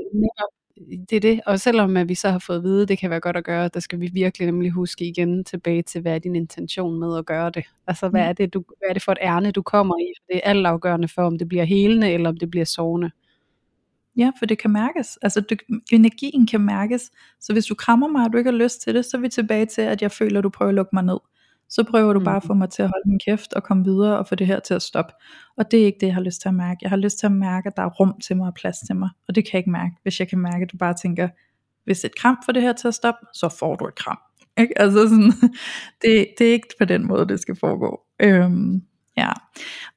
det 1.10 1.16
er 1.16 1.20
det. 1.20 1.40
Og 1.46 1.60
selvom 1.60 1.96
at 1.96 2.08
vi 2.08 2.14
så 2.14 2.30
har 2.30 2.38
fået 2.38 2.56
at 2.56 2.62
vide, 2.62 2.86
det 2.86 2.98
kan 2.98 3.10
være 3.10 3.20
godt 3.20 3.36
at 3.36 3.44
gøre, 3.44 3.68
der 3.74 3.80
skal 3.80 4.00
vi 4.00 4.10
virkelig 4.12 4.46
nemlig 4.46 4.70
huske 4.70 5.04
igen 5.08 5.44
tilbage 5.44 5.82
til, 5.82 6.00
hvad 6.00 6.14
er 6.14 6.18
din 6.18 6.36
intention 6.36 7.00
med 7.00 7.18
at 7.18 7.26
gøre 7.26 7.50
det? 7.50 7.64
Altså, 7.86 8.08
hvad 8.08 8.20
Mm. 8.22 8.28
er 8.28 8.32
det, 8.32 8.54
du, 8.54 8.64
hvad 8.78 8.88
er 8.88 8.92
det 8.92 9.02
for 9.02 9.12
et 9.12 9.18
ærne, 9.22 9.50
du 9.52 9.62
kommer 9.62 9.94
i? 9.98 10.12
For 10.20 10.24
det 10.32 10.36
er 10.44 10.50
alt 10.50 10.66
afgørende 10.66 11.08
for, 11.08 11.22
om 11.22 11.38
det 11.38 11.48
bliver 11.48 11.64
helende, 11.64 12.10
eller 12.12 12.28
om 12.28 12.36
det 12.36 12.50
bliver 12.50 12.64
sovende. 12.66 13.10
Ja, 14.20 14.30
for 14.38 14.46
det 14.46 14.58
kan 14.58 14.70
mærkes. 14.70 15.18
Altså 15.22 15.40
det, 15.40 15.60
energien 15.92 16.46
kan 16.46 16.60
mærkes. 16.60 17.10
Så 17.40 17.52
hvis 17.52 17.66
du 17.66 17.74
krammer 17.74 18.08
mig, 18.08 18.24
og 18.26 18.32
du 18.32 18.38
ikke 18.38 18.50
har 18.50 18.58
lyst 18.58 18.82
til 18.82 18.94
det, 18.94 19.04
så 19.04 19.16
er 19.16 19.20
vi 19.20 19.28
tilbage 19.28 19.66
til, 19.66 19.82
at 19.82 20.02
jeg 20.02 20.10
føler, 20.12 20.38
at 20.38 20.44
du 20.44 20.48
prøver 20.50 20.68
at 20.68 20.74
lukke 20.74 20.90
mig 20.92 21.02
ned. 21.04 21.18
Så 21.68 21.84
prøver 21.84 22.12
du 22.12 22.20
bare 22.20 22.36
at 22.36 22.42
Mhm. 22.42 22.46
få 22.46 22.54
mig 22.54 22.70
til 22.70 22.82
at 22.82 22.88
holde 22.88 23.08
min 23.10 23.20
kæft 23.26 23.52
og 23.52 23.62
komme 23.62 23.84
videre 23.84 24.18
og 24.18 24.26
få 24.26 24.34
det 24.34 24.46
her 24.46 24.60
til 24.60 24.74
at 24.74 24.82
stoppe. 24.82 25.12
Og 25.56 25.70
det 25.70 25.80
er 25.80 25.84
ikke 25.86 25.98
det, 26.00 26.06
jeg 26.06 26.14
har 26.14 26.22
lyst 26.22 26.40
til 26.40 26.48
at 26.48 26.54
mærke. 26.54 26.78
Jeg 26.82 26.90
har 26.90 26.96
lyst 26.96 27.18
til 27.18 27.26
at 27.26 27.32
mærke, 27.32 27.66
at 27.66 27.76
der 27.76 27.82
er 27.82 27.88
rum 27.90 28.14
til 28.26 28.36
mig 28.36 28.46
og 28.46 28.54
plads 28.54 28.78
til 28.86 28.96
mig. 28.96 29.10
Og 29.28 29.34
det 29.34 29.44
kan 29.44 29.50
jeg 29.52 29.58
ikke 29.58 29.70
mærke, 29.70 29.94
hvis 30.02 30.20
jeg 30.20 30.28
kan 30.28 30.38
mærke, 30.38 30.62
at 30.62 30.72
du 30.72 30.76
bare 30.76 30.94
tænker, 30.94 31.28
hvis 31.84 32.04
et 32.04 32.16
kram 32.16 32.38
får 32.44 32.52
det 32.52 32.62
her 32.62 32.72
til 32.72 32.88
at 32.88 32.94
stoppe, 32.94 33.26
så 33.34 33.48
får 33.48 33.76
du 33.76 33.86
et 33.86 33.94
kram. 33.94 34.18
Ikke? 34.58 34.78
Altså 34.80 35.08
sådan, 35.08 35.32
det, 36.02 36.26
det 36.38 36.48
er 36.48 36.52
ikke 36.52 36.68
på 36.78 36.84
den 36.84 37.06
måde, 37.06 37.28
det 37.28 37.40
skal 37.40 37.56
foregå. 37.56 38.00
Øhm, 38.22 38.82
ja. 39.16 39.32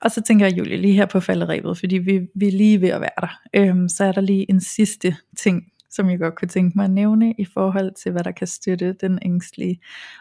Og 0.02 0.12
så 0.12 0.22
tænker 0.22 0.46
jeg, 0.46 0.58
Julie, 0.58 0.78
lige 0.78 0.94
her 0.94 1.06
på 1.06 1.20
falderæbet, 1.20 1.78
fordi 1.78 1.98
vi, 1.98 2.20
vi 2.36 2.48
er 2.48 2.52
lige 2.52 2.82
ved 2.82 2.90
at 2.90 3.02
være 3.02 3.10
der, 3.22 3.40
øhm, 3.54 3.90
så 3.90 4.04
er 4.06 4.12
der 4.12 4.22
lige 4.22 4.50
en 4.50 4.62
sidste 4.62 5.16
ting, 5.38 5.64
som 5.90 6.10
jeg 6.10 6.20
godt 6.20 6.36
kunne 6.36 6.48
tænke 6.48 6.78
mig 6.78 6.86
at 6.86 6.92
nævne 6.92 7.34
i 7.38 7.46
forhold 7.46 7.94
til, 7.94 8.12
hvad 8.12 8.24
der 8.24 8.32
kan 8.32 8.48
støtte 8.48 8.94
den 8.94 9.20
ængstlige. 9.22 9.80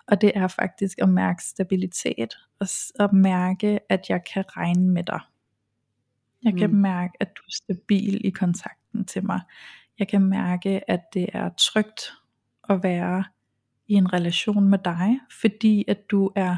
Og 0.09 0.21
det 0.21 0.33
er 0.35 0.49
faktisk 0.49 0.99
at 1.03 1.09
mærke 1.09 1.43
stabilitet, 1.45 2.35
og 2.61 2.67
at 3.01 3.13
mærke, 3.13 3.79
at 3.89 4.01
jeg 4.09 4.21
kan 4.35 4.45
regne 4.57 4.89
med 4.89 5.03
dig. 5.05 5.21
Jeg 6.45 6.55
kan 6.59 6.71
Mm. 6.71 6.77
mærke, 6.77 7.13
at 7.21 7.29
du 7.37 7.43
er 7.47 7.51
stabil 7.53 8.27
i 8.27 8.31
kontakten 8.31 9.05
til 9.05 9.27
mig. 9.27 9.41
Jeg 9.99 10.09
kan 10.09 10.23
mærke, 10.23 10.91
at 10.91 11.01
det 11.15 11.27
er 11.33 11.51
trygt 11.59 12.13
at 12.69 12.83
være 12.83 13.25
i 13.89 13.95
en 13.95 14.13
relation 14.13 14.69
med 14.69 14.79
dig, 14.85 15.19
fordi 15.41 15.85
at 15.89 16.11
du 16.11 16.31
er 16.37 16.57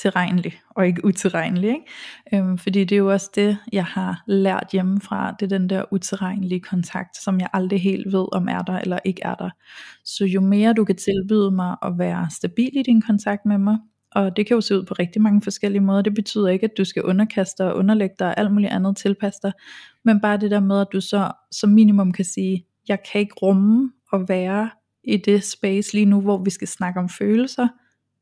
tilregnelig 0.00 0.60
og 0.70 0.86
ikke 0.86 1.04
utilregnelig. 1.04 1.68
Ikke? 1.70 2.44
Øhm, 2.44 2.58
fordi 2.58 2.84
det 2.84 2.92
er 2.92 2.98
jo 2.98 3.12
også 3.12 3.30
det, 3.34 3.58
jeg 3.72 3.84
har 3.84 4.22
lært 4.26 4.68
hjemmefra, 4.72 5.36
det 5.40 5.52
er 5.52 5.58
den 5.58 5.70
der 5.70 5.84
utilregnelige 5.92 6.60
kontakt, 6.60 7.16
som 7.16 7.40
jeg 7.40 7.48
aldrig 7.52 7.82
helt 7.82 8.12
ved, 8.12 8.26
om 8.32 8.48
er 8.48 8.62
der 8.62 8.78
eller 8.78 8.98
ikke 9.04 9.22
er 9.24 9.34
der. 9.34 9.50
Så 10.04 10.24
jo 10.24 10.40
mere 10.40 10.72
du 10.72 10.84
kan 10.84 10.96
tilbyde 10.96 11.50
mig 11.50 11.76
at 11.82 11.92
være 11.98 12.30
stabil 12.30 12.76
i 12.76 12.82
din 12.82 13.02
kontakt 13.02 13.46
med 13.46 13.58
mig, 13.58 13.78
og 14.12 14.36
det 14.36 14.46
kan 14.46 14.54
jo 14.54 14.60
se 14.60 14.78
ud 14.78 14.84
på 14.84 14.94
rigtig 14.94 15.22
mange 15.22 15.42
forskellige 15.42 15.82
måder. 15.82 16.02
Det 16.02 16.14
betyder 16.14 16.48
ikke, 16.48 16.64
at 16.64 16.78
du 16.78 16.84
skal 16.84 17.02
underkaste 17.02 17.64
og 17.64 17.76
underlægge 17.76 18.14
dig 18.18 18.28
og 18.28 18.38
alt 18.38 18.52
muligt 18.52 18.72
andet 18.72 18.96
tilpasse 18.96 19.40
dig, 19.42 19.52
men 20.04 20.20
bare 20.20 20.36
det 20.36 20.50
der 20.50 20.60
med, 20.60 20.80
at 20.80 20.86
du 20.92 21.00
så 21.00 21.32
som 21.52 21.70
minimum 21.70 22.12
kan 22.12 22.24
sige, 22.24 22.66
jeg 22.88 22.98
kan 23.12 23.20
ikke 23.20 23.34
rumme 23.42 23.92
at 24.12 24.28
være 24.28 24.70
i 25.04 25.16
det 25.16 25.44
space 25.44 25.94
lige 25.94 26.06
nu, 26.06 26.20
hvor 26.20 26.44
vi 26.44 26.50
skal 26.50 26.68
snakke 26.68 27.00
om 27.00 27.08
følelser, 27.08 27.68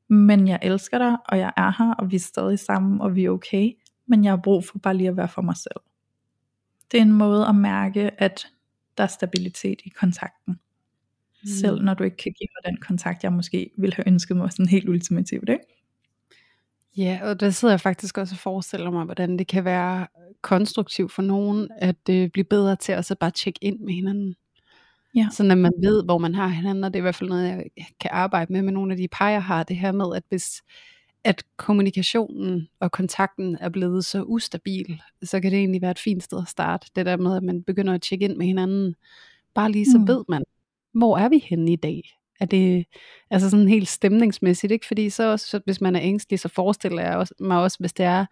men 0.08 0.48
jeg 0.48 0.58
elsker 0.62 0.98
dig, 0.98 1.16
og 1.28 1.38
jeg 1.38 1.52
er 1.56 1.72
her, 1.78 1.94
og 1.94 2.10
vi 2.10 2.16
er 2.16 2.20
stadig 2.20 2.58
sammen, 2.58 3.00
og 3.00 3.14
vi 3.14 3.24
er 3.24 3.30
okay, 3.30 3.72
men 4.06 4.24
jeg 4.24 4.32
har 4.32 4.40
brug 4.44 4.64
for 4.64 4.78
bare 4.78 4.96
lige 4.96 5.08
at 5.08 5.16
være 5.16 5.28
for 5.28 5.42
mig 5.42 5.56
selv. 5.56 5.80
Det 6.92 6.98
er 6.98 7.02
en 7.02 7.12
måde 7.12 7.46
at 7.46 7.54
mærke, 7.54 8.22
at 8.22 8.48
der 8.98 9.04
er 9.04 9.08
stabilitet 9.08 9.80
i 9.84 9.88
kontakten. 9.88 10.60
Mm. 11.42 11.48
Selv 11.48 11.82
når 11.82 11.94
du 11.94 12.04
ikke 12.04 12.16
kan 12.16 12.32
give 12.32 12.48
mig 12.56 12.72
den 12.72 12.80
kontakt, 12.80 13.24
jeg 13.24 13.32
måske 13.32 13.70
ville 13.78 13.94
have 13.96 14.08
ønsket 14.08 14.36
mig 14.36 14.52
sådan 14.52 14.68
helt 14.68 14.88
ultimativt, 14.88 15.48
ikke? 15.48 15.64
Ja, 16.96 17.20
og 17.22 17.40
der 17.40 17.50
sidder 17.50 17.72
jeg 17.72 17.80
faktisk 17.80 18.18
også 18.18 18.34
og 18.34 18.38
forestiller 18.38 18.90
mig, 18.90 19.04
hvordan 19.04 19.38
det 19.38 19.46
kan 19.46 19.64
være 19.64 20.06
konstruktivt 20.42 21.12
for 21.12 21.22
nogen, 21.22 21.68
at 21.78 22.08
øh, 22.10 22.30
blive 22.30 22.44
bedre 22.44 22.76
til 22.76 22.92
at 22.92 23.04
så 23.04 23.14
bare 23.14 23.30
tjekke 23.30 23.58
ind 23.62 23.80
med 23.80 23.94
hinanden. 23.94 24.34
Ja. 25.14 25.28
Så 25.32 25.42
når 25.42 25.54
man 25.54 25.72
ved, 25.82 26.04
hvor 26.04 26.18
man 26.18 26.34
har 26.34 26.48
hinanden, 26.48 26.84
og 26.84 26.94
det 26.94 26.98
er 26.98 27.00
i 27.00 27.02
hvert 27.02 27.14
fald 27.14 27.30
noget, 27.30 27.64
jeg 27.76 27.86
kan 28.00 28.10
arbejde 28.12 28.52
med 28.52 28.62
med 28.62 28.72
nogle 28.72 28.92
af 28.92 28.96
de 28.96 29.08
par, 29.08 29.30
jeg 29.30 29.42
har, 29.42 29.62
det 29.62 29.76
her 29.76 29.92
med, 29.92 30.16
at 30.16 30.22
hvis 30.28 30.62
at 31.24 31.44
kommunikationen 31.56 32.68
og 32.80 32.92
kontakten 32.92 33.56
er 33.60 33.68
blevet 33.68 34.04
så 34.04 34.22
ustabil, 34.22 35.02
så 35.22 35.40
kan 35.40 35.50
det 35.50 35.58
egentlig 35.58 35.82
være 35.82 35.90
et 35.90 35.98
fint 35.98 36.22
sted 36.22 36.38
at 36.42 36.48
starte. 36.48 36.90
Det 36.96 37.06
der 37.06 37.16
med, 37.16 37.36
at 37.36 37.42
man 37.42 37.62
begynder 37.62 37.94
at 37.94 38.02
tjekke 38.02 38.24
ind 38.24 38.36
med 38.36 38.46
hinanden. 38.46 38.94
Bare 39.54 39.72
lige 39.72 39.86
så 39.86 39.98
mm. 39.98 40.08
ved 40.08 40.24
man, 40.28 40.42
hvor 40.92 41.18
er 41.18 41.28
vi 41.28 41.44
henne 41.48 41.72
i 41.72 41.76
dag? 41.76 42.02
Er 42.40 42.46
det 42.46 42.86
altså 43.30 43.50
sådan 43.50 43.68
helt 43.68 43.88
stemningsmæssigt, 43.88 44.72
ikke? 44.72 44.86
Fordi 44.86 45.10
så, 45.10 45.30
også, 45.30 45.46
så 45.46 45.60
hvis 45.64 45.80
man 45.80 45.96
er 45.96 46.00
ængstelig, 46.02 46.40
så 46.40 46.48
forestiller 46.48 47.02
jeg 47.02 47.16
også, 47.16 47.34
mig 47.40 47.62
også, 47.62 47.76
hvis 47.80 47.92
det 47.92 48.06
er, 48.06 48.26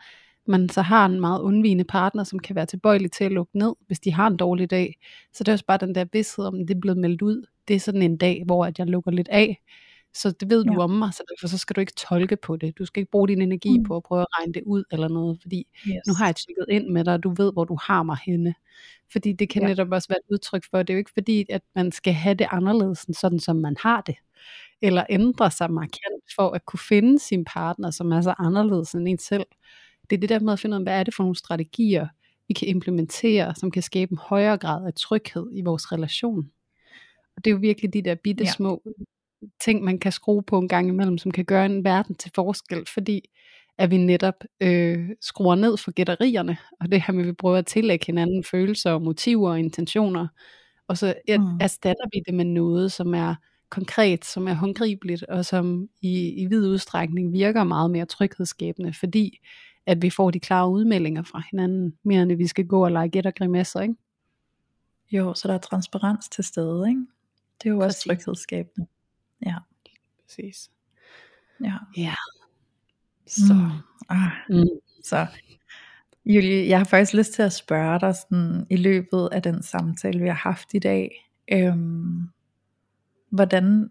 man 0.49 0.69
så 0.69 0.83
har 0.83 1.07
en 1.07 1.21
meget 1.21 1.41
undvigende 1.41 1.85
partner, 1.85 2.25
som 2.25 2.39
kan 2.39 2.57
være 2.57 2.67
tilbøjelig 2.67 3.13
til 3.13 3.25
at 3.25 3.33
lukke 3.33 3.59
ned, 3.59 3.75
hvis 3.87 4.01
de 4.01 4.13
har 4.13 4.27
en 4.27 4.37
dårlig 4.37 4.71
dag. 4.71 4.99
Så 5.33 5.45
det 5.45 5.49
er 5.49 5.53
også 5.53 5.67
bare 5.67 5.79
den 5.79 5.95
der 5.95 6.05
vidsthed 6.13 6.45
om, 6.45 6.67
det 6.67 6.77
er 6.77 6.81
blevet 6.81 6.99
meldt 6.99 7.23
ud. 7.23 7.47
Det 7.69 7.77
er 7.77 7.81
sådan 7.81 8.03
en 8.03 8.17
dag, 8.17 8.43
hvor 8.47 8.65
at 8.65 8.79
jeg 8.79 8.87
lukker 8.87 9.11
lidt 9.11 9.29
af. 9.29 9.63
Så 10.15 10.31
det 10.31 10.51
ved 10.51 10.65
du 10.65 10.73
ja. 10.73 10.79
om 10.79 10.91
mig, 10.91 11.15
så 11.15 11.23
derfor 11.29 11.49
så 11.49 11.59
skal 11.59 11.77
du 11.77 11.81
ikke 11.81 11.93
tolke 11.97 12.37
på 12.37 12.57
det. 12.57 12.79
Du 12.79 12.85
skal 12.85 13.01
ikke 13.01 13.11
bruge 13.11 13.29
din 13.29 13.43
energi 13.43 13.79
mm. 13.79 13.85
på 13.85 13.97
at 13.97 14.03
prøve 14.03 14.21
at 14.21 14.27
regne 14.39 14.53
det 14.53 14.63
ud 14.67 14.85
eller 14.93 15.09
noget, 15.09 15.39
fordi 15.43 15.67
yes. 15.89 15.95
nu 16.09 16.15
har 16.15 16.27
jeg 16.27 16.37
tjekket 16.37 16.67
ind 16.71 16.89
med 16.89 17.05
dig, 17.05 17.15
og 17.15 17.23
du 17.23 17.35
ved, 17.37 17.53
hvor 17.53 17.65
du 17.65 17.79
har 17.83 18.03
mig 18.03 18.17
henne. 18.27 18.55
Fordi 19.13 19.33
det 19.33 19.49
kan 19.49 19.63
ja. 19.63 19.69
netop 19.69 19.89
også 19.93 20.09
være 20.09 20.19
et 20.19 20.33
udtryk 20.33 20.65
for, 20.71 20.79
det 20.79 20.91
er 20.91 20.95
jo 20.95 20.99
ikke 20.99 21.11
fordi, 21.15 21.47
at 21.51 21.63
man 21.75 21.93
skal 21.93 22.13
have 22.13 22.35
det 22.35 22.47
anderledes, 22.51 23.07
sådan 23.13 23.39
som 23.39 23.57
man 23.57 23.77
har 23.81 24.01
det, 24.01 24.17
eller 24.83 25.05
ændre 25.11 25.51
sig 25.51 25.73
markant 25.73 26.25
for 26.37 26.51
at 26.51 26.65
kunne 26.65 26.81
finde 26.89 27.19
sin 27.19 27.45
partner, 27.45 27.91
som 27.91 28.13
er 28.13 28.21
så 28.21 28.35
anderledes 28.39 28.95
end 28.95 29.09
en 29.09 29.19
selv. 29.19 29.47
Det 30.11 30.17
er 30.17 30.21
det 30.21 30.29
der 30.29 30.41
med 30.41 30.53
at 30.53 30.59
finde 30.59 30.75
ud 30.75 30.81
af, 30.81 30.85
hvad 30.85 31.01
er 31.01 31.03
det 31.03 31.15
for 31.15 31.23
nogle 31.23 31.37
strategier, 31.37 32.09
vi 32.49 32.55
kan 32.55 32.69
implementere, 32.69 33.55
som 33.55 33.71
kan 33.71 33.83
skabe 33.83 34.13
en 34.13 34.19
højere 34.19 34.59
grad 34.59 34.87
af 34.87 34.95
tryghed 34.95 35.47
i 35.53 35.63
vores 35.63 35.93
relation. 35.93 36.51
Og 37.37 37.45
det 37.45 37.51
er 37.51 37.55
jo 37.55 37.61
virkelig 37.61 37.93
de 37.93 38.03
der 38.03 38.15
bitte 38.15 38.45
ja. 38.45 38.51
små 38.51 38.83
ting, 39.65 39.85
man 39.85 39.99
kan 39.99 40.13
skrue 40.13 40.43
på 40.43 40.59
en 40.59 40.69
gang 40.69 40.89
imellem, 40.89 41.19
som 41.19 41.31
kan 41.31 41.45
gøre 41.45 41.67
en 41.67 41.85
verden 41.85 42.15
til 42.15 42.31
forskel, 42.35 42.87
fordi 42.95 43.21
at 43.79 43.91
vi 43.91 43.97
netop 43.97 44.45
øh, 44.61 45.09
skruer 45.21 45.55
ned 45.55 45.77
for 45.77 45.91
gætterierne, 45.91 46.57
og 46.81 46.93
det 46.93 47.03
her 47.03 47.15
med, 47.15 47.23
at 47.23 47.29
vi 47.29 47.33
prøver 47.33 47.57
at 47.57 47.67
tillægge 47.67 48.07
hinanden 48.07 48.45
følelser 48.45 48.93
og 48.93 49.03
motiver 49.03 49.51
og 49.51 49.59
intentioner, 49.59 50.27
og 50.89 50.99
så 50.99 51.15
mm. 51.29 51.59
erstatter 51.61 52.05
vi 52.13 52.23
det 52.27 52.35
med 52.35 52.45
noget, 52.45 52.93
som 52.93 53.15
er 53.15 53.35
konkret, 53.71 54.25
som 54.25 54.49
er 54.49 54.55
håndgribeligt, 54.55 55.23
og 55.23 55.45
som 55.45 55.89
i, 56.03 56.29
i 56.29 56.47
vid 56.47 56.69
udstrækning 56.69 57.33
virker 57.33 57.65
meget 57.65 57.91
mere 57.91 58.07
tryghedsskabende, 58.07 58.93
fordi 58.93 59.39
at 59.87 60.03
vi 60.03 60.11
får 60.11 60.31
de 60.31 60.41
klare 60.41 60.69
udmeldinger 60.69 61.23
fra 61.23 61.43
hinanden, 61.51 61.99
mere 62.03 62.23
end 62.23 62.33
at 62.33 62.39
vi 62.39 62.47
skal 62.47 62.67
gå 62.67 62.85
og 62.85 62.93
lege 62.93 63.09
gæt 63.09 63.27
og 63.27 63.35
grimasser, 63.35 63.81
ikke? 63.81 63.95
Jo, 65.13 65.35
så 65.35 65.49
der 65.49 65.55
er 65.55 65.59
transparens 65.59 66.29
til 66.29 66.45
stede, 66.45 66.89
ikke? 66.89 67.07
Det 67.63 67.69
er 67.69 67.73
jo 67.73 67.79
Præcis. 67.79 67.97
også 67.97 68.09
tryghedsskabende. 68.09 68.87
Ja. 69.47 69.55
Præcis. 70.27 70.71
Ja. 71.65 71.75
Ja. 71.97 72.15
Så. 73.27 73.55
Mm. 73.55 73.71
Ah. 74.09 74.31
Mm. 74.49 74.67
Så. 75.05 75.27
Julie, 76.27 76.69
jeg 76.69 76.79
har 76.79 76.85
faktisk 76.85 77.15
lyst 77.15 77.33
til 77.33 77.43
at 77.43 77.53
spørge 77.53 78.01
dig 78.01 78.15
sådan, 78.15 78.67
i 78.71 78.77
løbet 78.77 79.29
af 79.33 79.43
den 79.43 79.63
samtale, 79.63 80.21
vi 80.21 80.29
har 80.29 80.35
haft 80.35 80.75
i 80.75 80.79
dag, 80.79 81.31
øhm, 81.53 82.29
hvordan, 83.31 83.91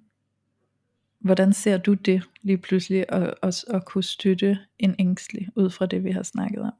hvordan 1.26 1.53
ser 1.53 1.78
du 1.78 1.93
det 1.93 2.23
lige 2.41 2.57
pludselig 2.57 3.05
at, 3.09 3.34
at, 3.43 3.65
at 3.67 3.86
kunne 3.86 4.03
støtte 4.03 4.57
en 4.80 4.95
ængstelig 4.99 5.49
ud 5.55 5.69
fra 5.69 5.86
det, 5.86 6.03
vi 6.03 6.11
har 6.11 6.23
snakket 6.23 6.61
om? 6.61 6.73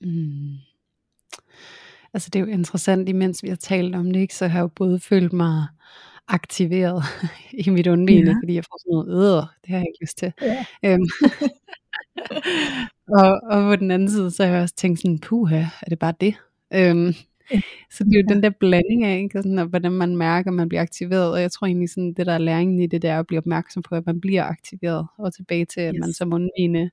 Mm. 0.00 0.54
Altså 2.14 2.30
det 2.30 2.38
er 2.38 2.44
jo 2.44 2.50
interessant, 2.50 3.08
imens 3.08 3.42
vi 3.42 3.48
har 3.48 3.56
talt 3.56 3.94
om 3.94 4.12
det, 4.12 4.20
ikke, 4.20 4.34
så 4.34 4.48
har 4.48 4.58
jeg 4.58 4.62
jo 4.62 4.68
både 4.68 5.00
følt 5.00 5.32
mig 5.32 5.66
aktiveret 6.28 7.02
i 7.66 7.70
mit 7.70 7.86
undvigende, 7.86 8.30
ja. 8.30 8.36
fordi 8.42 8.54
jeg 8.54 8.64
får 8.64 8.78
sådan 8.78 9.12
noget, 9.12 9.36
øh, 9.36 9.46
det 9.62 9.70
har 9.70 9.76
jeg 9.76 9.86
ikke 9.88 10.02
lyst 10.02 10.18
til. 10.18 10.32
Ja. 10.42 10.64
Øhm, 10.84 11.08
og, 13.18 13.40
og 13.50 13.70
på 13.70 13.76
den 13.76 13.90
anden 13.90 14.10
side, 14.10 14.30
så 14.30 14.44
har 14.44 14.52
jeg 14.52 14.62
også 14.62 14.74
tænkt 14.74 15.00
sådan, 15.00 15.18
puha, 15.18 15.64
er 15.82 15.88
det 15.90 15.98
bare 15.98 16.14
det? 16.20 16.34
Øhm, 16.74 17.14
så 17.94 18.04
det 18.04 18.14
er 18.14 18.20
jo 18.20 18.24
ja. 18.28 18.34
den 18.34 18.42
der 18.42 18.50
blanding 18.50 19.04
af, 19.04 19.18
ikke? 19.18 19.42
Sådan, 19.42 19.58
og 19.58 19.66
hvordan 19.66 19.92
man 19.92 20.16
mærker, 20.16 20.50
at 20.50 20.54
man 20.54 20.68
bliver 20.68 20.82
aktiveret, 20.82 21.32
og 21.32 21.40
jeg 21.40 21.52
tror 21.52 21.66
egentlig 21.66 21.90
sådan, 21.90 22.12
det 22.12 22.26
der 22.26 22.32
er 22.32 22.38
læringen 22.38 22.80
i 22.80 22.86
det, 22.86 23.02
der 23.02 23.12
er 23.12 23.18
at 23.18 23.26
blive 23.26 23.38
opmærksom 23.38 23.82
på, 23.82 23.94
at 23.94 24.06
man 24.06 24.20
bliver 24.20 24.44
aktiveret, 24.44 25.06
og 25.18 25.34
tilbage 25.34 25.64
til, 25.64 25.80
at 25.80 25.94
yes. 25.94 26.00
man 26.00 26.12
som 26.12 26.32
undvigende 26.32 26.90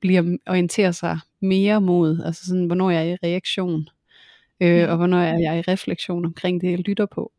bliver, 0.00 0.36
orienterer 0.46 0.90
sig 0.90 1.18
mere 1.40 1.80
mod, 1.80 2.22
altså 2.24 2.46
sådan, 2.46 2.66
hvornår 2.66 2.90
jeg 2.90 3.08
er 3.08 3.12
i 3.12 3.16
reaktion, 3.22 3.88
øh, 4.60 4.68
ja. 4.68 4.86
og 4.86 4.96
hvornår 4.96 5.18
er 5.18 5.38
jeg 5.38 5.58
i 5.58 5.62
refleksion 5.72 6.24
omkring 6.24 6.60
det, 6.60 6.70
jeg 6.70 6.78
lytter 6.78 7.06
på. 7.06 7.32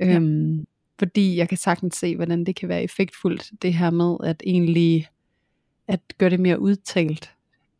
Ja. 0.00 0.14
Øhm, 0.14 0.66
fordi 0.98 1.36
jeg 1.36 1.48
kan 1.48 1.58
sagtens 1.58 1.96
se, 1.96 2.16
hvordan 2.16 2.44
det 2.44 2.56
kan 2.56 2.68
være 2.68 2.82
effektfuldt, 2.82 3.50
det 3.62 3.74
her 3.74 3.90
med 3.90 4.16
at 4.24 4.42
egentlig 4.46 5.08
at 5.88 6.00
gøre 6.18 6.30
det 6.30 6.40
mere 6.40 6.60
udtalt. 6.60 7.30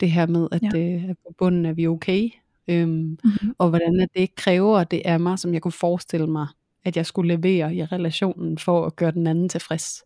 Det 0.00 0.10
her 0.10 0.26
med, 0.26 0.48
at, 0.52 0.62
ja. 0.62 0.78
øh, 0.78 1.10
at 1.10 1.16
på 1.18 1.34
bunden 1.38 1.66
er 1.66 1.72
vi 1.72 1.86
okay. 1.86 2.30
Øhm, 2.68 2.88
mm-hmm. 2.88 3.54
Og 3.58 3.68
hvordan 3.68 4.00
at 4.00 4.08
det 4.16 4.34
kræver 4.34 4.84
det 4.84 5.02
af 5.04 5.20
mig, 5.20 5.38
som 5.38 5.54
jeg 5.54 5.62
kunne 5.62 5.72
forestille 5.72 6.26
mig, 6.26 6.46
at 6.84 6.96
jeg 6.96 7.06
skulle 7.06 7.36
levere 7.36 7.74
i 7.74 7.84
relationen 7.84 8.58
for 8.58 8.86
at 8.86 8.96
gøre 8.96 9.10
den 9.10 9.26
anden 9.26 9.48
tilfreds. 9.48 10.02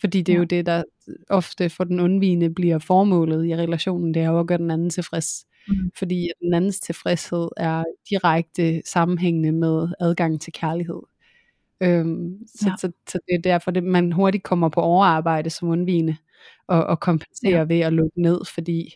Fordi 0.00 0.22
det 0.22 0.32
er 0.32 0.36
ja. 0.36 0.38
jo 0.38 0.44
det, 0.44 0.66
der 0.66 0.82
ofte 1.30 1.70
for 1.70 1.84
den 1.84 2.00
undvigende 2.00 2.50
bliver 2.54 2.78
formålet 2.78 3.46
i 3.46 3.56
relationen, 3.56 4.14
det 4.14 4.22
er 4.22 4.30
jo 4.30 4.40
at 4.40 4.46
gøre 4.46 4.58
den 4.58 4.70
anden 4.70 4.90
tilfreds. 4.90 5.46
Mm. 5.68 5.90
Fordi 5.98 6.28
den 6.42 6.54
andens 6.54 6.80
tilfredshed 6.80 7.48
er 7.56 7.84
direkte 8.10 8.82
sammenhængende 8.84 9.52
med 9.52 9.88
adgang 10.00 10.40
til 10.40 10.52
kærlighed. 10.52 11.00
Øhm, 11.80 12.38
så, 12.46 12.68
ja. 12.68 12.74
så, 12.78 12.92
så 13.08 13.18
det 13.28 13.34
er 13.34 13.42
derfor, 13.42 13.70
det, 13.70 13.84
man 13.84 14.12
hurtigt 14.12 14.44
kommer 14.44 14.68
på 14.68 14.80
overarbejde 14.80 15.50
som 15.50 15.68
undvigende, 15.68 16.16
og, 16.68 16.84
og 16.84 17.00
kompenserer 17.00 17.58
ja. 17.58 17.62
ved 17.62 17.80
at 17.80 17.92
lukke 17.92 18.22
ned, 18.22 18.40
fordi 18.54 18.94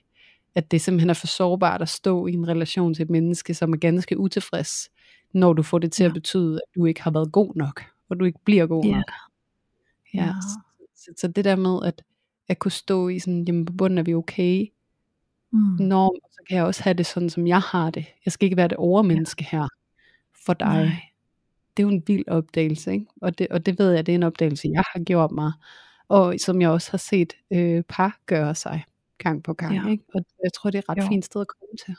at 0.55 0.70
det 0.70 0.80
simpelthen 0.80 1.11
er 1.11 1.14
for 1.14 1.26
sårbart 1.26 1.82
at 1.82 1.88
stå 1.88 2.26
i 2.26 2.32
en 2.32 2.48
relation 2.48 2.94
til 2.94 3.02
et 3.02 3.11
menneske, 3.11 3.55
som 3.55 3.72
er 3.72 3.76
ganske 3.76 4.18
utilfreds, 4.18 4.90
når 5.32 5.52
du 5.52 5.62
får 5.62 5.78
det 5.78 5.92
til 5.92 6.05
ja. 6.05 6.09
at 6.09 6.14
betyde, 6.14 6.55
at 6.55 6.74
du 6.74 6.84
ikke 6.84 7.02
har 7.02 7.11
været 7.11 7.32
god 7.32 7.55
nok, 7.55 7.84
og 8.09 8.20
du 8.20 8.24
ikke 8.24 8.38
bliver 8.44 8.66
god 8.66 8.84
ja. 8.84 8.94
nok. 8.94 9.05
Ja. 10.14 10.24
ja. 10.24 10.34
Så, 10.96 11.11
så 11.16 11.28
det 11.28 11.44
der 11.44 11.57
med 11.57 11.78
at, 11.84 12.02
at 12.48 12.59
kunne 12.59 12.72
stå 12.72 13.09
i 13.09 13.18
sådan, 13.18 13.44
jamen 13.44 13.64
på 13.64 13.72
bunden 13.72 13.98
er 13.98 14.02
vi 14.02 14.14
okay, 14.14 14.66
mm. 15.52 15.59
når, 15.80 16.16
så 16.32 16.40
kan 16.48 16.57
jeg 16.57 16.64
også 16.64 16.82
have 16.82 16.94
det 16.94 17.07
sådan, 17.07 17.30
som 17.30 17.46
jeg 17.46 17.61
har 17.61 17.90
det. 17.90 18.07
Jeg 18.24 18.32
skal 18.32 18.46
ikke 18.46 18.57
være 18.57 18.68
det 18.68 18.76
overmenneske 18.76 19.48
ja. 19.52 19.59
her 19.59 19.68
for 20.44 20.52
dig. 20.55 20.84
Nej 20.84 21.00
det 21.76 21.82
er 21.82 21.86
jo 21.86 21.94
en 21.94 22.02
vild 22.07 22.28
opdagelse, 22.28 22.92
ikke? 22.92 23.07
Og, 23.22 23.38
det, 23.38 23.48
og 23.48 23.66
det 23.66 23.78
ved 23.78 23.92
jeg, 23.92 24.07
det 24.07 24.12
er 24.12 24.16
en 24.16 24.22
opdagelse, 24.22 24.68
jeg 24.72 24.82
har 24.92 25.05
gjort 25.05 25.30
mig, 25.30 25.52
og 26.09 26.34
som 26.38 26.61
jeg 26.61 26.70
også 26.70 26.90
har 26.90 26.98
set 26.98 27.32
øh, 27.52 27.82
par 27.88 28.18
gøre 28.26 28.55
sig 28.55 28.84
gang 29.25 29.43
på 29.43 29.55
gang. 29.55 29.75
Ja. 29.75 29.87
Ikke? 29.89 30.05
Og 30.14 30.20
jeg 30.45 30.53
tror, 30.53 30.70
det 30.70 30.79
er 30.79 30.83
et 30.83 30.89
ret 30.89 30.99
jo. 30.99 31.09
fint 31.09 31.25
sted 31.25 31.41
at 31.41 31.47
komme 31.49 31.77
til. 31.87 31.95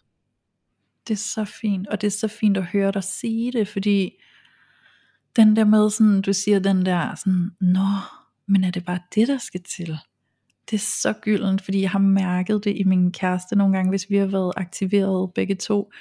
Det 1.08 1.14
er 1.14 1.18
så 1.18 1.46
fint, 1.46 1.88
og 1.88 2.02
det 2.02 2.08
er 2.08 2.12
så 2.12 2.28
fint 2.28 2.58
at 2.58 2.66
høre 2.66 2.92
dig 2.92 3.04
sige 3.04 3.52
det, 3.52 3.68
fordi 3.68 4.12
den 5.36 5.56
der 5.56 5.66
med 5.66 5.90
sådan, 5.90 6.22
du 6.22 6.34
siger 6.34 6.60
den 6.60 6.86
der 6.86 7.16
sådan, 7.16 7.52
nå, 7.62 7.88
men 8.48 8.64
er 8.64 8.72
det 8.72 8.86
bare 8.86 9.00
det, 9.16 9.28
der 9.28 9.38
skal 9.38 9.64
til? 9.64 9.98
Det 10.70 10.76
er 10.76 10.86
så 11.02 11.14
gyldent, 11.22 11.62
fordi 11.62 11.82
jeg 11.82 11.90
har 11.90 12.00
mærket 12.00 12.64
det 12.64 12.78
i 12.78 12.84
min 12.84 13.12
kæreste 13.12 13.56
nogle 13.56 13.76
gange, 13.76 13.90
hvis 13.90 14.10
vi 14.10 14.18
har 14.18 14.26
været 14.26 14.54
aktiveret 14.58 15.34
begge 15.34 15.56
to, 15.56 15.92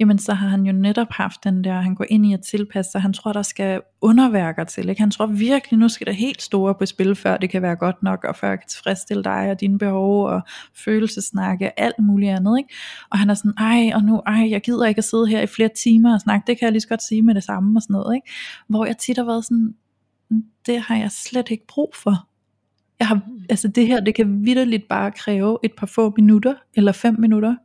jamen 0.00 0.18
så 0.18 0.32
har 0.34 0.48
han 0.48 0.66
jo 0.66 0.72
netop 0.72 1.06
haft 1.10 1.44
den 1.44 1.64
der, 1.64 1.80
han 1.80 1.94
går 1.94 2.06
ind 2.08 2.26
i 2.26 2.32
at 2.32 2.40
tilpasse 2.40 2.92
sig, 2.92 3.00
han 3.00 3.12
tror 3.12 3.32
der 3.32 3.42
skal 3.42 3.80
underværker 4.00 4.64
til, 4.64 4.88
ikke? 4.88 5.00
han 5.00 5.10
tror 5.10 5.26
virkelig, 5.26 5.78
nu 5.78 5.88
skal 5.88 6.06
der 6.06 6.12
helt 6.12 6.42
store 6.42 6.74
på 6.74 6.86
spil, 6.86 7.16
før 7.16 7.36
det 7.36 7.50
kan 7.50 7.62
være 7.62 7.76
godt 7.76 8.02
nok, 8.02 8.24
og 8.24 8.36
før 8.36 8.48
jeg 8.48 8.58
kan 8.58 8.68
tilfredsstille 8.68 9.24
dig 9.24 9.50
og 9.50 9.60
dine 9.60 9.78
behov, 9.78 10.24
og 10.26 10.40
følelsesnakke, 10.74 11.80
alt 11.80 11.98
muligt 11.98 12.30
andet, 12.32 12.58
ikke? 12.58 12.74
og 13.10 13.18
han 13.18 13.30
er 13.30 13.34
sådan, 13.34 13.54
ej, 13.58 13.90
og 13.94 14.02
nu, 14.02 14.22
ej, 14.26 14.50
jeg 14.50 14.60
gider 14.60 14.86
ikke 14.86 14.98
at 14.98 15.04
sidde 15.04 15.26
her 15.26 15.40
i 15.40 15.46
flere 15.46 15.70
timer 15.84 16.14
og 16.14 16.20
snakke, 16.20 16.46
det 16.46 16.58
kan 16.58 16.66
jeg 16.66 16.72
lige 16.72 16.80
så 16.80 16.88
godt 16.88 17.02
sige 17.02 17.22
med 17.22 17.34
det 17.34 17.44
samme, 17.44 17.78
og 17.78 17.82
sådan 17.82 17.94
noget, 17.94 18.14
ikke? 18.14 18.30
hvor 18.68 18.86
jeg 18.86 18.98
tit 18.98 19.16
har 19.16 19.24
været 19.24 19.44
sådan, 19.44 19.74
det 20.66 20.80
har 20.80 20.96
jeg 20.96 21.10
slet 21.10 21.50
ikke 21.50 21.66
brug 21.66 21.94
for, 22.02 22.26
jeg 22.98 23.08
har, 23.08 23.20
altså 23.50 23.68
det 23.68 23.86
her, 23.86 24.00
det 24.00 24.14
kan 24.14 24.44
vidderligt 24.44 24.88
bare 24.88 25.10
kræve 25.10 25.58
et 25.62 25.72
par 25.78 25.86
få 25.86 26.12
minutter, 26.16 26.54
eller 26.74 26.92
fem 26.92 27.16
minutter, 27.18 27.56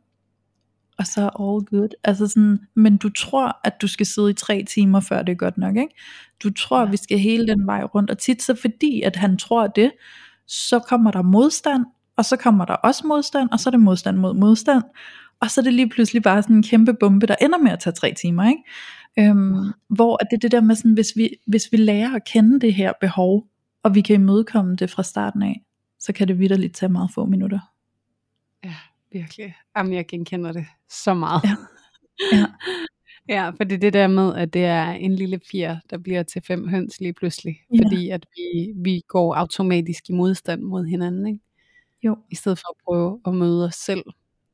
og 0.98 1.06
så 1.06 1.20
all 1.20 1.80
good. 1.80 1.88
Altså 2.04 2.26
sådan, 2.26 2.58
men 2.74 2.96
du 2.96 3.08
tror, 3.08 3.60
at 3.64 3.82
du 3.82 3.88
skal 3.88 4.06
sidde 4.06 4.30
i 4.30 4.34
tre 4.34 4.64
timer, 4.64 5.00
før 5.00 5.22
det 5.22 5.32
er 5.32 5.36
godt 5.36 5.58
nok, 5.58 5.76
ikke? 5.76 5.94
Du 6.42 6.52
tror, 6.52 6.80
ja. 6.80 6.90
vi 6.90 6.96
skal 6.96 7.18
hele 7.18 7.46
den 7.46 7.66
vej 7.66 7.82
rundt, 7.82 8.10
og 8.10 8.18
tit 8.18 8.42
så 8.42 8.54
fordi, 8.54 9.02
at 9.02 9.16
han 9.16 9.36
tror 9.36 9.66
det, 9.66 9.92
så 10.46 10.78
kommer 10.78 11.10
der 11.10 11.22
modstand, 11.22 11.84
og 12.16 12.24
så 12.24 12.36
kommer 12.36 12.64
der 12.64 12.74
også 12.74 13.06
modstand, 13.06 13.48
og 13.52 13.60
så 13.60 13.68
er 13.68 13.70
det 13.70 13.80
modstand 13.80 14.16
mod 14.16 14.34
modstand, 14.34 14.82
og 15.40 15.50
så 15.50 15.60
er 15.60 15.62
det 15.62 15.74
lige 15.74 15.88
pludselig 15.88 16.22
bare 16.22 16.42
sådan 16.42 16.56
en 16.56 16.62
kæmpe 16.62 16.94
bombe, 16.94 17.26
der 17.26 17.36
ender 17.40 17.58
med 17.58 17.70
at 17.70 17.78
tage 17.78 17.94
tre 17.94 18.14
timer, 18.14 18.48
ikke? 18.48 18.62
Øhm. 19.18 19.72
Hvor 19.88 20.16
det 20.16 20.32
er 20.32 20.40
det 20.40 20.52
der 20.52 20.60
med 20.60 20.74
sådan, 20.74 20.92
hvis 20.92 21.12
vi, 21.16 21.30
hvis 21.46 21.72
vi 21.72 21.76
lærer 21.76 22.14
at 22.14 22.24
kende 22.24 22.60
det 22.60 22.74
her 22.74 22.92
behov, 23.00 23.46
og 23.82 23.94
vi 23.94 24.00
kan 24.00 24.14
imødekomme 24.14 24.76
det 24.76 24.90
fra 24.90 25.02
starten 25.02 25.42
af, 25.42 25.62
så 25.98 26.12
kan 26.12 26.28
det 26.28 26.38
vidderligt 26.38 26.74
tage 26.74 26.92
meget 26.92 27.10
få 27.14 27.24
minutter. 27.24 27.58
Ja, 28.64 28.74
virkelig. 29.18 29.54
Jamen, 29.76 29.92
jeg 29.92 30.06
genkender 30.06 30.52
det 30.52 30.66
så 30.90 31.14
meget. 31.14 31.42
Ja. 31.44 31.56
ja. 32.36 32.46
Ja, 33.28 33.50
for 33.50 33.64
det 33.64 33.72
er 33.72 33.78
det 33.78 33.92
der 33.92 34.06
med, 34.06 34.34
at 34.34 34.52
det 34.52 34.64
er 34.64 34.90
en 34.90 35.12
lille 35.12 35.40
fjer, 35.50 35.76
der 35.90 35.98
bliver 35.98 36.22
til 36.22 36.42
fem 36.42 36.68
høns 36.68 37.00
lige 37.00 37.12
pludselig. 37.12 37.56
Ja. 37.74 37.78
Fordi 37.78 38.10
at 38.10 38.26
vi, 38.36 38.72
vi 38.76 39.02
går 39.08 39.34
automatisk 39.34 40.10
i 40.10 40.12
modstand 40.12 40.62
mod 40.62 40.84
hinanden. 40.84 41.26
Ikke? 41.26 41.40
Jo. 42.02 42.16
I 42.30 42.34
stedet 42.34 42.58
for 42.58 42.70
at 42.70 42.76
prøve 42.84 43.20
at 43.26 43.34
møde 43.34 43.64
os 43.64 43.74
selv, 43.74 44.02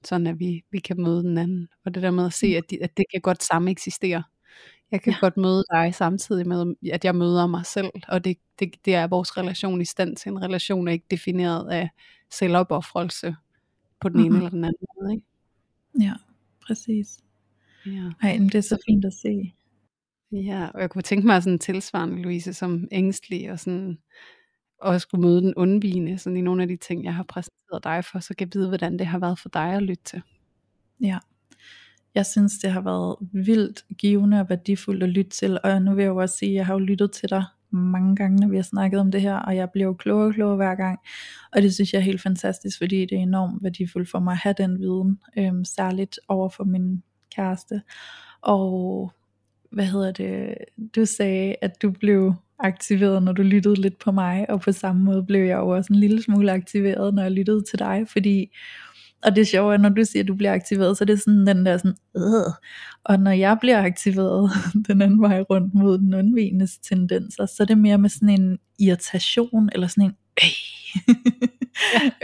sådan 0.04 0.26
at 0.26 0.38
vi, 0.38 0.64
vi 0.70 0.78
kan 0.78 1.02
møde 1.02 1.22
den 1.22 1.38
anden. 1.38 1.68
Og 1.84 1.94
det 1.94 2.02
der 2.02 2.10
med 2.10 2.26
at 2.26 2.32
se, 2.32 2.46
at, 2.46 2.64
de, 2.70 2.82
at 2.82 2.96
det 2.96 3.04
kan 3.12 3.20
godt 3.20 3.42
samme 3.42 3.70
eksistere. 3.70 4.22
Jeg 4.90 5.02
kan 5.02 5.12
ja. 5.12 5.18
godt 5.20 5.36
møde 5.36 5.64
dig 5.72 5.94
samtidig 5.94 6.48
med, 6.48 6.74
at 6.92 7.04
jeg 7.04 7.14
møder 7.14 7.46
mig 7.46 7.66
selv, 7.66 7.90
og 8.08 8.24
det, 8.24 8.36
det, 8.58 8.74
det 8.84 8.94
er 8.94 9.06
vores 9.06 9.36
relation 9.36 9.80
i 9.80 9.84
stand 9.84 10.16
til. 10.16 10.32
En 10.32 10.42
relation 10.42 10.88
er 10.88 10.92
ikke 10.92 11.06
defineret 11.10 11.70
af 11.70 11.88
selvopoffrelse 12.30 13.36
på 14.02 14.08
den 14.08 14.20
mm-hmm. 14.20 14.36
ene 14.36 14.36
eller 14.36 14.50
den 14.50 14.64
anden 14.64 14.86
måde. 15.00 15.12
Ikke? 15.14 15.26
Ja, 16.00 16.14
præcis. 16.66 17.24
Ja. 17.86 18.10
Ej, 18.22 18.38
men 18.38 18.46
det 18.46 18.54
er 18.54 18.60
så 18.60 18.78
fint 18.88 19.04
at 19.04 19.12
se. 19.12 19.54
Ja, 20.32 20.68
og 20.74 20.80
jeg 20.80 20.90
kunne 20.90 21.02
tænke 21.02 21.26
mig 21.26 21.42
sådan 21.42 21.58
tilsvarende, 21.58 22.22
Louise, 22.22 22.54
som 22.54 22.88
ængstelig 22.92 23.52
og 23.52 23.60
sådan, 23.60 23.98
og 24.78 25.00
skulle 25.00 25.22
møde 25.22 25.42
den 25.42 25.54
undvigende, 25.54 26.18
sådan 26.18 26.36
i 26.36 26.40
nogle 26.40 26.62
af 26.62 26.68
de 26.68 26.76
ting, 26.76 27.04
jeg 27.04 27.14
har 27.14 27.22
præsenteret 27.22 27.84
dig 27.84 28.04
for, 28.04 28.18
så 28.18 28.34
kan 28.34 28.48
jeg 28.48 28.60
vide, 28.60 28.68
hvordan 28.68 28.98
det 28.98 29.06
har 29.06 29.18
været 29.18 29.38
for 29.38 29.48
dig 29.48 29.72
at 29.72 29.82
lytte 29.82 30.04
til. 30.04 30.22
Ja, 31.00 31.18
jeg 32.14 32.26
synes, 32.26 32.58
det 32.58 32.70
har 32.70 32.80
været 32.80 33.16
vildt 33.32 33.84
givende 33.98 34.40
og 34.40 34.48
værdifuldt 34.48 35.02
at 35.02 35.08
lytte 35.08 35.30
til, 35.30 35.58
og 35.64 35.82
nu 35.82 35.94
vil 35.94 36.02
jeg 36.02 36.10
jo 36.10 36.16
også 36.16 36.36
sige, 36.36 36.50
at 36.50 36.54
jeg 36.54 36.66
har 36.66 36.74
jo 36.74 36.78
lyttet 36.78 37.12
til 37.12 37.30
dig 37.30 37.44
mange 37.72 38.16
gange, 38.16 38.40
når 38.40 38.48
vi 38.48 38.56
har 38.56 38.62
snakket 38.62 39.00
om 39.00 39.10
det 39.10 39.20
her, 39.20 39.36
og 39.36 39.56
jeg 39.56 39.70
bliver 39.70 39.86
jo 39.86 39.94
klogere 39.94 40.26
og 40.26 40.34
klogere 40.34 40.56
hver 40.56 40.74
gang, 40.74 40.98
og 41.52 41.62
det 41.62 41.74
synes 41.74 41.92
jeg 41.92 41.98
er 41.98 42.02
helt 42.02 42.22
fantastisk, 42.22 42.78
fordi 42.78 43.00
det 43.00 43.18
er 43.18 43.22
enormt 43.22 43.62
værdifuldt 43.62 44.10
for 44.10 44.18
mig 44.18 44.32
at 44.32 44.38
have 44.38 44.54
den 44.58 44.78
viden, 44.78 45.18
øhm, 45.38 45.64
særligt 45.64 46.18
over 46.28 46.48
for 46.48 46.64
min 46.64 47.02
kæreste, 47.36 47.82
og 48.42 49.12
hvad 49.70 49.84
hedder 49.84 50.12
det, 50.12 50.54
du 50.96 51.04
sagde, 51.04 51.56
at 51.62 51.82
du 51.82 51.90
blev 51.90 52.34
aktiveret, 52.58 53.22
når 53.22 53.32
du 53.32 53.42
lyttede 53.42 53.80
lidt 53.80 53.98
på 53.98 54.12
mig, 54.12 54.50
og 54.50 54.60
på 54.60 54.72
samme 54.72 55.04
måde 55.04 55.22
blev 55.22 55.44
jeg 55.44 55.56
jo 55.56 55.68
også 55.68 55.92
en 55.92 55.98
lille 55.98 56.22
smule 56.22 56.52
aktiveret, 56.52 57.14
når 57.14 57.22
jeg 57.22 57.32
lyttede 57.32 57.62
til 57.70 57.78
dig, 57.78 58.04
fordi 58.08 58.50
og 59.22 59.36
det 59.36 59.48
sjove 59.48 59.72
er, 59.72 59.78
når 59.78 59.88
du 59.88 60.04
siger, 60.04 60.22
at 60.22 60.28
du 60.28 60.34
bliver 60.34 60.52
aktiveret, 60.52 60.98
så 60.98 61.04
er 61.04 61.06
det 61.06 61.20
sådan 61.20 61.46
den 61.46 61.66
der 61.66 61.76
sådan, 61.76 61.96
øh. 62.16 62.52
og 63.04 63.20
når 63.20 63.30
jeg 63.30 63.56
bliver 63.60 63.84
aktiveret 63.84 64.50
den 64.88 65.02
anden 65.02 65.22
vej 65.22 65.40
rundt 65.40 65.74
mod 65.74 65.98
den 65.98 66.14
undvigende 66.14 66.68
tendenser, 66.88 67.46
så 67.46 67.56
er 67.60 67.64
det 67.64 67.78
mere 67.78 67.98
med 67.98 68.10
sådan 68.10 68.28
en 68.28 68.58
irritation, 68.78 69.70
eller 69.72 69.86
sådan 69.86 70.04
en, 70.04 70.16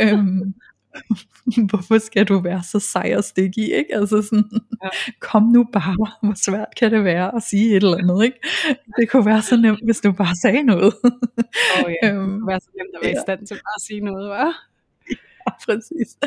øhm, 0.03 0.55
hvorfor 1.69 1.99
skal 1.99 2.25
du 2.25 2.39
være 2.39 2.63
så 2.63 2.79
sej 2.81 3.15
og 3.17 3.25
sticky, 3.25 3.59
ikke? 3.59 3.95
Altså 3.95 4.23
sådan, 4.23 4.45
ja. 4.85 4.89
kom 5.21 5.43
nu 5.43 5.65
bare, 5.73 5.95
hvor 6.23 6.35
svært 6.35 6.69
kan 6.77 6.91
det 6.93 7.05
være 7.05 7.37
at 7.37 7.43
sige 7.43 7.77
et 7.77 7.83
eller 7.83 7.97
andet, 7.97 8.25
ikke? 8.25 8.39
Det 9.01 9.11
kunne 9.11 9.27
være 9.27 9.43
så 9.43 9.57
nemt, 9.57 9.85
hvis 9.85 10.01
du 10.01 10.13
bare 10.13 10.35
sagde 10.43 10.63
noget. 10.63 10.95
oh, 11.77 11.93
ja. 12.03 12.11
øhm, 12.11 12.31
det 12.31 12.41
kunne 12.41 12.47
være 12.49 12.61
så 12.61 12.71
nemt 12.79 12.95
at 12.95 13.01
være 13.03 13.13
ja. 13.13 13.21
i 13.21 13.25
stand 13.27 13.47
til 13.47 13.55
bare 13.55 13.77
at 13.77 13.83
sige 13.87 14.01
noget, 14.01 14.27
hva'? 14.33 14.78
præcis. 15.67 16.19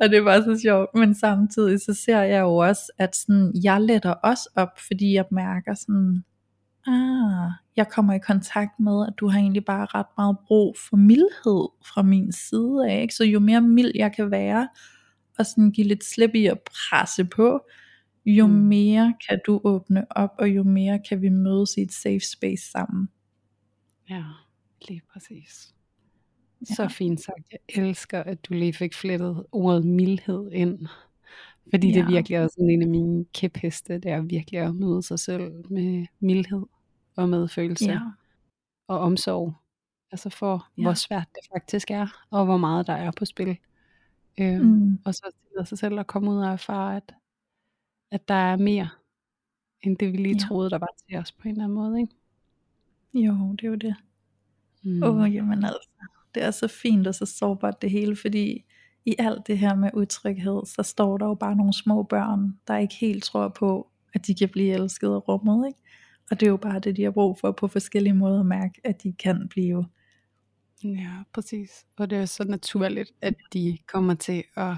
Og 0.00 0.10
det 0.10 0.24
var 0.24 0.40
så 0.40 0.60
sjovt, 0.62 0.94
men 0.94 1.14
samtidig 1.14 1.80
så 1.80 1.94
ser 1.94 2.22
jeg 2.22 2.40
jo 2.40 2.56
også, 2.56 2.92
at 2.98 3.16
sådan, 3.16 3.52
jeg 3.64 3.80
letter 3.80 4.10
også 4.10 4.48
op, 4.56 4.78
fordi 4.88 5.14
jeg 5.14 5.24
mærker 5.30 5.74
sådan, 5.74 6.24
ah, 6.86 7.50
jeg 7.76 7.88
kommer 7.88 8.12
i 8.12 8.18
kontakt 8.18 8.80
med, 8.80 9.06
at 9.06 9.14
du 9.16 9.28
har 9.28 9.38
egentlig 9.38 9.64
bare 9.64 9.86
ret 9.86 10.06
meget 10.18 10.36
brug 10.46 10.76
for 10.88 10.96
mildhed 10.96 11.68
fra 11.94 12.02
min 12.02 12.32
side 12.32 12.86
af, 12.88 13.02
ikke? 13.02 13.14
så 13.14 13.24
jo 13.24 13.40
mere 13.40 13.60
mild 13.60 13.92
jeg 13.94 14.12
kan 14.16 14.30
være, 14.30 14.68
og 15.38 15.46
sådan 15.46 15.70
give 15.70 15.86
lidt 15.86 16.04
slip 16.04 16.34
i 16.34 16.46
at 16.46 16.58
presse 16.62 17.24
på, 17.24 17.60
jo 18.26 18.46
mm. 18.46 18.52
mere 18.52 19.14
kan 19.28 19.40
du 19.46 19.60
åbne 19.64 20.06
op, 20.10 20.30
og 20.38 20.48
jo 20.48 20.62
mere 20.62 21.00
kan 21.08 21.22
vi 21.22 21.28
mødes 21.28 21.76
i 21.76 21.80
et 21.82 21.92
safe 21.92 22.20
space 22.20 22.70
sammen. 22.70 23.08
Ja, 24.10 24.24
lige 24.88 25.02
præcis. 25.12 25.74
Ja. 26.70 26.74
Så 26.74 26.88
fint 26.88 27.20
sagt. 27.20 27.52
Jeg 27.52 27.58
elsker, 27.68 28.22
at 28.22 28.44
du 28.44 28.54
lige 28.54 28.72
fik 28.72 28.94
flettet 28.94 29.46
ordet 29.52 29.84
mildhed 29.84 30.52
ind. 30.52 30.86
Fordi 31.70 31.88
ja. 31.88 31.98
det 31.98 32.08
virkelig 32.08 32.36
er 32.36 32.48
sådan 32.48 32.70
en 32.70 32.82
af 32.82 32.88
mine 32.88 33.24
kæpheste, 33.24 33.94
det 33.98 34.10
er 34.10 34.20
virkelig 34.20 34.60
at 34.60 34.74
møde 34.74 35.02
sig 35.02 35.18
selv 35.18 35.70
med 35.70 36.06
mildhed 36.20 36.66
og 37.16 37.28
medfølelse 37.28 37.90
ja. 37.90 38.00
og 38.88 38.98
omsorg. 38.98 39.54
Altså 40.12 40.30
for, 40.30 40.68
ja. 40.78 40.82
hvor 40.82 40.94
svært 40.94 41.28
det 41.34 41.48
faktisk 41.54 41.90
er, 41.90 42.26
og 42.30 42.44
hvor 42.44 42.56
meget 42.56 42.86
der 42.86 42.92
er 42.92 43.10
på 43.16 43.24
spil. 43.24 43.58
Øhm, 44.40 44.64
mm. 44.64 44.98
Og 45.04 45.14
så 45.14 45.30
til 45.58 45.66
sig 45.66 45.78
selv 45.78 45.98
at 45.98 46.06
komme 46.06 46.30
ud 46.30 46.38
og 46.38 46.52
erfare, 46.52 46.96
at, 46.96 47.14
at 48.10 48.28
der 48.28 48.34
er 48.34 48.56
mere, 48.56 48.88
end 49.82 49.96
det 49.96 50.12
vi 50.12 50.16
lige 50.16 50.34
ja. 50.34 50.48
troede, 50.48 50.70
der 50.70 50.78
var 50.78 50.94
til 51.08 51.18
os 51.18 51.32
på 51.32 51.48
en 51.48 51.50
eller 51.50 51.64
anden 51.64 51.74
måde. 51.74 52.00
Ikke? 52.00 52.14
Jo, 53.14 53.52
det 53.52 53.64
er 53.64 53.68
jo 53.68 53.74
det. 53.74 53.94
Mm. 54.82 55.02
Åh, 55.02 55.16
oh, 55.16 55.34
jamen 55.34 55.64
altså 55.64 55.88
det 56.34 56.42
er 56.42 56.50
så 56.50 56.68
fint 56.68 57.06
og 57.06 57.14
så 57.14 57.26
sårbart 57.26 57.82
det 57.82 57.90
hele, 57.90 58.16
fordi 58.16 58.64
i 59.04 59.14
alt 59.18 59.46
det 59.46 59.58
her 59.58 59.74
med 59.74 59.90
utryghed, 59.94 60.66
så 60.66 60.82
står 60.82 61.18
der 61.18 61.26
jo 61.26 61.34
bare 61.34 61.56
nogle 61.56 61.72
små 61.72 62.02
børn, 62.02 62.58
der 62.68 62.76
ikke 62.76 62.94
helt 62.94 63.24
tror 63.24 63.48
på, 63.48 63.90
at 64.14 64.26
de 64.26 64.34
kan 64.34 64.48
blive 64.48 64.74
elsket 64.74 65.10
og 65.10 65.28
rummet, 65.28 65.66
ikke? 65.66 65.78
Og 66.30 66.40
det 66.40 66.46
er 66.46 66.50
jo 66.50 66.56
bare 66.56 66.78
det, 66.78 66.96
de 66.96 67.02
har 67.02 67.10
brug 67.10 67.38
for 67.38 67.52
på 67.52 67.68
forskellige 67.68 68.14
måder 68.14 68.40
at 68.40 68.46
mærke, 68.46 68.80
at 68.84 69.02
de 69.02 69.12
kan 69.12 69.48
blive. 69.50 69.86
Ja, 70.84 71.10
præcis. 71.32 71.86
Og 71.96 72.10
det 72.10 72.18
er 72.18 72.24
så 72.24 72.44
naturligt, 72.44 73.12
at 73.20 73.34
de 73.52 73.78
kommer 73.86 74.14
til 74.14 74.44
at 74.56 74.74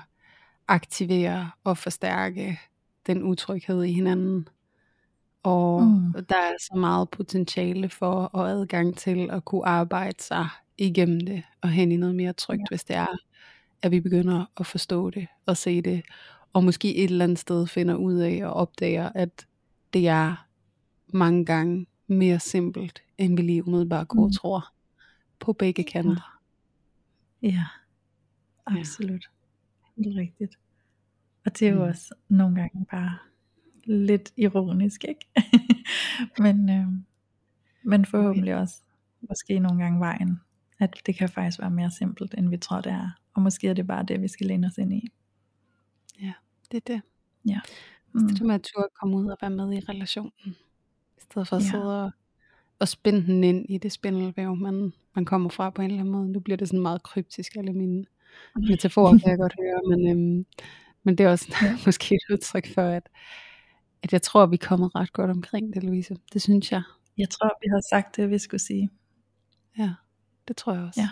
aktivere 0.69 1.51
og 1.65 1.79
forstærke 1.79 2.61
den 3.07 3.23
utryghed 3.23 3.83
i 3.83 3.93
hinanden. 3.93 4.49
Og 5.45 5.83
mm. 5.83 6.13
der 6.13 6.37
er 6.37 6.53
så 6.61 6.77
meget 6.77 7.11
potentiale 7.11 7.89
for 7.89 8.13
og 8.13 8.51
adgang 8.51 8.97
til 8.97 9.31
at 9.31 9.45
kunne 9.45 9.67
arbejde 9.67 10.23
sig 10.23 10.49
igennem 10.79 11.21
det, 11.21 11.43
og 11.61 11.69
hen 11.69 11.93
i 11.93 11.97
noget 11.97 12.15
mere 12.15 12.33
trygt, 12.33 12.61
ja. 12.61 12.65
hvis 12.71 12.85
det 12.85 12.97
er, 12.97 13.17
at 13.83 13.91
vi 13.91 14.01
begynder 14.01 14.45
at 14.61 14.67
forstå 14.67 15.11
det, 15.11 15.27
og 15.47 15.57
se 15.57 15.83
det, 15.83 16.03
og 16.53 16.65
måske 16.65 16.97
et 16.97 17.11
eller 17.11 17.25
andet 17.25 17.39
sted 17.39 17.67
finder 17.67 17.95
ud 17.95 18.15
af 18.15 18.41
og 18.47 18.53
opdager, 18.53 19.11
at 19.15 19.47
det 19.93 20.09
er 20.09 20.47
mange 21.07 21.45
gange 21.45 21.87
mere 22.07 22.41
simpelt, 22.41 23.03
end 23.19 23.37
vi 23.37 23.43
lige 23.43 23.67
umiddelbart 23.67 24.09
går 24.09 24.27
mm. 24.27 24.33
tror, 24.33 24.73
på 25.39 25.53
begge 25.53 25.85
kanter. 25.85 26.39
Ja, 27.43 27.49
ja. 27.49 27.65
absolut. 28.67 29.31
Ja. 29.97 30.03
Helt 30.03 30.17
rigtigt. 30.17 30.59
Og 31.47 31.59
det 31.59 31.69
er 31.69 31.73
jo 31.73 31.85
mm. 31.85 31.89
også 31.89 32.15
nogle 32.29 32.57
gange 32.57 32.87
bare 32.91 33.19
lidt 33.87 34.33
ironisk, 34.37 35.05
ikke? 35.05 35.27
men, 36.45 36.71
øh, 36.71 36.87
men 37.83 38.05
forhåbentlig 38.05 38.55
også 38.55 38.83
måske 39.29 39.59
nogle 39.59 39.83
gange 39.83 40.01
vejen 40.01 40.41
at 40.79 41.01
det 41.07 41.17
kan 41.17 41.29
faktisk 41.29 41.61
være 41.61 41.71
mere 41.71 41.91
simpelt, 41.91 42.35
end 42.39 42.49
vi 42.49 42.57
tror 42.57 42.81
det 42.81 42.93
er. 42.93 43.11
Og 43.35 43.43
måske 43.43 43.69
er 43.69 43.75
det 43.75 43.87
bare 43.87 44.05
det, 44.05 44.23
vi 44.23 44.29
skal 44.29 44.47
læne 44.47 44.67
os 44.67 44.79
ind 44.79 44.93
i. 44.93 45.09
Ja, 46.23 46.33
det 46.71 46.77
er 46.77 46.95
det. 46.95 47.03
Ja. 47.49 47.61
Mm. 48.13 48.29
Det 48.29 48.41
er 48.41 48.45
med 48.45 48.55
at 48.55 48.63
turde 48.63 48.89
komme 49.01 49.17
ud 49.17 49.27
og 49.27 49.37
være 49.41 49.51
med 49.51 49.73
i 49.73 49.81
relationen. 49.81 50.57
I 51.17 51.21
stedet 51.21 51.49
for 51.49 51.57
at 51.57 51.63
ja. 51.63 51.71
sidde 51.71 52.05
og, 52.05 52.11
og 52.79 52.89
spænde 52.89 53.27
den 53.27 53.45
ind 53.45 53.67
i 53.69 53.79
det 53.79 53.93
spindelvæv, 53.93 54.57
man, 54.57 54.93
man 55.15 55.25
kommer 55.25 55.51
fra 55.51 55.71
på 55.71 55.83
en 55.83 55.91
eller 55.91 56.01
anden 56.01 56.13
måde. 56.13 56.33
Nu 56.33 56.41
bliver 56.41 56.57
det 56.57 56.69
sådan 56.69 56.83
meget 56.83 57.03
kryptisk, 57.03 57.57
alle 57.57 57.73
mine 57.73 58.05
metaforer, 58.57 59.19
kan 59.19 59.31
jeg 59.31 59.39
godt 59.39 59.55
høre. 59.61 59.97
Men, 59.97 60.11
øhm, 60.11 60.47
men 61.03 61.19
det 61.19 61.27
er 61.27 61.31
også 61.31 61.57
ja. 61.63 61.77
måske 61.87 62.15
et 62.15 62.33
udtryk 62.33 62.75
for, 62.75 62.83
at, 62.83 63.09
at 64.05 64.13
jeg 64.13 64.23
tror, 64.23 64.47
vi 64.47 64.59
er 64.63 64.67
kommet 64.67 64.95
ret 64.95 65.13
godt 65.13 65.31
omkring 65.31 65.75
det, 65.75 65.83
Louise. 65.85 66.17
Det 66.33 66.43
synes 66.43 66.73
jeg. 66.73 66.83
Jeg 67.19 67.31
tror, 67.31 67.51
vi 67.63 67.69
har 67.71 67.81
sagt 67.91 68.17
det, 68.17 68.31
vi 68.31 68.39
skulle 68.39 68.61
sige. 68.61 68.91
Ja, 69.79 69.91
det 70.49 70.57
tror 70.57 70.73
jeg 70.75 70.83
også. 70.83 71.01
Ja. 71.01 71.09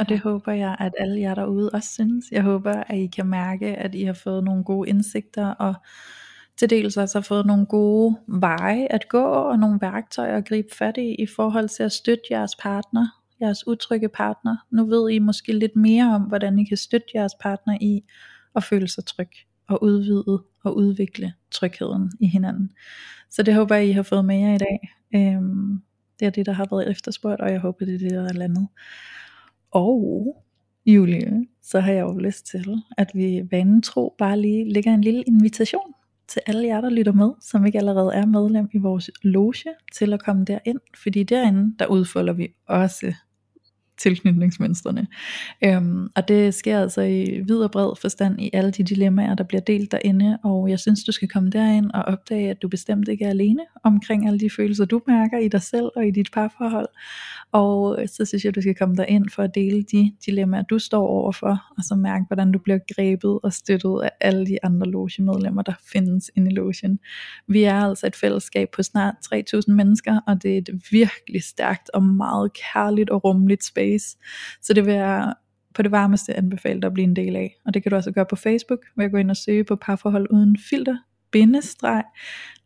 Og 0.00 0.08
det 0.08 0.14
Ja. 0.14 0.20
håber 0.20 0.52
jeg, 0.52 0.76
at 0.80 0.92
alle 0.98 1.20
jer 1.20 1.34
derude 1.34 1.70
også 1.70 1.92
synes. 1.92 2.24
Jeg 2.32 2.42
håber, 2.42 2.72
at 2.72 2.98
I 2.98 3.06
kan 3.06 3.26
mærke, 3.26 3.66
at 3.76 3.94
I 3.94 4.02
har 4.04 4.12
fået 4.12 4.44
nogle 4.44 4.64
gode 4.64 4.88
indsigter, 4.88 5.46
og 5.46 5.74
til 6.56 6.70
dels 6.70 6.96
også 6.96 7.18
har 7.18 7.22
fået 7.22 7.46
nogle 7.46 7.66
gode 7.66 8.16
veje 8.28 8.86
at 8.90 9.08
gå, 9.08 9.22
og 9.24 9.58
nogle 9.58 9.78
værktøjer 9.80 10.36
at 10.36 10.48
gribe 10.48 10.68
fat 10.74 10.96
i, 10.96 11.14
i 11.14 11.26
forhold 11.26 11.68
til 11.68 11.82
at 11.82 11.92
støtte 11.92 12.24
jeres 12.30 12.56
partner, 12.56 13.06
jeres 13.40 13.66
utrygge 13.66 14.08
partner. 14.08 14.56
Nu 14.70 14.86
ved 14.86 15.10
I 15.10 15.18
måske 15.18 15.52
lidt 15.52 15.76
mere 15.76 16.14
om, 16.14 16.22
hvordan 16.22 16.58
I 16.58 16.64
kan 16.64 16.76
støtte 16.76 17.06
jeres 17.14 17.32
partner 17.40 17.78
i 17.80 18.02
at 18.56 18.64
føle 18.64 18.88
sig 18.88 19.04
tryg, 19.06 19.28
og 19.68 19.82
udvide 19.82 20.42
og 20.64 20.76
udvikle 20.76 21.32
trygheden 21.50 22.10
i 22.20 22.26
hinanden. 22.26 22.70
Så 23.30 23.42
det 23.42 23.54
håber 23.54 23.74
jeg, 23.74 23.86
I 23.86 23.92
har 23.92 24.02
fået 24.02 24.24
med 24.24 24.38
jer 24.38 24.54
i 24.54 24.58
dag. 24.58 24.78
Øhm, 25.14 25.82
det 26.20 26.26
er 26.26 26.30
det, 26.30 26.46
der 26.46 26.52
har 26.52 26.66
været 26.70 26.90
efterspurgt, 26.90 27.40
og 27.40 27.52
jeg 27.52 27.60
håber, 27.60 27.84
det 27.84 27.94
er 27.94 27.98
det, 27.98 28.10
der 28.10 28.28
er 28.28 28.32
landet. 28.32 28.68
Og 29.70 30.26
Julie, 30.86 31.46
så 31.62 31.80
har 31.80 31.92
jeg 31.92 32.00
jo 32.00 32.18
lyst 32.18 32.46
til, 32.46 32.76
at 32.98 33.10
vi 33.14 33.42
vanen 33.50 33.82
tro 33.82 34.14
bare 34.18 34.40
lige 34.40 34.72
lægger 34.72 34.94
en 34.94 35.00
lille 35.00 35.22
invitation 35.22 35.92
til 36.28 36.42
alle 36.46 36.66
jer, 36.66 36.80
der 36.80 36.90
lytter 36.90 37.12
med, 37.12 37.30
som 37.40 37.66
ikke 37.66 37.78
allerede 37.78 38.14
er 38.14 38.26
medlem 38.26 38.68
i 38.72 38.78
vores 38.78 39.10
loge, 39.22 39.54
til 39.92 40.12
at 40.12 40.24
komme 40.24 40.44
derind, 40.44 40.80
fordi 41.02 41.22
derinde, 41.22 41.74
der 41.78 41.86
udfolder 41.86 42.32
vi 42.32 42.48
også 42.68 43.14
tilknytningsmønstrene. 43.98 45.06
Øhm, 45.64 46.08
og 46.14 46.28
det 46.28 46.54
sker 46.54 46.80
altså 46.80 47.00
i 47.00 47.40
vid 47.46 47.58
og 47.58 47.70
bred 47.70 47.96
forstand 48.00 48.40
i 48.40 48.50
alle 48.52 48.70
de 48.70 48.82
dilemmaer, 48.82 49.34
der 49.34 49.44
bliver 49.44 49.60
delt 49.60 49.92
derinde, 49.92 50.38
og 50.44 50.70
jeg 50.70 50.78
synes, 50.78 51.04
du 51.04 51.12
skal 51.12 51.28
komme 51.28 51.50
derind 51.50 51.90
og 51.90 52.02
opdage, 52.02 52.50
at 52.50 52.62
du 52.62 52.68
bestemt 52.68 53.08
ikke 53.08 53.24
er 53.24 53.30
alene 53.30 53.62
omkring 53.84 54.26
alle 54.26 54.40
de 54.40 54.50
følelser, 54.50 54.84
du 54.84 55.02
mærker 55.06 55.38
i 55.38 55.48
dig 55.48 55.62
selv 55.62 55.90
og 55.96 56.06
i 56.06 56.10
dit 56.10 56.28
parforhold. 56.32 56.88
Og 57.52 57.98
så 58.06 58.24
synes 58.24 58.44
jeg, 58.44 58.54
du 58.54 58.60
skal 58.60 58.74
komme 58.74 58.96
derind 58.96 59.24
for 59.30 59.42
at 59.42 59.54
dele 59.54 59.82
de 59.82 60.12
dilemmaer, 60.26 60.62
du 60.62 60.78
står 60.78 61.06
overfor, 61.06 61.62
og 61.76 61.84
så 61.84 61.94
mærke, 61.94 62.24
hvordan 62.28 62.52
du 62.52 62.58
bliver 62.58 62.78
grebet 62.94 63.38
og 63.42 63.52
støttet 63.52 64.00
af 64.02 64.10
alle 64.20 64.46
de 64.46 64.64
andre 64.64 64.86
logemedlemmer, 64.86 65.62
der 65.62 65.72
findes 65.92 66.30
inde 66.36 66.50
i 66.50 66.54
logen. 66.54 66.98
Vi 67.48 67.62
er 67.62 67.74
altså 67.74 68.06
et 68.06 68.16
fællesskab 68.16 68.68
på 68.76 68.82
snart 68.82 69.14
3.000 69.34 69.72
mennesker, 69.72 70.20
og 70.26 70.42
det 70.42 70.54
er 70.54 70.58
et 70.58 70.68
virkelig 70.90 71.42
stærkt 71.42 71.90
og 71.94 72.02
meget 72.02 72.50
kærligt 72.52 73.10
og 73.10 73.24
rummeligt 73.24 73.64
space. 73.64 73.85
Så 74.62 74.72
det 74.74 74.86
vil 74.86 74.94
jeg 74.94 75.34
på 75.74 75.82
det 75.82 75.90
varmeste 75.90 76.36
anbefale 76.36 76.80
dig 76.80 76.86
at 76.86 76.94
blive 76.94 77.04
en 77.04 77.16
del 77.16 77.36
af. 77.36 77.56
Og 77.64 77.74
det 77.74 77.82
kan 77.82 77.90
du 77.90 77.96
også 77.96 78.12
gøre 78.12 78.26
på 78.26 78.36
Facebook, 78.36 78.80
ved 78.96 79.04
at 79.04 79.10
gå 79.10 79.16
ind 79.16 79.30
og 79.30 79.36
søge 79.36 79.64
på 79.64 79.76
parforhold 79.76 80.26
uden 80.30 80.58
filter, 80.70 80.98
bindestreg, 81.30 82.04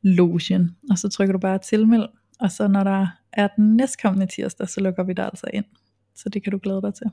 logen. 0.02 0.76
Og 0.90 0.98
så 0.98 1.08
trykker 1.08 1.32
du 1.32 1.38
bare 1.38 1.58
tilmeld, 1.58 2.06
og 2.40 2.50
så 2.50 2.68
når 2.68 2.84
der 2.84 3.06
er 3.32 3.48
den 3.56 3.76
næstkommende 3.76 4.26
tirsdag, 4.26 4.68
så 4.68 4.80
lukker 4.80 5.02
vi 5.02 5.12
dig 5.12 5.24
altså 5.24 5.46
ind. 5.54 5.64
Så 6.14 6.28
det 6.28 6.42
kan 6.42 6.50
du 6.50 6.58
glæde 6.62 6.82
dig 6.82 6.94
til. 6.94 7.06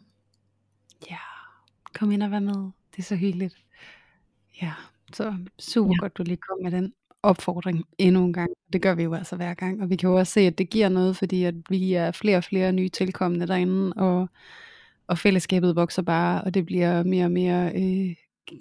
Ja, 1.10 1.18
kom 1.94 2.12
ind 2.12 2.24
og 2.24 2.32
vær 2.32 2.40
med. 2.40 2.72
Det 2.92 3.00
er 3.00 3.04
så 3.04 3.16
hyggeligt. 3.16 3.56
Ja, 4.62 4.74
så 5.14 5.38
super 5.60 5.94
ja. 5.94 6.00
godt, 6.00 6.18
du 6.18 6.24
lige 6.24 6.38
kom 6.38 6.58
med 6.64 6.72
den 6.72 6.94
opfordring 7.24 7.84
endnu 7.98 8.26
en 8.26 8.34
gang. 8.34 8.50
Det 8.74 8.82
gør 8.82 8.96
vi 8.96 9.04
jo 9.04 9.14
altså 9.14 9.36
hver 9.36 9.54
gang, 9.54 9.82
og 9.82 9.90
vi 9.90 9.96
kan 9.96 10.10
jo 10.10 10.16
også 10.16 10.34
se, 10.34 10.40
at 10.42 10.58
det 10.58 10.70
giver 10.70 10.90
noget, 10.90 11.18
fordi 11.18 11.44
at 11.44 11.56
vi 11.70 11.94
er 11.94 12.12
flere 12.12 12.38
og 12.38 12.44
flere 12.44 12.72
nye 12.74 12.90
tilkommende 12.90 13.48
derinde, 13.48 13.94
og, 13.94 14.30
og 15.08 15.18
fællesskabet 15.18 15.76
vokser 15.76 16.02
bare, 16.02 16.42
og 16.42 16.54
det 16.54 16.66
bliver 16.66 17.04
mere 17.04 17.26
og 17.26 17.32
mere 17.32 17.72
øh, 17.76 18.16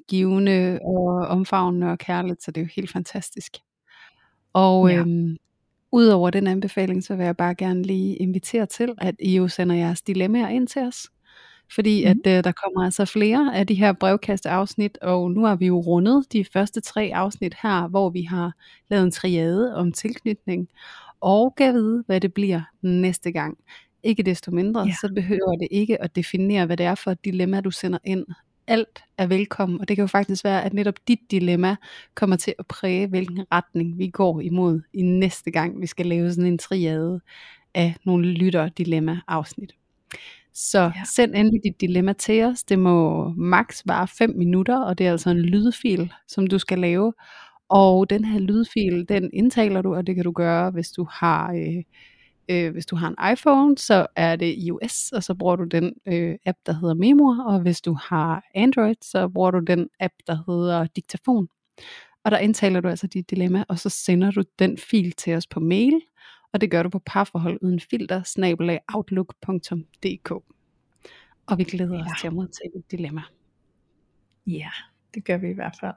givende 0.09 0.79
og 0.83 1.07
omfavnende 1.27 1.87
og 1.91 1.99
kærligt, 1.99 2.43
så 2.43 2.51
det 2.51 2.61
er 2.61 2.65
jo 2.65 2.71
helt 2.77 2.93
fantastisk. 2.93 3.53
Og 4.53 4.91
Ja. 4.91 4.97
øhm, 4.99 5.37
Udover 5.93 6.31
den 6.31 6.47
anbefaling, 6.47 7.05
så 7.05 7.17
vil 7.17 7.25
jeg 7.25 7.37
bare 7.37 7.55
gerne 7.55 7.83
lige 7.83 8.17
invitere 8.17 8.67
til, 8.67 8.95
at 8.99 9.15
I 9.19 9.37
jo 9.37 9.49
sender 9.49 9.75
jeres 9.77 10.03
dilemmaer 10.03 10.49
ind 10.49 10.69
til 10.69 10.83
os. 10.83 11.09
Fordi 11.75 12.05
Mhm. 12.05 12.21
at 12.27 12.39
øh, 12.39 12.45
der 12.45 12.53
kommer 12.53 12.85
altså 12.85 13.05
flere 13.05 13.51
af 13.57 13.67
de 13.67 13.75
her 13.75 13.93
brevkasteafsnit, 13.93 14.99
og 15.03 15.31
nu 15.31 15.45
har 15.45 15.57
vi 15.57 15.67
jo 15.67 15.79
rundet 15.81 16.33
de 16.33 16.45
første 16.53 16.81
tre 16.81 17.11
afsnit 17.15 17.55
her, 17.63 17.89
hvor 17.89 18.11
vi 18.11 18.23
har 18.23 18.53
lavet 18.91 19.05
en 19.05 19.11
triade 19.11 19.77
om 19.77 19.93
tilknytning, 19.93 20.69
og 21.21 21.55
kan 21.57 21.75
vide, 21.75 22.05
hvad 22.07 22.21
det 22.21 22.35
bliver 22.35 22.61
næste 22.83 23.33
gang. 23.33 23.59
Ikke 24.03 24.23
desto 24.23 24.51
mindre, 24.51 24.81
Ja. 24.87 24.95
så 25.01 25.13
behøver 25.15 25.57
det 25.57 25.69
ikke 25.71 26.03
at 26.03 26.17
definere, 26.17 26.67
hvad 26.67 26.77
det 26.77 26.87
er 26.87 26.95
for 26.95 27.11
et 27.11 27.25
dilemma, 27.25 27.61
du 27.61 27.71
sender 27.71 27.99
ind. 28.05 28.27
Alt 28.67 29.05
er 29.19 29.27
velkommen, 29.27 29.81
og 29.81 29.89
det 29.89 29.97
kan 29.97 30.03
jo 30.03 30.07
faktisk 30.07 30.45
være, 30.45 30.65
at 30.65 30.73
netop 30.75 30.95
dit 31.09 31.19
dilemma 31.31 31.77
kommer 32.15 32.37
til 32.37 32.55
at 32.59 32.67
præge, 32.67 33.07
hvilken 33.07 33.45
retning 33.53 33.99
vi 33.99 34.09
går 34.09 34.41
imod 34.41 34.81
i 34.93 35.03
næste 35.03 35.51
gang, 35.51 35.81
vi 35.81 35.87
skal 35.87 36.07
lave 36.07 36.31
sådan 36.31 36.47
en 36.47 36.59
triade 36.59 37.21
af 37.75 37.95
nogle 38.05 38.27
lytter-dilemma-afsnit. 38.33 39.75
Så 40.57 40.79
Ja. 40.81 40.93
send 41.17 41.35
endelig 41.35 41.61
dit 41.65 41.81
dilemma 41.81 42.13
til 42.13 42.45
os. 42.45 42.63
Det 42.65 42.79
må 42.79 43.29
maks 43.37 43.83
vare 43.87 44.09
5 44.09 44.31
minutter, 44.37 44.79
og 44.79 44.99
det 44.99 45.07
er 45.07 45.11
altså 45.11 45.31
en 45.31 45.39
lydfil, 45.43 46.13
som 46.29 46.47
du 46.47 46.59
skal 46.59 46.79
lave. 46.79 47.13
Og 47.69 48.11
den 48.11 48.25
her 48.25 48.39
lydfil, 48.41 49.09
den 49.09 49.31
indtaler 49.33 49.83
du, 49.83 49.95
og 49.95 50.07
det 50.07 50.15
kan 50.15 50.25
du 50.25 50.33
gøre, 50.33 50.71
hvis 50.71 50.91
du 50.91 51.07
har... 51.13 51.53
Øh, 51.53 51.83
øh, 52.49 52.73
hvis 52.73 52.87
du 52.87 52.97
har 52.97 53.09
en 53.09 53.33
iPhone, 53.33 53.79
så 53.79 54.07
er 54.17 54.37
det 54.37 54.55
iOS, 54.59 55.13
og 55.13 55.23
så 55.23 55.35
bruger 55.35 55.57
du 55.57 55.65
den 55.65 55.93
øh, 56.07 56.37
app, 56.47 56.59
der 56.67 56.73
hedder 56.81 56.95
Memo, 56.95 57.25
og 57.47 57.61
hvis 57.61 57.81
du 57.81 57.97
har 58.03 58.45
Android, 58.55 58.95
så 59.03 59.29
bruger 59.29 59.51
du 59.51 59.59
den 59.61 59.89
app, 60.01 60.15
der 60.27 60.37
hedder 60.53 60.87
Diktafon. 60.97 61.49
Og 62.25 62.31
der 62.31 62.39
indtaler 62.39 62.81
du 62.81 62.89
altså 62.89 63.07
dit 63.07 63.31
dilemma, 63.31 63.65
og 63.69 63.79
så 63.79 63.89
sender 63.89 64.31
du 64.31 64.43
den 64.59 64.79
fil 64.79 65.13
til 65.13 65.35
os 65.35 65.47
på 65.47 65.61
mail, 65.61 66.01
og 66.57 66.61
det 66.61 66.71
gør 66.71 66.83
du 66.83 66.89
på 66.89 66.99
parforhold 67.07 67.59
uden 67.63 67.81
filter, 67.81 68.23
snabelag 68.23 68.81
outlook.dk. 68.95 70.31
Og 71.47 71.59
vi 71.59 71.65
glæder 71.65 71.95
Ja. 71.95 72.01
os 72.01 72.21
til 72.21 72.27
at 72.27 72.33
modtage 72.33 72.71
dit 72.77 72.91
dilemma. 72.91 73.23
Ja, 74.47 74.71
det 75.15 75.25
gør 75.25 75.37
vi 75.37 75.51
i 75.51 75.53
hvert 75.53 75.77
fald. 75.81 75.95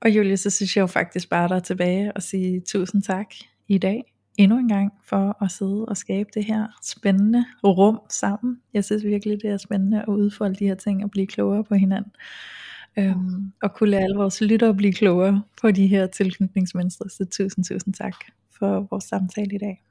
Og 0.00 0.10
Julie, 0.10 0.36
så 0.36 0.50
synes 0.50 0.76
jeg 0.76 0.82
jo 0.82 0.86
faktisk 0.86 1.28
bare, 1.30 1.48
der 1.48 1.54
er 1.56 1.60
tilbage 1.60 2.12
og 2.12 2.22
sige 2.22 2.60
tusind 2.60 3.02
tak 3.02 3.26
i 3.68 3.78
dag 3.78 4.14
endnu 4.36 4.58
en 4.58 4.68
gang 4.68 4.92
for 5.04 5.42
at 5.44 5.50
sidde 5.50 5.84
og 5.86 5.96
skabe 5.96 6.28
det 6.34 6.44
her 6.44 6.66
spændende 6.82 7.44
rum 7.64 8.00
sammen. 8.10 8.60
Jeg 8.72 8.84
synes 8.84 9.04
virkelig, 9.04 9.42
det 9.42 9.50
er 9.50 9.56
spændende 9.56 10.02
at 10.02 10.08
udfolde 10.08 10.54
de 10.54 10.66
her 10.66 10.74
ting 10.74 11.04
og 11.04 11.10
blive 11.10 11.26
klogere 11.26 11.64
på 11.64 11.74
hinanden. 11.74 12.12
Øhm, 12.98 13.52
og 13.62 13.74
kunne 13.74 13.90
lade 13.90 14.02
alle 14.02 14.16
vores 14.16 14.40
lyttere 14.40 14.74
blive 14.74 14.92
klogere 14.92 15.42
på 15.60 15.70
de 15.70 15.86
her 15.86 16.06
tilknytningsmønstre. 16.06 17.08
Så 17.10 17.24
tusind, 17.24 17.64
tusind 17.64 17.94
tak 17.94 18.14
for 18.64 18.86
vores 18.90 19.04
samtale 19.04 19.54
i 19.54 19.58
dag. 19.58 19.82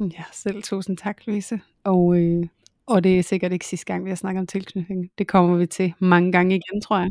Ja, 0.00 0.24
selv 0.32 0.62
tusind 0.62 0.96
tak, 0.96 1.26
Louise. 1.26 1.60
Og, 1.84 2.18
øh, 2.18 2.46
og 2.86 3.04
det 3.04 3.18
er 3.18 3.22
sikkert 3.22 3.52
ikke 3.52 3.66
sidste 3.66 3.86
gang, 3.86 4.04
vi 4.04 4.10
har 4.10 4.16
snakket 4.16 4.40
om 4.40 4.46
tilknytning. 4.46 5.10
Det 5.18 5.28
kommer 5.28 5.56
vi 5.56 5.66
til 5.66 5.94
mange 5.98 6.32
gange 6.32 6.54
igen, 6.54 6.80
tror 6.80 6.98
jeg. 6.98 7.10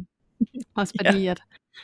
Også 0.76 0.94
fordi, 1.06 1.24
ja. 1.24 1.32
at 1.32 1.42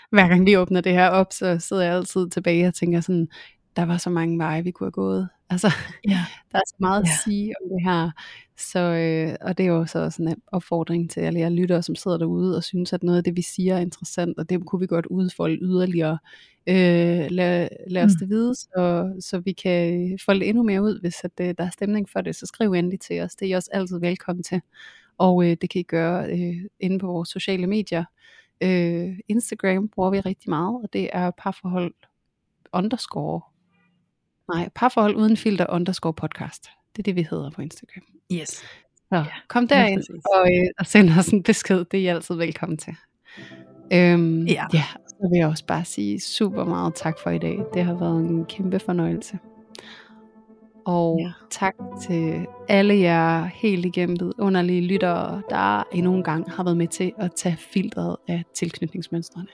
hver 0.09 0.27
gang 0.27 0.45
vi 0.45 0.57
åbner 0.57 0.81
det 0.81 0.91
her 0.91 1.09
op, 1.09 1.33
så 1.33 1.59
sidder 1.59 1.83
jeg 1.83 1.93
altid 1.95 2.29
tilbage 2.29 2.67
og 2.67 2.73
tænker 2.73 3.01
sådan, 3.01 3.27
der 3.75 3.85
var 3.85 3.97
så 3.97 4.09
mange 4.09 4.37
veje, 4.37 4.63
vi 4.63 4.71
kunne 4.71 4.85
have 4.85 4.91
gået. 4.91 5.29
Altså, 5.49 5.67
Ja. 6.07 6.19
der 6.51 6.57
er 6.57 6.61
så 6.67 6.75
meget 6.79 7.01
at 7.01 7.07
sige 7.25 7.53
om 7.63 7.69
det 7.69 7.83
her. 7.91 8.11
Så, 8.57 8.79
øh, 8.79 9.35
og 9.41 9.57
det 9.57 9.63
er 9.65 9.67
jo 9.67 9.85
så 9.85 10.09
sådan 10.09 10.27
en 10.27 10.41
opfordring 10.47 11.09
til 11.09 11.19
alle 11.19 11.39
jer 11.39 11.49
lyttere, 11.49 11.83
som 11.83 11.95
sidder 11.95 12.17
derude 12.17 12.57
og 12.57 12.63
synes, 12.63 12.93
at 12.93 13.03
noget 13.03 13.17
af 13.17 13.23
det, 13.23 13.35
vi 13.37 13.41
siger 13.41 13.75
er 13.75 13.79
interessant, 13.79 14.37
og 14.39 14.49
det 14.49 14.65
kunne 14.65 14.79
vi 14.79 14.87
godt 14.87 15.05
udfolde 15.05 15.57
yderligere. 15.61 16.17
Øh, 16.67 17.27
lad, 17.31 17.67
lad 17.87 18.03
os 18.03 18.11
Mm. 18.11 18.19
det 18.19 18.29
vide, 18.29 18.55
så, 18.55 19.13
så 19.19 19.39
vi 19.39 19.51
kan 19.51 20.19
folde 20.25 20.45
endnu 20.45 20.63
mere 20.63 20.81
ud, 20.83 20.99
hvis 21.01 21.15
at, 21.23 21.31
øh, 21.41 21.53
der 21.57 21.63
er 21.65 21.69
stemning 21.69 22.09
for 22.09 22.21
det, 22.21 22.35
så 22.35 22.45
skriv 22.45 22.71
endelig 22.73 22.99
til 22.99 23.21
os. 23.21 23.35
Det 23.35 23.45
er 23.45 23.49
I 23.49 23.51
også 23.51 23.69
altid 23.73 23.99
velkommen 23.99 24.43
til. 24.43 24.61
Og 25.17 25.45
øh, 25.45 25.57
det 25.61 25.69
kan 25.69 25.79
I 25.79 25.83
gøre 25.83 26.25
øh, 26.31 26.55
inde 26.79 26.99
på 26.99 27.07
vores 27.07 27.29
sociale 27.29 27.67
medier. 27.67 28.03
Øh, 28.63 29.19
Instagram 29.27 29.87
bruger 29.89 30.09
vi 30.09 30.19
rigtig 30.19 30.49
meget, 30.49 30.75
og 30.83 30.89
det 30.93 31.09
er 31.13 31.31
parforhold 31.37 31.93
underscore 32.73 33.41
Nej, 34.53 34.69
parforhold 34.75 35.15
uden 35.15 35.37
filter 35.37 35.65
underscore 35.69 36.13
podcast. 36.13 36.63
Det 36.95 36.99
er 36.99 37.03
det, 37.03 37.15
vi 37.15 37.27
hedder 37.29 37.49
på 37.49 37.61
Instagram. 37.61 38.03
Yes. 38.33 38.49
Så 38.49 38.65
Ja, 39.15 39.25
kom 39.47 39.67
derind 39.67 40.03
og, 40.35 40.47
øh, 40.53 40.67
og 40.79 40.85
send 40.85 41.09
os 41.19 41.27
en 41.27 41.43
besked. 41.43 41.85
Det 41.85 41.93
er 41.99 42.01
I 42.03 42.07
altid 42.07 42.35
velkommen 42.35 42.77
til. 42.77 42.95
Øhm, 43.93 44.45
Ja. 44.45 44.65
ja, 44.73 44.83
så 45.07 45.27
vil 45.31 45.37
jeg 45.39 45.47
også 45.47 45.65
bare 45.65 45.85
sige 45.85 46.19
super 46.19 46.63
meget 46.65 46.95
tak 46.95 47.19
for 47.23 47.29
i 47.29 47.37
dag. 47.37 47.59
Det 47.73 47.83
har 47.85 47.93
været 47.93 48.19
en 48.25 48.45
kæmpe 48.45 48.79
fornøjelse. 48.79 49.39
Og 50.85 51.19
ja. 51.21 51.31
tak 51.49 51.73
til 52.07 52.45
alle 52.69 52.95
jer 52.95 53.43
helt 53.45 53.85
igennem 53.85 54.31
underlige 54.39 54.81
lyttere, 54.81 55.41
der 55.49 55.83
endnu 55.93 56.15
en 56.15 56.23
gang 56.23 56.51
har 56.51 56.63
været 56.63 56.77
med 56.77 56.87
til 56.87 57.11
at 57.17 57.31
tage 57.35 57.57
filtret 57.57 58.15
af 58.27 58.43
tilknytningsmønstrene. 58.55 59.47